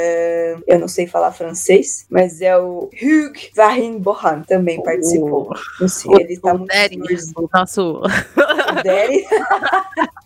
eu 0.66 0.80
não 0.80 0.88
sei 0.88 1.06
falar 1.06 1.30
francês, 1.30 2.04
mas 2.10 2.40
é 2.40 2.58
o 2.58 2.90
Hugh 2.92 3.50
Varin 3.54 3.98
Bohan 3.98 4.42
também 4.42 4.82
participou. 4.82 5.50
Não 5.80 5.88
sei, 5.88 6.10
ele 6.18 6.40
tá 6.40 6.52
o 6.52 6.58
muito 6.58 6.72
Daddy, 6.72 6.98
nosso 7.52 8.02
O 8.02 8.82
Daddy. 8.82 9.24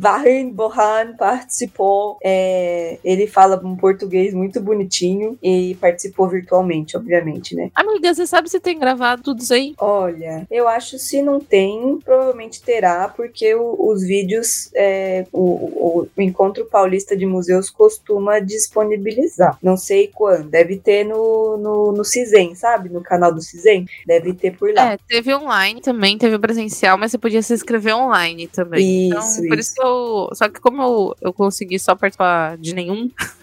Varin 0.00 0.50
Bohan 0.50 1.14
participou. 1.18 2.18
é, 2.22 2.98
ele 3.04 3.26
fala 3.26 3.60
um 3.64 3.76
português 3.76 4.32
muito 4.34 4.60
bonitinho 4.60 5.38
e 5.42 5.76
participou 5.80 6.28
virtualmente, 6.28 6.96
obviamente, 6.96 7.54
né? 7.54 7.70
Amiga, 7.74 8.12
você 8.14 8.26
sabe 8.26 8.48
se 8.48 8.60
tem 8.60 8.78
gravado 8.78 9.22
tudo 9.22 9.40
isso 9.40 9.54
aí? 9.54 9.74
Olha, 9.78 10.46
eu 10.50 10.68
acho 10.68 10.98
se 10.98 11.22
não 11.22 11.40
tem, 11.40 11.98
provavelmente 12.04 12.62
terá, 12.62 13.08
porque 13.08 13.54
o- 13.54 13.76
os 13.90 14.02
vídeos, 14.02 14.70
é, 14.74 15.26
o, 15.32 15.40
o- 15.42 16.08
o 16.16 16.22
Encontro 16.22 16.64
Paulista 16.66 17.16
de 17.16 17.26
Museus 17.26 17.70
costuma 17.70 18.38
disponibilizar. 18.40 19.58
Não 19.62 19.76
sei 19.76 20.08
quando, 20.12 20.48
deve 20.48 20.76
ter 20.76 21.04
no, 21.04 21.56
no, 21.56 21.92
no 21.92 22.04
Cisen, 22.04 22.54
sabe? 22.54 22.88
No 22.88 23.02
canal 23.02 23.32
do 23.32 23.40
Cisen, 23.40 23.86
deve 24.06 24.32
ter 24.34 24.56
por 24.56 24.72
lá. 24.72 24.92
É, 24.92 24.98
teve 25.08 25.34
online 25.34 25.80
também, 25.80 26.16
teve 26.18 26.38
presencial, 26.38 26.96
mas 26.98 27.10
você 27.10 27.18
podia 27.18 27.42
se 27.42 27.54
inscrever 27.54 27.94
online 27.94 28.46
também. 28.48 28.80
Isso, 29.08 29.38
então, 29.38 29.48
por 29.48 29.58
isso 29.58 29.74
que 29.74 29.82
eu. 29.82 30.30
Só 30.34 30.48
que 30.48 30.60
como 30.60 30.82
eu, 30.82 31.16
eu 31.22 31.32
consegui 31.32 31.78
só 31.78 31.94
participar 31.94 32.56
de 32.58 32.74
nenhum, 32.74 33.10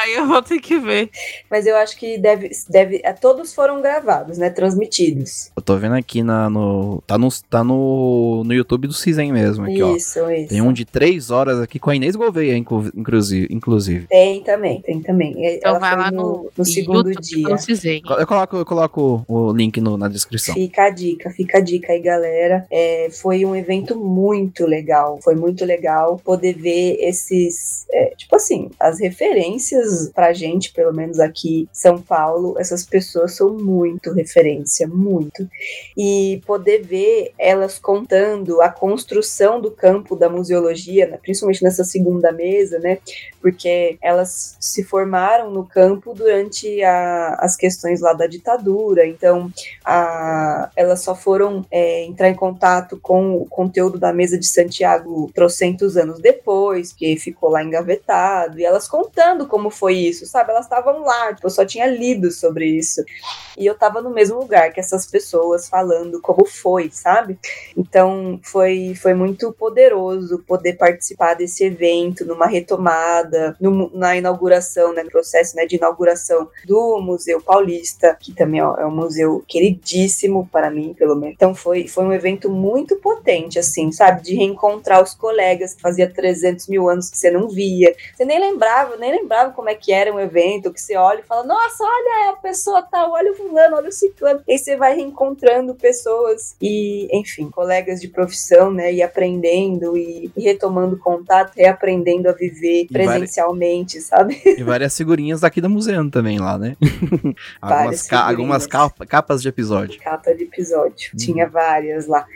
aí 0.00 0.14
eu 0.14 0.26
vou 0.26 0.42
ter 0.42 0.60
que 0.60 0.78
ver. 0.78 1.10
Mas 1.50 1.66
eu 1.66 1.76
acho 1.76 1.96
que 1.98 2.18
deve, 2.18 2.50
deve, 2.68 3.00
é, 3.04 3.12
todos 3.12 3.54
foram 3.54 3.80
gravados, 3.80 4.38
né? 4.38 4.50
Transmitidos. 4.50 5.50
Eu 5.56 5.62
tô 5.62 5.76
vendo 5.76 5.94
aqui 5.94 6.22
na, 6.22 6.48
no. 6.50 7.02
Tá, 7.06 7.18
no, 7.18 7.28
tá 7.48 7.64
no, 7.64 8.42
no 8.44 8.52
YouTube 8.54 8.86
do 8.86 8.92
Cisen 8.92 9.32
mesmo, 9.32 9.64
aqui, 9.64 9.82
ó. 9.82 9.94
isso, 9.96 10.30
isso. 10.30 10.48
Tem 10.48 10.60
um 10.62 10.72
de 10.72 10.84
três 10.84 11.30
horas 11.30 11.60
aqui 11.60 11.78
com 11.78 11.90
a 11.90 11.96
Inês 11.96 12.16
Gouveia, 12.16 12.56
inclu- 12.56 12.90
inclusive. 12.94 13.48
inclusive. 13.50 14.06
Tem 14.06 14.42
também, 14.42 14.80
tem 14.82 15.00
também. 15.00 15.34
É, 15.44 15.56
Então 15.56 15.70
Ela 15.70 15.78
vai 15.78 15.92
foi 15.94 16.02
lá 16.02 16.10
no, 16.10 16.22
no, 16.22 16.50
no 16.56 16.64
segundo 16.64 17.08
YouTube, 17.10 17.22
dia. 17.26 17.48
no 17.48 17.58
Cisen. 17.58 18.02
Eu 18.18 18.26
coloco, 18.26 18.56
eu 18.56 18.66
coloco 18.66 19.24
o 19.28 19.52
link 19.52 19.80
no- 19.80 19.96
na 19.96 20.08
descrição. 20.08 20.54
Fica 20.54 20.84
a 20.84 20.90
dica, 20.90 21.30
fica 21.30 21.58
a 21.58 21.60
dica 21.60 21.92
aí, 21.92 22.00
galera. 22.00 22.66
É, 22.70 23.08
foi 23.10 23.44
um 23.44 23.54
evento 23.54 23.96
muito 23.96 24.27
legal. 24.66 25.18
Foi 25.22 25.34
muito 25.34 25.64
legal 25.64 26.20
poder 26.24 26.54
ver 26.54 26.96
esses. 27.00 27.86
é, 27.90 28.14
tipo 28.16 28.34
assim, 28.36 28.70
as 28.78 28.98
referências 29.00 30.10
pra 30.14 30.32
gente, 30.32 30.72
pelo 30.72 30.92
menos 30.92 31.18
aqui 31.20 31.68
São 31.72 32.00
Paulo, 32.00 32.54
essas 32.58 32.84
pessoas 32.84 33.34
são 33.34 33.50
muito 33.54 34.12
referência, 34.12 34.86
muito. 34.86 35.48
E 35.96 36.40
poder 36.46 36.82
ver 36.82 37.32
elas 37.38 37.78
contando 37.78 38.60
a 38.60 38.68
construção 38.70 39.60
do 39.60 39.70
campo 39.70 40.14
da 40.16 40.28
museologia, 40.28 41.06
né, 41.06 41.18
principalmente 41.20 41.62
nessa 41.62 41.84
segunda 41.84 42.30
mesa, 42.32 42.78
né? 42.78 42.98
Porque 43.40 43.98
elas 44.02 44.56
se 44.60 44.82
formaram 44.84 45.50
no 45.50 45.64
campo 45.64 46.14
durante 46.14 46.82
a- 46.82 47.36
as 47.40 47.56
questões 47.56 48.00
lá 48.00 48.12
da 48.12 48.26
ditadura, 48.26 49.06
então 49.06 49.50
a- 49.84 50.70
elas 50.76 51.00
só 51.00 51.14
foram 51.14 51.64
é, 51.70 52.04
entrar 52.04 52.28
em 52.28 52.34
contato 52.34 52.98
com 53.02 53.36
o 53.36 53.46
conteúdo 53.46 53.98
da 53.98 54.12
mesa 54.18 54.36
de 54.36 54.46
Santiago 54.46 55.30
trocentos 55.32 55.96
anos 55.96 56.18
depois, 56.18 56.92
que 56.92 57.16
ficou 57.16 57.50
lá 57.50 57.62
engavetado, 57.62 58.58
e 58.58 58.64
elas 58.64 58.88
contando 58.88 59.46
como 59.46 59.70
foi 59.70 59.94
isso, 59.94 60.26
sabe? 60.26 60.50
Elas 60.50 60.64
estavam 60.64 61.02
lá, 61.04 61.32
tipo, 61.32 61.46
eu 61.46 61.50
só 61.50 61.64
tinha 61.64 61.86
lido 61.86 62.32
sobre 62.32 62.66
isso. 62.66 63.04
E 63.56 63.64
eu 63.64 63.76
tava 63.76 64.02
no 64.02 64.10
mesmo 64.10 64.40
lugar 64.40 64.72
que 64.72 64.80
essas 64.80 65.06
pessoas 65.06 65.68
falando 65.68 66.20
como 66.20 66.44
foi, 66.44 66.90
sabe? 66.90 67.38
Então 67.76 68.40
foi, 68.42 68.94
foi 69.00 69.14
muito 69.14 69.52
poderoso 69.52 70.42
poder 70.46 70.74
participar 70.74 71.34
desse 71.34 71.64
evento, 71.64 72.24
numa 72.24 72.46
retomada, 72.46 73.56
no, 73.60 73.90
na 73.94 74.16
inauguração, 74.16 74.92
né, 74.92 75.04
no 75.04 75.10
processo 75.10 75.54
né, 75.54 75.64
de 75.64 75.76
inauguração 75.76 76.48
do 76.66 77.00
Museu 77.00 77.40
Paulista, 77.40 78.16
que 78.18 78.34
também 78.34 78.60
é 78.60 78.86
um 78.86 78.90
museu 78.90 79.44
queridíssimo 79.46 80.48
para 80.50 80.70
mim, 80.70 80.94
pelo 80.98 81.14
menos. 81.14 81.34
Então 81.36 81.54
foi, 81.54 81.86
foi 81.86 82.04
um 82.04 82.12
evento 82.12 82.50
muito 82.50 82.96
potente, 82.96 83.58
assim, 83.58 83.92
sabe? 83.92 84.07
De 84.10 84.34
reencontrar 84.34 85.02
os 85.02 85.14
colegas 85.14 85.74
que 85.74 85.80
fazia 85.82 86.08
300 86.08 86.66
mil 86.68 86.88
anos 86.88 87.10
que 87.10 87.16
você 87.18 87.30
não 87.30 87.48
via. 87.48 87.94
Você 88.16 88.24
nem 88.24 88.38
lembrava, 88.40 88.96
nem 88.96 89.10
lembrava 89.12 89.52
como 89.52 89.68
é 89.68 89.74
que 89.74 89.92
era 89.92 90.12
um 90.12 90.20
evento, 90.20 90.72
que 90.72 90.80
você 90.80 90.96
olha 90.96 91.20
e 91.20 91.22
fala, 91.22 91.44
nossa, 91.44 91.82
olha 91.84 92.30
a 92.30 92.36
pessoa 92.36 92.82
tal, 92.82 93.12
olha 93.12 93.32
o 93.32 93.34
fulano, 93.34 93.76
olha 93.76 93.88
o 93.88 93.92
ciclano. 93.92 94.40
E 94.46 94.52
aí 94.52 94.58
você 94.58 94.76
vai 94.76 94.94
reencontrando 94.94 95.74
pessoas 95.74 96.54
e, 96.60 97.08
enfim, 97.16 97.48
colegas 97.50 98.00
de 98.00 98.08
profissão, 98.08 98.70
né? 98.70 98.92
E 98.92 99.02
aprendendo 99.02 99.96
e, 99.96 100.30
e 100.36 100.42
retomando 100.42 100.96
contato, 100.98 101.52
reaprendendo 101.56 102.28
a 102.28 102.32
viver 102.32 102.82
E 102.84 102.88
presencialmente, 102.88 104.00
sabe? 104.00 104.40
E 104.58 104.62
várias 104.62 104.96
figurinhas 104.96 105.40
daqui 105.40 105.60
da 105.60 105.68
museu 105.68 106.10
também 106.10 106.38
lá, 106.38 106.58
né? 106.58 106.76
algumas 107.60 107.84
Várias 107.84 108.02
ca- 108.02 108.28
algumas 108.28 108.66
capa- 108.66 109.06
capas 109.06 109.42
de 109.42 109.48
episódio. 109.48 110.00
Capa 110.00 110.34
de 110.34 110.44
episódio. 110.44 111.10
Uhum. 111.12 111.18
Tinha 111.18 111.48
várias 111.48 112.06
lá. 112.06 112.26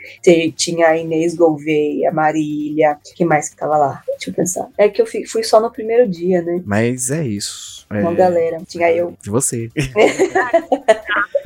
Tinha 0.55 0.87
a 0.87 0.97
Inês 0.97 1.35
Gouveia, 1.53 2.09
a 2.09 2.13
Marília. 2.13 2.97
que 3.15 3.23
mais 3.25 3.49
que 3.49 3.55
tava 3.55 3.77
lá? 3.77 4.01
Deixa 4.07 4.29
eu 4.29 4.33
pensar. 4.33 4.67
É 4.77 4.89
que 4.89 5.01
eu 5.01 5.05
fi- 5.05 5.25
fui 5.25 5.43
só 5.43 5.59
no 5.61 5.71
primeiro 5.71 6.07
dia, 6.09 6.41
né? 6.41 6.61
Mas 6.65 7.11
é 7.11 7.25
isso. 7.25 7.85
Uma 7.91 8.11
É, 8.11 8.15
galera. 8.15 8.57
Tinha 8.67 8.91
eu. 8.91 9.15
De 9.21 9.29
você. 9.29 9.69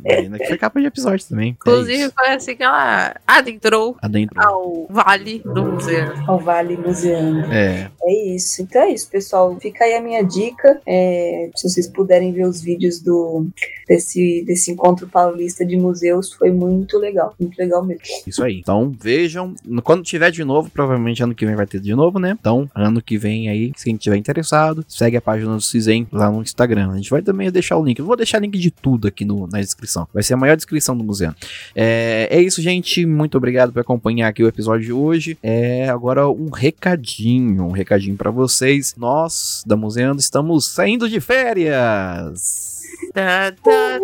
Marina, 0.04 0.38
que 0.38 0.46
foi 0.46 0.56
capa 0.56 0.80
de 0.80 0.86
episódio 0.86 1.26
também. 1.28 1.48
É 1.48 1.50
Inclusive, 1.52 2.02
isso. 2.04 2.12
foi 2.16 2.28
assim 2.28 2.56
que 2.56 2.62
ela 2.62 3.16
adentrou 3.26 3.96
Adentro. 4.00 4.40
ao 4.40 4.86
vale 4.88 5.40
do 5.44 5.64
museu. 5.72 6.04
Ao 6.26 6.38
Vale 6.38 6.76
Museano. 6.76 7.52
É. 7.52 7.90
É 8.02 8.34
isso. 8.34 8.62
Então 8.62 8.82
é 8.82 8.90
isso, 8.90 9.10
pessoal. 9.10 9.58
Fica 9.60 9.84
aí 9.84 9.94
a 9.94 10.00
minha 10.00 10.22
dica. 10.22 10.80
É, 10.86 11.50
se 11.56 11.68
vocês 11.68 11.88
puderem 11.88 12.32
ver 12.32 12.44
os 12.46 12.60
vídeos 12.62 13.00
do 13.00 13.46
desse, 13.86 14.44
desse 14.46 14.70
encontro 14.70 15.08
paulista 15.08 15.66
de 15.66 15.76
museus, 15.76 16.32
foi 16.32 16.50
muito 16.50 16.96
legal. 16.96 17.34
Muito 17.38 17.58
legal 17.58 17.84
mesmo. 17.84 18.02
Isso 18.26 18.42
aí. 18.42 18.60
Então, 18.60 18.94
vejam. 18.98 19.54
Quando 19.82 19.97
tiver 20.02 20.30
de 20.30 20.44
novo, 20.44 20.70
provavelmente 20.70 21.22
ano 21.22 21.34
que 21.34 21.46
vem 21.46 21.54
vai 21.54 21.66
ter 21.66 21.80
de 21.80 21.94
novo, 21.94 22.18
né? 22.18 22.36
Então, 22.38 22.70
ano 22.74 23.00
que 23.02 23.18
vem 23.18 23.48
aí, 23.48 23.72
se 23.76 23.84
quem 23.84 23.96
tiver 23.96 24.16
interessado, 24.16 24.84
segue 24.88 25.16
a 25.16 25.20
página 25.20 25.54
do 25.54 25.60
Cisen 25.60 26.06
lá 26.12 26.30
no 26.30 26.42
Instagram. 26.42 26.92
A 26.92 26.96
gente 26.96 27.10
vai 27.10 27.22
também 27.22 27.50
deixar 27.50 27.76
o 27.76 27.84
link. 27.84 27.98
Eu 27.98 28.06
vou 28.06 28.16
deixar 28.16 28.38
link 28.38 28.58
de 28.58 28.70
tudo 28.70 29.08
aqui 29.08 29.24
no, 29.24 29.46
na 29.46 29.60
descrição. 29.60 30.06
Vai 30.12 30.22
ser 30.22 30.34
a 30.34 30.36
maior 30.36 30.56
descrição 30.56 30.96
do 30.96 31.04
museu. 31.04 31.32
É, 31.74 32.28
é 32.30 32.40
isso, 32.40 32.60
gente. 32.62 33.04
Muito 33.06 33.36
obrigado 33.36 33.72
por 33.72 33.80
acompanhar 33.80 34.28
aqui 34.28 34.42
o 34.42 34.48
episódio 34.48 34.86
de 34.86 34.92
hoje. 34.92 35.38
É 35.42 35.88
agora 35.88 36.28
um 36.28 36.50
recadinho. 36.50 37.64
Um 37.64 37.72
recadinho 37.72 38.16
pra 38.16 38.30
vocês. 38.30 38.94
Nós, 38.96 39.62
da 39.66 39.76
Museando, 39.76 40.20
estamos 40.20 40.66
saindo 40.66 41.08
de 41.08 41.20
férias. 41.20 42.77
Tá, 43.14 43.52
tá, 43.52 43.98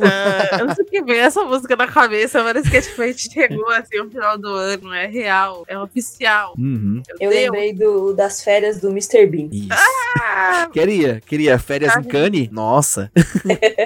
tá. 0.00 0.58
Eu 0.58 0.66
não 0.66 0.74
sei 0.74 0.84
o 0.84 0.88
que 0.88 1.02
veio 1.02 1.20
essa 1.20 1.42
música 1.44 1.76
na 1.76 1.86
cabeça, 1.86 2.42
parece 2.42 2.70
que 2.70 2.80
tipo, 2.80 3.02
a 3.02 3.06
gente 3.06 3.32
chegou 3.32 3.68
assim 3.70 3.98
no 3.98 4.10
final 4.10 4.36
do 4.38 4.48
ano, 4.48 4.92
é 4.92 5.06
real, 5.06 5.64
é 5.68 5.78
oficial. 5.78 6.54
Uhum. 6.58 7.02
Eu 7.20 7.30
Deus. 7.30 7.42
lembrei 7.42 7.72
do, 7.72 8.12
das 8.14 8.42
férias 8.42 8.80
do 8.80 8.88
Mr. 8.90 9.26
Bean. 9.26 9.48
Isso. 9.52 9.68
Ah, 10.16 10.68
Queria, 10.72 11.20
queria 11.26 11.58
férias 11.58 11.94
em 11.96 12.02
Cannes? 12.02 12.50
Nossa. 12.50 13.10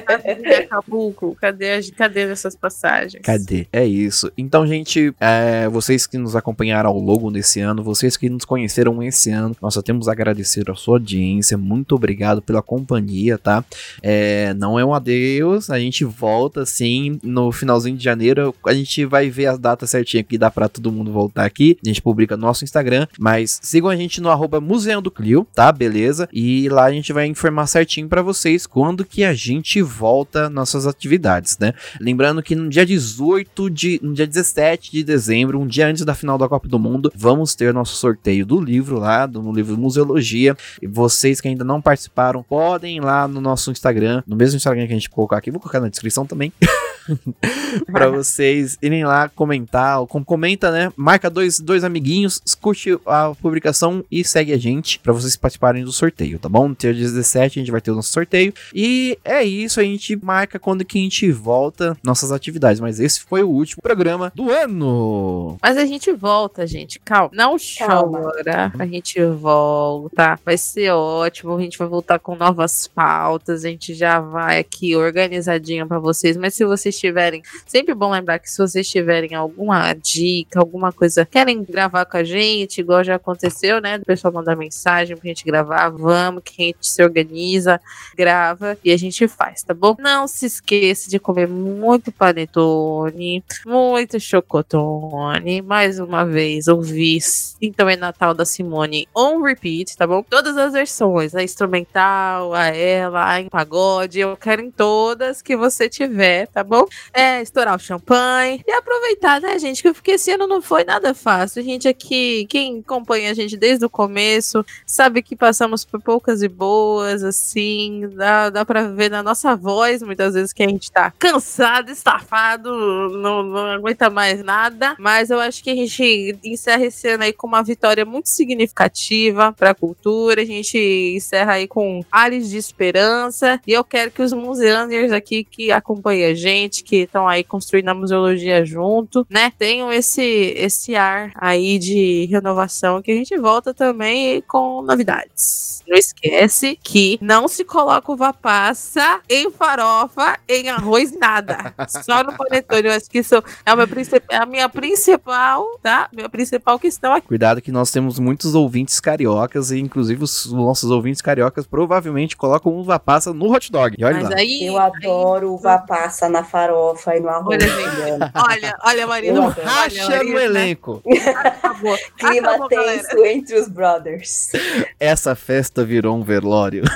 cadê 0.06 0.54
Acapulco? 0.64 1.36
Cadê, 1.40 1.72
as- 1.72 1.90
cadê 1.90 2.20
essas 2.30 2.54
passagens? 2.56 3.22
Cadê? 3.22 3.66
É 3.72 3.84
isso. 3.84 4.30
Então, 4.36 4.66
gente, 4.66 5.12
é, 5.20 5.68
vocês 5.68 6.06
que 6.06 6.18
nos 6.18 6.36
acompanharam 6.36 6.90
ao 6.90 6.98
longo 6.98 7.30
desse 7.30 7.60
ano, 7.60 7.82
vocês 7.82 8.16
que 8.16 8.28
nos 8.28 8.44
conheceram 8.44 9.02
esse 9.02 9.30
ano, 9.30 9.56
nós 9.60 9.74
só 9.74 9.82
temos 9.82 10.08
a 10.08 10.12
agradecer 10.12 10.70
a 10.70 10.74
sua 10.74 10.96
audiência. 10.96 11.56
Muito 11.58 11.94
obrigado 11.94 12.40
pela 12.42 12.62
companhia, 12.62 12.97
tá? 13.38 13.64
É, 14.02 14.54
não 14.54 14.78
é 14.78 14.84
um 14.84 14.94
adeus, 14.94 15.70
a 15.70 15.78
gente 15.78 16.04
volta 16.04 16.62
assim 16.62 17.18
no 17.22 17.52
finalzinho 17.52 17.96
de 17.96 18.04
janeiro. 18.04 18.54
A 18.66 18.74
gente 18.74 19.04
vai 19.04 19.30
ver 19.30 19.46
as 19.46 19.58
datas 19.58 19.90
certinhas 19.90 20.26
que 20.26 20.38
dá 20.38 20.50
pra 20.50 20.68
todo 20.68 20.92
mundo 20.92 21.12
voltar 21.12 21.44
aqui. 21.44 21.78
A 21.84 21.88
gente 21.88 22.02
publica 22.02 22.36
no 22.36 22.46
nosso 22.46 22.64
Instagram, 22.64 23.06
mas 23.18 23.58
sigam 23.62 23.90
a 23.90 23.96
gente 23.96 24.20
no 24.20 24.30
arroba 24.30 24.60
Museu 24.60 25.00
do 25.00 25.10
Clio, 25.10 25.46
tá? 25.54 25.70
Beleza? 25.70 26.28
E 26.32 26.68
lá 26.68 26.84
a 26.84 26.92
gente 26.92 27.12
vai 27.12 27.26
informar 27.26 27.66
certinho 27.66 28.08
pra 28.08 28.22
vocês 28.22 28.66
quando 28.66 29.04
que 29.04 29.24
a 29.24 29.34
gente 29.34 29.80
volta 29.82 30.48
nossas 30.48 30.86
atividades, 30.86 31.58
né? 31.58 31.72
Lembrando 32.00 32.42
que 32.42 32.54
no 32.54 32.68
dia 32.68 32.86
18 32.86 33.70
de. 33.70 34.00
No 34.02 34.14
dia 34.14 34.26
17 34.26 34.90
de 34.90 35.04
dezembro, 35.04 35.60
um 35.60 35.66
dia 35.66 35.86
antes 35.86 36.04
da 36.04 36.14
final 36.14 36.38
da 36.38 36.48
Copa 36.48 36.68
do 36.68 36.78
Mundo, 36.78 37.12
vamos 37.14 37.54
ter 37.54 37.72
nosso 37.74 37.96
sorteio 37.96 38.46
do 38.46 38.60
livro 38.60 38.98
lá, 38.98 39.26
do 39.26 39.52
livro 39.52 39.76
Museologia. 39.76 40.56
E 40.80 40.86
vocês 40.86 41.40
que 41.40 41.48
ainda 41.48 41.64
não 41.64 41.80
participaram, 41.80 42.42
podem 42.42 42.87
lá 42.98 43.28
no 43.28 43.40
nosso 43.40 43.70
Instagram, 43.70 44.22
no 44.26 44.36
mesmo 44.36 44.56
Instagram 44.56 44.86
que 44.86 44.92
a 44.92 44.96
gente 44.96 45.10
colocar 45.10 45.36
aqui, 45.36 45.50
vou 45.50 45.60
colocar 45.60 45.80
na 45.80 45.88
descrição 45.88 46.24
também. 46.24 46.52
para 47.92 48.08
vocês 48.10 48.78
irem 48.82 49.04
lá 49.04 49.28
comentar, 49.28 50.04
com- 50.06 50.24
comenta, 50.24 50.70
né? 50.70 50.92
Marca 50.96 51.28
dois, 51.30 51.60
dois 51.60 51.84
amiguinhos, 51.84 52.40
curte 52.60 52.98
a 53.06 53.32
publicação 53.40 54.04
e 54.10 54.24
segue 54.24 54.52
a 54.52 54.58
gente 54.58 54.98
para 54.98 55.12
vocês 55.12 55.36
participarem 55.36 55.84
do 55.84 55.92
sorteio, 55.92 56.38
tá 56.38 56.48
bom? 56.48 56.68
No 56.68 56.74
dia 56.76 56.92
17 56.92 57.58
a 57.58 57.62
gente 57.62 57.70
vai 57.72 57.80
ter 57.80 57.90
o 57.90 57.94
nosso 57.94 58.12
sorteio. 58.12 58.52
E 58.74 59.18
é 59.24 59.42
isso, 59.44 59.80
a 59.80 59.84
gente 59.84 60.16
marca 60.16 60.58
quando 60.58 60.84
que 60.84 60.98
a 60.98 61.02
gente 61.02 61.30
volta 61.32 61.96
nossas 62.02 62.32
atividades. 62.32 62.80
Mas 62.80 63.00
esse 63.00 63.20
foi 63.20 63.42
o 63.42 63.48
último 63.48 63.82
programa 63.82 64.32
do 64.34 64.50
ano. 64.50 65.56
Mas 65.62 65.76
a 65.76 65.84
gente 65.84 66.12
volta, 66.12 66.66
gente. 66.66 66.98
Calma. 67.00 67.30
Não 67.32 67.56
Calma. 67.78 68.20
chora. 68.20 68.72
A 68.78 68.86
gente 68.86 69.22
volta. 69.24 70.38
Vai 70.44 70.56
ser 70.58 70.90
ótimo. 70.92 71.56
A 71.56 71.60
gente 71.60 71.78
vai 71.78 71.88
voltar 71.88 72.18
com 72.18 72.34
novas 72.34 72.86
pautas. 72.88 73.64
A 73.64 73.68
gente 73.68 73.94
já 73.94 74.20
vai 74.20 74.58
aqui 74.58 74.96
organizadinho 74.96 75.86
pra 75.86 75.98
vocês. 75.98 76.36
Mas 76.36 76.54
se 76.54 76.64
vocês 76.64 76.97
tiverem. 76.98 77.42
Sempre 77.66 77.94
bom 77.94 78.10
lembrar 78.10 78.38
que 78.38 78.50
se 78.50 78.58
vocês 78.58 78.88
tiverem 78.88 79.34
alguma 79.34 79.92
dica, 79.94 80.58
alguma 80.58 80.92
coisa, 80.92 81.24
querem 81.24 81.62
gravar 81.64 82.04
com 82.04 82.16
a 82.16 82.24
gente, 82.24 82.80
igual 82.80 83.02
já 83.04 83.16
aconteceu, 83.16 83.80
né? 83.80 83.96
O 83.96 84.04
pessoal 84.04 84.32
mandar 84.32 84.56
mensagem 84.56 85.16
pra 85.16 85.28
gente 85.28 85.44
gravar. 85.44 85.88
Vamos, 85.90 86.42
que 86.44 86.62
a 86.62 86.66
gente 86.66 86.86
se 86.86 87.02
organiza, 87.02 87.80
grava 88.16 88.76
e 88.84 88.92
a 88.92 88.96
gente 88.96 89.26
faz, 89.28 89.62
tá 89.62 89.74
bom? 89.74 89.96
Não 89.98 90.26
se 90.28 90.46
esqueça 90.46 91.10
de 91.10 91.18
comer 91.18 91.48
muito 91.48 92.12
panetone, 92.12 93.42
muito 93.66 94.20
chocotone. 94.20 95.62
Mais 95.62 95.98
uma 95.98 96.24
vez, 96.24 96.68
ouvir 96.68 97.18
Então 97.60 97.88
é 97.88 97.96
Natal 97.96 98.34
da 98.34 98.44
Simone 98.44 99.08
on 99.14 99.42
repeat, 99.42 99.96
tá 99.96 100.06
bom? 100.06 100.22
Todas 100.22 100.56
as 100.56 100.72
versões, 100.72 101.34
a 101.34 101.42
instrumental, 101.42 102.54
a 102.54 102.66
ela, 102.66 103.28
a 103.30 103.40
em 103.40 103.48
pagode, 103.48 104.20
eu 104.20 104.36
quero 104.36 104.62
em 104.62 104.70
todas 104.70 105.42
que 105.42 105.56
você 105.56 105.88
tiver, 105.88 106.46
tá 106.48 106.62
bom? 106.62 106.86
É, 107.12 107.40
estourar 107.42 107.76
o 107.76 107.78
champanhe 107.78 108.62
e 108.66 108.72
aproveitar, 108.72 109.40
né, 109.40 109.58
gente? 109.58 109.82
que- 109.82 109.92
Porque 109.92 110.12
esse 110.12 110.30
ano 110.30 110.46
não 110.46 110.60
foi 110.62 110.84
nada 110.84 111.14
fácil. 111.14 111.60
A 111.60 111.64
gente 111.64 111.88
aqui, 111.88 112.46
quem 112.48 112.80
acompanha 112.80 113.30
a 113.30 113.34
gente 113.34 113.56
desde 113.56 113.84
o 113.84 113.90
começo, 113.90 114.64
sabe 114.86 115.22
que 115.22 115.34
passamos 115.36 115.84
por 115.84 116.00
poucas 116.00 116.42
e 116.42 116.48
boas, 116.48 117.22
assim, 117.24 118.08
dá, 118.14 118.50
dá 118.50 118.64
pra 118.64 118.88
ver 118.88 119.10
na 119.10 119.22
nossa 119.22 119.54
voz, 119.56 120.02
muitas 120.02 120.34
vezes, 120.34 120.52
que 120.52 120.62
a 120.62 120.68
gente 120.68 120.90
tá 120.90 121.12
cansado, 121.18 121.90
estafado, 121.90 122.70
não, 123.10 123.42
não 123.42 123.66
aguenta 123.72 124.08
mais 124.10 124.42
nada, 124.42 124.94
mas 124.98 125.30
eu 125.30 125.40
acho 125.40 125.62
que 125.62 125.70
a 125.70 125.74
gente 125.74 126.38
encerra 126.44 126.84
esse 126.86 127.08
ano 127.08 127.24
aí 127.24 127.32
com 127.32 127.46
uma 127.46 127.62
vitória 127.62 128.04
muito 128.04 128.28
significativa 128.28 129.52
pra 129.52 129.74
cultura, 129.74 130.42
a 130.42 130.44
gente 130.44 130.78
encerra 131.16 131.52
aí 131.54 131.66
com 131.66 132.04
ares 132.10 132.48
de 132.50 132.56
esperança, 132.56 133.60
e 133.66 133.72
eu 133.72 133.82
quero 133.84 134.10
que 134.10 134.22
os 134.22 134.32
museanders 134.32 135.12
aqui 135.12 135.44
que 135.44 135.70
acompanham 135.72 136.30
a 136.30 136.34
gente, 136.34 136.67
que 136.68 137.02
estão 137.02 137.26
aí 137.26 137.42
construindo 137.42 137.88
a 137.88 137.94
museologia 137.94 138.64
junto, 138.64 139.26
né, 139.28 139.52
tenham 139.58 139.92
esse, 139.92 140.22
esse 140.56 140.94
ar 140.94 141.32
aí 141.36 141.78
de 141.78 142.26
renovação, 142.30 143.02
que 143.02 143.10
a 143.10 143.14
gente 143.14 143.36
volta 143.38 143.72
também 143.74 144.42
com 144.42 144.82
novidades. 144.82 145.82
Não 145.88 145.96
esquece 145.96 146.78
que 146.82 147.18
não 147.20 147.48
se 147.48 147.64
coloca 147.64 148.12
uva 148.12 148.32
passa 148.32 149.20
em 149.28 149.50
farofa, 149.50 150.38
em 150.48 150.68
arroz, 150.68 151.12
nada. 151.18 151.74
Só 151.88 152.22
no 152.22 152.36
panetone. 152.36 152.88
Eu 152.88 152.92
acho 152.92 153.08
que 153.08 153.18
isso 153.18 153.42
é, 153.64 153.72
o 153.72 153.76
meu 153.76 153.88
princip- 153.88 154.24
é 154.30 154.36
a 154.36 154.44
minha 154.44 154.68
principal, 154.68 155.64
tá? 155.82 156.08
Minha 156.12 156.28
principal 156.28 156.78
questão 156.78 157.14
aqui. 157.14 157.26
Cuidado 157.28 157.62
que 157.62 157.72
nós 157.72 157.90
temos 157.90 158.18
muitos 158.18 158.54
ouvintes 158.54 159.00
cariocas 159.00 159.70
e 159.70 159.78
inclusive 159.78 160.22
os 160.22 160.52
nossos 160.52 160.90
ouvintes 160.90 161.22
cariocas 161.22 161.66
provavelmente 161.66 162.36
colocam 162.36 162.72
uva 162.74 162.98
passa 162.98 163.32
no 163.32 163.50
hot 163.50 163.72
dog. 163.72 163.96
E 163.98 164.04
olha 164.04 164.20
Mas 164.20 164.30
lá. 164.30 164.36
aí. 164.36 164.66
Eu 164.66 164.76
adoro 164.76 165.54
uva 165.54 165.78
passa 165.78 166.28
na 166.28 166.44
farofa 166.44 166.57
e 166.66 167.20
no 167.20 167.28
arroz. 167.28 167.58
Olha, 167.62 167.68
gente. 167.68 168.32
Olha, 168.34 168.78
olha, 168.84 169.06
Marina. 169.06 169.40
Um 169.40 169.44
olha, 169.44 169.54
Racha 169.64 170.02
no 170.04 170.16
Marina. 170.16 170.40
elenco. 170.42 171.02
Acabou. 171.36 171.96
Clima 172.18 172.48
Acabou, 172.50 172.68
galera. 172.68 173.02
tenso 173.02 173.24
entre 173.24 173.58
os 173.58 173.68
brothers. 173.68 174.50
Essa 174.98 175.34
festa 175.34 175.84
virou 175.84 176.16
um 176.16 176.22
velório. 176.22 176.82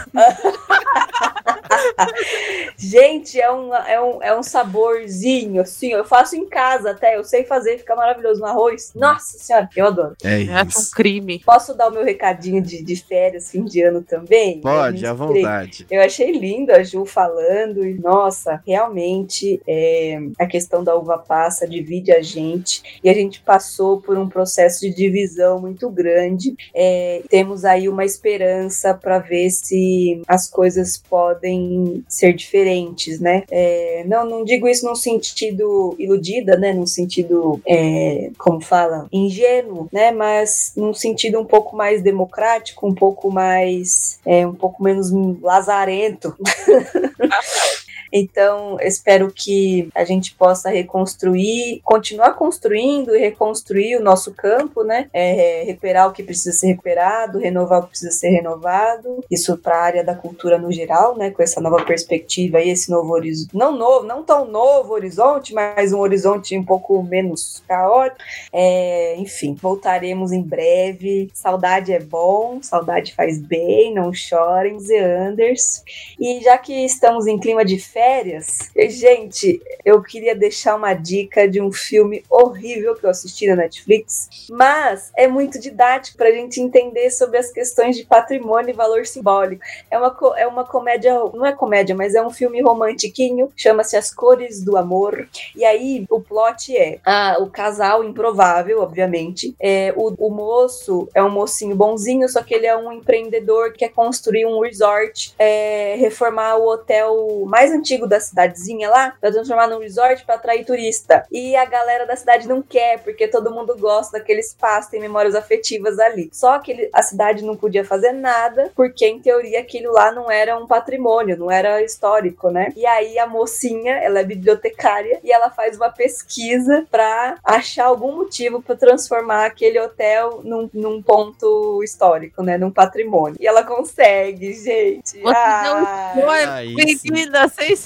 Gente, 2.76 3.40
é 3.40 3.50
um, 3.50 3.74
é, 3.74 4.00
um, 4.00 4.22
é 4.22 4.38
um 4.38 4.42
saborzinho, 4.42 5.62
assim. 5.62 5.92
Eu 5.92 6.04
faço 6.04 6.36
em 6.36 6.46
casa 6.48 6.90
até, 6.90 7.16
eu 7.16 7.24
sei 7.24 7.44
fazer, 7.44 7.78
fica 7.78 7.94
maravilhoso 7.94 8.40
no 8.40 8.46
arroz. 8.46 8.92
Nossa 8.94 9.38
senhora, 9.38 9.68
eu 9.76 9.86
adoro. 9.86 10.16
É 10.22 10.42
Eu 10.42 10.54
acho 10.54 10.78
um 10.78 10.82
isso. 10.82 10.90
crime. 10.94 11.40
Posso 11.44 11.74
dar 11.74 11.88
o 11.88 11.92
meu 11.92 12.04
recadinho 12.04 12.60
de, 12.60 12.82
de 12.82 12.96
férias, 12.96 13.50
fim 13.50 13.64
de 13.64 13.82
ano 13.82 14.02
também? 14.02 14.60
Pode, 14.60 15.06
à 15.06 15.12
vontade. 15.12 15.86
Eu 15.90 16.02
achei 16.02 16.32
lindo 16.32 16.72
a 16.72 16.82
Ju 16.82 17.04
falando, 17.04 17.86
e 17.86 17.94
nossa, 17.98 18.60
realmente 18.66 19.51
é, 19.66 20.18
a 20.38 20.46
questão 20.46 20.82
da 20.82 20.96
uva 20.96 21.18
passa 21.18 21.66
divide 21.66 22.12
a 22.12 22.22
gente, 22.22 22.82
e 23.02 23.08
a 23.08 23.14
gente 23.14 23.40
passou 23.40 24.00
por 24.00 24.16
um 24.16 24.28
processo 24.28 24.80
de 24.80 24.94
divisão 24.94 25.60
muito 25.60 25.88
grande. 25.90 26.54
É, 26.74 27.22
temos 27.28 27.64
aí 27.64 27.88
uma 27.88 28.04
esperança 28.04 28.94
para 28.94 29.18
ver 29.18 29.50
se 29.50 30.22
as 30.26 30.48
coisas 30.48 30.96
podem 30.96 32.04
ser 32.08 32.32
diferentes, 32.34 33.20
né? 33.20 33.44
É, 33.50 34.04
não, 34.06 34.24
não 34.28 34.44
digo 34.44 34.68
isso 34.68 34.86
num 34.86 34.94
sentido 34.94 35.94
iludida, 35.98 36.56
né? 36.56 36.72
Num 36.72 36.86
sentido, 36.86 37.60
é, 37.66 38.30
como 38.38 38.60
fala, 38.60 39.08
ingênuo, 39.12 39.88
né? 39.92 40.10
Mas 40.10 40.72
num 40.76 40.94
sentido 40.94 41.40
um 41.40 41.44
pouco 41.44 41.76
mais 41.76 42.02
democrático, 42.02 42.86
um 42.86 42.94
pouco 42.94 43.30
mais, 43.30 44.18
é, 44.24 44.46
um 44.46 44.54
pouco 44.54 44.82
menos 44.82 45.10
lazarento. 45.40 46.34
Então, 48.12 48.76
espero 48.80 49.32
que 49.34 49.88
a 49.94 50.04
gente 50.04 50.34
possa 50.34 50.68
reconstruir, 50.68 51.80
continuar 51.82 52.34
construindo 52.34 53.16
e 53.16 53.18
reconstruir 53.18 53.96
o 53.96 54.02
nosso 54.02 54.34
campo, 54.34 54.82
né? 54.84 55.08
É, 55.12 55.62
recuperar 55.64 56.08
o 56.08 56.12
que 56.12 56.22
precisa 56.22 56.52
ser 56.52 56.66
recuperado, 56.68 57.38
renovar 57.38 57.80
o 57.80 57.82
que 57.84 57.90
precisa 57.90 58.10
ser 58.10 58.28
renovado. 58.28 59.24
Isso 59.30 59.56
para 59.56 59.76
a 59.76 59.82
área 59.82 60.04
da 60.04 60.14
cultura 60.14 60.58
no 60.58 60.70
geral, 60.70 61.16
né? 61.16 61.30
Com 61.30 61.42
essa 61.42 61.60
nova 61.60 61.82
perspectiva 61.84 62.60
e 62.60 62.68
esse 62.68 62.90
novo 62.90 63.12
horizonte. 63.12 63.56
Não 63.56 63.72
novo, 63.76 64.06
não 64.06 64.22
tão 64.22 64.44
novo 64.46 64.92
horizonte, 64.92 65.54
mas 65.54 65.92
um 65.92 66.00
horizonte 66.00 66.56
um 66.56 66.64
pouco 66.64 67.02
menos 67.02 67.62
caótico. 67.66 68.22
É, 68.52 69.16
enfim, 69.16 69.54
voltaremos 69.54 70.32
em 70.32 70.42
breve. 70.42 71.30
Saudade 71.32 71.92
é 71.92 72.00
bom, 72.00 72.58
saudade 72.62 73.14
faz 73.14 73.38
bem, 73.38 73.94
não 73.94 74.12
chorem, 74.12 74.78
Zeanders. 74.78 75.82
E 76.20 76.40
já 76.40 76.58
que 76.58 76.84
estamos 76.84 77.26
em 77.26 77.38
clima 77.38 77.64
de 77.64 77.78
férias, 78.02 78.58
gente, 78.88 79.62
eu 79.84 80.02
queria 80.02 80.34
deixar 80.34 80.74
uma 80.74 80.92
dica 80.92 81.48
de 81.48 81.60
um 81.60 81.70
filme 81.70 82.24
horrível 82.28 82.96
que 82.96 83.06
eu 83.06 83.10
assisti 83.10 83.46
na 83.46 83.54
Netflix, 83.54 84.28
mas 84.50 85.12
é 85.16 85.28
muito 85.28 85.60
didático 85.60 86.18
para 86.18 86.28
a 86.28 86.32
gente 86.32 86.60
entender 86.60 87.12
sobre 87.12 87.38
as 87.38 87.52
questões 87.52 87.96
de 87.96 88.04
patrimônio 88.04 88.70
e 88.70 88.72
valor 88.72 89.06
simbólico. 89.06 89.62
É 89.88 89.96
uma, 89.96 90.16
é 90.36 90.46
uma 90.48 90.64
comédia, 90.64 91.14
não 91.32 91.46
é 91.46 91.52
comédia, 91.52 91.94
mas 91.94 92.16
é 92.16 92.26
um 92.26 92.30
filme 92.30 92.60
romantiquinho, 92.60 93.52
chama-se 93.56 93.96
As 93.96 94.12
Cores 94.12 94.64
do 94.64 94.76
Amor. 94.76 95.28
E 95.54 95.64
aí 95.64 96.04
o 96.10 96.20
plot 96.20 96.76
é 96.76 96.98
ah, 97.04 97.36
o 97.38 97.48
casal 97.48 98.02
improvável, 98.02 98.80
obviamente. 98.80 99.54
É, 99.60 99.94
o, 99.96 100.12
o 100.18 100.28
moço 100.28 101.08
é 101.14 101.22
um 101.22 101.30
mocinho 101.30 101.76
bonzinho, 101.76 102.28
só 102.28 102.42
que 102.42 102.52
ele 102.52 102.66
é 102.66 102.76
um 102.76 102.90
empreendedor 102.90 103.70
que 103.70 103.78
quer 103.78 103.90
construir 103.90 104.44
um 104.44 104.60
resort, 104.60 105.32
é, 105.38 105.94
reformar 106.00 106.56
o 106.56 106.68
hotel 106.68 107.44
mais 107.46 107.70
antigo 107.70 107.91
da 108.06 108.20
cidadezinha 108.20 108.88
lá, 108.88 109.14
pra 109.20 109.30
transformar 109.32 109.66
num 109.68 109.78
resort 109.78 110.24
pra 110.24 110.34
atrair 110.36 110.64
turista. 110.64 111.24
E 111.30 111.54
a 111.56 111.64
galera 111.64 112.06
da 112.06 112.16
cidade 112.16 112.48
não 112.48 112.62
quer, 112.62 113.00
porque 113.02 113.28
todo 113.28 113.50
mundo 113.52 113.76
gosta 113.78 114.18
daquele 114.18 114.40
espaço, 114.40 114.90
tem 114.90 115.00
memórias 115.00 115.34
afetivas 115.34 115.98
ali. 115.98 116.28
Só 116.32 116.58
que 116.58 116.72
ele- 116.72 116.90
a 116.92 117.02
cidade 117.02 117.44
não 117.44 117.56
podia 117.56 117.84
fazer 117.84 118.12
nada, 118.12 118.70
porque 118.74 119.06
em 119.06 119.20
teoria 119.20 119.60
aquilo 119.60 119.92
lá 119.92 120.10
não 120.12 120.30
era 120.30 120.56
um 120.58 120.66
patrimônio, 120.66 121.36
não 121.36 121.50
era 121.50 121.82
histórico, 121.82 122.50
né? 122.50 122.72
E 122.76 122.86
aí 122.86 123.18
a 123.18 123.26
mocinha, 123.26 123.94
ela 123.98 124.20
é 124.20 124.24
bibliotecária 124.24 125.20
e 125.22 125.32
ela 125.32 125.50
faz 125.50 125.76
uma 125.76 125.90
pesquisa 125.90 126.86
pra 126.90 127.36
achar 127.44 127.86
algum 127.86 128.16
motivo 128.16 128.62
pra 128.62 128.76
transformar 128.76 129.46
aquele 129.46 129.78
hotel 129.80 130.40
num, 130.44 130.68
num 130.72 131.02
ponto 131.02 131.82
histórico, 131.82 132.42
né? 132.42 132.56
Num 132.58 132.70
patrimônio. 132.70 133.36
E 133.40 133.46
ela 133.46 133.62
consegue, 133.62 134.52
gente. 134.52 135.20
Você 135.20 135.22
Ah, 135.34 136.12
deu 136.14 136.22
spoiler. 136.22 136.48
Aí 136.52 136.96
sim. 136.96 137.08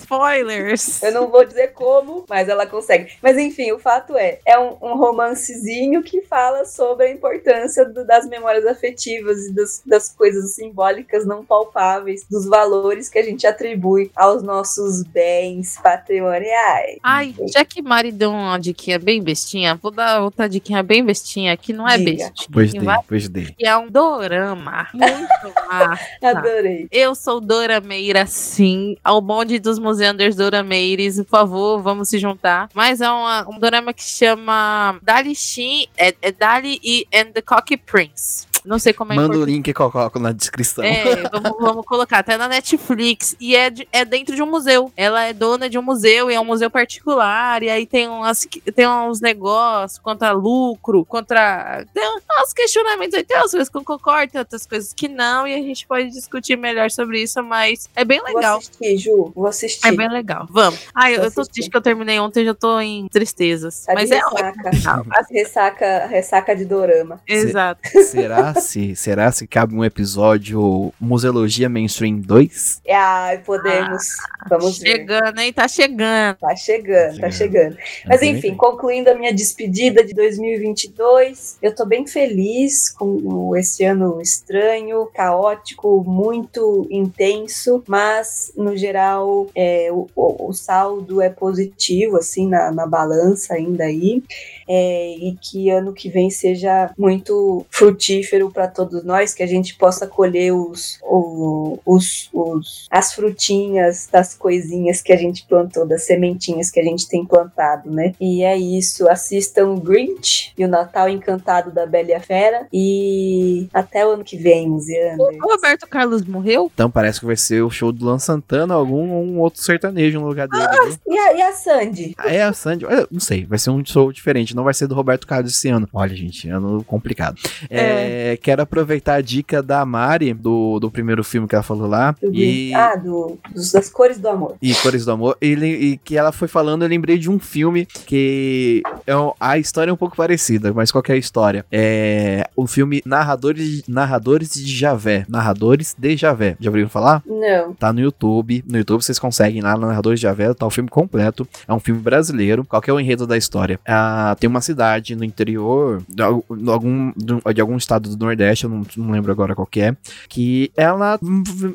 Spoilers. 0.00 1.02
eu 1.02 1.12
não 1.12 1.28
vou 1.28 1.44
dizer 1.44 1.68
como, 1.72 2.24
mas 2.28 2.48
ela 2.48 2.66
consegue. 2.66 3.12
Mas 3.22 3.36
enfim, 3.38 3.72
o 3.72 3.78
fato 3.78 4.16
é, 4.16 4.38
é 4.44 4.58
um, 4.58 4.76
um 4.80 4.96
romancezinho 4.96 6.02
que 6.02 6.22
fala 6.22 6.64
sobre 6.64 7.06
a 7.06 7.10
importância 7.10 7.84
do- 7.84 8.04
das 8.06 8.26
memórias 8.28 8.66
afetivas 8.66 9.46
e 9.46 9.52
das, 9.54 9.82
das 9.84 10.08
coisas 10.10 10.54
simbólicas 10.54 11.26
não 11.26 11.44
palpáveis, 11.44 12.24
dos 12.30 12.46
valores 12.46 13.08
que 13.08 13.18
a 13.18 13.22
gente 13.22 13.46
atribui 13.46 14.10
aos 14.16 14.42
nossos 14.42 15.02
bens 15.04 15.78
patrimoniais. 15.82 16.98
Ai, 17.02 17.34
já 17.52 17.64
que 17.64 17.82
Mari 17.82 18.12
deu 18.12 18.30
uma 18.30 18.58
diquinha 18.58 18.98
bem 18.98 19.22
bestinha, 19.22 19.74
vou 19.80 19.90
dar 19.90 20.22
outra 20.22 20.48
diquinha 20.48 20.82
bem 20.82 21.04
bestinha, 21.04 21.56
que 21.56 21.72
não 21.72 21.88
é 21.88 21.96
Diga. 21.98 22.10
bestinha. 22.10 22.48
Pois 22.52 22.72
dei, 22.72 22.80
vai- 22.80 22.98
pois 23.06 23.28
dei. 23.28 23.46
que 23.56 23.66
é 23.66 23.76
um 23.76 23.88
dorama. 23.90 24.88
Muito 24.94 25.66
massa. 25.68 26.06
Adorei. 26.22 26.88
Eu 26.90 27.14
sou 27.14 27.40
dorameira, 27.40 28.26
sim. 28.26 28.96
Ao 29.02 29.20
bonde 29.20 29.58
dos 29.58 29.78
museanders 29.86 30.34
dorameires, 30.36 31.16
por 31.16 31.26
favor, 31.26 31.82
vamos 31.82 32.08
se 32.08 32.18
juntar. 32.18 32.68
Mas 32.74 33.00
é 33.00 33.08
uma- 33.10 33.48
um 33.48 33.58
dorama 33.58 33.92
que 33.92 34.02
chama 34.02 34.98
Dali 35.02 35.34
Shin, 35.34 35.86
é, 35.96 36.14
é 36.20 36.32
Dali 36.32 36.80
e 36.82 37.06
and 37.14 37.32
the 37.32 37.40
Cocky 37.42 37.76
Prince. 37.76 38.45
Não 38.66 38.78
sei 38.78 38.92
como 38.92 39.12
é 39.12 39.16
Manda 39.16 39.38
o 39.38 39.44
link 39.44 39.72
que 39.72 39.80
eu 39.80 39.90
coloco 39.90 40.18
na 40.18 40.32
descrição. 40.32 40.84
É, 40.84 41.28
vamos, 41.30 41.56
vamos 41.58 41.86
colocar, 41.86 42.22
tá 42.22 42.36
na 42.36 42.48
Netflix. 42.48 43.36
E 43.40 43.54
é, 43.54 43.70
de- 43.70 43.88
é 43.92 44.04
dentro 44.04 44.34
de 44.34 44.42
um 44.42 44.46
museu. 44.50 44.92
Ela 44.96 45.24
é 45.24 45.32
dona 45.32 45.70
de 45.70 45.78
um 45.78 45.82
museu 45.82 46.30
e 46.30 46.34
é 46.34 46.40
um 46.40 46.44
museu 46.44 46.68
particular. 46.70 47.62
E 47.62 47.70
aí 47.70 47.86
tem, 47.86 48.08
umas, 48.08 48.46
tem 48.74 48.88
uns 48.88 49.20
negócios 49.20 49.98
contra 50.00 50.32
lucro, 50.32 51.04
contra. 51.04 51.84
Tem 51.94 52.02
uns 52.42 52.52
questionamentos 52.52 53.14
aí, 53.14 53.24
tem 53.24 53.36
umas 53.36 53.50
coisas 53.50 53.68
que 53.68 53.76
eu 53.76 53.84
concordo, 53.84 54.32
tem 54.32 54.38
outras 54.40 54.66
coisas 54.66 54.92
que 54.92 55.08
não. 55.08 55.46
E 55.46 55.54
a 55.54 55.58
gente 55.58 55.86
pode 55.86 56.10
discutir 56.10 56.56
melhor 56.56 56.90
sobre 56.90 57.22
isso, 57.22 57.42
mas 57.42 57.88
é 57.94 58.04
bem 58.04 58.20
Vou 58.20 58.34
legal. 58.34 58.58
assistir, 58.58 58.96
Ju. 58.98 59.32
Vou 59.34 59.46
assistir. 59.46 59.86
É 59.86 59.92
bem 59.92 60.08
legal. 60.10 60.46
Vamos. 60.50 60.80
Ai, 60.94 61.12
eu, 61.14 61.18
Vou 61.18 61.24
eu 61.26 61.30
tô 61.32 61.42
triste 61.44 61.70
que 61.70 61.76
eu 61.76 61.80
terminei 61.82 62.18
ontem, 62.18 62.44
já 62.44 62.54
tô 62.54 62.80
em 62.80 63.06
tristezas. 63.08 63.84
Tá 63.84 63.94
mas 63.94 64.10
é 64.10 64.16
ressaca. 64.16 64.68
ótimo. 64.68 65.12
Ressaca, 65.30 66.06
ressaca 66.06 66.56
de 66.56 66.64
dorama. 66.64 67.20
Será 67.26 67.40
Exato. 67.40 68.55
Se, 68.60 68.94
será 68.96 69.30
se 69.32 69.46
cabe 69.46 69.74
um 69.74 69.84
episódio 69.84 70.92
Museologia 71.00 71.68
Mainstream 71.68 72.20
2? 72.20 72.82
Ai, 72.90 73.38
podemos. 73.38 74.04
Vamos 74.48 74.78
ver. 74.78 74.90
Chegando, 74.96 75.38
hein? 75.40 75.52
Tá 75.52 75.66
chegando. 75.68 76.36
Tá 76.38 76.54
chegando, 76.56 77.20
tá 77.20 77.30
Chegando. 77.30 77.76
chegando. 77.76 77.76
Mas 78.06 78.22
enfim, 78.22 78.54
concluindo 78.54 79.10
a 79.10 79.14
minha 79.14 79.32
despedida 79.32 80.04
de 80.04 80.14
2022, 80.14 81.58
eu 81.62 81.74
tô 81.74 81.84
bem 81.84 82.06
feliz 82.06 82.90
com 82.90 83.54
esse 83.56 83.84
ano 83.84 84.20
estranho, 84.20 85.06
caótico, 85.14 86.04
muito 86.06 86.86
intenso, 86.90 87.82
mas 87.86 88.52
no 88.56 88.76
geral 88.76 89.48
é, 89.54 89.88
o, 89.90 90.06
o- 90.14 90.48
o 90.48 90.52
saldo 90.52 91.20
é 91.20 91.28
positivo, 91.28 92.16
assim, 92.16 92.48
na, 92.48 92.70
na 92.70 92.86
balança 92.86 93.54
ainda 93.54 93.84
aí, 93.84 94.22
é, 94.68 95.14
e 95.18 95.36
que 95.40 95.70
ano 95.70 95.92
que 95.92 96.08
vem 96.08 96.30
seja 96.30 96.90
muito 96.98 97.64
frutífero 97.70 98.45
para 98.50 98.68
todos 98.68 99.04
nós, 99.04 99.34
que 99.34 99.42
a 99.42 99.46
gente 99.46 99.74
possa 99.76 100.06
colher 100.06 100.52
os, 100.52 100.98
os, 101.02 102.28
os, 102.32 102.86
as 102.90 103.12
frutinhas 103.12 104.08
das 104.10 104.34
coisinhas 104.34 105.02
que 105.02 105.12
a 105.12 105.16
gente 105.16 105.46
plantou, 105.48 105.86
das 105.86 106.04
sementinhas 106.04 106.70
que 106.70 106.80
a 106.80 106.84
gente 106.84 107.08
tem 107.08 107.24
plantado, 107.24 107.90
né? 107.90 108.14
E 108.20 108.42
é 108.42 108.56
isso. 108.56 109.08
Assistam 109.08 109.68
o 109.68 109.80
Grinch 109.80 110.52
e 110.56 110.64
o 110.64 110.68
Natal 110.68 111.08
Encantado 111.08 111.70
da 111.70 111.86
Bela 111.86 112.10
e 112.10 112.14
a 112.14 112.20
Fera. 112.20 112.66
E 112.72 113.68
até 113.72 114.06
o 114.06 114.10
ano 114.10 114.24
que 114.24 114.36
vem, 114.36 114.68
Museander. 114.68 115.38
O 115.42 115.52
Roberto 115.52 115.86
Carlos 115.86 116.24
morreu? 116.24 116.70
Então 116.72 116.90
parece 116.90 117.20
que 117.20 117.26
vai 117.26 117.36
ser 117.36 117.62
o 117.62 117.70
show 117.70 117.92
do 117.92 118.04
Luan 118.04 118.18
Santana, 118.18 118.74
algum 118.74 119.06
um 119.06 119.38
outro 119.40 119.62
sertanejo 119.62 120.20
no 120.20 120.26
lugar 120.28 120.48
dele. 120.48 120.66
viu? 120.68 121.14
E 121.14 121.18
a, 121.18 121.34
e 121.34 121.42
a 121.42 121.52
Sandy? 121.52 122.14
Ah, 122.18 122.32
É 122.32 122.42
a 122.42 122.52
Sandy. 122.52 122.84
Olha, 122.84 123.06
não 123.10 123.20
sei, 123.20 123.44
vai 123.44 123.58
ser 123.58 123.70
um 123.70 123.84
show 123.84 124.12
diferente, 124.12 124.54
não 124.54 124.64
vai 124.64 124.74
ser 124.74 124.86
do 124.86 124.94
Roberto 124.94 125.26
Carlos 125.26 125.52
esse 125.52 125.68
ano. 125.68 125.88
Olha, 125.92 126.14
gente, 126.14 126.48
ano 126.48 126.84
complicado. 126.84 127.40
É, 127.70 128.25
É, 128.25 128.25
quero 128.42 128.62
aproveitar 128.62 129.14
a 129.14 129.20
dica 129.20 129.62
da 129.62 129.84
Mari, 129.84 130.32
do, 130.32 130.78
do 130.80 130.90
primeiro 130.90 131.22
filme 131.22 131.46
que 131.46 131.54
ela 131.54 131.62
falou 131.62 131.86
lá. 131.86 132.12
Do 132.20 132.34
E, 132.34 132.72
Ah, 132.74 132.96
do, 132.96 133.38
dos- 133.54 133.72
das 133.72 133.90
cores 133.90 134.18
do 134.18 134.28
amor. 134.28 134.56
e 134.62 134.74
Cores 134.76 135.04
do 135.04 135.10
Amor. 135.12 135.36
E, 135.42 135.52
e 135.52 135.96
que 135.98 136.16
ela 136.16 136.32
foi 136.32 136.48
falando, 136.48 136.82
eu 136.82 136.88
lembrei 136.88 137.18
de 137.18 137.30
um 137.30 137.38
filme 137.38 137.86
que 137.86 138.82
é 139.06 139.16
um- 139.16 139.32
a 139.38 139.58
história 139.58 139.90
é 139.90 139.94
um 139.94 139.96
pouco 139.96 140.16
parecida, 140.16 140.72
mas 140.72 140.90
qual 140.90 141.02
que 141.02 141.12
é 141.12 141.14
a 141.14 141.18
história? 141.18 141.64
É 141.70 142.48
o 142.56 142.66
filme 142.66 143.02
Narradores, 143.04 143.82
Narradores 143.86 144.50
de 144.54 144.74
Javé. 144.74 145.24
Narradores 145.28 145.94
de 145.98 146.16
Javé. 146.16 146.56
Já 146.60 146.70
ouviram 146.70 146.88
falar? 146.88 147.22
Não. 147.26 147.74
Tá 147.74 147.92
no 147.92 148.00
YouTube. 148.00 148.64
No 148.66 148.78
YouTube 148.78 149.02
vocês 149.02 149.18
conseguem 149.18 149.60
lá 149.60 149.76
Narradores 149.76 150.20
de 150.20 150.22
Javé, 150.24 150.52
tá 150.54 150.66
o 150.66 150.70
filme 150.70 150.88
completo. 150.88 151.46
É 151.68 151.72
um 151.74 151.80
filme 151.80 152.00
brasileiro. 152.00 152.64
Qual 152.64 152.80
que 152.80 152.90
é 152.90 152.92
o 152.92 153.00
enredo 153.00 153.26
da 153.26 153.36
história? 153.36 153.78
Ah, 153.86 154.36
tem 154.38 154.48
uma 154.48 154.60
cidade 154.60 155.14
no 155.16 155.24
interior 155.24 156.02
de 156.08 156.22
algum, 156.22 157.12
de 157.54 157.60
algum 157.60 157.76
estado 157.76 158.15
do 158.16 158.24
Nordeste, 158.24 158.64
eu 158.64 158.70
não, 158.70 158.86
não 158.96 159.10
lembro 159.10 159.30
agora 159.32 159.54
qual 159.54 159.66
que 159.66 159.80
é, 159.80 159.96
que 160.28 160.70
ela 160.76 161.18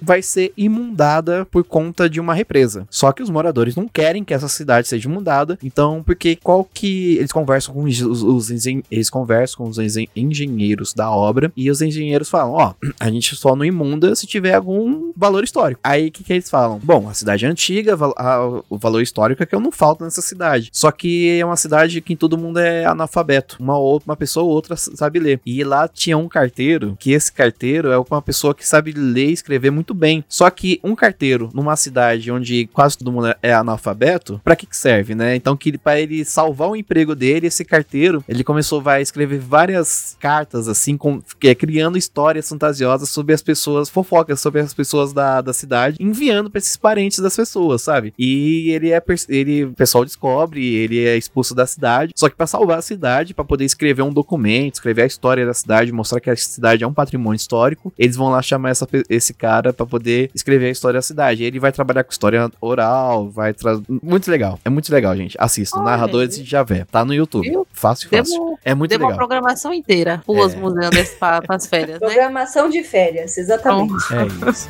vai 0.01 0.21
ser 0.21 0.51
imundada 0.57 1.45
por 1.45 1.63
conta 1.63 2.09
de 2.09 2.19
uma 2.19 2.33
represa. 2.33 2.85
Só 2.89 3.11
que 3.11 3.23
os 3.23 3.29
moradores 3.29 3.75
não 3.75 3.87
querem 3.87 4.23
que 4.23 4.33
essa 4.33 4.47
cidade 4.47 4.87
seja 4.87 5.07
imundada. 5.09 5.57
Então, 5.63 6.03
porque 6.03 6.35
qual 6.35 6.63
que 6.63 7.17
eles 7.17 7.31
conversam 7.31 7.73
com 7.73 7.83
os, 7.83 8.01
os- 8.01 8.49
eles 8.89 9.09
conversam 9.09 9.57
com 9.65 9.69
os 9.69 9.77
engen- 9.77 10.07
engenheiros 10.15 10.93
da 10.93 11.09
obra 11.11 11.51
e 11.55 11.69
os 11.69 11.81
engenheiros 11.81 12.29
falam, 12.29 12.53
ó, 12.53 12.73
a 12.99 13.09
gente 13.09 13.35
só 13.35 13.55
não 13.55 13.65
imunda 13.65 14.15
se 14.15 14.25
tiver 14.27 14.53
algum 14.55 15.11
valor 15.15 15.43
histórico. 15.43 15.79
Aí 15.83 16.07
o 16.07 16.11
que, 16.11 16.23
que 16.23 16.33
eles 16.33 16.49
falam? 16.49 16.79
Bom, 16.83 17.07
a 17.09 17.13
cidade 17.13 17.45
é 17.45 17.49
antiga, 17.49 17.95
val- 17.95 18.15
a- 18.17 18.61
o 18.69 18.77
valor 18.77 19.01
histórico 19.01 19.43
é 19.43 19.45
que 19.45 19.53
eu 19.55 19.59
não 19.59 19.71
falta 19.71 20.03
nessa 20.03 20.21
cidade. 20.21 20.69
Só 20.71 20.91
que 20.91 21.39
é 21.39 21.45
uma 21.45 21.57
cidade 21.57 22.01
que 22.01 22.15
todo 22.15 22.37
mundo 22.37 22.59
é 22.59 22.85
analfabeto. 22.85 23.57
Uma, 23.59 23.77
uma 23.77 24.15
pessoa 24.15 24.43
ou 24.45 24.51
outra 24.51 24.75
sabe 24.75 25.19
ler. 25.19 25.39
E 25.45 25.63
lá 25.63 25.87
tinha 25.87 26.17
um 26.17 26.27
carteiro, 26.31 26.97
que 26.99 27.11
esse 27.11 27.31
carteiro 27.31 27.91
é 27.91 27.97
uma 27.97 28.21
pessoa 28.21 28.55
que 28.55 28.67
sabe 28.67 28.91
ler 28.91 29.29
e 29.29 29.33
escrever 29.33 29.71
muito 29.71 29.93
bem. 29.93 30.23
Só 30.27 30.49
que 30.49 30.79
um 30.83 30.95
carteiro 30.95 31.49
numa 31.53 31.75
cidade 31.75 32.31
onde 32.31 32.67
quase 32.67 32.97
todo 32.97 33.11
mundo 33.11 33.33
é 33.41 33.53
analfabeto, 33.53 34.39
pra 34.43 34.55
que 34.55 34.65
que 34.65 34.77
serve, 34.77 35.15
né? 35.15 35.35
Então 35.35 35.55
que 35.55 35.77
para 35.77 35.99
ele 35.99 36.25
salvar 36.25 36.69
o 36.69 36.75
emprego 36.75 37.15
dele, 37.15 37.47
esse 37.47 37.63
carteiro, 37.65 38.23
ele 38.27 38.43
começou 38.43 38.81
vai 38.81 39.01
escrever 39.01 39.39
várias 39.39 40.17
cartas 40.19 40.67
assim, 40.67 40.97
com, 40.97 41.21
é, 41.43 41.55
criando 41.55 41.97
histórias 41.97 42.47
fantasiosas 42.47 43.09
sobre 43.09 43.33
as 43.33 43.41
pessoas, 43.41 43.89
fofocas 43.89 44.39
sobre 44.39 44.61
as 44.61 44.73
pessoas 44.73 45.13
da, 45.13 45.41
da 45.41 45.53
cidade, 45.53 45.97
enviando 45.99 46.49
pra 46.49 46.59
esses 46.59 46.77
parentes 46.77 47.19
das 47.19 47.35
pessoas, 47.35 47.81
sabe? 47.81 48.13
E 48.17 48.71
ele 48.71 48.91
é 48.91 49.01
ele, 49.27 49.65
o 49.65 49.73
pessoal 49.73 50.05
descobre, 50.05 50.75
ele 50.75 51.05
é 51.05 51.17
expulso 51.17 51.53
da 51.53 51.67
cidade, 51.67 52.13
só 52.15 52.29
que 52.29 52.35
pra 52.35 52.47
salvar 52.47 52.79
a 52.79 52.81
cidade, 52.81 53.33
pra 53.33 53.43
poder 53.43 53.65
escrever 53.65 54.01
um 54.01 54.13
documento, 54.13 54.75
escrever 54.75 55.03
a 55.03 55.07
história 55.07 55.45
da 55.45 55.53
cidade, 55.53 55.91
mostrar 55.91 56.20
que 56.21 56.29
a 56.29 56.35
cidade 56.37 56.83
é 56.83 56.87
um 56.87 56.93
patrimônio 56.93 57.35
histórico, 57.35 57.91
eles 57.99 58.15
vão 58.15 58.29
lá 58.29 58.41
chamar 58.41 58.69
essa 58.69 58.87
esse 59.09 59.33
cara 59.33 59.73
pra 59.73 59.85
poder 59.85 60.29
escrever 60.33 60.67
a 60.67 60.69
história 60.69 60.97
da 60.99 61.01
cidade. 61.01 61.43
Ele 61.43 61.59
vai 61.59 61.71
trabalhar 61.73 62.03
com 62.05 62.11
história 62.11 62.49
oral, 62.61 63.29
vai 63.29 63.53
trazer 63.53 63.83
muito 64.01 64.31
legal. 64.31 64.59
É 64.63 64.69
muito 64.69 64.89
legal, 64.91 65.15
gente. 65.17 65.35
Assistam, 65.39 65.79
Olha 65.79 65.91
Narradores 65.91 66.37
de 66.37 66.43
Javé. 66.49 66.85
Tá 66.89 67.03
no 67.03 67.13
YouTube. 67.13 67.49
Viu? 67.49 67.67
Fácil, 67.73 68.09
fácil. 68.09 68.33
Demos, 68.39 68.59
É 68.63 68.73
muito 68.75 68.89
demos 68.91 69.03
uma 69.05 69.11
legal. 69.11 69.27
programação 69.27 69.73
inteira 69.73 70.21
os 70.27 70.53
É. 70.53 70.57
museus 70.57 71.09
para 71.19 71.43
as 71.49 71.65
férias, 71.65 71.99
né? 71.99 72.05
Programação 72.07 72.69
de 72.69 72.83
férias, 72.83 73.37
exatamente. 73.37 73.93
É 74.13 74.49
isso. 74.49 74.69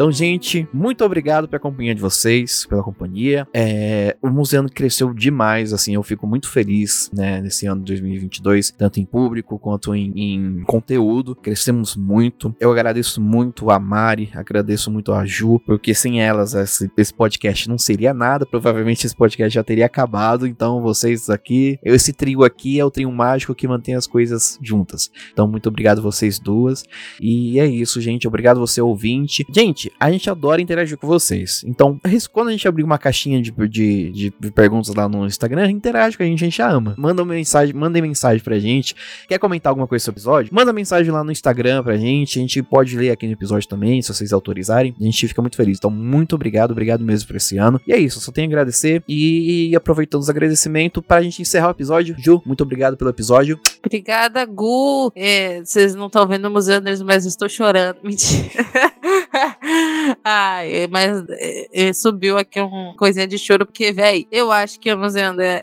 Então, 0.00 0.10
gente, 0.10 0.66
muito 0.72 1.04
obrigado 1.04 1.46
pela 1.46 1.60
companhia 1.60 1.94
de 1.94 2.00
vocês, 2.00 2.64
pela 2.64 2.82
companhia. 2.82 3.46
É, 3.52 4.16
o 4.22 4.30
museu 4.30 4.64
cresceu 4.64 5.12
demais, 5.12 5.74
assim, 5.74 5.92
eu 5.94 6.02
fico 6.02 6.26
muito 6.26 6.48
feliz, 6.48 7.10
né, 7.12 7.42
nesse 7.42 7.66
ano 7.66 7.82
de 7.82 7.88
2022, 7.88 8.70
tanto 8.70 8.98
em 8.98 9.04
público 9.04 9.58
quanto 9.58 9.94
em, 9.94 10.10
em 10.16 10.62
conteúdo. 10.62 11.34
Crescemos 11.34 11.96
muito. 11.96 12.56
Eu 12.58 12.72
agradeço 12.72 13.20
muito 13.20 13.70
a 13.70 13.78
Mari, 13.78 14.30
agradeço 14.34 14.90
muito 14.90 15.12
a 15.12 15.26
Ju, 15.26 15.60
porque 15.66 15.92
sem 15.92 16.22
elas 16.22 16.54
esse, 16.54 16.90
esse 16.96 17.12
podcast 17.12 17.68
não 17.68 17.76
seria 17.76 18.14
nada. 18.14 18.46
Provavelmente 18.46 19.04
esse 19.04 19.14
podcast 19.14 19.54
já 19.54 19.62
teria 19.62 19.84
acabado. 19.84 20.46
Então, 20.46 20.80
vocês 20.80 21.28
aqui, 21.28 21.78
esse 21.84 22.14
trio 22.14 22.42
aqui 22.42 22.80
é 22.80 22.84
o 22.86 22.90
trio 22.90 23.12
mágico 23.12 23.54
que 23.54 23.68
mantém 23.68 23.96
as 23.96 24.06
coisas 24.06 24.58
juntas. 24.62 25.10
Então, 25.30 25.46
muito 25.46 25.68
obrigado 25.68 26.00
vocês 26.00 26.38
duas. 26.38 26.84
E 27.20 27.60
é 27.60 27.66
isso, 27.66 28.00
gente. 28.00 28.26
Obrigado 28.26 28.58
você, 28.58 28.80
ouvinte. 28.80 29.44
Gente, 29.54 29.89
a 29.98 30.10
gente 30.10 30.28
adora 30.30 30.60
interagir 30.60 30.96
com 30.96 31.06
vocês. 31.06 31.62
Então, 31.66 32.00
quando 32.32 32.48
a 32.48 32.52
gente 32.52 32.66
abrir 32.66 32.82
uma 32.82 32.98
caixinha 32.98 33.40
de, 33.40 33.52
de, 33.68 34.32
de 34.38 34.50
perguntas 34.50 34.94
lá 34.94 35.08
no 35.08 35.26
Instagram, 35.26 35.70
interage 35.70 36.16
com 36.16 36.22
a 36.22 36.26
gente, 36.26 36.44
a 36.44 36.46
gente 36.46 36.62
ama. 36.62 36.94
Manda 36.96 37.22
uma 37.22 37.34
mensagem, 37.34 37.74
mandem 37.74 38.02
mensagem 38.02 38.42
pra 38.42 38.58
gente. 38.58 38.94
Quer 39.28 39.38
comentar 39.38 39.70
alguma 39.70 39.86
coisa 39.86 40.04
sobre 40.04 40.18
o 40.18 40.20
episódio? 40.20 40.54
Manda 40.54 40.72
mensagem 40.72 41.10
lá 41.12 41.24
no 41.24 41.32
Instagram 41.32 41.82
pra 41.82 41.96
gente. 41.96 42.38
A 42.38 42.42
gente 42.42 42.62
pode 42.62 42.96
ler 42.96 43.10
aqui 43.10 43.26
no 43.26 43.32
episódio 43.32 43.68
também, 43.68 44.02
se 44.02 44.12
vocês 44.12 44.32
autorizarem. 44.32 44.94
A 45.00 45.04
gente 45.04 45.28
fica 45.28 45.40
muito 45.40 45.56
feliz. 45.56 45.78
Então, 45.78 45.90
muito 45.90 46.34
obrigado, 46.34 46.72
obrigado 46.72 47.02
mesmo 47.04 47.26
por 47.26 47.36
esse 47.36 47.58
ano. 47.58 47.80
E 47.86 47.92
é 47.92 47.98
isso, 47.98 48.20
só 48.20 48.32
tenho 48.32 48.48
a 48.48 48.50
agradecer. 48.50 49.02
E 49.08 49.74
aproveitando 49.74 50.20
os 50.20 50.30
agradecimentos, 50.30 51.02
pra 51.06 51.22
gente 51.22 51.42
encerrar 51.42 51.68
o 51.68 51.72
episódio. 51.72 52.14
Ju, 52.18 52.42
muito 52.44 52.62
obrigado 52.62 52.96
pelo 52.96 53.10
episódio. 53.10 53.58
Obrigada, 53.84 54.44
Gu. 54.44 55.12
É, 55.14 55.60
vocês 55.64 55.94
não 55.94 56.06
estão 56.06 56.26
vendo 56.26 56.46
o 56.46 56.50
Museu 56.50 56.76
Anders, 56.76 57.02
mas 57.02 57.24
eu 57.24 57.28
estou 57.28 57.48
chorando. 57.48 57.98
Mentira. 58.04 58.92
Ai, 60.24 60.86
mas 60.90 61.24
é, 61.30 61.88
é, 61.88 61.92
subiu 61.92 62.38
aqui 62.38 62.60
uma 62.60 62.94
coisinha 62.96 63.26
de 63.26 63.38
choro, 63.38 63.66
porque, 63.66 63.92
véi, 63.92 64.26
eu 64.30 64.50
acho 64.50 64.78
que 64.78 64.90
o 64.90 64.94
Anders 64.94 65.14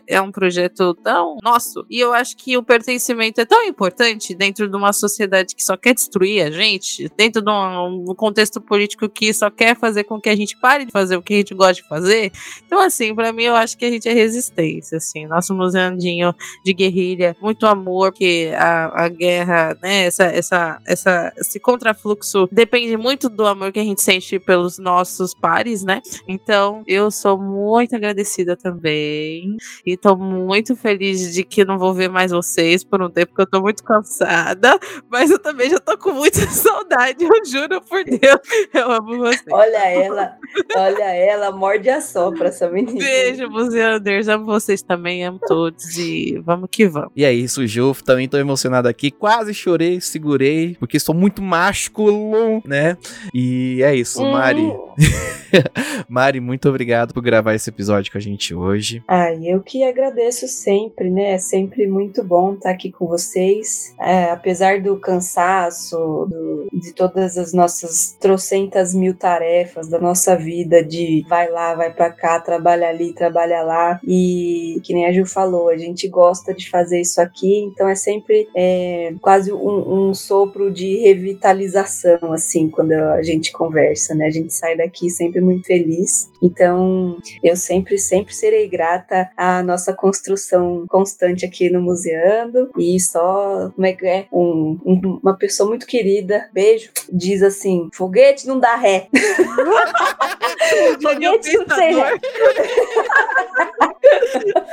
é 0.07 0.21
um 0.21 0.31
projeto 0.31 0.93
tão 0.95 1.37
nosso. 1.43 1.85
E 1.89 1.99
eu 1.99 2.13
acho 2.13 2.35
que 2.37 2.57
o 2.57 2.63
pertencimento 2.63 3.41
é 3.41 3.45
tão 3.45 3.63
importante 3.63 4.35
dentro 4.35 4.67
de 4.67 4.75
uma 4.75 4.93
sociedade 4.93 5.55
que 5.55 5.63
só 5.63 5.77
quer 5.77 5.93
destruir 5.93 6.45
a 6.45 6.51
gente, 6.51 7.09
dentro 7.17 7.41
de 7.41 7.49
um, 7.49 8.05
contexto 8.15 8.59
político 8.59 9.07
que 9.07 9.33
só 9.33 9.49
quer 9.49 9.77
fazer 9.77 10.03
com 10.03 10.19
que 10.19 10.29
a 10.29 10.35
gente 10.35 10.57
pare 10.57 10.85
de 10.85 10.91
fazer 10.91 11.15
o 11.15 11.21
que 11.21 11.33
a 11.33 11.37
gente 11.37 11.53
gosta 11.53 11.75
de 11.75 11.87
fazer. 11.87 12.31
Então, 12.65 12.79
assim, 12.79 13.13
pra 13.13 13.31
mim, 13.31 13.43
eu 13.43 13.55
acho 13.55 13.77
que 13.77 13.85
a 13.85 13.91
gente 13.91 14.07
é 14.07 14.13
resistência, 14.13 14.97
assim. 14.97 15.25
Nosso 15.27 15.53
museandinho 15.53 16.33
de 16.63 16.73
guerrilha, 16.73 17.35
muito 17.41 17.65
amor, 17.65 18.11
porque 18.11 18.51
a, 18.57 19.05
a 19.05 19.09
guerra, 19.09 19.77
né, 19.81 20.05
essa, 20.05 20.25
essa, 20.25 20.81
essa, 20.85 21.33
esse 21.37 21.59
contrafluxo 21.59 22.47
depende 22.51 22.97
muito 22.97 23.29
do 23.37 23.45
amor 23.45 23.71
que 23.71 23.79
a 23.79 23.83
gente 23.83 24.01
sente 24.01 24.39
pelos 24.39 24.79
nossos 24.79 25.33
pares, 25.33 25.83
né? 25.83 26.01
Então, 26.27 26.83
eu 26.87 27.11
sou 27.11 27.37
muito 27.37 27.95
agradecida 27.95 28.57
também. 28.57 29.55
E 29.85 29.95
tô 29.95 30.15
muito 30.17 30.75
feliz 30.75 31.33
de 31.33 31.43
que 31.43 31.63
não 31.63 31.77
vou 31.77 31.93
ver 31.93 32.09
mais 32.09 32.31
vocês 32.31 32.83
por 32.83 33.01
um 33.01 33.09
tempo, 33.09 33.27
porque 33.27 33.43
eu 33.43 33.49
tô 33.49 33.61
muito 33.61 33.83
cansada. 33.83 34.77
Mas 35.09 35.29
eu 35.29 35.37
também 35.39 35.69
já 35.69 35.79
tô 35.79 35.95
com 35.97 36.11
muita 36.11 36.39
saudade, 36.49 37.23
eu 37.23 37.45
juro 37.45 37.79
por 37.81 38.03
Deus. 38.03 38.39
Eu 38.73 38.91
amo 38.91 39.17
vocês. 39.19 39.45
Olha 39.51 39.89
ela, 39.89 40.35
olha 40.75 41.03
ela, 41.03 41.51
morde 41.51 41.89
a 41.89 42.01
sopra 42.01 42.47
essa 42.47 42.67
menina. 42.69 42.97
Beijo, 42.97 43.47
Museanders. 43.49 44.27
Amo 44.27 44.45
vocês 44.45 44.81
também, 44.81 45.23
amo 45.23 45.39
todos. 45.47 45.97
E 45.97 46.39
vamos 46.43 46.69
que 46.71 46.87
vamos. 46.87 47.11
E 47.15 47.23
é 47.23 47.31
isso, 47.31 47.65
Ju. 47.67 47.93
Também 48.03 48.27
tô 48.27 48.37
emocionado 48.37 48.87
aqui. 48.87 49.11
Quase 49.11 49.53
chorei, 49.53 50.01
segurei, 50.01 50.75
porque 50.79 50.99
sou 50.99 51.13
muito 51.13 51.41
másculo, 51.41 52.63
né? 52.65 52.97
E 53.33 53.81
é 53.83 53.95
isso, 53.95 54.21
Mari. 54.23 54.61
Hum. 54.61 54.87
Mari, 56.09 56.39
muito 56.39 56.67
obrigado 56.69 57.13
por 57.13 57.21
gravar 57.21 57.53
esse 57.53 57.69
episódio 57.69 58.11
com 58.11 58.17
a 58.17 58.21
gente 58.21 58.53
hoje. 58.53 59.03
Ai, 59.07 59.39
eu 59.45 59.61
que 59.61 59.83
agradeço 59.83 60.47
sempre, 60.47 61.09
né? 61.09 61.31
É 61.33 61.37
sempre 61.37 61.87
muito 61.87 62.23
bom 62.23 62.53
estar 62.53 62.71
aqui 62.71 62.91
com 62.91 63.07
vocês. 63.07 63.93
É, 63.99 64.25
apesar 64.31 64.81
do 64.81 64.97
cansaço, 64.97 65.97
do- 66.29 66.67
de 66.73 66.93
todas 66.93 67.37
as 67.37 67.53
nossas 67.53 68.15
trocentas 68.19 68.93
mil 68.93 69.13
tarefas 69.13 69.87
da 69.87 69.99
nossa 69.99 70.35
vida, 70.35 70.83
de 70.83 71.23
vai 71.29 71.49
lá, 71.49 71.73
vai 71.75 71.93
pra 71.93 72.09
cá, 72.11 72.39
trabalha 72.39 72.89
ali, 72.89 73.13
trabalha 73.13 73.61
lá. 73.63 73.99
E 74.05 74.79
que 74.83 74.93
nem 74.93 75.05
a 75.05 75.11
Ju 75.13 75.25
falou, 75.25 75.69
a 75.69 75.77
gente 75.77 76.07
gosta 76.07 76.53
de 76.53 76.69
fazer 76.69 76.99
isso 77.01 77.21
aqui, 77.21 77.59
então 77.63 77.87
é 77.87 77.95
sempre 77.95 78.47
é, 78.55 79.13
quase 79.21 79.51
um, 79.53 80.09
um 80.09 80.13
sopro 80.13 80.71
de 80.71 80.97
revitalização, 80.97 82.33
assim, 82.33 82.69
quando 82.69 82.91
a 83.13 83.23
gente 83.23 83.51
conversa, 83.51 84.13
né? 84.15 84.25
A 84.27 84.29
gente 84.31 84.53
sai 84.53 84.75
daqui 84.77 85.09
sempre 85.09 85.41
muito 85.41 85.65
feliz. 85.65 86.29
Então, 86.41 87.17
eu 87.43 87.55
sempre, 87.55 87.97
sempre 87.97 88.33
serei 88.33 88.67
grata 88.67 89.29
à 89.35 89.61
nossa 89.63 89.93
construção 89.93 90.85
constante 90.87 91.45
aqui 91.45 91.69
no 91.69 91.81
Museando. 91.81 92.69
E 92.77 92.99
só, 92.99 93.71
como 93.75 93.85
é 93.87 93.93
que 93.93 94.05
é? 94.05 94.25
Um- 94.31 94.79
um- 94.85 95.19
uma 95.23 95.37
pessoa 95.37 95.67
muito 95.69 95.85
querida, 95.87 96.49
beijo, 96.53 96.89
diz 97.11 97.41
assim: 97.41 97.89
foguete 97.93 98.47
não 98.47 98.59
dá 98.59 98.75
ré. 98.75 99.07
foguete 101.01 101.57
não 101.57 101.65
tem 101.65 101.95
ré. 101.95 102.13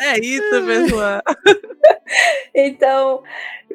É 0.00 0.18
isso, 0.20 0.66
pessoal. 0.66 1.20
Então, 2.54 3.22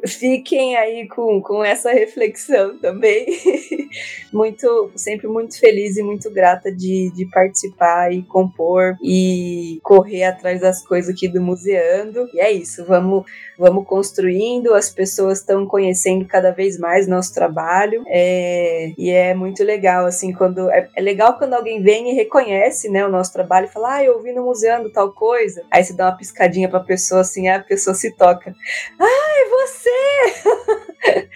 fiquem 0.07 0.75
aí 0.75 1.07
com, 1.07 1.41
com 1.41 1.63
essa 1.63 1.91
reflexão 1.91 2.77
também. 2.77 3.25
muito, 4.31 4.91
sempre 4.95 5.27
muito 5.27 5.59
feliz 5.59 5.97
e 5.97 6.03
muito 6.03 6.29
grata 6.31 6.71
de, 6.71 7.11
de 7.15 7.25
participar 7.25 8.13
e 8.13 8.23
compor 8.23 8.95
e 9.01 9.79
correr 9.83 10.23
atrás 10.23 10.61
das 10.61 10.85
coisas 10.85 11.13
aqui 11.13 11.27
do 11.27 11.41
Museando. 11.41 12.29
E 12.33 12.39
é 12.39 12.51
isso, 12.51 12.85
vamos, 12.85 13.25
vamos 13.57 13.85
construindo, 13.85 14.73
as 14.73 14.89
pessoas 14.89 15.39
estão 15.39 15.65
conhecendo 15.65 16.25
cada 16.25 16.51
vez 16.51 16.77
mais 16.77 17.07
nosso 17.07 17.33
trabalho. 17.33 18.03
É, 18.07 18.93
e 18.97 19.09
é 19.09 19.33
muito 19.33 19.63
legal, 19.63 20.05
assim, 20.05 20.31
quando. 20.33 20.69
É, 20.69 20.89
é, 20.95 21.01
legal 21.01 21.37
quando 21.37 21.53
alguém 21.53 21.81
vem 21.81 22.11
e 22.11 22.13
reconhece 22.13 22.89
né, 22.89 23.05
o 23.05 23.09
nosso 23.09 23.33
trabalho 23.33 23.67
e 23.67 23.71
fala, 23.71 23.95
ah, 23.95 24.03
eu 24.03 24.15
ouvi 24.15 24.31
no 24.31 24.43
Museando 24.43 24.91
tal 24.91 25.11
coisa. 25.11 25.63
Aí 25.71 25.83
você 25.83 25.93
dá 25.93 26.05
uma 26.05 26.17
piscadinha 26.17 26.69
pra 26.69 26.79
pessoa 26.79 27.21
assim, 27.21 27.47
a 27.47 27.59
pessoa 27.59 27.93
se 27.93 28.11
toca. 28.15 28.55
Ah, 28.99 29.45
é 29.45 29.49
você! 29.49 29.88
sé. 29.89 31.29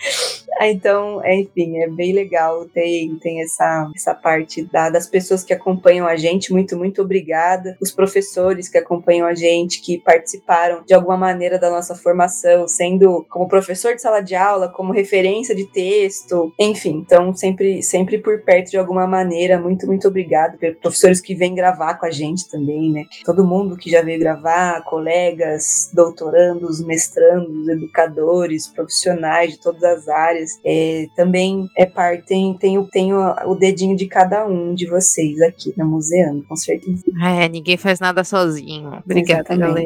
Então, 0.62 1.24
é, 1.24 1.36
enfim, 1.36 1.78
é 1.80 1.90
bem 1.90 2.14
legal. 2.14 2.66
Tem, 2.66 3.16
tem 3.20 3.42
essa, 3.42 3.90
essa 3.96 4.14
parte 4.14 4.64
da, 4.66 4.90
das 4.90 5.08
pessoas 5.08 5.44
que 5.44 5.54
acompanham 5.54 6.08
a 6.08 6.16
gente. 6.16 6.52
Muito, 6.52 6.78
muito 6.78 7.02
obrigada. 7.02 7.78
Os 7.82 7.92
professores 7.92 8.70
que 8.70 8.78
acompanham 8.78 9.28
a 9.28 9.34
gente, 9.34 9.82
que 9.82 10.00
participaram 10.00 10.84
de 10.86 10.94
alguma 10.94 11.18
maneira 11.18 11.58
da 11.58 11.70
nossa 11.70 11.96
formação, 11.96 12.68
sendo 12.68 13.26
como 13.30 13.48
professor 13.48 13.96
de 13.96 14.02
sala 14.02 14.22
de 14.22 14.36
aula, 14.36 14.70
como 14.70 14.94
referência 14.94 15.56
de 15.56 15.66
texto, 15.66 16.54
enfim. 16.60 17.04
Então, 17.06 17.36
sempre, 17.36 17.82
sempre 17.82 18.18
por 18.18 18.42
perto 18.42 18.72
de 18.72 18.78
alguma 18.78 19.08
maneira. 19.08 19.60
Muito, 19.60 19.88
muito 19.88 20.08
obrigado. 20.08 20.58
Professores 20.82 21.20
que 21.20 21.36
vêm 21.36 21.56
gravar 21.56 21.96
com 21.96 22.06
a 22.06 22.12
gente 22.12 22.50
também, 22.50 22.92
né? 22.92 23.06
Todo 23.26 23.46
mundo 23.46 23.78
que 23.78 23.90
já 23.90 24.02
veio 24.02 24.20
gravar, 24.20 24.84
colegas, 24.84 25.90
doutorandos, 25.94 26.84
mestrandos, 26.84 27.68
educadores, 27.68 28.68
profissionais 28.68 29.54
de 29.54 29.60
todas 29.60 29.84
as 29.84 30.08
áreas. 30.08 30.43
É, 30.66 31.08
também 31.16 31.68
é 31.78 31.86
parte, 31.86 32.26
tem, 32.26 32.58
tem, 32.58 32.78
o, 32.78 32.86
tem 32.88 33.14
o, 33.14 33.20
o 33.48 33.56
dedinho 33.56 33.96
de 33.96 34.08
cada 34.08 34.46
um 34.46 34.74
de 34.74 34.88
vocês 34.88 35.42
aqui 35.42 35.74
na 35.78 35.86
Museando, 35.86 36.44
com 36.44 36.56
certeza. 36.56 37.04
É, 37.22 37.48
ninguém 37.50 37.78
faz 37.78 38.00
nada 38.00 38.24
sozinho. 38.24 39.02
Obrigada, 39.04 39.56
galera. 39.56 39.86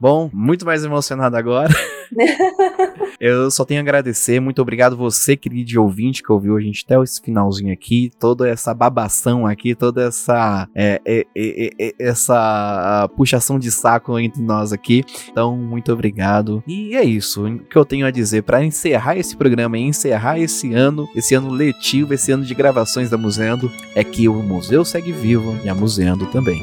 Bom, 0.00 0.30
muito 0.32 0.64
mais 0.64 0.84
emocionado 0.84 1.36
agora. 1.36 1.72
Eu 3.20 3.50
só 3.50 3.64
tenho 3.64 3.80
a 3.80 3.82
agradecer. 3.82 4.40
Muito 4.40 4.60
obrigado 4.60 4.96
você, 4.96 5.36
querido 5.36 5.80
ouvinte, 5.80 6.22
que 6.22 6.32
ouviu 6.32 6.56
a 6.56 6.60
gente 6.60 6.84
até 6.84 7.00
esse 7.00 7.20
finalzinho 7.20 7.72
aqui. 7.72 8.10
Toda 8.18 8.48
essa 8.48 8.74
babação 8.74 9.46
aqui, 9.46 9.74
toda 9.74 10.08
essa 10.08 10.68
é, 10.74 11.00
é, 11.04 11.26
é, 11.36 11.70
é 11.78 11.94
essa 12.00 13.08
puxação 13.16 13.58
de 13.58 13.70
saco 13.70 14.18
entre 14.18 14.42
nós 14.42 14.72
aqui. 14.72 15.04
Então, 15.30 15.56
muito 15.56 15.92
obrigado. 15.92 16.62
E 16.66 16.96
é 16.96 17.04
isso 17.04 17.46
o 17.46 17.58
que 17.58 17.76
eu 17.76 17.84
tenho 17.84 18.06
a 18.06 18.10
dizer 18.10 18.42
para 18.42 18.64
encerrar 18.64 19.16
esse 19.16 19.36
programa 19.36 19.71
e 19.78 19.82
encerrar 19.82 20.38
esse 20.38 20.72
ano, 20.72 21.08
esse 21.14 21.34
ano 21.34 21.50
letivo, 21.50 22.14
esse 22.14 22.32
ano 22.32 22.44
de 22.44 22.54
gravações 22.54 23.10
da 23.10 23.18
Museando, 23.18 23.70
é 23.94 24.04
que 24.04 24.28
o 24.28 24.34
museu 24.42 24.84
segue 24.84 25.12
vivo 25.12 25.58
e 25.64 25.68
a 25.68 25.74
Museando 25.74 26.26
também. 26.26 26.62